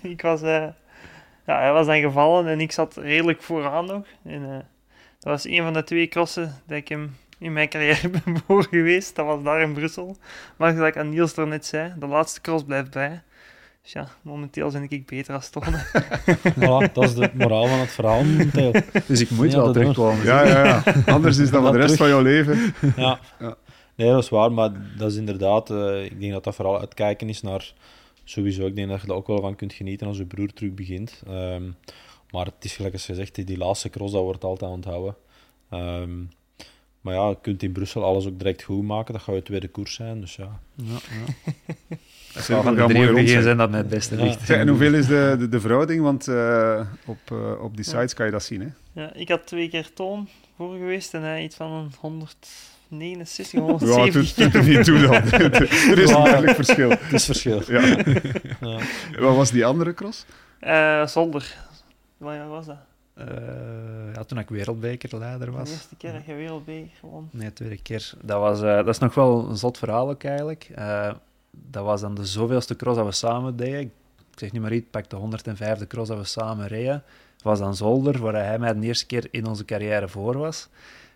ik 0.02 0.22
was, 0.22 0.42
uh, 0.42 0.66
ja, 1.46 1.60
hij 1.60 1.72
was 1.72 1.86
dan 1.86 2.00
gevallen 2.00 2.46
en 2.46 2.60
ik 2.60 2.72
zat 2.72 2.96
redelijk 2.96 3.42
vooraan 3.42 3.86
nog. 3.86 4.06
En, 4.22 4.42
uh, 4.42 4.58
dat 5.26 5.34
was 5.34 5.52
een 5.52 5.62
van 5.62 5.72
de 5.72 5.84
twee 5.84 6.08
crossen 6.08 6.54
dat 6.66 6.76
ik 6.76 6.88
hem 6.88 7.16
in 7.38 7.52
mijn 7.52 7.68
carrière 7.68 8.08
ben 8.24 8.42
voor 8.46 8.64
geweest. 8.64 9.16
Dat 9.16 9.26
was 9.26 9.42
daar 9.42 9.60
in 9.60 9.72
Brussel. 9.72 10.16
Maar 10.56 10.74
zoals 10.74 10.88
ik 10.88 10.96
aan 10.96 11.08
Niels 11.08 11.36
er 11.36 11.46
net 11.46 11.66
zei, 11.66 11.92
de 11.98 12.06
laatste 12.06 12.40
cross 12.40 12.64
blijft 12.64 12.90
bij. 12.90 13.22
Dus 13.82 13.92
ja, 13.92 14.08
momenteel 14.22 14.70
ben 14.70 14.86
ik 14.88 15.06
beter 15.06 15.34
als 15.34 15.50
Tone. 15.50 15.84
voilà, 16.58 16.92
dat 16.92 17.04
is 17.04 17.14
de 17.14 17.30
moraal 17.34 17.66
van 17.66 17.78
het 17.78 17.90
verhaal 17.90 18.24
momenteel. 18.24 18.72
Dus 19.06 19.20
ik 19.20 19.30
moet 19.30 19.52
ja, 19.52 19.56
wel 19.56 19.72
terugkomen. 19.72 20.24
Ja, 20.24 20.46
ja, 20.46 20.64
ja. 20.64 20.82
Anders 21.06 21.38
is 21.38 21.50
dat 21.50 21.72
de 21.72 21.78
rest 21.78 21.96
van 21.96 22.08
jouw 22.08 22.22
leven. 22.22 22.74
Ja. 22.96 23.18
ja. 23.38 23.56
Nee, 23.94 24.10
dat 24.10 24.22
is 24.22 24.28
waar, 24.28 24.52
maar 24.52 24.70
dat 24.96 25.10
is 25.10 25.16
inderdaad... 25.16 25.70
Uh, 25.70 26.04
ik 26.04 26.20
denk 26.20 26.32
dat 26.32 26.44
dat 26.44 26.54
vooral 26.54 26.80
uitkijken 26.80 27.28
is 27.28 27.42
naar... 27.42 27.72
Sowieso, 28.24 28.66
ik 28.66 28.76
denk 28.76 28.88
dat 28.88 29.00
je 29.00 29.06
er 29.06 29.14
ook 29.14 29.26
wel 29.26 29.40
van 29.40 29.56
kunt 29.56 29.72
genieten 29.72 30.06
als 30.06 30.16
je 30.16 30.24
broer 30.24 30.52
terug 30.52 30.74
begint. 30.74 31.22
Um, 31.28 31.76
maar 32.36 32.44
het 32.44 32.64
is 32.64 32.76
gelijk 32.76 32.94
als 32.94 33.04
gezegd, 33.04 33.46
die 33.46 33.58
laatste 33.58 33.90
cross, 33.90 34.12
dat 34.12 34.22
wordt 34.22 34.44
altijd 34.44 34.70
onthouden. 34.70 35.16
Um, 35.72 36.30
maar 37.00 37.14
ja, 37.14 37.28
je 37.28 37.36
kunt 37.42 37.62
in 37.62 37.72
Brussel 37.72 38.04
alles 38.04 38.26
ook 38.26 38.38
direct 38.38 38.62
goed 38.62 38.82
maken. 38.82 39.12
Dat 39.12 39.22
gaat 39.22 39.34
je 39.34 39.42
tweede 39.42 39.68
koers 39.68 39.94
zijn, 39.94 40.20
dus 40.20 40.36
ja. 40.36 40.60
ja, 40.74 40.84
ja. 40.84 41.54
Dat 42.34 42.44
zou 42.44 42.62
van 42.62 42.74
de 42.74 42.86
drie 42.86 43.42
zijn 43.42 43.56
dat 43.56 43.72
het 43.72 43.88
beste 43.88 44.16
ligt. 44.16 44.50
en 44.50 44.68
hoeveel 44.68 44.94
is 44.94 45.06
de, 45.06 45.36
de, 45.38 45.48
de 45.48 45.60
verhouding? 45.60 46.02
Want 46.02 46.28
uh, 46.28 46.80
op, 47.06 47.18
uh, 47.32 47.62
op 47.62 47.76
die 47.76 47.84
sites 47.84 48.14
kan 48.14 48.26
je 48.26 48.32
dat 48.32 48.42
zien, 48.42 48.60
hè? 48.60 48.68
Ja, 49.02 49.12
ik 49.12 49.28
had 49.28 49.46
twee 49.46 49.68
keer 49.68 49.92
Toon 49.94 50.28
voor 50.56 50.72
geweest 50.72 51.14
en 51.14 51.22
hij 51.22 51.42
iets 51.42 51.56
van 51.56 51.72
een 51.72 51.90
169, 52.00 53.60
170. 53.60 54.36
Ja, 54.36 54.48
doe 54.60 54.62
niet 54.62 54.84
toe 54.84 55.00
dan. 55.00 55.12
er 55.32 55.98
is 55.98 56.10
een 56.10 56.24
duidelijk 56.24 56.54
verschil. 56.54 56.90
Het 56.90 57.12
is 57.12 57.24
verschil. 57.24 57.62
Ja. 57.66 57.86
ja. 58.60 58.78
Wat 59.18 59.36
was 59.36 59.50
die 59.50 59.64
andere 59.64 59.94
cross? 59.94 60.24
Uh, 60.60 61.06
Jaar 62.34 62.48
was 62.48 62.66
dat? 62.66 62.78
Uh, 63.18 64.14
ja, 64.14 64.24
toen 64.24 64.38
ik 64.38 64.48
wereldbekerleider 64.48 65.52
was. 65.52 65.68
De 65.68 65.74
eerste 65.74 65.96
keer 65.96 66.12
dat 66.12 66.24
je 66.24 66.34
wereldbeker 66.34 66.90
gewoon. 67.00 67.28
Nee, 67.32 67.48
de 67.48 67.52
tweede 67.52 67.82
keer. 67.82 68.12
Dat, 68.22 68.40
was, 68.40 68.62
uh, 68.62 68.76
dat 68.76 68.88
is 68.88 68.98
nog 68.98 69.14
wel 69.14 69.48
een 69.48 69.56
zot 69.56 69.78
verhaal 69.78 70.08
ook 70.08 70.24
eigenlijk. 70.24 70.70
Uh, 70.78 71.12
dat 71.50 71.84
was 71.84 72.00
dan 72.00 72.14
de 72.14 72.24
zoveelste 72.24 72.76
cross 72.76 72.96
dat 72.96 73.06
we 73.06 73.12
samen 73.12 73.56
deden. 73.56 73.80
Ik 73.80 74.38
zeg 74.42 74.52
niet 74.52 74.62
maar 74.62 74.72
iets, 74.72 74.86
pak 74.90 75.10
de 75.10 75.16
105e 75.16 75.86
cross 75.86 76.08
dat 76.08 76.18
we 76.18 76.24
samen 76.24 76.66
reden. 76.66 77.02
Was 77.42 77.58
dan 77.58 77.76
Zolder, 77.76 78.18
waar 78.18 78.34
hij 78.34 78.58
mij 78.58 78.74
de 78.74 78.86
eerste 78.86 79.06
keer 79.06 79.28
in 79.30 79.46
onze 79.46 79.64
carrière 79.64 80.08
voor 80.08 80.38
was. 80.38 80.68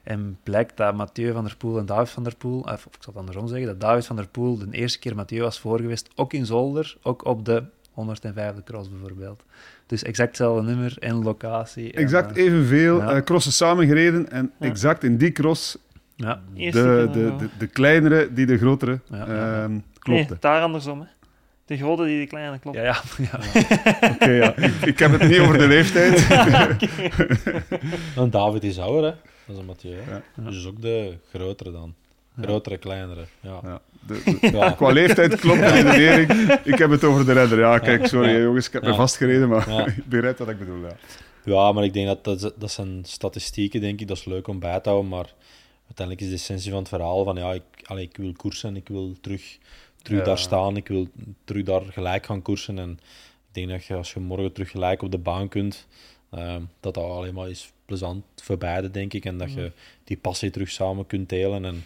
En 0.02 0.38
blijkt 0.42 0.76
dat 0.76 0.94
Mathieu 0.94 1.32
van 1.32 1.44
der 1.44 1.56
Poel 1.56 1.78
en 1.78 1.86
David 1.86 2.10
van 2.10 2.22
der 2.22 2.36
Poel, 2.36 2.60
of 2.60 2.86
ik 2.86 2.96
zal 2.98 3.12
het 3.12 3.16
andersom 3.16 3.46
zeggen, 3.46 3.66
dat 3.66 3.80
David 3.80 4.06
van 4.06 4.16
der 4.16 4.28
Poel 4.28 4.58
de 4.58 4.66
eerste 4.70 4.98
keer 4.98 5.14
Mathieu 5.14 5.42
was 5.42 5.60
voor 5.60 5.80
geweest, 5.80 6.08
ook 6.14 6.32
in 6.32 6.46
Zolder, 6.46 6.96
ook 7.02 7.24
op 7.24 7.44
de 7.44 7.64
105e 7.90 8.64
cross 8.64 8.90
bijvoorbeeld. 8.90 9.42
Dus 9.90 10.02
exact 10.02 10.28
hetzelfde 10.28 10.62
nummer 10.62 10.96
en 10.98 11.22
locatie. 11.22 11.92
Exact 11.92 12.36
en, 12.36 12.44
evenveel 12.44 12.98
ja. 12.98 13.16
uh, 13.16 13.22
crossen 13.22 13.52
samengereden 13.52 14.30
en 14.30 14.52
ja. 14.58 14.66
exact 14.66 15.04
in 15.04 15.16
die 15.16 15.32
cross 15.32 15.78
ja. 16.16 16.42
de, 16.54 16.70
de, 16.70 17.32
de, 17.38 17.48
de, 17.58 17.66
kleinere 17.66 18.32
die 18.32 18.46
de 18.46 18.58
grotere 18.58 19.00
ja, 19.10 19.28
uh, 19.28 19.76
klopte. 19.98 20.26
Nee, 20.28 20.38
daar 20.40 20.62
andersom. 20.62 21.00
Hè. 21.00 21.06
De 21.64 21.76
grote 21.76 22.04
die 22.04 22.20
de 22.20 22.26
kleine 22.26 22.58
klopt. 22.58 22.76
Ja, 22.76 22.82
ja. 22.82 23.02
ja. 23.30 23.38
Oké, 24.02 24.14
okay, 24.14 24.36
ja. 24.36 24.56
Ik, 24.56 24.74
ik, 24.84 24.98
heb 24.98 25.12
het 25.12 25.28
niet 25.28 25.38
over 25.38 25.58
de 25.58 25.66
leeftijd. 25.66 26.26
en 28.16 28.30
David 28.30 28.64
is 28.64 28.78
ouder, 28.78 29.10
hè. 29.10 29.16
Dat 29.46 29.54
is 29.54 29.58
een 29.58 29.64
Mathieu. 29.64 29.96
Ja. 30.36 30.50
Dus 30.50 30.66
ook 30.66 30.82
de 30.82 31.16
grotere 31.32 31.72
dan. 31.72 31.94
Grotere, 32.40 32.78
kleinere. 32.78 33.24
Ja. 33.40 33.60
ja. 33.62 33.80
De, 34.06 34.72
Qua 34.76 34.90
leeftijd 34.90 35.40
klopt 35.40 35.60
de 35.60 35.66
redenering. 35.66 36.52
Ik 36.64 36.78
heb 36.78 36.90
het 36.90 37.04
over 37.04 37.26
de 37.26 37.32
redder. 37.32 37.58
Ja, 37.58 37.78
kijk, 37.78 38.06
sorry 38.06 38.42
jongens, 38.42 38.66
ik 38.66 38.72
heb 38.72 38.82
me 38.82 38.94
vastgereden, 38.94 39.48
maar 39.48 39.88
ik 39.96 40.06
begrijp 40.06 40.38
wat 40.38 40.48
ik 40.48 40.58
bedoel. 40.58 40.80
Ja. 40.80 40.96
ja, 41.44 41.72
maar 41.72 41.84
ik 41.84 41.92
denk 41.92 42.06
dat, 42.06 42.24
dat 42.24 42.54
dat 42.58 42.70
zijn 42.70 43.00
statistieken, 43.02 43.80
denk 43.80 44.00
ik. 44.00 44.08
Dat 44.08 44.16
is 44.16 44.24
leuk 44.24 44.48
om 44.48 44.58
bij 44.58 44.80
te 44.80 44.88
houden, 44.88 45.10
maar 45.10 45.34
uiteindelijk 45.86 46.26
is 46.26 46.28
de 46.28 46.34
essentie 46.34 46.70
van 46.70 46.78
het 46.78 46.88
verhaal 46.88 47.24
van 47.24 47.36
ja, 47.36 47.52
ik, 47.52 47.62
allee, 47.82 48.04
ik 48.04 48.16
wil 48.16 48.32
koersen, 48.32 48.76
ik 48.76 48.88
wil 48.88 49.16
terug, 49.20 49.58
terug 50.02 50.24
daar 50.24 50.38
staan, 50.38 50.76
ik 50.76 50.88
wil 50.88 51.08
terug 51.44 51.64
daar 51.64 51.82
gelijk 51.82 52.26
gaan 52.26 52.42
koersen. 52.42 52.78
En 52.78 52.90
ik 53.48 53.54
denk 53.54 53.68
dat 53.68 53.84
je, 53.84 53.94
als 53.94 54.12
je 54.12 54.20
morgen 54.20 54.52
terug 54.52 54.70
gelijk 54.70 55.02
op 55.02 55.10
de 55.10 55.18
baan 55.18 55.48
kunt, 55.48 55.86
uh, 56.34 56.56
dat 56.80 56.94
dat 56.94 57.04
alleen 57.04 57.34
maar 57.34 57.50
is 57.50 57.72
plezant 57.84 58.24
voor 58.42 58.58
beide, 58.58 58.90
denk 58.90 59.12
ik. 59.12 59.24
En 59.24 59.38
dat 59.38 59.52
je 59.52 59.72
die 60.04 60.16
passie 60.16 60.50
terug 60.50 60.70
samen 60.70 61.06
kunt 61.06 61.28
delen. 61.28 61.64
En 61.64 61.84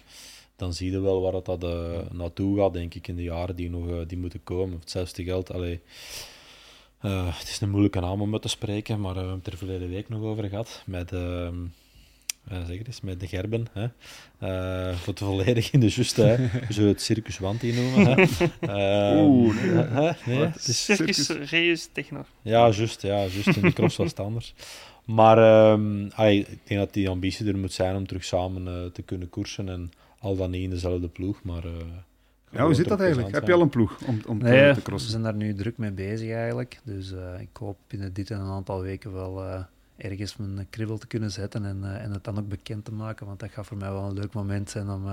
dan 0.57 0.74
zie 0.74 0.90
je 0.90 1.00
wel 1.00 1.20
waar 1.20 1.32
dat, 1.32 1.44
dat 1.44 1.64
uh, 1.64 1.98
naartoe 2.12 2.59
gaat, 2.59 2.72
denk 2.72 2.94
ik, 2.94 3.09
in 3.09 3.16
de 3.16 3.22
jaren 3.22 3.57
die 3.57 3.70
nog 3.70 3.88
uh, 3.88 3.96
die 4.07 4.18
moeten 4.18 4.42
komen. 4.42 4.78
Hetzelfde 4.80 5.24
geld, 5.24 5.52
allee, 5.52 5.80
uh, 7.02 7.38
het 7.38 7.48
is 7.48 7.61
een 7.61 7.70
moeilijke 7.70 8.00
naam 8.00 8.20
om 8.20 8.30
met 8.30 8.42
te 8.42 8.48
spreken, 8.48 9.00
maar 9.00 9.12
we 9.12 9.18
hebben 9.18 9.38
het 9.38 9.46
er 9.46 9.59
verleden 9.59 9.90
week 9.90 10.09
nog 10.09 10.22
over 10.22 10.48
gehad. 10.48 10.82
Met, 10.86 11.12
ehm, 11.12 11.55
zeg 12.48 12.78
het 12.78 12.86
eens, 12.86 13.00
met 13.00 13.20
de 13.20 13.26
Gerben. 13.26 13.66
Hè? 13.72 13.88
voor 14.94 15.12
het 15.12 15.18
volledig 15.18 15.70
in 15.70 15.80
de 15.80 15.86
we 15.96 16.66
zullen 16.68 16.88
het 16.88 17.02
Circus 17.02 17.38
Wanti 17.38 17.72
noemen. 17.72 18.07
Hè? 18.07 19.22
Oeh, 19.24 19.62
nee. 19.62 20.12
nee 20.26 20.46
het 20.46 20.68
is 20.68 20.84
Circus 20.84 21.28
Reus 21.28 21.88
Techno. 21.92 22.24
Ja, 22.42 22.70
juist, 22.70 23.02
ja, 23.02 23.18
juist. 23.18 23.57
In 23.57 23.62
de 23.62 23.72
cross 23.72 23.96
was 23.96 24.09
het 24.09 24.20
anders. 24.20 24.55
Maar 25.05 25.70
um, 25.72 26.11
allee, 26.14 26.38
ik 26.38 26.59
denk 26.64 26.80
dat 26.80 26.92
die 26.92 27.09
ambitie 27.09 27.46
er 27.46 27.59
moet 27.59 27.72
zijn 27.72 27.96
om 27.96 28.07
terug 28.07 28.24
samen 28.24 28.92
te 28.92 29.02
kunnen 29.02 29.30
koersen. 29.30 29.68
En 29.68 29.92
al 30.24 30.36
dan 30.36 30.50
niet 30.50 30.62
in 30.62 30.70
dezelfde 30.70 31.08
ploeg, 31.08 31.42
maar... 31.42 31.64
Uh, 31.64 31.72
ja, 32.50 32.64
hoe 32.64 32.74
zit 32.74 32.88
dat 32.88 33.00
eigenlijk? 33.00 33.34
Heb 33.34 33.46
je 33.46 33.52
al 33.52 33.60
een 33.60 33.68
ploeg 33.68 33.98
om, 34.06 34.20
om 34.26 34.38
nee, 34.38 34.74
te, 34.74 34.82
crossen? 34.82 35.10
We 35.10 35.20
zijn 35.20 35.22
daar 35.22 35.46
nu 35.46 35.54
druk 35.54 35.78
mee 35.78 35.90
bezig 35.90 36.30
eigenlijk. 36.30 36.80
Dus 36.84 37.12
uh, 37.12 37.40
ik 37.40 37.56
hoop 37.56 37.76
binnen 37.86 38.12
dit 38.12 38.30
en 38.30 38.40
een 38.40 38.50
aantal 38.50 38.80
weken 38.80 39.12
wel 39.12 39.44
uh, 39.44 39.64
ergens 39.97 40.36
mijn 40.36 40.66
kribbel 40.70 40.99
te 40.99 41.07
kunnen 41.07 41.30
zetten 41.30 41.64
en, 41.64 42.01
en 42.01 42.12
het 42.12 42.24
dan 42.24 42.38
ook 42.38 42.49
bekend 42.49 42.84
te 42.84 42.92
maken. 42.92 43.26
Want 43.26 43.40
dat 43.40 43.51
gaat 43.51 43.66
voor 43.66 43.76
mij 43.76 43.90
wel 43.90 44.05
een 44.05 44.14
leuk 44.14 44.32
moment 44.32 44.70
zijn 44.70 44.90
om 44.90 45.09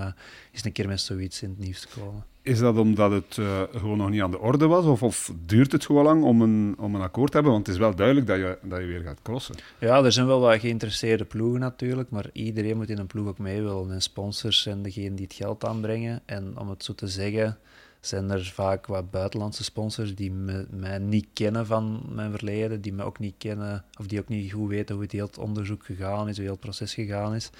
eens 0.51 0.65
een 0.65 0.71
keer 0.71 0.87
met 0.87 1.01
zoiets 1.01 1.41
in 1.41 1.49
het 1.49 1.59
nieuws 1.59 1.79
te 1.81 1.99
komen. 1.99 2.25
Is 2.43 2.59
dat 2.59 2.77
omdat 2.77 3.11
het 3.11 3.37
uh, 3.37 3.61
gewoon 3.71 3.97
nog 3.97 4.09
niet 4.09 4.21
aan 4.21 4.31
de 4.31 4.39
orde 4.39 4.67
was? 4.67 4.85
Of, 4.85 5.03
of, 5.03 5.33
duurt 5.45 5.71
het 5.71 5.85
gewoon 5.85 6.03
lang 6.03 6.23
om 6.23 6.41
een, 6.41 6.75
om 6.77 6.95
een 6.95 7.01
akkoord 7.01 7.29
te 7.29 7.33
hebben? 7.33 7.53
Want 7.53 7.65
het 7.65 7.75
is 7.75 7.81
wel 7.81 7.95
duidelijk 7.95 8.27
dat 8.27 8.37
je, 8.37 8.57
dat 8.61 8.79
je 8.79 8.85
weer 8.85 9.01
gaat 9.01 9.21
crossen. 9.21 9.55
Ja, 9.79 10.03
er 10.03 10.11
zijn 10.11 10.27
wel 10.27 10.39
wat 10.39 10.59
geïnteresseerde 10.59 11.25
ploegen 11.25 11.59
natuurlijk. 11.59 12.09
Maar 12.09 12.29
iedereen 12.33 12.77
moet 12.77 12.89
in 12.89 12.97
een 12.97 13.07
ploeg 13.07 13.27
ook 13.27 13.37
mee 13.37 13.61
willen. 13.61 13.91
En 13.91 14.01
sponsors 14.01 14.61
zijn 14.61 14.81
degene 14.81 15.13
die 15.15 15.25
het 15.25 15.33
geld 15.33 15.65
aanbrengen. 15.65 16.21
En 16.25 16.57
om 16.57 16.69
het 16.69 16.83
zo 16.83 16.93
te 16.93 17.07
zeggen, 17.07 17.57
zijn 18.01 18.29
er 18.29 18.45
vaak 18.45 18.85
wat 18.85 19.11
buitenlandse 19.11 19.63
sponsors 19.63 20.15
die 20.15 20.31
me, 20.31 20.67
mij 20.69 20.97
niet 20.97 21.27
kennen 21.33 21.65
van 21.65 22.01
mijn 22.09 22.31
verleden. 22.31 22.81
Die 22.81 22.93
me 22.93 23.03
ook 23.03 23.19
niet 23.19 23.35
kennen, 23.37 23.85
of 23.99 24.07
die 24.07 24.19
ook 24.19 24.27
niet 24.27 24.51
goed 24.51 24.69
weten 24.69 24.95
hoe 24.95 25.03
het 25.03 25.13
heel 25.13 25.25
het 25.25 25.37
onderzoek 25.37 25.85
gegaan 25.85 26.29
is, 26.29 26.35
hoe 26.35 26.43
heel 26.43 26.53
het 26.53 26.61
proces 26.61 26.93
gegaan 26.93 27.35
is 27.35 27.51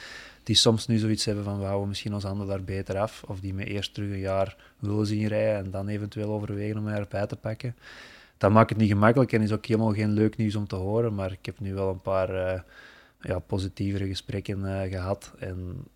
die 0.44 0.56
soms 0.56 0.88
nu 0.88 0.98
zoiets 0.98 1.26
hebben 1.26 1.44
van 1.44 1.64
houden 1.64 1.88
misschien 1.88 2.14
ons 2.14 2.24
handen 2.24 2.48
daar 2.48 2.64
beter 2.64 2.98
af, 2.98 3.24
of 3.28 3.40
die 3.40 3.54
me 3.54 3.66
eerst 3.66 3.94
terug 3.94 4.12
een 4.12 4.20
jaar 4.20 4.58
willen 4.80 5.06
zien 5.06 5.28
rijden 5.28 5.66
en 5.66 5.72
dan 5.72 5.88
eventueel 5.88 6.32
overwegen 6.32 6.78
om 6.78 6.84
mij 6.84 6.98
erbij 6.98 7.28
te 7.28 7.36
pakken. 7.36 7.76
Dat 8.38 8.52
maakt 8.52 8.70
het 8.70 8.78
niet 8.78 8.90
gemakkelijk 8.90 9.32
en 9.32 9.42
is 9.42 9.52
ook 9.52 9.66
helemaal 9.66 9.94
geen 9.94 10.12
leuk 10.12 10.38
nieuws 10.38 10.56
om 10.56 10.68
te 10.68 10.76
horen, 10.76 11.16
maar 11.16 11.32
ik 11.32 11.46
heb 11.46 11.60
nu 11.60 11.74
wel 11.74 11.90
een 11.90 12.02
paar 12.02 12.54
uh, 12.54 12.62
ja, 13.22 13.40
positievere 13.40 14.08
gesprekken 14.08 14.60
uh, 14.60 14.82
gehad 14.82 15.34
en 15.40 15.88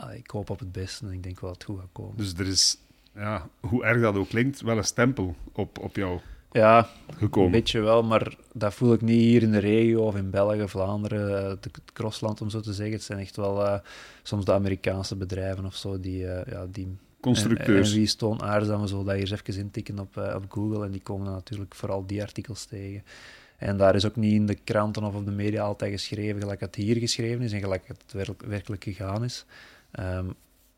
uh, 0.00 0.14
ik 0.14 0.30
hoop 0.30 0.50
op 0.50 0.58
het 0.58 0.72
beste 0.72 1.06
en 1.06 1.12
ik 1.12 1.22
denk 1.22 1.40
wel 1.40 1.50
dat 1.50 1.62
het 1.62 1.70
goed 1.70 1.80
gaat 1.80 1.92
komen. 1.92 2.16
Dus 2.16 2.34
er 2.34 2.46
is, 2.46 2.78
ja, 3.14 3.48
hoe 3.60 3.84
erg 3.84 4.00
dat 4.00 4.16
ook 4.16 4.28
klinkt, 4.28 4.60
wel 4.60 4.76
een 4.76 4.84
stempel 4.84 5.34
op, 5.52 5.78
op 5.78 5.96
jou 5.96 6.20
ja, 6.52 6.88
gekomen. 7.16 7.46
Een 7.46 7.60
beetje 7.60 7.80
wel, 7.80 8.02
maar 8.02 8.34
dat 8.52 8.74
voel 8.74 8.92
ik 8.92 9.00
niet 9.00 9.20
hier 9.20 9.42
in 9.42 9.52
de 9.52 9.58
regio 9.58 10.02
of 10.02 10.16
in 10.16 10.30
België, 10.30 10.68
Vlaanderen, 10.68 11.48
het 11.48 11.66
eh, 11.66 11.72
crossland 11.92 12.40
om 12.40 12.50
zo 12.50 12.60
te 12.60 12.72
zeggen. 12.72 12.94
Het 12.94 13.04
zijn 13.04 13.18
echt 13.18 13.36
wel 13.36 13.66
uh, 13.66 13.78
soms 14.22 14.44
de 14.44 14.52
Amerikaanse 14.52 15.16
bedrijven 15.16 15.64
of 15.64 15.74
zo 15.74 16.00
die. 16.00 16.22
Uh, 16.22 16.40
ja, 16.46 16.66
die 16.70 16.96
Constructeurs. 17.20 17.88
En, 17.88 17.94
en 17.94 17.98
wie 17.98 18.06
Stone 18.06 18.42
Aarzaam, 18.42 18.86
zo 18.86 19.04
dat 19.04 19.14
hier 19.14 19.32
even 19.32 19.62
intikken 19.62 19.98
op, 19.98 20.16
uh, 20.16 20.34
op 20.36 20.44
Google 20.48 20.84
en 20.84 20.90
die 20.90 21.00
komen 21.00 21.24
dan 21.24 21.34
natuurlijk 21.34 21.74
vooral 21.74 22.06
die 22.06 22.22
artikels 22.22 22.64
tegen. 22.64 23.02
En 23.56 23.76
daar 23.76 23.94
is 23.94 24.06
ook 24.06 24.16
niet 24.16 24.34
in 24.34 24.46
de 24.46 24.54
kranten 24.54 25.04
of 25.04 25.14
op 25.14 25.24
de 25.24 25.30
media 25.30 25.62
altijd 25.62 25.92
geschreven 25.92 26.40
gelijk 26.40 26.60
het 26.60 26.74
hier 26.74 26.96
geschreven 26.96 27.42
is 27.42 27.52
en 27.52 27.60
gelijk 27.60 27.82
het 27.86 28.36
werkelijk 28.46 28.84
gegaan 28.84 29.24
is. 29.24 29.44
Um, 29.98 30.34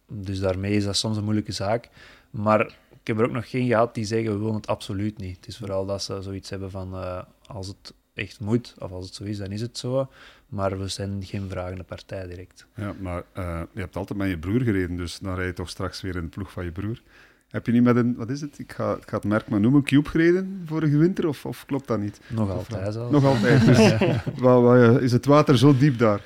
dus 0.07 0.41
daarmee 0.41 0.77
is 0.77 0.85
dat 0.85 0.97
soms 0.97 1.17
een 1.17 1.25
moeilijke 1.25 1.53
zaak. 1.53 1.89
Maar 2.33 2.61
ik 2.91 3.07
heb 3.07 3.19
er 3.19 3.25
ook 3.25 3.31
nog 3.31 3.51
geen 3.51 3.67
gehad 3.67 3.95
die 3.95 4.05
zeggen 4.05 4.33
we 4.33 4.39
willen 4.39 4.55
het 4.55 4.67
absoluut 4.67 5.19
niet. 5.19 5.37
Het 5.37 5.47
is 5.47 5.57
vooral 5.57 5.87
dat 5.87 6.03
ze 6.03 6.23
zoiets 6.23 6.51
hebben 6.51 6.71
van 6.71 6.95
uh, 6.95 7.23
als 7.47 7.67
het 7.67 7.95
echt 8.15 8.41
moet, 8.41 8.75
of 8.79 8.93
als 8.93 9.07
het 9.07 9.15
zo 9.15 9.25
is, 9.25 9.39
dan 9.39 9.53
is 9.53 9.61
het 9.61 9.79
zo. 9.79 10.09
Maar 10.49 10.79
we 10.79 10.89
zijn 10.89 11.23
geen 11.25 11.49
vragende 11.49 11.83
partij 11.83 12.27
direct. 12.27 12.67
Ja, 12.75 12.95
maar 13.01 13.23
uh, 13.37 13.61
je 13.73 13.81
hebt 13.81 13.97
altijd 13.97 14.19
met 14.19 14.29
je 14.29 14.39
broer 14.39 14.61
gereden, 14.61 14.97
dus 14.97 15.19
dan 15.19 15.35
rij 15.35 15.47
je 15.47 15.53
toch 15.53 15.69
straks 15.69 16.01
weer 16.01 16.17
in 16.17 16.23
de 16.23 16.29
ploeg 16.29 16.53
van 16.53 16.65
je 16.65 16.73
broer. 16.73 17.03
Heb 17.49 17.67
je 17.67 17.73
niet 17.73 17.83
met 17.83 17.97
een, 17.97 18.15
wat 18.17 18.31
is 18.31 18.41
het? 18.41 18.59
Ik 18.59 18.73
ga, 18.73 18.95
ik 18.95 19.09
ga 19.09 19.17
het 19.17 19.25
merk 19.25 19.49
maar 19.49 19.61
noemen, 19.61 19.83
Cube 19.83 20.09
gereden 20.09 20.63
vorige 20.67 20.97
winter, 20.97 21.29
of, 21.29 21.47
of 21.47 21.67
klopt 21.67 21.87
dat 21.87 21.99
niet? 21.99 22.21
Nog 22.29 22.51
altijd 22.51 22.93
zelfs. 22.93 23.13
Nog 23.13 23.25
altijd, 23.25 23.65
dus 23.65 23.95
wat, 24.43 25.01
is 25.01 25.13
het 25.13 25.27
water 25.27 25.59
zo 25.59 25.77
diep 25.77 25.99
daar? 25.99 26.23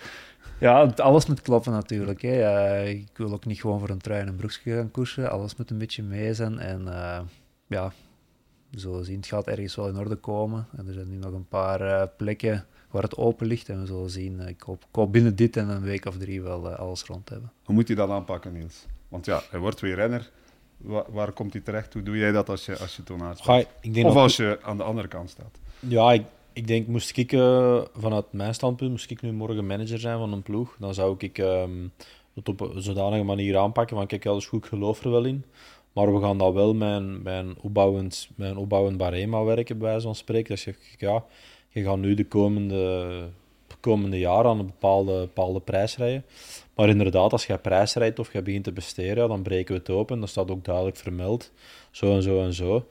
Ja, 0.60 0.82
alles 0.96 1.26
moet 1.26 1.40
kloppen 1.40 1.72
natuurlijk. 1.72 2.22
Hè. 2.22 2.84
ik 2.84 3.16
wil 3.16 3.32
ook 3.32 3.44
niet 3.44 3.60
gewoon 3.60 3.78
voor 3.78 3.88
een 3.88 3.98
trui 3.98 4.20
en 4.20 4.28
een 4.28 4.36
broekje 4.36 4.74
gaan 4.74 4.90
koersen. 4.90 5.30
Alles 5.30 5.56
moet 5.56 5.70
een 5.70 5.78
beetje 5.78 6.02
mee 6.02 6.34
zijn. 6.34 6.58
En 6.58 6.80
uh, 6.80 7.20
ja, 7.66 7.92
we 8.70 8.80
zullen 8.80 9.04
zien. 9.04 9.16
Het 9.16 9.26
gaat 9.26 9.46
ergens 9.46 9.74
wel 9.74 9.88
in 9.88 9.96
orde 9.96 10.16
komen. 10.16 10.66
En 10.76 10.86
er 10.86 10.92
zijn 10.92 11.08
nu 11.08 11.16
nog 11.16 11.32
een 11.32 11.48
paar 11.48 11.80
uh, 11.80 12.02
plekken 12.16 12.66
waar 12.90 13.02
het 13.02 13.16
open 13.16 13.46
ligt. 13.46 13.68
En 13.68 13.80
we 13.80 13.86
zullen 13.86 14.10
zien. 14.10 14.40
Ik 14.40 14.60
hoop, 14.60 14.82
ik 14.88 14.94
hoop 14.94 15.12
binnen 15.12 15.36
dit 15.36 15.56
en 15.56 15.68
een 15.68 15.82
week 15.82 16.06
of 16.06 16.18
drie 16.18 16.42
wel 16.42 16.70
uh, 16.70 16.78
alles 16.78 17.02
rond 17.02 17.28
hebben. 17.28 17.52
Hoe 17.64 17.74
moet 17.74 17.88
je 17.88 17.94
dat 17.94 18.10
aanpakken, 18.10 18.52
Niels? 18.52 18.86
Want 19.08 19.24
ja, 19.24 19.40
hij 19.50 19.60
wordt 19.60 19.80
weer 19.80 19.94
renner. 19.94 20.30
Waar, 20.76 21.04
waar 21.08 21.32
komt 21.32 21.52
hij 21.52 21.62
terecht? 21.62 21.92
Hoe 21.92 22.02
doe 22.02 22.16
jij 22.16 22.32
dat 22.32 22.48
als 22.48 22.66
je, 22.66 22.78
als 22.78 22.96
je 22.96 24.04
Of 24.04 24.14
als 24.14 24.36
je 24.36 24.58
aan 24.62 24.76
de 24.76 24.82
andere 24.82 25.08
kant 25.08 25.30
staat? 25.30 25.58
Ja, 25.80 26.12
ik, 26.12 26.22
ik 26.56 26.66
denk, 26.66 26.86
moest 26.86 27.16
ik 27.16 27.32
uh, 27.32 27.82
vanuit 27.96 28.24
mijn 28.30 28.54
standpunt, 28.54 28.90
moest 28.90 29.10
ik 29.10 29.22
nu 29.22 29.32
morgen 29.32 29.66
manager 29.66 29.98
zijn 29.98 30.18
van 30.18 30.32
een 30.32 30.42
ploeg, 30.42 30.76
dan 30.78 30.94
zou 30.94 31.14
ik 31.18 31.38
um, 31.38 31.92
het 32.34 32.48
op 32.48 32.60
een 32.60 32.82
zodanige 32.82 33.22
manier 33.22 33.56
aanpakken 33.56 33.96
van 33.96 34.06
kijk, 34.06 34.26
alles 34.26 34.46
goed, 34.46 34.64
ik 34.64 34.68
geloof 34.68 35.04
er 35.04 35.10
wel 35.10 35.24
in. 35.24 35.44
Maar 35.92 36.14
we 36.14 36.20
gaan 36.20 36.38
dat 36.38 36.52
wel 36.52 36.74
met 36.74 37.22
mijn 37.22 37.54
opbouwend, 37.60 38.28
mijn 38.36 38.56
opbouwend 38.56 38.96
barema 38.96 39.44
werken, 39.44 39.78
bij 39.78 40.00
van 40.00 40.14
spreken. 40.14 40.54
Dus 40.54 40.64
je, 40.64 40.74
ja, 40.98 41.24
je 41.68 41.82
gaat 41.82 41.98
nu 41.98 42.14
de 42.14 42.26
komende, 42.26 43.28
komende 43.80 44.18
jaren 44.18 44.50
aan 44.50 44.58
een 44.58 44.66
bepaalde, 44.66 45.20
bepaalde 45.20 45.60
prijs 45.60 45.96
rijden. 45.96 46.24
Maar 46.74 46.88
inderdaad, 46.88 47.32
als 47.32 47.46
je 47.46 47.58
prijs 47.58 47.94
rijdt 47.94 48.18
of 48.18 48.32
je 48.32 48.42
begint 48.42 48.64
te 48.64 48.72
besteden, 48.72 49.28
dan 49.28 49.42
breken 49.42 49.74
we 49.74 49.80
het 49.80 49.90
open. 49.90 50.20
Dat 50.20 50.28
staat 50.28 50.50
ook 50.50 50.64
duidelijk 50.64 50.96
vermeld. 50.96 51.52
Zo 51.90 52.14
en 52.14 52.22
zo 52.22 52.42
en 52.42 52.54
zo. 52.54 52.86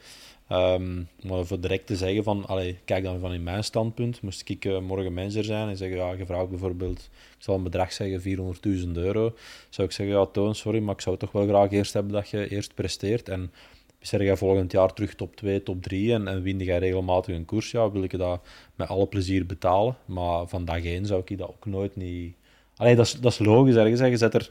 Um, 0.51 1.07
maar 1.23 1.45
voor 1.45 1.59
direct 1.59 1.87
te 1.87 1.95
zeggen 1.95 2.23
van, 2.23 2.45
kijk 2.85 3.03
dan 3.03 3.19
van 3.19 3.33
in 3.33 3.43
mijn 3.43 3.63
standpunt, 3.63 4.21
moest 4.21 4.49
ik 4.49 4.65
uh, 4.65 4.79
morgen 4.79 5.13
manager 5.13 5.43
zijn 5.43 5.69
en 5.69 5.77
zeggen, 5.77 5.97
ja, 5.97 6.11
je 6.11 6.25
vraagt 6.25 6.49
bijvoorbeeld, 6.49 6.99
ik 7.37 7.43
zal 7.43 7.55
een 7.55 7.63
bedrag 7.63 7.93
zeggen, 7.93 8.37
400.000 8.85 8.91
euro, 8.91 9.33
zou 9.69 9.87
ik 9.87 9.93
zeggen, 9.93 10.15
ja, 10.15 10.25
Toon, 10.25 10.55
sorry, 10.55 10.79
maar 10.79 10.93
ik 10.93 11.01
zou 11.01 11.17
toch 11.17 11.31
wel 11.31 11.47
graag 11.47 11.71
eerst 11.71 11.93
hebben 11.93 12.11
dat 12.11 12.29
je 12.29 12.49
eerst 12.49 12.73
presteert. 12.73 13.29
En 13.29 13.51
zeg 13.99 14.21
jij 14.21 14.37
volgend 14.37 14.71
jaar 14.71 14.93
terug 14.93 15.15
top 15.15 15.35
2, 15.35 15.63
top 15.63 15.81
3 15.81 16.13
en, 16.13 16.27
en 16.27 16.41
win 16.41 16.59
jij 16.59 16.77
regelmatig 16.77 17.35
een 17.35 17.45
koers, 17.45 17.71
ja, 17.71 17.91
wil 17.91 18.03
ik 18.03 18.17
dat 18.17 18.41
met 18.75 18.87
alle 18.87 19.07
plezier 19.07 19.45
betalen, 19.45 19.97
maar 20.05 20.47
van 20.47 20.65
dag 20.65 20.81
zou 21.01 21.21
ik 21.25 21.37
dat 21.37 21.47
ook 21.47 21.65
nooit 21.65 21.95
niet... 21.95 22.33
Allee, 22.75 22.95
dat 22.95 23.05
is, 23.05 23.13
dat 23.13 23.31
is 23.31 23.39
logisch 23.39 23.75
ergens, 23.75 23.99
je 23.99 24.17
zet 24.17 24.33
er 24.33 24.49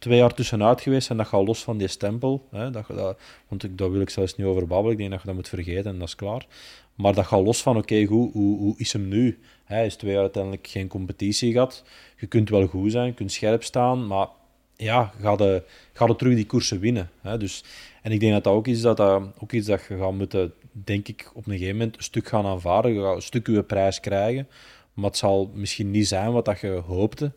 twee 0.00 0.18
jaar 0.18 0.34
tussenuit 0.34 0.80
geweest 0.80 1.10
en 1.10 1.16
dat 1.16 1.26
gaat 1.26 1.46
los 1.46 1.62
van 1.62 1.78
die 1.78 1.88
stempel. 1.88 2.46
Hè, 2.50 2.70
dat, 2.70 2.86
dat, 2.86 3.18
want 3.48 3.64
ik, 3.64 3.78
daar 3.78 3.90
wil 3.90 4.00
ik 4.00 4.10
zelfs 4.10 4.36
niet 4.36 4.46
over 4.46 4.66
babbelen. 4.66 4.92
Ik 4.92 4.98
denk 4.98 5.10
dat 5.10 5.20
je 5.20 5.26
dat 5.26 5.36
moet 5.36 5.48
vergeten 5.48 5.90
en 5.90 5.98
dat 5.98 6.08
is 6.08 6.14
klaar. 6.14 6.46
Maar 6.94 7.14
dat 7.14 7.26
gaat 7.26 7.44
los 7.44 7.62
van, 7.62 7.76
oké, 7.76 8.04
hoe, 8.04 8.32
hoe 8.32 8.74
is 8.76 8.92
hem 8.92 9.08
nu? 9.08 9.38
Hij 9.64 9.86
is 9.86 9.96
twee 9.96 10.12
jaar 10.12 10.20
uiteindelijk 10.20 10.66
geen 10.66 10.88
competitie 10.88 11.52
gehad. 11.52 11.84
Je 12.16 12.26
kunt 12.26 12.48
wel 12.48 12.66
goed 12.66 12.92
zijn, 12.92 13.06
je 13.06 13.14
kunt 13.14 13.32
scherp 13.32 13.64
staan, 13.64 14.06
maar 14.06 14.28
ja, 14.76 15.12
ga 15.20 15.36
de, 15.36 15.62
ga 15.92 16.06
de 16.06 16.16
terug 16.16 16.34
die 16.34 16.46
koersen 16.46 16.80
winnen. 16.80 17.10
Hè? 17.20 17.38
Dus, 17.38 17.64
en 18.02 18.12
ik 18.12 18.20
denk 18.20 18.32
dat 18.32 18.44
dat 18.44 18.52
ook 18.52 18.66
is 18.66 18.80
dat, 18.80 18.96
dat, 18.96 19.22
ook 19.38 19.52
iets 19.52 19.66
dat 19.66 19.84
je 19.88 19.96
gaat 19.96 20.12
moeten, 20.12 20.52
denk 20.72 21.08
ik, 21.08 21.30
op 21.34 21.46
een 21.46 21.52
gegeven 21.52 21.76
moment 21.76 21.96
een 21.96 22.02
stuk 22.02 22.28
gaan 22.28 22.46
aanvaarden. 22.46 22.92
Je 22.92 23.00
gaat 23.00 23.16
een 23.16 23.22
stuk 23.22 23.46
je 23.46 23.62
prijs 23.62 24.00
krijgen, 24.00 24.48
maar 24.92 25.04
het 25.04 25.16
zal 25.16 25.50
misschien 25.54 25.90
niet 25.90 26.08
zijn 26.08 26.32
wat 26.32 26.44
dat 26.44 26.60
je 26.60 26.68
hoopte. 26.68 27.32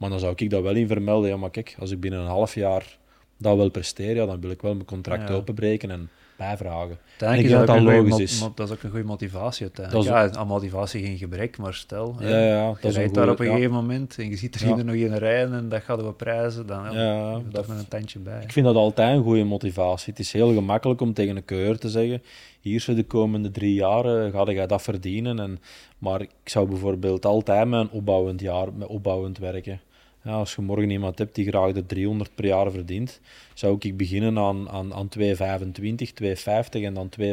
Maar 0.00 0.10
dan 0.10 0.18
zou 0.18 0.32
ik 0.36 0.50
dat 0.50 0.62
wel 0.62 0.74
in 0.74 0.86
vermelden. 0.86 1.30
Ja, 1.30 1.36
maar 1.36 1.50
kijk, 1.50 1.76
als 1.78 1.90
ik 1.90 2.00
binnen 2.00 2.20
een 2.20 2.26
half 2.26 2.54
jaar 2.54 2.98
dat 3.36 3.56
wil 3.56 3.70
presteren, 3.70 4.14
ja, 4.14 4.26
dan 4.26 4.40
wil 4.40 4.50
ik 4.50 4.62
wel 4.62 4.74
mijn 4.74 4.86
contract 4.86 5.30
openbreken. 5.30 5.90
En 5.90 6.10
bijvragen. 6.40 6.98
Denk 7.18 7.44
ik 7.44 7.50
dat, 7.50 7.66
dat 7.66 7.80
logisch 7.80 8.18
is. 8.18 8.38
Dat 8.54 8.68
is 8.68 8.74
ook 8.74 8.82
een 8.82 8.90
goede 8.90 9.04
motivatie 9.04 9.62
uiteindelijk. 9.62 10.06
Dat 10.08 10.24
is... 10.24 10.32
Ja, 10.32 10.40
aan 10.40 10.46
motivatie 10.46 11.04
geen 11.04 11.18
gebrek, 11.18 11.58
maar 11.58 11.74
stel, 11.74 12.16
ja, 12.20 12.28
ja, 12.28 12.66
dat 12.66 12.82
je 12.82 12.88
is 12.88 12.94
rijdt 12.94 13.14
daar 13.14 13.30
op 13.30 13.40
een 13.40 13.46
gegeven 13.46 13.72
moment 13.72 14.18
en 14.18 14.28
je 14.28 14.36
ziet 14.36 14.54
er 14.54 14.68
ja. 14.68 14.82
nog 14.82 14.94
in 14.94 15.14
rijden 15.14 15.54
en 15.54 15.68
dat 15.68 15.82
gaat 15.82 16.02
we 16.02 16.12
prijzen, 16.12 16.66
dan 16.66 16.92
ja, 16.92 17.40
dat 17.50 17.66
met 17.66 17.78
een 17.78 17.88
tandje 17.88 18.18
bij. 18.18 18.42
Ik 18.42 18.52
vind 18.52 18.66
dat 18.66 18.74
altijd 18.74 19.16
een 19.16 19.22
goede 19.22 19.44
motivatie. 19.44 20.10
Het 20.10 20.18
is 20.18 20.32
heel 20.32 20.54
gemakkelijk 20.54 21.00
om 21.00 21.12
tegen 21.12 21.36
een 21.36 21.44
keur 21.44 21.78
te 21.78 21.88
zeggen, 21.88 22.22
hier 22.60 22.80
ze 22.80 22.94
de 22.94 23.04
komende 23.04 23.50
drie 23.50 23.74
jaar 23.74 24.30
ga 24.30 24.50
je 24.50 24.66
dat 24.66 24.82
verdienen. 24.82 25.38
En, 25.38 25.58
maar 25.98 26.20
ik 26.20 26.30
zou 26.44 26.68
bijvoorbeeld 26.68 27.26
altijd 27.26 27.72
een 27.72 27.90
opbouwend 27.90 28.40
jaar, 28.40 28.72
met 28.72 28.88
opbouwend 28.88 29.38
werken. 29.38 29.80
Ja, 30.22 30.32
als 30.32 30.54
je 30.54 30.62
morgen 30.62 30.90
iemand 30.90 31.18
hebt 31.18 31.34
die 31.34 31.48
graag 31.48 31.72
de 31.72 31.86
300 31.86 32.34
per 32.34 32.46
jaar 32.46 32.70
verdient, 32.70 33.20
zou 33.54 33.76
ik 33.78 33.96
beginnen 33.96 34.38
aan, 34.38 34.68
aan, 34.68 34.94
aan 34.94 35.08
2,25, 35.18 35.24
2,50 36.22 36.82
en 36.82 36.94
dan 36.94 37.10
2,75. 37.20 37.26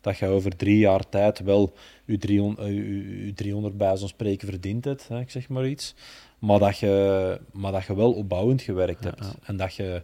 Dat 0.00 0.18
je 0.18 0.26
over 0.26 0.56
drie 0.56 0.78
jaar 0.78 1.08
tijd 1.08 1.38
wel 1.38 1.72
je 2.04 2.18
300, 2.18 2.68
je, 2.68 3.32
300 3.34 3.76
bij 3.76 3.96
zo'n 3.96 4.08
spreken 4.08 4.48
verdient 4.48 4.84
hebt, 4.84 5.08
hè, 5.08 5.20
ik 5.20 5.30
zeg 5.30 5.48
maar 5.48 5.66
iets. 5.68 5.94
Maar 6.38 6.58
dat 6.58 6.78
je, 6.78 7.40
maar 7.52 7.72
dat 7.72 7.84
je 7.84 7.96
wel 7.96 8.12
opbouwend 8.12 8.62
gewerkt 8.62 9.04
hebt. 9.04 9.34
En 9.42 9.56
dat 9.56 9.74
je, 9.74 10.02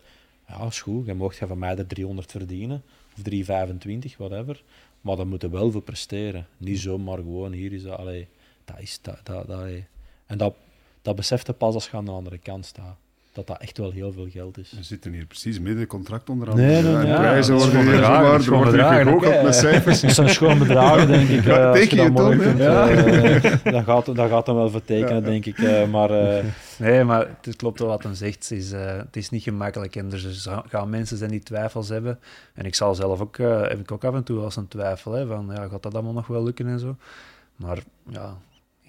ja, 0.49 0.67
is 0.67 0.81
goed, 0.81 1.07
je 1.07 1.15
mocht 1.15 1.37
van 1.37 1.59
mij 1.59 1.75
de 1.75 1.87
300 1.87 2.31
verdienen, 2.31 2.83
of 3.17 3.33
3,25, 3.33 4.17
whatever. 4.17 4.63
Maar 5.01 5.17
dan 5.17 5.29
moet 5.29 5.43
je 5.43 5.51
wel 5.51 5.71
voor 5.71 5.83
presteren. 5.83 6.47
Niet 6.57 6.81
zomaar 6.81 7.17
gewoon, 7.17 7.53
hier 7.53 7.73
is 7.73 7.83
dat, 7.83 7.99
allee, 7.99 8.29
dat 8.65 8.81
is 8.81 8.99
dat, 9.03 9.21
dat, 9.23 9.47
dat 9.47 9.69
En 10.27 10.39
dat 10.39 10.55
dat 11.03 11.17
besefte 11.17 11.53
pas 11.53 11.75
als 11.75 11.89
je 11.91 11.97
aan 11.97 12.05
de 12.05 12.11
andere 12.11 12.39
kant 12.39 12.67
staat. 12.67 12.97
Dat 13.33 13.47
dat 13.47 13.61
echt 13.61 13.79
wel 13.79 13.91
heel 13.91 14.13
veel 14.13 14.29
geld 14.31 14.59
is. 14.59 14.73
We 14.77 14.83
zitten 14.83 15.13
hier 15.13 15.27
precies 15.27 15.59
midden 15.59 15.81
in 15.81 15.87
contract 15.87 16.31
onder 16.31 16.51
andere. 16.51 16.69
Nee, 16.69 16.83
nee, 16.83 16.95
nee. 16.95 17.15
prijzen 17.15 17.55
worden 17.55 17.81
hier 17.81 17.95
zomaar, 17.95 18.99
er 18.99 19.11
wordt 19.11 19.27
hier 19.27 19.43
met 19.43 19.55
cijfers. 19.55 20.01
Dat 20.01 20.13
zijn 20.13 20.29
schoon 20.29 20.59
bedragen, 20.59 21.09
denk 21.17 21.29
ik. 21.29 21.45
Ja, 21.45 21.73
teken 21.73 22.03
je, 22.03 22.13
kunt, 22.13 22.59
ja. 22.59 22.91
uh, 22.91 23.43
dat, 23.73 23.85
gaat, 23.85 24.17
dat 24.17 24.29
gaat 24.29 24.47
hem 24.47 24.57
wel 24.57 24.71
vertekenen, 24.71 25.15
ja. 25.15 25.21
denk 25.21 25.47
ik. 25.47 25.59
Uh, 25.59 25.91
maar, 25.91 26.11
nee, 26.79 27.05
maar 27.05 27.29
het 27.43 27.57
klopt 27.57 27.79
wel 27.79 27.89
wat 27.89 28.03
hij 28.03 28.15
zegt. 28.15 28.49
Het 28.49 28.59
is, 28.59 28.71
het 28.73 29.17
is 29.17 29.31
niet 29.31 29.43
gemakkelijk 29.43 29.97
en 29.97 30.13
er 30.13 30.63
gaan 30.69 30.91
mensen 30.91 31.17
zijn 31.17 31.31
die 31.31 31.43
twijfels 31.43 31.89
hebben. 31.89 32.19
En 32.55 32.65
ik 32.65 32.75
zal 32.75 32.95
zelf 32.95 33.21
ook, 33.21 33.37
heb 33.37 33.81
ik 33.81 33.93
ook 33.93 34.05
af 34.05 34.15
en 34.15 34.23
toe 34.25 34.37
wel 34.37 34.45
eens 34.45 34.57
een 34.57 34.69
twijfel, 34.69 35.13
hè, 35.13 35.27
van 35.27 35.51
ja, 35.55 35.69
gaat 35.69 35.83
dat 35.83 35.95
allemaal 35.95 36.13
nog 36.13 36.27
wel 36.27 36.43
lukken 36.43 36.67
en 36.67 36.79
zo. 36.79 36.97
Maar 37.57 37.79
ja, 38.09 38.37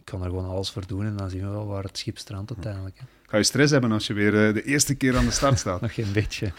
ik 0.03 0.11
kan 0.11 0.23
er 0.23 0.29
gewoon 0.29 0.45
alles 0.45 0.71
voor 0.71 0.87
doen 0.87 1.05
en 1.05 1.17
dan 1.17 1.29
zien 1.29 1.41
we 1.41 1.47
wel 1.47 1.65
waar 1.65 1.83
het 1.83 1.97
schip 1.97 2.17
strandt 2.17 2.51
uiteindelijk. 2.53 2.99
Hè. 2.99 3.05
Ga 3.27 3.37
je 3.37 3.43
stress 3.43 3.71
hebben 3.71 3.91
als 3.91 4.07
je 4.07 4.13
weer 4.13 4.47
uh, 4.47 4.53
de 4.53 4.63
eerste 4.63 4.95
keer 4.95 5.17
aan 5.17 5.25
de 5.25 5.31
start 5.31 5.59
staat? 5.59 5.81
Nog 5.81 5.93
geen 5.93 6.11
beetje. 6.13 6.51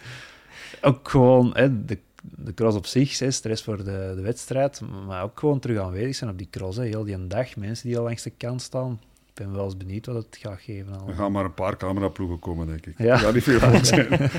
ook 0.82 1.08
gewoon 1.08 1.50
hè, 1.54 1.84
de, 1.84 1.98
de 2.22 2.54
cross 2.54 2.76
op 2.76 2.86
zich, 2.86 3.18
hè, 3.18 3.30
stress 3.30 3.62
voor 3.62 3.76
de, 3.76 4.12
de 4.16 4.20
wedstrijd, 4.22 4.80
maar 5.06 5.22
ook 5.22 5.38
gewoon 5.38 5.58
terug 5.58 5.78
aanwezig 5.78 6.14
zijn 6.14 6.30
op 6.30 6.38
die 6.38 6.48
cross. 6.50 6.76
Hè, 6.76 6.84
heel 6.84 7.04
die 7.04 7.26
dag, 7.26 7.56
mensen 7.56 7.88
die 7.88 7.98
al 7.98 8.04
langs 8.04 8.22
de 8.22 8.30
kant 8.30 8.62
staan. 8.62 9.00
Ik 9.26 9.44
ben 9.44 9.52
wel 9.52 9.64
eens 9.64 9.76
benieuwd 9.76 10.06
wat 10.06 10.16
het 10.16 10.36
gaat 10.40 10.60
geven. 10.60 10.92
Er 11.06 11.14
gaan 11.14 11.32
maar 11.32 11.44
een 11.44 11.54
paar 11.54 11.76
cameraploegen 11.76 12.38
komen, 12.38 12.66
denk 12.66 12.86
ik. 12.86 12.98
Ja. 12.98 13.30
niet 13.30 13.42
veel 13.42 13.84
zijn. 13.84 14.08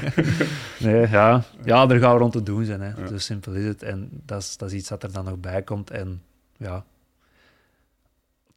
nee, 0.79 1.07
ja. 1.09 1.43
ja, 1.63 1.89
er 1.89 1.99
gaan 1.99 2.17
rond 2.17 2.31
te 2.31 2.43
doen 2.43 2.65
zijn. 2.65 2.81
Hè. 2.81 3.01
Ja. 3.01 3.07
Zo 3.07 3.17
simpel 3.17 3.53
is 3.53 3.65
het. 3.65 3.83
En 3.83 4.09
dat 4.25 4.41
is, 4.41 4.57
dat 4.57 4.71
is 4.71 4.77
iets 4.77 4.89
dat 4.89 5.03
er 5.03 5.11
dan 5.11 5.25
nog 5.25 5.37
bij 5.37 5.61
komt. 5.61 5.91
En 5.91 6.21
ja, 6.57 6.85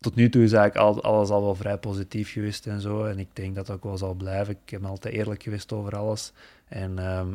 tot 0.03 0.15
nu 0.15 0.29
toe 0.29 0.43
is 0.43 0.53
eigenlijk 0.53 1.05
alles 1.05 1.31
al 1.31 1.43
wel 1.43 1.55
vrij 1.55 1.79
positief 1.79 2.33
geweest 2.33 2.67
en 2.67 2.81
zo. 2.81 3.05
En 3.05 3.19
ik 3.19 3.29
denk 3.33 3.55
dat 3.55 3.67
dat 3.67 3.77
ook 3.77 3.85
wel 3.85 3.99
zal 3.99 4.15
blijven. 4.15 4.57
Ik 4.65 4.81
ben 4.81 4.89
altijd 4.89 5.15
eerlijk 5.15 5.43
geweest 5.43 5.73
over 5.73 5.97
alles. 5.97 6.33
En 6.69 6.99
ehm, 6.99 7.29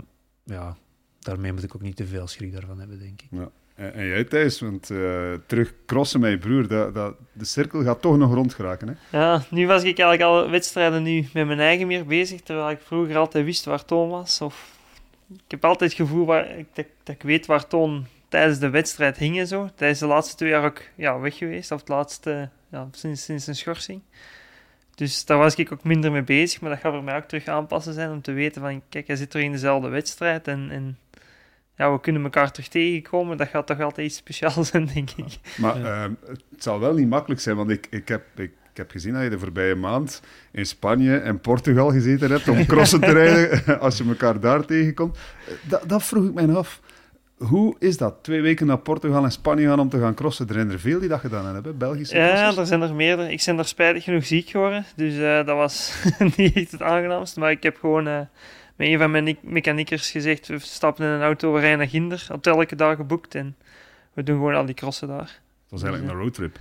ja, 0.44 0.76
daarmee 1.20 1.54
moet 1.54 1.64
ik 1.64 1.76
ook 1.76 1.82
niet 1.82 1.96
te 1.96 2.08
veel 2.08 2.28
schrik 2.28 2.54
daarvan 2.54 2.80
hebben, 2.80 3.00
denk 3.00 3.22
ik. 3.22 3.28
Ja. 3.32 3.50
En, 3.76 3.94
en 3.94 4.06
jij 4.06 4.24
Thijs, 4.24 4.60
want 4.60 4.90
uh, 4.90 5.34
terug 5.46 5.74
crossen 5.86 6.20
met 6.20 6.32
je 6.32 6.38
broer, 6.38 6.68
dat, 6.68 6.94
dat, 6.94 7.16
de 7.32 7.46
cirkel 7.46 7.84
gaat 7.84 8.02
toch 8.02 8.18
nog 8.18 8.34
rond 8.34 8.54
geraken, 8.54 8.88
hè? 8.88 9.18
Ja, 9.18 9.44
nu 9.50 9.68
was 9.68 9.84
ik 9.84 10.00
eigenlijk 10.00 10.22
al 10.22 10.50
wedstrijden 10.50 11.04
nu 11.04 11.28
met 11.34 11.48
mijn 11.48 11.60
eigen 11.60 11.88
meer 11.88 12.06
bezig, 12.06 12.42
terwijl 12.42 12.70
ik 12.70 12.80
vroeger 12.82 13.18
altijd 13.18 13.46
wist 13.46 13.66
waar 13.66 13.86
Toon 13.86 14.10
was. 14.10 14.42
Of, 14.42 14.78
ik 15.34 15.52
heb 15.52 15.66
altijd 15.66 15.92
het 15.92 16.00
gevoel 16.00 16.26
waar, 16.26 16.56
dat, 16.74 16.86
dat 17.04 17.16
ik 17.16 17.22
weet 17.22 17.46
waar 17.46 17.68
Toon 17.68 18.06
tijdens 18.30 18.60
de 18.60 18.70
wedstrijd 18.70 19.18
hing 19.18 19.40
en 19.40 19.48
zo. 19.48 19.70
Tijdens 19.76 20.00
de 20.00 20.08
laatste 20.08 20.36
twee 20.36 20.50
jaar 20.50 20.66
ook 20.66 20.82
ja, 20.96 21.20
weg 21.20 21.38
geweest, 21.38 21.72
of 21.72 21.80
het 21.80 21.90
laatste 21.90 22.50
ja, 22.72 22.88
sinds, 22.92 23.24
sinds 23.24 23.48
een 23.48 23.56
schorsing. 23.56 24.02
Dus 24.96 25.26
daar 25.26 25.38
was 25.38 25.56
ik 25.56 25.72
ook 25.72 25.84
minder 25.84 26.12
mee 26.12 26.24
bezig, 26.24 26.62
maar 26.62 26.70
dat 26.70 26.80
gaat 26.80 26.94
voor 26.94 27.04
mij 27.04 27.16
ook 27.16 27.28
terug 27.28 27.48
aanpassen 27.48 27.94
zijn 27.94 28.12
om 28.12 28.22
te 28.22 28.32
weten 28.32 28.62
van, 28.62 28.82
kijk, 28.90 29.08
hij 29.08 29.16
zit 29.16 29.34
er 29.34 29.42
in 29.42 29.52
dezelfde 29.52 29.90
wedstrijd 29.90 30.48
en, 30.48 30.70
en 30.72 30.98
ja, 31.78 31.92
we 31.92 32.00
kunnen 32.00 32.24
elkaar 32.24 32.52
terug 32.52 32.68
tegenkomen. 32.68 33.38
Dat 33.38 33.48
gaat 33.48 33.68
toch 33.68 33.80
altijd 33.80 34.08
iets 34.08 34.18
speciaals 34.18 34.68
zijn, 34.68 34.90
denk 34.94 35.10
ik. 35.12 35.40
Maar 35.58 35.84
ehm, 35.84 36.14
het 36.26 36.64
zal 36.64 36.80
wel 36.80 36.94
niet 36.94 37.10
makkelijk 37.10 37.42
zijn, 37.42 37.56
want 37.56 37.70
ik, 37.70 37.88
ik, 37.90 38.08
heb, 38.08 38.24
ik, 38.36 38.52
ik, 38.72 38.78
heb 38.78 38.92
gezien 38.92 39.14
dat 39.14 39.24
je 39.24 39.30
de 39.30 39.40
voorbije 39.40 39.76
maand 39.76 40.22
in 40.52 40.66
Spanje 40.66 41.18
en 41.18 41.40
Portugal 41.40 41.92
gezeten 41.92 42.32
hebt 42.32 42.48
om 42.48 42.66
crossen 42.76 43.00
te 43.00 43.12
rijden, 43.12 43.80
als 43.80 43.98
je 43.98 44.04
elkaar 44.04 44.40
daar 44.40 44.66
tegenkomt. 44.66 45.18
Dat, 45.62 45.90
dat 45.90 46.04
vroeg 46.04 46.26
ik 46.26 46.34
mij 46.34 46.56
af. 46.56 46.82
Hoe 47.38 47.76
is 47.80 47.98
dat? 47.98 48.16
Twee 48.22 48.42
weken 48.42 48.66
naar 48.68 48.78
Portugal 48.78 49.24
en 49.24 49.32
Spanje 49.32 49.68
gaan 49.68 49.80
om 49.80 49.90
te 49.90 50.00
gaan 50.00 50.14
crossen. 50.14 50.48
Er 50.48 50.54
zijn 50.54 50.72
er 50.72 50.80
veel 50.80 51.00
die 51.00 51.10
dat 51.10 51.20
gedaan 51.20 51.54
hebben, 51.54 51.78
Belgische 51.78 52.18
Ja, 52.18 52.58
er 52.58 52.66
zijn 52.66 52.82
er 52.82 52.96
meerdere. 52.96 53.32
Ik 53.32 53.44
ben 53.46 53.58
er 53.58 53.66
spijtig 53.66 54.04
genoeg 54.04 54.26
ziek 54.26 54.50
geworden, 54.50 54.86
dus 54.96 55.14
uh, 55.14 55.36
dat 55.36 55.56
was 55.56 56.04
niet 56.38 56.56
echt 56.56 56.72
het 56.72 56.82
aangenaamste. 56.82 57.40
Maar 57.40 57.52
ik 57.52 57.64
heb 57.64 57.78
gewoon 57.78 58.08
uh, 58.08 58.20
met 58.76 58.88
een 58.88 58.98
van 58.98 59.12
mijn 59.12 59.38
mechaniekers 59.42 60.12
gezegd, 60.12 60.48
we 60.48 60.60
stappen 60.60 61.06
in 61.06 61.12
een 61.12 61.22
auto, 61.22 61.54
we 61.54 61.60
rijden 61.60 61.78
naar 61.78 61.88
Ginder. 61.88 62.28
Op 62.32 62.46
elke 62.46 62.76
dag 62.76 62.96
geboekt 62.96 63.36
en 63.36 63.56
we 64.14 64.24
doen 64.24 64.36
gewoon 64.36 64.56
al 64.56 64.66
die 64.66 64.76
crossen 64.76 65.08
daar. 65.08 65.18
Dat 65.18 65.80
was 65.80 65.84
eigenlijk 65.84 66.14
een 66.14 66.20
roadtrip 66.20 66.60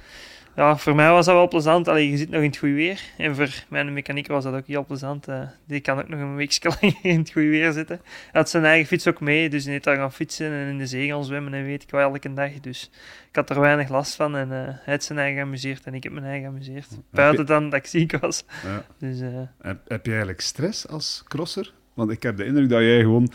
ja, 0.57 0.77
voor 0.77 0.95
mij 0.95 1.11
was 1.11 1.27
dat 1.27 1.35
wel 1.35 1.49
plezant. 1.49 1.89
Allee, 1.89 2.11
je 2.11 2.17
zit 2.17 2.31
nog 2.31 2.43
in 2.43 2.49
het 2.49 2.57
goede 2.57 2.75
weer. 2.75 3.01
En 3.17 3.37
voor 3.37 3.65
mijn 3.69 3.93
mechaniek 3.93 4.27
was 4.27 4.45
dat 4.45 4.55
ook 4.55 4.67
heel 4.67 4.85
plezant. 4.85 5.29
Uh, 5.29 5.41
die 5.67 5.81
kan 5.81 5.99
ook 5.99 6.09
nog 6.09 6.21
een 6.21 6.37
week 6.37 6.59
lang 6.65 6.99
in 7.03 7.19
het 7.19 7.33
goede 7.33 7.49
weer 7.49 7.73
zitten. 7.73 8.01
Hij 8.05 8.41
had 8.41 8.51
zijn 8.51 8.65
eigen 8.65 8.87
fiets 8.87 9.07
ook 9.07 9.21
mee, 9.21 9.49
dus 9.49 9.63
hij 9.63 9.73
heeft 9.73 9.85
daar 9.85 9.97
gaan 9.97 10.13
fietsen 10.13 10.53
en 10.53 10.69
in 10.69 10.79
de 10.79 10.87
zee 10.87 11.09
gaan 11.09 11.25
zwemmen 11.25 11.55
en 11.55 11.65
weet 11.65 11.83
ik 11.83 11.91
wel 11.91 12.01
elke 12.01 12.33
dag. 12.33 12.61
Dus 12.61 12.91
ik 13.29 13.37
had 13.37 13.51
er 13.51 13.61
weinig 13.61 13.89
last 13.89 14.15
van 14.15 14.37
en 14.37 14.49
uh, 14.49 14.55
hij 14.55 14.79
heeft 14.85 15.05
zijn 15.05 15.19
eigen 15.19 15.37
geamuseerd 15.37 15.85
en 15.85 15.95
ik 15.95 16.03
heb 16.03 16.13
mijn 16.13 16.25
eigen 16.25 16.43
geamuseerd. 16.43 16.89
Buiten 17.11 17.47
dan 17.47 17.71
dat 17.71 17.79
ik 17.79 17.87
ziek 17.87 18.19
was. 18.21 18.45
Ja. 18.65 18.85
Dus, 18.99 19.21
uh... 19.21 19.29
heb, 19.61 19.79
heb 19.89 20.05
je 20.05 20.11
eigenlijk 20.11 20.41
stress 20.41 20.89
als 20.89 21.23
crosser? 21.29 21.73
Want 21.95 22.11
ik 22.11 22.23
heb 22.23 22.37
de 22.37 22.45
indruk 22.45 22.69
dat 22.69 22.81
jij 22.81 23.01
gewoon 23.01 23.33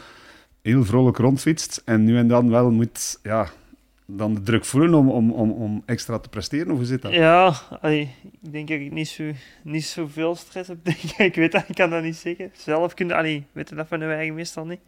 heel 0.62 0.86
vrolijk 0.86 1.18
rondfietst 1.18 1.82
en 1.86 2.04
nu 2.04 2.18
en 2.18 2.28
dan 2.28 2.50
wel 2.50 2.72
moet... 2.72 3.20
Ja, 3.24 3.48
dan 4.18 4.34
de 4.34 4.42
druk 4.42 4.66
voelen 4.66 4.94
om, 4.94 5.10
om, 5.10 5.32
om, 5.32 5.52
om 5.52 5.84
extra 5.86 6.20
te 6.20 6.30
presteren? 6.30 6.72
Of 6.72 6.78
hoe 6.78 6.86
zit 6.86 7.02
dat? 7.02 7.14
Ja, 7.14 7.54
allee, 7.82 8.16
ik 8.42 8.52
denk 8.52 8.68
dat 8.68 8.80
ik 8.80 8.92
niet, 8.92 9.08
zo, 9.08 9.32
niet 9.62 9.86
zoveel 9.86 10.36
stress 10.36 10.70
heb. 10.70 10.78
ik 11.18 11.36
weet 11.36 11.52
dat, 11.52 11.64
ik 11.68 11.76
kan 11.76 11.90
dat 11.90 12.04
niet 12.04 12.16
zeggen. 12.16 12.52
Zelf 12.54 12.94
kun 12.94 13.08
je, 13.08 13.44
weet 13.52 13.76
dat 13.76 13.88
van 13.88 14.00
de 14.00 14.06
eigen 14.06 14.36
meestal 14.36 14.66
niet. 14.66 14.80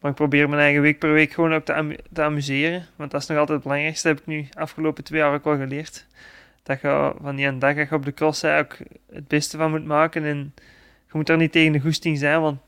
Maar 0.00 0.10
ik 0.10 0.16
probeer 0.16 0.48
mijn 0.48 0.60
eigen 0.60 0.82
week 0.82 0.98
per 0.98 1.12
week 1.12 1.32
gewoon 1.32 1.54
ook 1.54 1.64
te, 1.64 1.98
te, 2.12 2.22
amuseren. 2.22 2.86
Want 2.96 3.10
dat 3.10 3.22
is 3.22 3.26
nog 3.26 3.38
altijd 3.38 3.56
het 3.58 3.66
belangrijkste. 3.66 4.08
Dat 4.08 4.16
heb 4.16 4.26
ik 4.26 4.34
nu 4.34 4.48
afgelopen 4.52 5.04
twee 5.04 5.20
jaar 5.20 5.34
ook 5.34 5.44
wel 5.44 5.56
geleerd. 5.56 6.06
Dat 6.62 6.80
je 6.80 7.14
van 7.20 7.36
die 7.36 7.58
dag 7.58 7.74
dat 7.74 7.88
je 7.88 7.94
op 7.94 8.04
de 8.04 8.14
cross 8.14 8.44
ook 8.44 8.76
het 9.12 9.28
beste 9.28 9.56
van 9.56 9.70
moet 9.70 9.84
maken. 9.84 10.24
En 10.24 10.54
je 11.06 11.12
moet 11.12 11.26
daar 11.26 11.36
niet 11.36 11.52
tegen 11.52 11.72
de 11.72 11.80
goesting 11.80 12.18
zijn, 12.18 12.40
want 12.40 12.58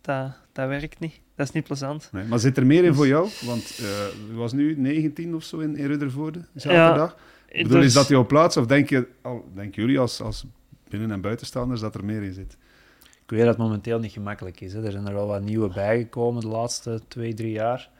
dat, 0.00 0.32
dat 0.52 0.68
werkt 0.68 0.98
niet. 0.98 1.20
Dat 1.38 1.46
is 1.46 1.52
niet 1.52 1.64
plezant. 1.64 2.08
Nee, 2.12 2.24
maar 2.24 2.38
zit 2.38 2.56
er 2.56 2.66
meer 2.66 2.84
in 2.84 2.94
voor 2.94 3.04
dus- 3.04 3.12
jou? 3.12 3.50
Want 3.50 3.80
uh, 3.82 4.36
was 4.36 4.52
nu 4.52 4.74
19 4.76 5.34
of 5.34 5.42
zo 5.44 5.58
in, 5.58 5.76
in 5.76 5.86
Ruddervoorde, 5.86 6.40
zaterdag. 6.54 7.16
Ja, 7.48 7.62
bedoel, 7.62 7.82
is 7.82 7.92
dat 7.92 8.08
jouw 8.08 8.26
plaats? 8.26 8.56
Of 8.56 8.66
denk 8.66 8.88
je, 8.88 9.06
denken 9.54 9.82
jullie 9.82 9.98
als, 9.98 10.20
als 10.20 10.44
binnen- 10.88 11.10
en 11.10 11.20
buitenstaanders 11.20 11.80
dat 11.80 11.94
er 11.94 12.04
meer 12.04 12.22
in 12.22 12.32
zit? 12.32 12.56
Ik 13.02 13.30
weet 13.30 13.40
dat 13.40 13.48
het 13.48 13.58
momenteel 13.58 13.98
niet 13.98 14.12
gemakkelijk 14.12 14.60
is. 14.60 14.72
Hè. 14.72 14.84
Er 14.84 14.92
zijn 14.92 15.06
er 15.06 15.14
wel 15.14 15.26
wat 15.26 15.42
nieuwe 15.42 15.68
bijgekomen 15.68 16.40
de 16.40 16.48
laatste 16.48 17.00
twee, 17.08 17.34
drie 17.34 17.52
jaar. 17.52 17.90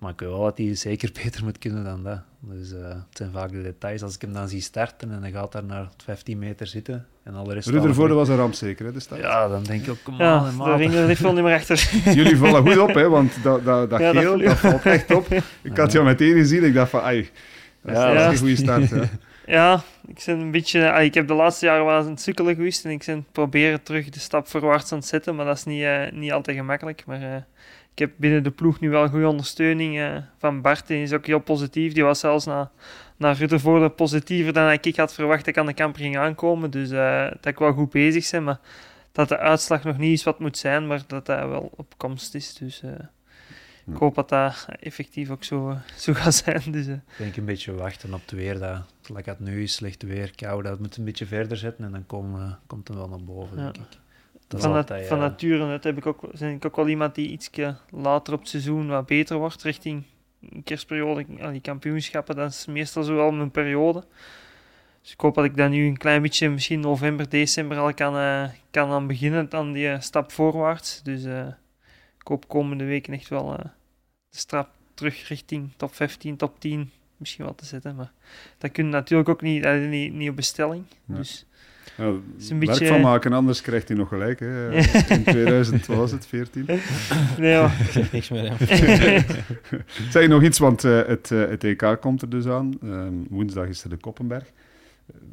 Maar 0.00 0.10
ik 0.10 0.20
weet 0.20 0.28
wel 0.28 0.42
dat 0.42 0.58
hij 0.58 0.74
zeker 0.74 1.10
beter 1.24 1.44
moet 1.44 1.58
kunnen 1.58 1.84
dan 1.84 2.02
dat. 2.02 2.20
Dus 2.40 2.72
uh, 2.72 2.88
het 2.88 3.16
zijn 3.16 3.30
vaak 3.32 3.50
de 3.50 3.62
details. 3.62 4.02
Als 4.02 4.14
ik 4.14 4.20
hem 4.20 4.32
dan 4.32 4.48
zie 4.48 4.60
starten 4.60 5.10
en 5.10 5.20
dan 5.20 5.30
gaat 5.30 5.52
daar 5.52 5.64
naar 5.64 5.88
15 6.04 6.38
meter 6.38 6.66
zitten. 6.66 7.06
En 7.22 7.34
al 7.34 7.44
de 7.44 7.54
rest 7.54 7.70
was 7.70 8.28
een 8.28 8.36
ramp 8.36 8.54
zeker, 8.54 8.84
hè, 8.84 8.92
de 8.92 9.00
start? 9.00 9.20
Ja, 9.20 9.48
dan 9.48 9.62
denk 9.62 9.82
ik 9.82 9.90
ook, 9.90 9.98
kom 10.02 10.14
ja, 10.18 10.52
aan. 10.58 10.78
ging 10.78 10.94
er 10.94 11.08
niet 11.08 11.16
veel 11.16 11.32
niet 11.32 11.42
meer 11.42 11.54
achter. 11.54 11.90
Jullie 12.14 12.36
vallen 12.36 12.62
goed 12.62 12.78
op, 12.78 12.94
hè, 12.94 13.08
want 13.08 13.42
dat, 13.42 13.64
dat, 13.64 13.90
dat 13.90 14.00
geel, 14.00 14.38
dat, 14.38 14.56
valt 14.56 14.86
echt 14.86 15.14
op. 15.14 15.26
Ik 15.62 15.76
had 15.76 15.92
jou 15.92 16.04
meteen 16.04 16.34
gezien, 16.34 16.64
ik 16.64 16.74
dacht 16.74 16.90
van, 16.90 17.00
ai, 17.00 17.30
dat 17.82 17.92
is, 17.92 17.98
ja, 17.98 18.30
een 18.30 18.36
goede 18.36 18.56
start. 18.56 18.90
Hè. 18.90 19.02
Ja, 19.46 19.82
ik 20.06 20.22
ben 20.26 20.38
een 20.38 20.50
beetje... 20.50 20.80
ik 20.80 21.14
heb 21.14 21.26
de 21.26 21.34
laatste 21.34 21.66
jaren 21.66 21.84
wel 21.84 21.96
eens 21.96 22.04
aan 22.04 22.10
het 22.10 22.20
sukkelen 22.20 22.54
geweest 22.54 22.84
en 22.84 22.90
ik 22.90 23.02
ben 23.06 23.26
proberen 23.32 23.82
terug 23.82 24.08
de 24.08 24.20
stap 24.20 24.48
voorwaarts 24.48 24.92
aan 24.92 24.98
het 24.98 25.06
zetten, 25.06 25.36
maar 25.36 25.44
dat 25.44 25.56
is 25.56 25.64
niet, 25.64 25.82
uh, 25.82 26.10
niet 26.12 26.32
altijd 26.32 26.56
gemakkelijk. 26.56 27.02
Maar 27.06 27.20
uh, 27.20 27.36
ik 27.92 27.98
heb 27.98 28.12
binnen 28.16 28.42
de 28.42 28.50
ploeg 28.50 28.80
nu 28.80 28.90
wel 28.90 29.08
goede 29.08 29.28
ondersteuning 29.28 29.98
uh, 29.98 30.16
van 30.38 30.60
Bart. 30.60 30.86
Die 30.86 31.02
is 31.02 31.12
ook 31.12 31.26
heel 31.26 31.38
positief. 31.38 31.92
Die 31.92 32.04
was 32.04 32.20
zelfs 32.20 32.44
na, 32.44 32.70
naar 33.16 33.36
Ruttevoorde 33.36 33.90
positiever 33.90 34.52
dan 34.52 34.70
ik 34.70 34.96
had 34.96 35.14
verwacht 35.14 35.44
dat 35.44 35.48
ik 35.48 35.58
aan 35.58 35.66
de 35.66 35.74
camper 35.74 36.00
ging 36.00 36.18
aankomen. 36.18 36.70
Dus 36.70 36.90
uh, 36.90 37.30
dat 37.30 37.46
ik 37.46 37.58
wel 37.58 37.72
goed 37.72 37.90
bezig 37.90 38.30
ben. 38.30 38.44
Maar 38.44 38.60
dat 39.12 39.28
de 39.28 39.38
uitslag 39.38 39.84
nog 39.84 39.98
niet 39.98 40.18
is 40.18 40.24
wat 40.24 40.38
moet 40.38 40.58
zijn, 40.58 40.86
maar 40.86 41.02
dat 41.06 41.26
dat 41.26 41.48
wel 41.48 41.72
op 41.76 41.94
komst 41.96 42.34
is. 42.34 42.54
Dus 42.54 42.82
uh, 42.84 42.90
ik 43.86 43.96
hoop 43.96 44.14
dat 44.14 44.28
dat 44.28 44.66
effectief 44.80 45.30
ook 45.30 45.44
zo, 45.44 45.76
zo 45.96 46.12
gaat 46.12 46.34
zijn. 46.34 46.62
Dus, 46.70 46.86
uh. 46.86 46.92
Ik 46.92 47.00
denk 47.18 47.36
een 47.36 47.44
beetje 47.44 47.74
wachten 47.74 48.14
op 48.14 48.20
het 48.20 48.30
weer. 48.30 48.58
Dat, 48.58 48.82
lekker 49.06 49.32
het 49.32 49.40
nu 49.40 49.62
is, 49.62 49.74
slecht 49.74 50.02
weer, 50.02 50.34
koud. 50.34 50.64
Dat 50.64 50.78
moet 50.78 50.96
een 50.96 51.04
beetje 51.04 51.26
verder 51.26 51.56
zetten 51.56 51.84
en 51.84 51.92
dan 51.92 52.06
kom, 52.06 52.34
uh, 52.34 52.52
komt 52.66 52.88
het 52.88 52.96
wel 52.96 53.08
naar 53.08 53.24
boven, 53.24 53.56
denk 53.56 53.76
ik. 53.76 53.98
Dat 54.50 54.60
van, 54.60 54.72
altijd, 54.72 55.06
van 55.06 55.18
nature 55.18 55.66
net 55.66 55.84
heb 55.84 55.96
ik 55.96 56.06
ook, 56.06 56.38
ben 56.38 56.54
ik 56.54 56.64
ook 56.64 56.76
wel 56.76 56.88
iemand 56.88 57.14
die 57.14 57.28
iets 57.28 57.50
later 57.90 58.34
op 58.34 58.40
het 58.40 58.48
seizoen 58.48 58.88
wat 58.88 59.06
beter 59.06 59.36
wordt 59.36 59.62
richting 59.62 60.04
kerstperiode, 60.64 61.26
die 61.52 61.60
kampioenschappen. 61.60 62.36
Dat 62.36 62.50
is 62.50 62.66
meestal 62.66 63.02
zo 63.02 63.14
wel 63.14 63.32
mijn 63.32 63.50
periode. 63.50 64.04
Dus 65.02 65.12
ik 65.12 65.20
hoop 65.20 65.34
dat 65.34 65.44
ik 65.44 65.56
dan 65.56 65.70
nu 65.70 65.86
een 65.86 65.96
klein 65.96 66.22
beetje, 66.22 66.48
misschien 66.48 66.80
november, 66.80 67.28
december 67.28 67.78
al 67.78 67.94
kan, 67.94 68.16
uh, 68.16 68.48
kan 68.70 68.90
aan 68.90 69.06
beginnen, 69.06 69.52
aan 69.52 69.72
die 69.72 69.86
uh, 69.86 70.00
stap 70.00 70.32
voorwaarts. 70.32 71.02
Dus 71.02 71.24
uh, 71.24 71.46
ik 72.18 72.26
hoop 72.26 72.48
komende 72.48 72.84
weken 72.84 73.12
echt 73.12 73.28
wel 73.28 73.56
de 73.56 74.36
stap 74.36 74.68
terug 74.94 75.28
richting 75.28 75.70
top 75.76 75.94
15, 75.94 76.36
top 76.36 76.60
10 76.60 76.90
misschien 77.16 77.44
wel 77.44 77.54
te 77.54 77.64
zetten. 77.64 77.94
Maar 77.94 78.12
dat 78.58 78.72
kun 78.72 78.84
je 78.84 78.90
natuurlijk 78.90 79.28
ook 79.28 79.42
niet, 79.42 79.64
niet, 79.88 80.12
niet 80.12 80.30
op 80.30 80.36
bestelling. 80.36 80.84
Dus 81.04 81.46
ja, 81.96 82.12
is 82.38 82.50
een 82.50 82.58
beetje... 82.58 82.78
werk 82.78 82.92
van 82.92 83.00
maken, 83.00 83.32
anders 83.32 83.60
krijgt 83.60 83.88
hij 83.88 83.96
nog 83.96 84.08
gelijk. 84.08 84.40
Hè. 84.40 84.72
In 85.14 85.24
2000 85.24 85.86
was 85.86 86.10
het, 86.10 86.26
14. 86.26 86.64
Nee, 87.38 87.56
maar... 87.60 87.80
Ik 87.80 87.90
zeg 87.90 88.12
niks 88.12 88.28
meer. 88.28 88.52
zeg 90.10 90.28
nog 90.28 90.42
iets, 90.42 90.58
want 90.58 90.82
het, 90.82 91.28
het 91.28 91.64
EK 91.64 91.96
komt 92.00 92.22
er 92.22 92.28
dus 92.28 92.46
aan. 92.46 92.78
Ehm, 92.82 93.14
woensdag 93.28 93.66
is 93.66 93.82
er 93.82 93.90
de 93.90 93.96
Koppenberg 93.96 94.44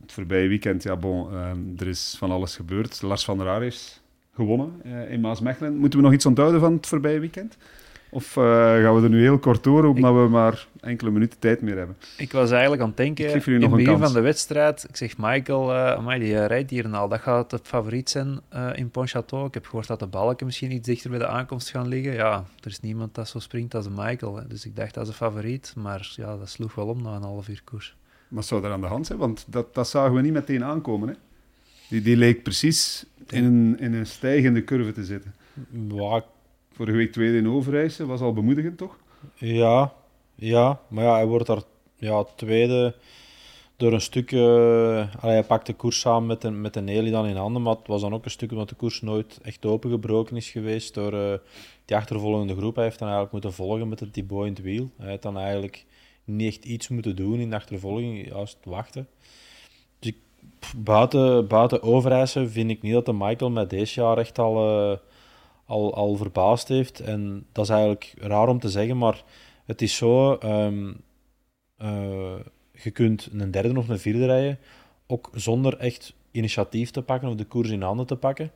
het 0.02 0.12
voorbije 0.12 0.48
weekend, 0.48 0.84
ja, 0.84 0.96
bon, 0.96 1.32
ehm, 1.32 1.60
er 1.78 1.88
is 1.88 2.16
van 2.18 2.32
alles 2.32 2.56
gebeurd. 2.56 3.02
Lars 3.02 3.26
van 3.26 3.38
der 3.38 3.48
Aar 3.48 3.62
heeft 3.62 4.04
gewonnen 4.34 4.82
uh, 4.86 5.12
in 5.12 5.22
Maasmechelen. 5.22 5.78
Moeten 5.78 6.00
we 6.00 6.06
nog 6.06 6.14
iets 6.14 6.26
onthouden 6.26 6.60
van 6.60 6.74
het 6.74 6.88
voorbije 6.88 7.20
weekend? 7.20 7.58
Of 8.10 8.36
uh, 8.36 8.44
gaan 8.44 8.96
we 8.96 9.02
er 9.04 9.10
nu 9.10 9.22
heel 9.22 9.40
kort 9.40 9.64
door, 9.64 9.86
omdat 9.86 10.14
we 10.14 10.28
maar 10.30 10.68
enkele 10.80 11.12
minuten 11.12 11.40
tijd 11.40 11.62
meer 11.62 11.78
hebben? 11.78 11.98
Ik 12.18 12.32
was 12.32 12.52
eigenlijk 12.52 12.82
aan 12.82 12.88
het 12.88 12.98
denken, 12.98 13.26
in 13.26 13.62
het 13.62 13.72
begin 13.72 13.98
van 13.98 14.14
de 14.14 14.22
wedstrijd, 14.22 14.86
ik 14.90 14.96
zeg 14.96 15.18
Michael, 15.18 15.74
uh, 15.74 16.20
die 16.20 16.46
rijdt 16.46 16.70
hier 16.70 16.90
nou, 16.90 17.10
dat 17.10 17.20
gaat 17.20 17.52
het 17.52 17.68
favoriet 17.68 18.10
zijn 18.10 18.40
in 18.74 18.88
Pontchâteau. 18.88 19.46
Ik 19.46 19.54
heb 19.54 19.66
gehoord 19.66 19.88
dat 19.88 20.00
de 20.00 20.08
balken 20.08 20.46
misschien 20.46 20.72
iets 20.72 20.88
dichter 20.88 21.10
bij 21.10 21.20
de 21.20 21.28
aankomst 21.28 21.70
gaan 21.70 21.88
liggen. 21.88 22.14
Ja, 22.14 22.44
er 22.64 22.70
is 22.70 22.80
niemand 22.80 23.16
dat 23.16 23.28
zo 23.28 23.40
springt 23.40 23.76
als 23.76 23.88
Michael. 23.90 24.36
Hè. 24.36 24.48
Dus 24.48 24.66
ik 24.66 24.76
dacht 24.76 24.94
dat 24.94 25.04
is 25.04 25.10
een 25.10 25.16
favoriet, 25.16 25.74
maar 25.78 26.14
ja, 26.16 26.38
dat 26.38 26.50
sloeg 26.50 26.76
wel 26.76 26.88
om 26.88 27.02
na 27.02 27.16
een 27.16 27.22
half 27.22 27.48
uur 27.48 27.62
koers. 27.64 27.96
Wat 28.28 28.46
zou 28.46 28.64
er 28.64 28.72
aan 28.72 28.82
de 28.82 28.88
hand 28.88 29.06
zijn? 29.06 29.20
Want 29.20 29.46
dat, 29.48 29.74
dat 29.74 29.88
zagen 29.88 30.14
we 30.14 30.22
niet 30.22 30.34
meteen 30.34 30.64
aankomen. 30.64 31.08
Hè? 31.08 31.14
Die, 31.90 32.02
die 32.02 32.18
leek 32.18 32.44
precies 32.44 33.06
in 33.28 33.44
een, 33.44 33.80
in 33.80 33.94
een 33.94 34.06
stijgende 34.06 34.64
curve 34.64 34.92
te 34.92 35.06
zitten. 35.06 35.34
Ja. 35.90 36.24
Vorige 36.78 36.98
week 36.98 37.12
tweede 37.12 37.38
in 37.38 37.48
Overijse 37.48 38.06
was 38.06 38.22
al 38.22 38.34
bemoedigend, 38.34 38.78
toch? 38.78 38.98
Ja, 39.34 39.94
ja. 40.36 40.82
maar 40.88 41.04
ja, 41.04 41.14
hij 41.14 41.26
wordt 41.26 41.48
daar 41.48 41.62
ja, 41.96 42.24
tweede 42.36 42.96
door 43.76 43.94
een 43.94 44.02
stuk... 44.02 44.32
Uh, 44.32 45.14
hij 45.20 45.44
pakt 45.44 45.66
de 45.66 45.74
koers 45.74 46.00
samen 46.00 46.28
met 46.28 46.44
een, 46.44 46.62
met 46.62 46.76
een 46.76 46.84
Nelly 46.84 47.12
dan 47.12 47.26
in 47.26 47.36
handen, 47.36 47.62
maar 47.62 47.76
het 47.76 47.88
was 47.88 48.02
dan 48.02 48.14
ook 48.14 48.26
een 48.26 48.32
stuk 48.32 48.52
omdat 48.52 48.70
de 48.70 48.76
koers 48.76 49.02
nooit 49.02 49.40
echt 49.44 49.66
opengebroken 49.66 50.36
is 50.36 50.50
geweest 50.50 50.94
door 50.94 51.14
uh, 51.14 51.34
die 51.86 51.96
achtervolgende 51.96 52.56
groep. 52.56 52.76
Hij 52.76 52.84
heeft 52.84 53.00
dan 53.00 53.08
eigenlijk 53.08 53.44
moeten 53.44 53.66
volgen 53.66 53.90
met 53.90 54.00
het 54.00 54.14
Thibaut 54.14 54.46
in 54.46 54.54
het 54.54 54.62
wiel. 54.62 54.90
Hij 54.98 55.10
heeft 55.10 55.22
dan 55.22 55.38
eigenlijk 55.38 55.86
niet 56.24 56.48
echt 56.48 56.66
iets 56.66 56.88
moeten 56.88 57.16
doen 57.16 57.40
in 57.40 57.50
de 57.50 57.56
achtervolging, 57.56 58.28
juist 58.28 58.58
wachten. 58.64 59.08
Dus 60.00 60.14
buiten, 60.78 61.48
buiten 61.48 61.82
Overijssen 61.82 62.50
vind 62.50 62.70
ik 62.70 62.82
niet 62.82 62.94
dat 62.94 63.06
de 63.06 63.14
Michael 63.14 63.52
met 63.52 63.70
deze 63.70 64.02
jaar 64.02 64.18
echt 64.18 64.40
al, 64.40 64.90
uh, 64.92 64.98
al, 65.68 65.94
al 65.96 66.16
verbaasd 66.16 66.68
heeft. 66.68 67.00
En 67.00 67.46
dat 67.52 67.64
is 67.64 67.70
eigenlijk 67.70 68.14
raar 68.18 68.48
om 68.48 68.60
te 68.60 68.70
zeggen, 68.70 68.98
maar 68.98 69.24
het 69.66 69.82
is 69.82 69.96
zo... 69.96 70.38
Um, 70.44 71.02
uh, 71.82 72.36
je 72.84 72.92
kunt 72.92 73.30
een 73.32 73.52
derde 73.52 73.78
of 73.78 73.90
een 73.90 74.00
vierde 74.00 74.26
rijden, 74.26 74.60
ook 75.08 75.30
zonder 75.34 75.78
echt 75.78 76.14
initiatief 76.32 76.92
te 76.92 77.02
pakken 77.02 77.30
of 77.30 77.36
de 77.36 77.46
koers 77.46 77.70
in 77.70 77.82
handen 77.82 78.06
te 78.06 78.16
pakken. 78.16 78.52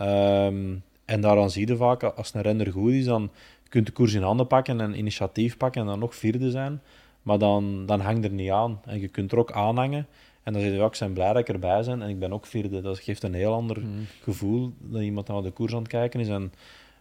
Um, 0.00 0.82
en 1.04 1.20
daaraan 1.20 1.50
zie 1.50 1.66
je 1.66 1.76
vaak, 1.76 2.02
als 2.02 2.34
een 2.34 2.42
renner 2.42 2.72
goed 2.72 2.92
is, 2.92 3.04
dan 3.04 3.30
kunt 3.68 3.86
de 3.86 3.92
koers 3.92 4.14
in 4.14 4.22
handen 4.22 4.46
pakken 4.46 4.80
en 4.80 4.98
initiatief 4.98 5.56
pakken 5.56 5.80
en 5.80 5.86
dan 5.86 5.98
nog 5.98 6.14
vierde 6.14 6.50
zijn. 6.50 6.82
Maar 7.22 7.38
dan, 7.38 7.86
dan 7.86 8.00
hangt 8.00 8.24
er 8.24 8.30
niet 8.30 8.50
aan. 8.50 8.80
En 8.84 9.00
je 9.00 9.08
kunt 9.08 9.32
er 9.32 9.38
ook 9.38 9.52
aanhangen. 9.52 10.06
En 10.42 10.52
dan 10.52 10.62
zeg 10.62 10.70
je, 10.70 10.76
ja, 10.76 10.84
ik 10.84 10.96
ben 10.98 11.12
blij 11.12 11.32
dat 11.32 11.42
ik 11.42 11.48
erbij 11.48 11.82
ben 11.84 12.02
en 12.02 12.08
ik 12.08 12.18
ben 12.18 12.32
ook 12.32 12.46
vierde. 12.46 12.80
Dat 12.80 12.98
geeft 12.98 13.22
een 13.22 13.34
heel 13.34 13.52
ander 13.52 13.80
mm. 13.80 14.06
gevoel 14.22 14.72
dat 14.78 15.02
iemand 15.02 15.28
naar 15.28 15.42
de 15.42 15.50
koers 15.50 15.72
aan 15.72 15.78
het 15.78 15.88
kijken 15.88 16.20
is. 16.20 16.28
En 16.28 16.52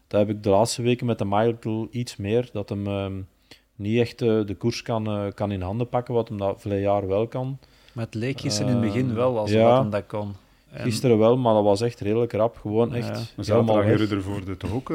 dat 0.08 0.20
heb 0.20 0.30
ik 0.30 0.44
de 0.44 0.50
laatste 0.50 0.82
weken 0.82 1.06
met 1.06 1.18
de 1.18 1.26
Michael 1.26 1.88
iets 1.92 2.16
meer. 2.16 2.50
Dat 2.54 2.70
hem 2.70 2.88
uh, 2.88 3.08
niet 3.76 4.00
echt 4.00 4.22
uh, 4.22 4.46
de 4.46 4.56
koers 4.56 4.82
kan, 4.82 5.10
uh, 5.10 5.32
kan 5.34 5.52
in 5.52 5.62
handen 5.62 5.90
pakken, 5.90 6.14
wat 6.14 6.28
hem 6.28 6.38
dat 6.38 6.62
vele 6.62 6.80
jaar 6.80 7.08
wel 7.08 7.28
kan. 7.28 7.58
Maar 7.94 8.06
het 8.06 8.14
leek 8.14 8.40
gisteren 8.40 8.72
in 8.72 8.78
het 8.78 8.86
begin 8.86 9.14
wel 9.14 9.38
als 9.38 9.52
ja, 9.52 9.82
hem 9.82 9.90
dat 9.90 10.06
kon. 10.08 10.34
En... 10.72 10.84
Gisteren 10.84 11.18
wel, 11.18 11.38
maar 11.38 11.54
dat 11.54 11.64
was 11.64 11.82
echt 11.82 12.00
redelijk 12.00 12.32
rap. 12.32 12.58
Gewoon 12.58 12.94
echt 12.94 13.34
ja. 13.36 13.44
helemaal 13.54 13.84
weg. 13.84 14.12
ervoor 14.12 14.46
de 14.46 14.58
toch 14.58 14.74
ook, 14.74 14.90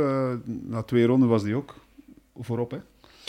na 0.45 0.82
twee 0.82 1.07
ronden 1.07 1.28
was 1.28 1.42
die 1.42 1.55
ook 1.55 1.74
voorop, 2.34 2.70
hè? 2.70 2.78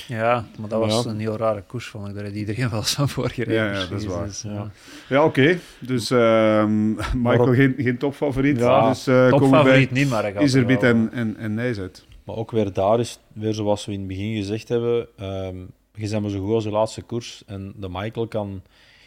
Ja, 0.07 0.45
maar 0.59 0.69
dat 0.69 0.79
was 0.79 1.05
een 1.05 1.19
heel 1.19 1.37
rare 1.37 1.63
koers, 1.67 1.85
vond 1.85 2.07
ik. 2.07 2.15
Daar 2.15 2.23
had 2.23 2.33
iedereen 2.33 2.69
wel 2.69 2.79
eens 2.79 2.99
aan 2.99 3.09
voorgereden. 3.09 3.63
Ja, 3.63 3.71
ja, 3.71 3.85
dat 3.85 4.01
is 4.01 4.05
waar. 4.05 4.25
Dus, 4.25 4.41
ja, 4.41 4.71
ja 5.09 5.23
oké. 5.23 5.59
Dus 5.79 6.11
uh, 6.11 6.65
Michael, 7.13 7.53
geen, 7.53 7.73
geen 7.77 7.97
topfavoriet. 7.97 8.57
Ja, 8.57 8.89
dus, 8.89 9.07
uh, 9.07 9.29
topfavoriet 9.29 9.91
niet, 9.91 10.09
maar 10.09 10.43
Iserbiet 10.43 10.83
en, 10.83 11.09
en, 11.11 11.37
en 11.37 11.53
Nijs 11.53 11.79
uit. 11.79 12.05
Maar 12.23 12.35
ook 12.35 12.51
weer 12.51 12.73
daar 12.73 12.99
is, 12.99 13.19
weer 13.33 13.53
zoals 13.53 13.85
we 13.85 13.91
in 13.91 13.99
het 13.99 14.07
begin 14.07 14.35
gezegd 14.35 14.69
hebben, 14.69 15.07
um, 15.19 15.71
je 15.93 16.09
bent 16.09 16.21
maar 16.21 16.31
zo 16.31 16.39
goed 16.45 16.53
als 16.53 16.63
de 16.63 16.71
laatste 16.71 17.01
koers. 17.01 17.43
En 17.45 17.73
de 17.77 17.89
Michael 17.89 18.27
kan 18.27 18.61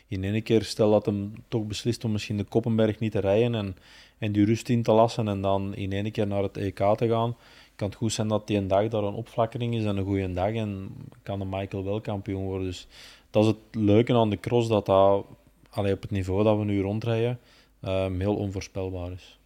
in 0.09 0.25
één 0.25 0.43
keer, 0.43 0.63
stel 0.63 0.91
dat 0.91 1.07
hem 1.07 1.33
toch 1.49 1.65
beslist 1.65 2.05
om 2.05 2.13
misschien 2.13 2.37
de 2.37 2.45
Koppenberg 2.45 2.99
niet 2.99 3.13
te 3.13 3.21
rijden 3.21 3.55
en, 3.55 3.77
en 4.19 4.33
die 4.33 4.45
rust 4.45 4.69
in 4.69 4.83
te 4.83 4.93
lassen 4.93 5.29
en 5.29 5.41
dan 5.41 5.75
in 5.75 5.93
één 5.93 6.11
keer 6.11 6.27
naar 6.27 6.43
het 6.43 6.57
EK 6.57 6.79
te 6.97 7.09
gaan 7.09 7.37
kan 7.79 7.89
het 7.89 7.97
goed 7.97 8.13
zijn 8.13 8.29
dat 8.29 8.47
die 8.47 8.57
een 8.57 8.69
dag 8.69 8.89
daar 8.89 9.03
een 9.03 9.15
opflakkering 9.15 9.75
is 9.75 9.85
en 9.85 9.97
een 9.97 10.05
goede 10.05 10.33
dag 10.33 10.53
en 10.53 10.97
kan 11.23 11.39
de 11.39 11.45
Michael 11.45 11.85
wel 11.85 12.01
kampioen 12.01 12.45
worden. 12.45 12.67
Dus 12.67 12.87
dat 13.31 13.45
is 13.45 13.49
het 13.49 13.75
leuke 13.75 14.15
aan 14.15 14.31
de 14.31 14.41
cross, 14.41 14.69
dat 14.69 14.87
dat 14.87 15.27
allee, 15.71 15.93
op 15.93 16.03
het 16.03 16.11
niveau 16.11 16.45
dat 16.45 16.59
we 16.59 16.65
nu 16.65 16.81
rondrijden 16.81 17.39
um, 17.83 18.21
heel 18.21 18.37
onvoorspelbaar 18.37 19.13
is. 19.13 19.39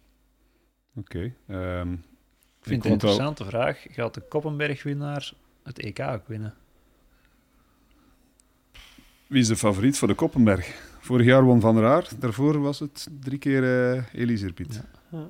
Oké. 0.95 1.33
Okay, 1.45 1.59
um, 1.59 1.79
ehm, 1.79 1.93
ik 1.93 1.99
vind 2.61 2.75
het 2.75 2.85
een 2.85 2.91
interessante 2.91 3.45
vraag. 3.45 3.85
Gaat 3.89 4.13
de 4.13 4.21
Koppenberg-winnaar 4.21 5.33
het 5.63 5.79
EK 5.79 5.99
ook 5.99 6.27
winnen? 6.27 6.53
Wie 9.27 9.41
is 9.41 9.47
de 9.47 9.55
favoriet 9.55 9.97
voor 9.97 10.07
de 10.07 10.13
Koppenberg? 10.13 10.91
Vorig 10.99 11.25
jaar 11.25 11.43
won 11.43 11.61
Van 11.61 11.75
der 11.75 11.85
Aar, 11.85 12.09
daarvoor 12.19 12.61
was 12.61 12.79
het 12.79 13.07
drie 13.19 13.37
keer 13.37 13.63
uh, 13.63 14.03
Elise 14.13 14.53
Ja. 15.09 15.27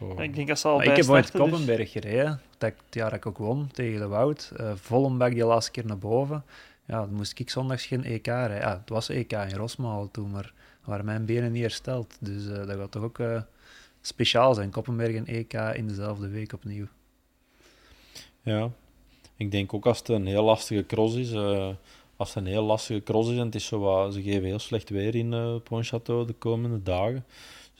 Ik 0.00 0.34
denk 0.34 0.48
dat 0.48 0.58
ze 0.58 0.68
al 0.68 0.82
Ik 0.82 0.96
heb 0.96 1.08
ooit 1.08 1.32
dus- 1.32 1.40
Koppenberg 1.40 1.92
gereden, 1.92 2.40
dat, 2.58 2.72
het 2.84 2.94
jaar 2.94 3.10
dat 3.10 3.18
ik 3.18 3.26
ook 3.26 3.38
won 3.38 3.68
tegen 3.72 4.00
de 4.00 4.06
Woud. 4.06 4.52
Uh, 4.60 4.72
Vollenbak 4.74 5.32
die 5.32 5.44
laatste 5.44 5.70
keer 5.70 5.86
naar 5.86 5.98
boven. 5.98 6.44
Ja, 6.86 7.00
dan 7.00 7.14
moest 7.14 7.38
ik 7.38 7.50
zondags 7.50 7.86
geen 7.86 8.04
EK 8.04 8.26
rijden. 8.26 8.56
Ja, 8.56 8.78
het 8.78 8.88
was 8.88 9.08
EK 9.08 9.32
in 9.32 9.56
Rosmalen 9.56 10.10
toen, 10.10 10.30
maar 10.30 10.52
waren 10.84 11.04
mijn 11.04 11.24
benen 11.24 11.52
niet 11.52 11.62
hersteld. 11.62 12.16
Dus 12.20 12.46
uh, 12.46 12.66
dat 12.66 12.76
gaat 12.76 12.90
toch 12.90 13.02
ook 13.02 13.18
uh, 13.18 13.42
speciaal 14.00 14.54
zijn. 14.54 14.70
Koppenberg 14.70 15.14
en 15.14 15.26
EK 15.26 15.52
in 15.52 15.88
dezelfde 15.88 16.28
week 16.28 16.52
opnieuw. 16.52 16.86
Ja, 18.42 18.70
ik 19.36 19.50
denk 19.50 19.74
ook 19.74 19.86
als 19.86 19.98
het 19.98 20.08
een 20.08 20.26
heel 20.26 20.44
lastige 20.44 20.86
cross 20.86 21.16
is. 21.16 21.34
als 22.16 22.34
het 22.34 22.36
een 22.36 22.46
heel 22.46 22.64
lastige 22.64 23.02
cross 23.02 23.30
is 23.30 23.38
en 23.38 23.44
het 23.44 23.54
is 23.54 23.66
zo 23.66 24.08
ze 24.12 24.22
geven 24.22 24.44
heel 24.44 24.58
slecht 24.58 24.90
weer 24.90 25.14
in 25.14 25.32
uh, 25.32 25.54
Pontchâteau 25.56 26.26
de 26.26 26.34
komende 26.38 26.82
dagen 26.82 27.24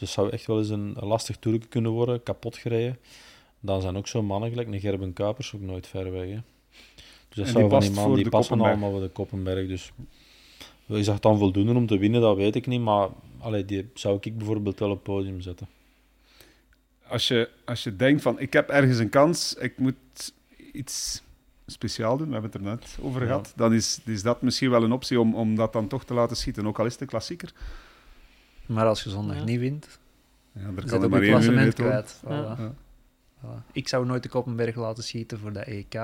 dus 0.00 0.08
het 0.08 0.18
zou 0.18 0.30
echt 0.30 0.46
wel 0.46 0.58
eens 0.58 0.68
een, 0.68 0.96
lastig 0.98 1.36
toerke 1.36 1.66
kunnen 1.66 1.90
worden, 1.90 2.22
kapot 2.22 2.56
gereden. 2.56 2.98
Dan 3.60 3.80
zijn 3.80 3.96
ook 3.96 4.08
zo 4.08 4.22
mannen 4.22 4.50
gelijk 4.50 4.68
een 4.68 4.80
Gerben 4.80 5.12
Kuipers 5.12 5.54
ook 5.54 5.60
nooit 5.60 5.86
ver 5.86 6.12
weg. 6.12 6.28
Hè. 6.28 6.38
Dus 7.28 7.36
dat 7.36 7.48
zou 7.48 7.68
van 7.68 7.80
die 7.80 7.90
man 7.90 8.14
die 8.14 8.28
passen 8.28 8.60
allemaal 8.60 8.90
voor 8.90 9.00
de 9.00 9.08
Koppenberg. 9.08 9.68
Dus 9.68 9.92
is 10.86 11.06
dat 11.06 11.22
dan 11.22 11.38
voldoende 11.38 11.74
om 11.74 11.86
te 11.86 11.98
winnen, 11.98 12.20
dat 12.20 12.36
weet 12.36 12.54
ik 12.54 12.66
niet. 12.66 12.80
Maar 12.80 13.08
allee, 13.38 13.64
die 13.64 13.90
zou 13.94 14.18
ik 14.20 14.36
bijvoorbeeld 14.36 14.78
wel 14.78 14.88
op 14.88 14.94
het 14.94 15.02
podium 15.02 15.40
zetten. 15.40 15.68
Als 17.06 17.28
je, 17.28 17.50
als 17.64 17.82
je 17.82 17.96
denkt 17.96 18.22
van 18.22 18.40
ik 18.40 18.52
heb 18.52 18.68
ergens 18.68 18.98
een 18.98 19.08
kans, 19.08 19.54
ik 19.54 19.78
moet 19.78 20.32
iets 20.72 21.22
speciaal 21.66 22.16
doen, 22.16 22.26
we 22.26 22.32
hebben 22.32 22.50
het 22.50 22.60
er 22.60 22.66
net 22.66 22.98
over 23.00 23.20
gehad, 23.20 23.52
dan 23.56 23.74
is, 23.74 24.00
is 24.04 24.22
dat 24.22 24.42
misschien 24.42 24.70
wel 24.70 24.82
een 24.82 24.92
optie 24.92 25.20
om, 25.20 25.34
om 25.34 25.56
dat 25.56 25.72
dan 25.72 25.88
toch 25.88 26.04
te 26.04 26.14
laten 26.14 26.36
schieten, 26.36 26.66
ook 26.66 26.78
al 26.78 26.86
is 26.86 26.92
het 26.92 27.00
een 27.00 27.06
klassieker. 27.06 27.52
Maar 28.70 28.86
als 28.86 29.02
je 29.02 29.10
zondag 29.10 29.44
niet 29.44 29.58
wint, 29.58 29.98
ja, 30.52 30.70
kan 30.86 31.02
er 31.02 31.10
maar 31.10 31.22
één 31.22 31.30
klassement 31.30 31.74
kwijt. 31.74 32.22
Voilà. 32.24 32.60
Ik 33.72 33.88
zou 33.88 34.06
nooit 34.06 34.22
de 34.22 34.28
Koppenberg 34.28 34.76
laten 34.76 35.04
schieten 35.04 35.38
voor 35.38 35.52
de 35.52 35.60
EK. 35.60 35.94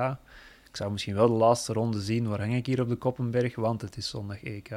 Ik 0.69 0.77
zou 0.77 0.93
misschien 0.93 1.14
wel 1.14 1.27
de 1.27 1.33
laatste 1.33 1.73
ronde 1.73 2.01
zien. 2.01 2.29
Waar 2.29 2.41
hang 2.41 2.55
ik 2.55 2.67
hier 2.67 2.81
op 2.81 2.89
de 2.89 2.97
Koppenberg? 2.97 3.55
Want 3.55 3.81
het 3.81 3.97
is 3.97 4.09
zondag 4.09 4.43
EK. 4.43 4.71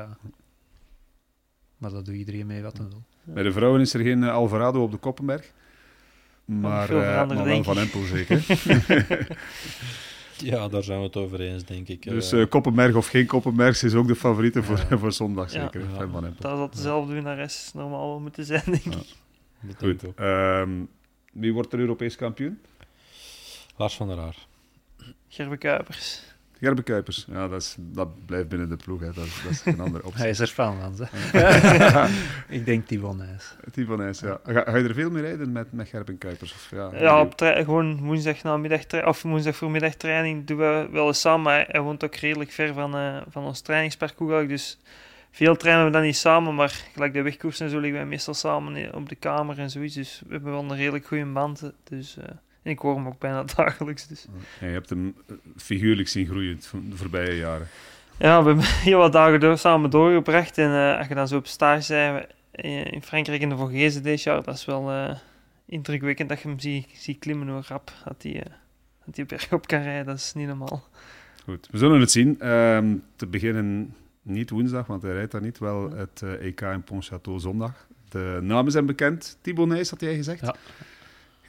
Maar 1.77 1.91
dat 1.91 2.05
doet 2.05 2.15
iedereen 2.15 2.45
mee 2.45 2.61
wat 2.61 2.77
hij 2.77 2.87
wil. 2.87 3.03
Bij 3.23 3.43
de 3.43 3.51
vrouwen 3.51 3.81
is 3.81 3.93
er 3.93 4.01
geen 4.01 4.21
uh, 4.21 4.31
Alvarado 4.31 4.83
op 4.83 4.91
de 4.91 4.97
Koppenberg. 4.97 5.51
Maar, 6.45 6.91
uh, 6.91 7.27
maar 7.27 7.43
wel 7.43 7.63
Van 7.63 7.77
Empel 7.77 8.03
zeker. 8.03 8.45
Ja, 10.41 10.67
daar 10.67 10.83
zijn 10.83 10.99
we 10.99 11.05
het 11.05 11.15
over 11.15 11.41
eens, 11.41 11.63
denk 11.63 11.87
ik. 11.87 12.03
Dus 12.03 12.33
uh, 12.33 12.45
Koppenberg 12.49 12.95
of 12.95 13.07
geen 13.07 13.25
Koppenberg 13.25 13.83
is 13.83 13.93
ook 13.93 14.07
de 14.07 14.15
favoriete 14.15 14.63
voor, 14.63 14.77
voor 14.99 15.11
zondag, 15.11 15.49
zeker. 15.49 15.81
Ja. 15.81 16.07
Van 16.07 16.21
dat 16.21 16.33
zal 16.39 16.69
dezelfde 16.69 17.13
winnares 17.13 17.71
normaal 17.73 18.07
wel 18.07 18.19
moeten 18.19 18.45
zijn, 18.45 18.63
denk 18.65 18.85
ik. 18.85 19.15
Goed. 19.77 20.03
Um, 20.19 20.89
wie 21.33 21.53
wordt 21.53 21.73
er 21.73 21.79
Europees 21.79 22.15
kampioen? 22.15 22.59
Lars 23.77 23.95
van 23.95 24.07
der 24.07 24.17
Haar. 24.17 24.35
Gerbe 25.27 25.57
Kuipers. 25.57 26.23
Gerbe 26.59 26.83
Kuipers, 26.83 27.25
ja, 27.29 27.47
dat, 27.47 27.61
is, 27.61 27.75
dat 27.77 28.25
blijft 28.25 28.47
binnen 28.47 28.69
de 28.69 28.75
ploeg. 28.75 28.99
Hè. 28.99 29.11
Dat, 29.13 29.25
is, 29.25 29.41
dat 29.43 29.51
is 29.51 29.65
een 29.65 29.79
andere 29.79 30.05
optie. 30.05 30.21
Hij 30.21 30.29
is 30.29 30.39
er 30.39 30.47
fan 30.47 30.77
van. 30.79 31.07
ik 32.57 32.65
denk 32.65 32.87
Tibon 32.87 33.17
Nijs. 33.17 33.55
Tibon 33.71 33.97
Nijs, 33.97 34.19
ja. 34.19 34.39
Ga, 34.43 34.61
ga, 34.61 34.77
je 34.77 34.87
er 34.87 34.93
veel 34.93 35.09
mee 35.09 35.23
rijden 35.23 35.51
met, 35.51 35.71
met 35.71 35.87
Gerben 35.87 36.17
Kuipers? 36.17 36.53
Of, 36.53 36.67
ja, 36.71 36.89
ja 36.93 37.21
op 37.21 37.33
gewoon 37.37 37.99
woensdag 37.99 38.43
namiddag 38.43 39.05
of 39.05 39.21
woensdag 39.21 39.55
voormiddag 39.55 39.93
training 39.93 40.45
doen 40.45 40.57
we 40.57 40.87
wel 40.91 41.07
eens 41.07 41.19
samen. 41.19 41.41
Maar 41.41 41.65
hij 41.67 41.81
woont 41.81 42.03
ook 42.03 42.15
redelijk 42.15 42.51
ver 42.51 42.73
van, 42.73 42.95
uh, 42.95 43.21
van 43.29 43.43
ons 43.43 43.61
trainingsparcours. 43.61 44.47
Dus 44.47 44.77
veel 45.31 45.55
trainen 45.55 45.85
we 45.85 45.91
dan 45.91 46.01
niet 46.01 46.17
samen, 46.17 46.55
maar 46.55 46.83
gelijk 46.93 47.13
de 47.13 47.21
wegkoers 47.21 47.59
en 47.59 47.69
zo 47.69 47.79
liggen 47.79 47.99
wij 47.99 48.09
meestal 48.09 48.33
samen 48.33 48.93
op 48.95 49.09
de 49.09 49.15
kamer 49.15 49.59
en 49.59 49.69
zoiets. 49.69 49.95
Dus 49.95 50.21
we 50.25 50.33
hebben 50.33 50.51
wel 50.51 50.63
een 50.63 50.75
redelijk 50.75 51.05
goede 51.05 51.25
band. 51.25 51.71
Dus... 51.83 52.17
Uh, 52.19 52.25
en 52.61 52.71
ik 52.71 52.79
hoor 52.79 52.95
hem 52.95 53.07
ook 53.07 53.19
bijna 53.19 53.43
dagelijks. 53.55 54.07
Dus. 54.07 54.27
Ja, 54.59 54.67
je 54.67 54.73
hebt 54.73 54.89
hem 54.89 55.15
eh, 55.27 55.35
figuurlijk 55.57 56.07
zien 56.07 56.25
groeien 56.25 56.59
de 56.89 56.95
voorbije 56.95 57.37
jaren. 57.37 57.67
Ja, 58.17 58.41
we 58.41 58.47
hebben 58.47 58.65
heel 58.89 58.97
wat 58.97 59.11
dagen 59.11 59.39
door, 59.39 59.57
samen 59.57 59.89
doorgebracht. 59.89 60.57
En 60.57 60.69
uh, 60.69 60.97
als 60.97 61.07
je 61.07 61.15
dan 61.15 61.27
zo 61.27 61.37
op 61.37 61.47
stage 61.47 61.81
zijn 61.81 62.25
eh, 62.51 62.91
in 62.91 63.01
Frankrijk 63.01 63.41
in 63.41 63.49
de 63.49 63.57
Vogezen 63.57 64.03
deze 64.03 64.29
jaar, 64.29 64.43
dat 64.43 64.55
is 64.55 64.65
wel 64.65 64.91
uh, 64.91 65.15
indrukwekkend 65.65 66.29
dat 66.29 66.41
je 66.41 66.47
hem 66.47 66.59
ziet, 66.59 66.87
ziet 66.93 67.19
klimmen 67.19 67.47
hoe 67.47 67.61
rap 67.67 67.91
dat 68.05 68.23
hij, 68.23 68.35
uh, 68.35 68.41
dat 69.05 69.15
hij 69.15 69.25
berg 69.25 69.53
op 69.53 69.67
kan 69.67 69.81
rijden. 69.81 70.05
Dat 70.05 70.17
is 70.17 70.33
niet 70.33 70.47
normaal. 70.47 70.87
Goed, 71.43 71.67
we 71.71 71.77
zullen 71.77 71.99
het 71.99 72.11
zien. 72.11 72.29
Uh, 72.29 72.37
te 73.15 73.27
beginnen 73.27 73.95
niet 74.21 74.49
woensdag, 74.49 74.87
want 74.87 75.01
hij 75.01 75.13
rijdt 75.13 75.31
daar 75.31 75.41
niet. 75.41 75.57
Wel 75.57 75.91
het 75.91 76.21
EK 76.21 76.61
in 76.61 76.83
Pontchâteau 76.83 77.35
zondag. 77.35 77.87
De 78.09 78.39
namen 78.41 78.71
zijn 78.71 78.85
bekend. 78.85 79.37
Thibaut 79.41 79.67
Nijs 79.67 79.89
had 79.89 80.01
jij 80.01 80.15
gezegd. 80.15 80.41
Ja. 80.41 80.55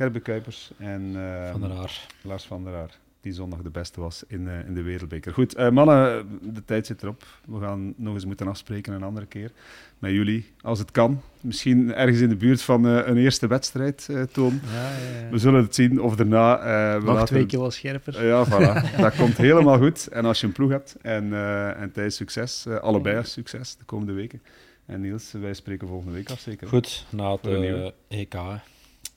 Gerbe 0.01 0.21
Kuipers 0.21 0.71
en 0.79 1.03
uh, 1.03 1.51
van 1.51 1.61
der 1.61 1.71
Haar. 1.71 2.07
Lars 2.23 2.45
van 2.45 2.65
der 2.65 2.73
Haar, 2.73 2.99
die 3.21 3.33
zondag 3.33 3.63
de 3.63 3.71
beste 3.71 4.01
was 4.01 4.25
in, 4.29 4.41
uh, 4.41 4.67
in 4.67 4.75
de 4.75 4.83
Wereldbeker. 4.83 5.33
Goed, 5.33 5.59
uh, 5.59 5.71
mannen, 5.71 6.27
de 6.55 6.65
tijd 6.65 6.87
zit 6.87 7.03
erop. 7.03 7.25
We 7.47 7.61
gaan 7.61 7.95
nog 7.97 8.15
eens 8.15 8.25
moeten 8.25 8.49
afspreken 8.49 8.93
een 8.93 9.03
andere 9.03 9.27
keer 9.27 9.51
met 9.99 10.11
jullie, 10.11 10.53
als 10.61 10.79
het 10.79 10.91
kan. 10.91 11.21
Misschien 11.41 11.95
ergens 11.95 12.21
in 12.21 12.29
de 12.29 12.37
buurt 12.37 12.63
van 12.63 12.85
een 12.85 13.17
eerste 13.17 13.47
wedstrijd, 13.47 14.09
Toon. 14.33 14.61
Ja, 14.73 14.91
ja, 14.91 15.21
ja. 15.23 15.31
We 15.31 15.39
zullen 15.39 15.63
het 15.63 15.75
zien 15.75 16.01
of 16.01 16.17
daarna... 16.17 16.59
we 16.99 17.05
Nog 17.05 17.15
laten... 17.15 17.27
twee 17.27 17.47
keer 17.47 17.73
scherper. 17.73 18.27
ja, 18.27 18.47
voilà. 18.47 18.91
dat 19.01 19.17
komt 19.17 19.37
helemaal 19.37 19.79
goed. 19.79 20.07
En 20.07 20.25
als 20.25 20.41
je 20.41 20.47
een 20.47 20.53
ploeg 20.53 20.71
hebt 20.71 20.97
en, 21.03 21.35
en 21.77 21.93
tijdens 21.93 22.17
succes, 22.17 22.67
allebei 22.67 23.25
succes 23.25 23.77
de 23.77 23.85
komende 23.85 24.13
weken. 24.13 24.43
En 24.87 25.01
Niels, 25.01 25.33
wij 25.33 25.55
spreken 25.55 25.89
volgende 25.89 26.13
week 26.13 26.31
af, 26.31 26.41
zeker? 26.41 26.69
Goed, 26.69 27.07
na 27.11 27.33
het 27.43 27.93
EK 28.09 28.35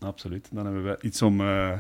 absoluut. 0.04 0.50
Dan 0.52 0.66
hebben 0.66 0.84
we 0.84 0.98
iets 1.02 1.22
om, 1.22 1.42
uh, 1.42 1.72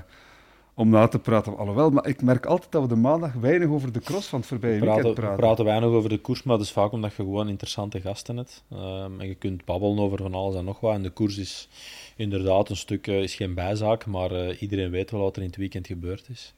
om 0.73 0.89
na 0.89 1.07
te 1.07 1.19
praten. 1.19 1.57
Alhoewel, 1.57 1.89
maar 1.89 2.07
ik 2.07 2.21
merk 2.21 2.45
altijd 2.45 2.71
dat 2.71 2.81
we 2.81 2.87
de 2.87 2.95
maandag 2.95 3.33
weinig 3.33 3.69
over 3.69 3.91
de 3.91 3.99
cross 3.99 4.27
van 4.27 4.39
het 4.39 4.47
voorbije 4.47 4.79
praten, 4.79 4.93
weekend 4.95 5.15
praten. 5.15 5.35
We 5.35 5.41
praten 5.41 5.65
weinig 5.65 5.89
over 5.89 6.09
de 6.09 6.17
koers, 6.17 6.43
maar 6.43 6.57
dat 6.57 6.65
is 6.65 6.71
vaak 6.71 6.91
omdat 6.91 7.09
je 7.09 7.15
gewoon 7.15 7.49
interessante 7.49 8.01
gasten 8.01 8.37
hebt. 8.37 8.63
Um, 8.73 9.19
en 9.19 9.27
je 9.27 9.35
kunt 9.35 9.65
babbelen 9.65 9.99
over 9.99 10.17
van 10.17 10.33
alles 10.33 10.55
en 10.55 10.65
nog 10.65 10.79
wat. 10.79 10.93
En 10.93 11.03
de 11.03 11.09
koers 11.09 11.37
is 11.37 11.69
inderdaad 12.15 12.69
een 12.69 12.75
stuk, 12.75 13.07
uh, 13.07 13.21
is 13.21 13.35
geen 13.35 13.53
bijzaak, 13.53 14.05
maar 14.05 14.31
uh, 14.31 14.61
iedereen 14.61 14.91
weet 14.91 15.11
wel 15.11 15.21
wat 15.21 15.35
er 15.35 15.41
in 15.41 15.47
het 15.47 15.57
weekend 15.57 15.87
gebeurd 15.87 16.29
is. 16.29 16.53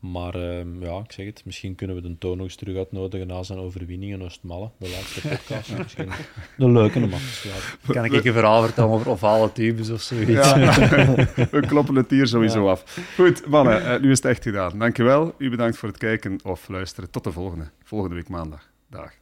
Maar 0.00 0.36
uh, 0.36 0.80
ja, 0.80 0.98
ik 0.98 1.12
zeg 1.12 1.26
het, 1.26 1.42
misschien 1.44 1.74
kunnen 1.74 1.96
we 1.96 2.02
de 2.02 2.18
toon 2.18 2.36
nog 2.36 2.46
eens 2.46 2.56
terug 2.56 2.76
uitnodigen 2.76 3.26
na 3.26 3.42
zijn 3.42 3.58
overwinningen 3.58 4.20
in 4.20 4.24
Oostmalle, 4.24 4.70
de 4.78 4.90
laatste 4.90 5.28
podcast. 5.28 5.76
misschien 5.78 6.10
een 6.58 6.72
leuke 6.72 6.98
om 6.98 7.12
af 7.12 7.40
te 7.84 7.92
Kan 7.92 8.04
ik 8.04 8.24
een 8.24 8.32
verhaal 8.32 8.62
vertellen 8.62 8.90
over 8.90 9.10
ovale 9.10 9.52
tubes 9.52 9.90
of 9.90 10.00
zoiets? 10.00 10.30
Ja, 10.30 10.54
we 11.50 11.64
kloppen 11.66 11.94
het 11.94 12.10
hier 12.10 12.26
sowieso 12.26 12.64
ja. 12.64 12.70
af. 12.70 12.98
Goed, 13.14 13.46
mannen, 13.46 13.82
uh, 13.82 14.00
nu 14.00 14.10
is 14.10 14.22
het 14.22 14.26
echt 14.26 14.42
gedaan. 14.42 14.78
Dankjewel, 14.78 15.34
u 15.38 15.50
bedankt 15.50 15.76
voor 15.76 15.88
het 15.88 15.98
kijken 15.98 16.38
of 16.44 16.68
luisteren. 16.68 17.10
Tot 17.10 17.24
de 17.24 17.32
volgende, 17.32 17.70
volgende 17.84 18.14
week 18.14 18.28
maandag. 18.28 18.70
Dag. 18.90 19.12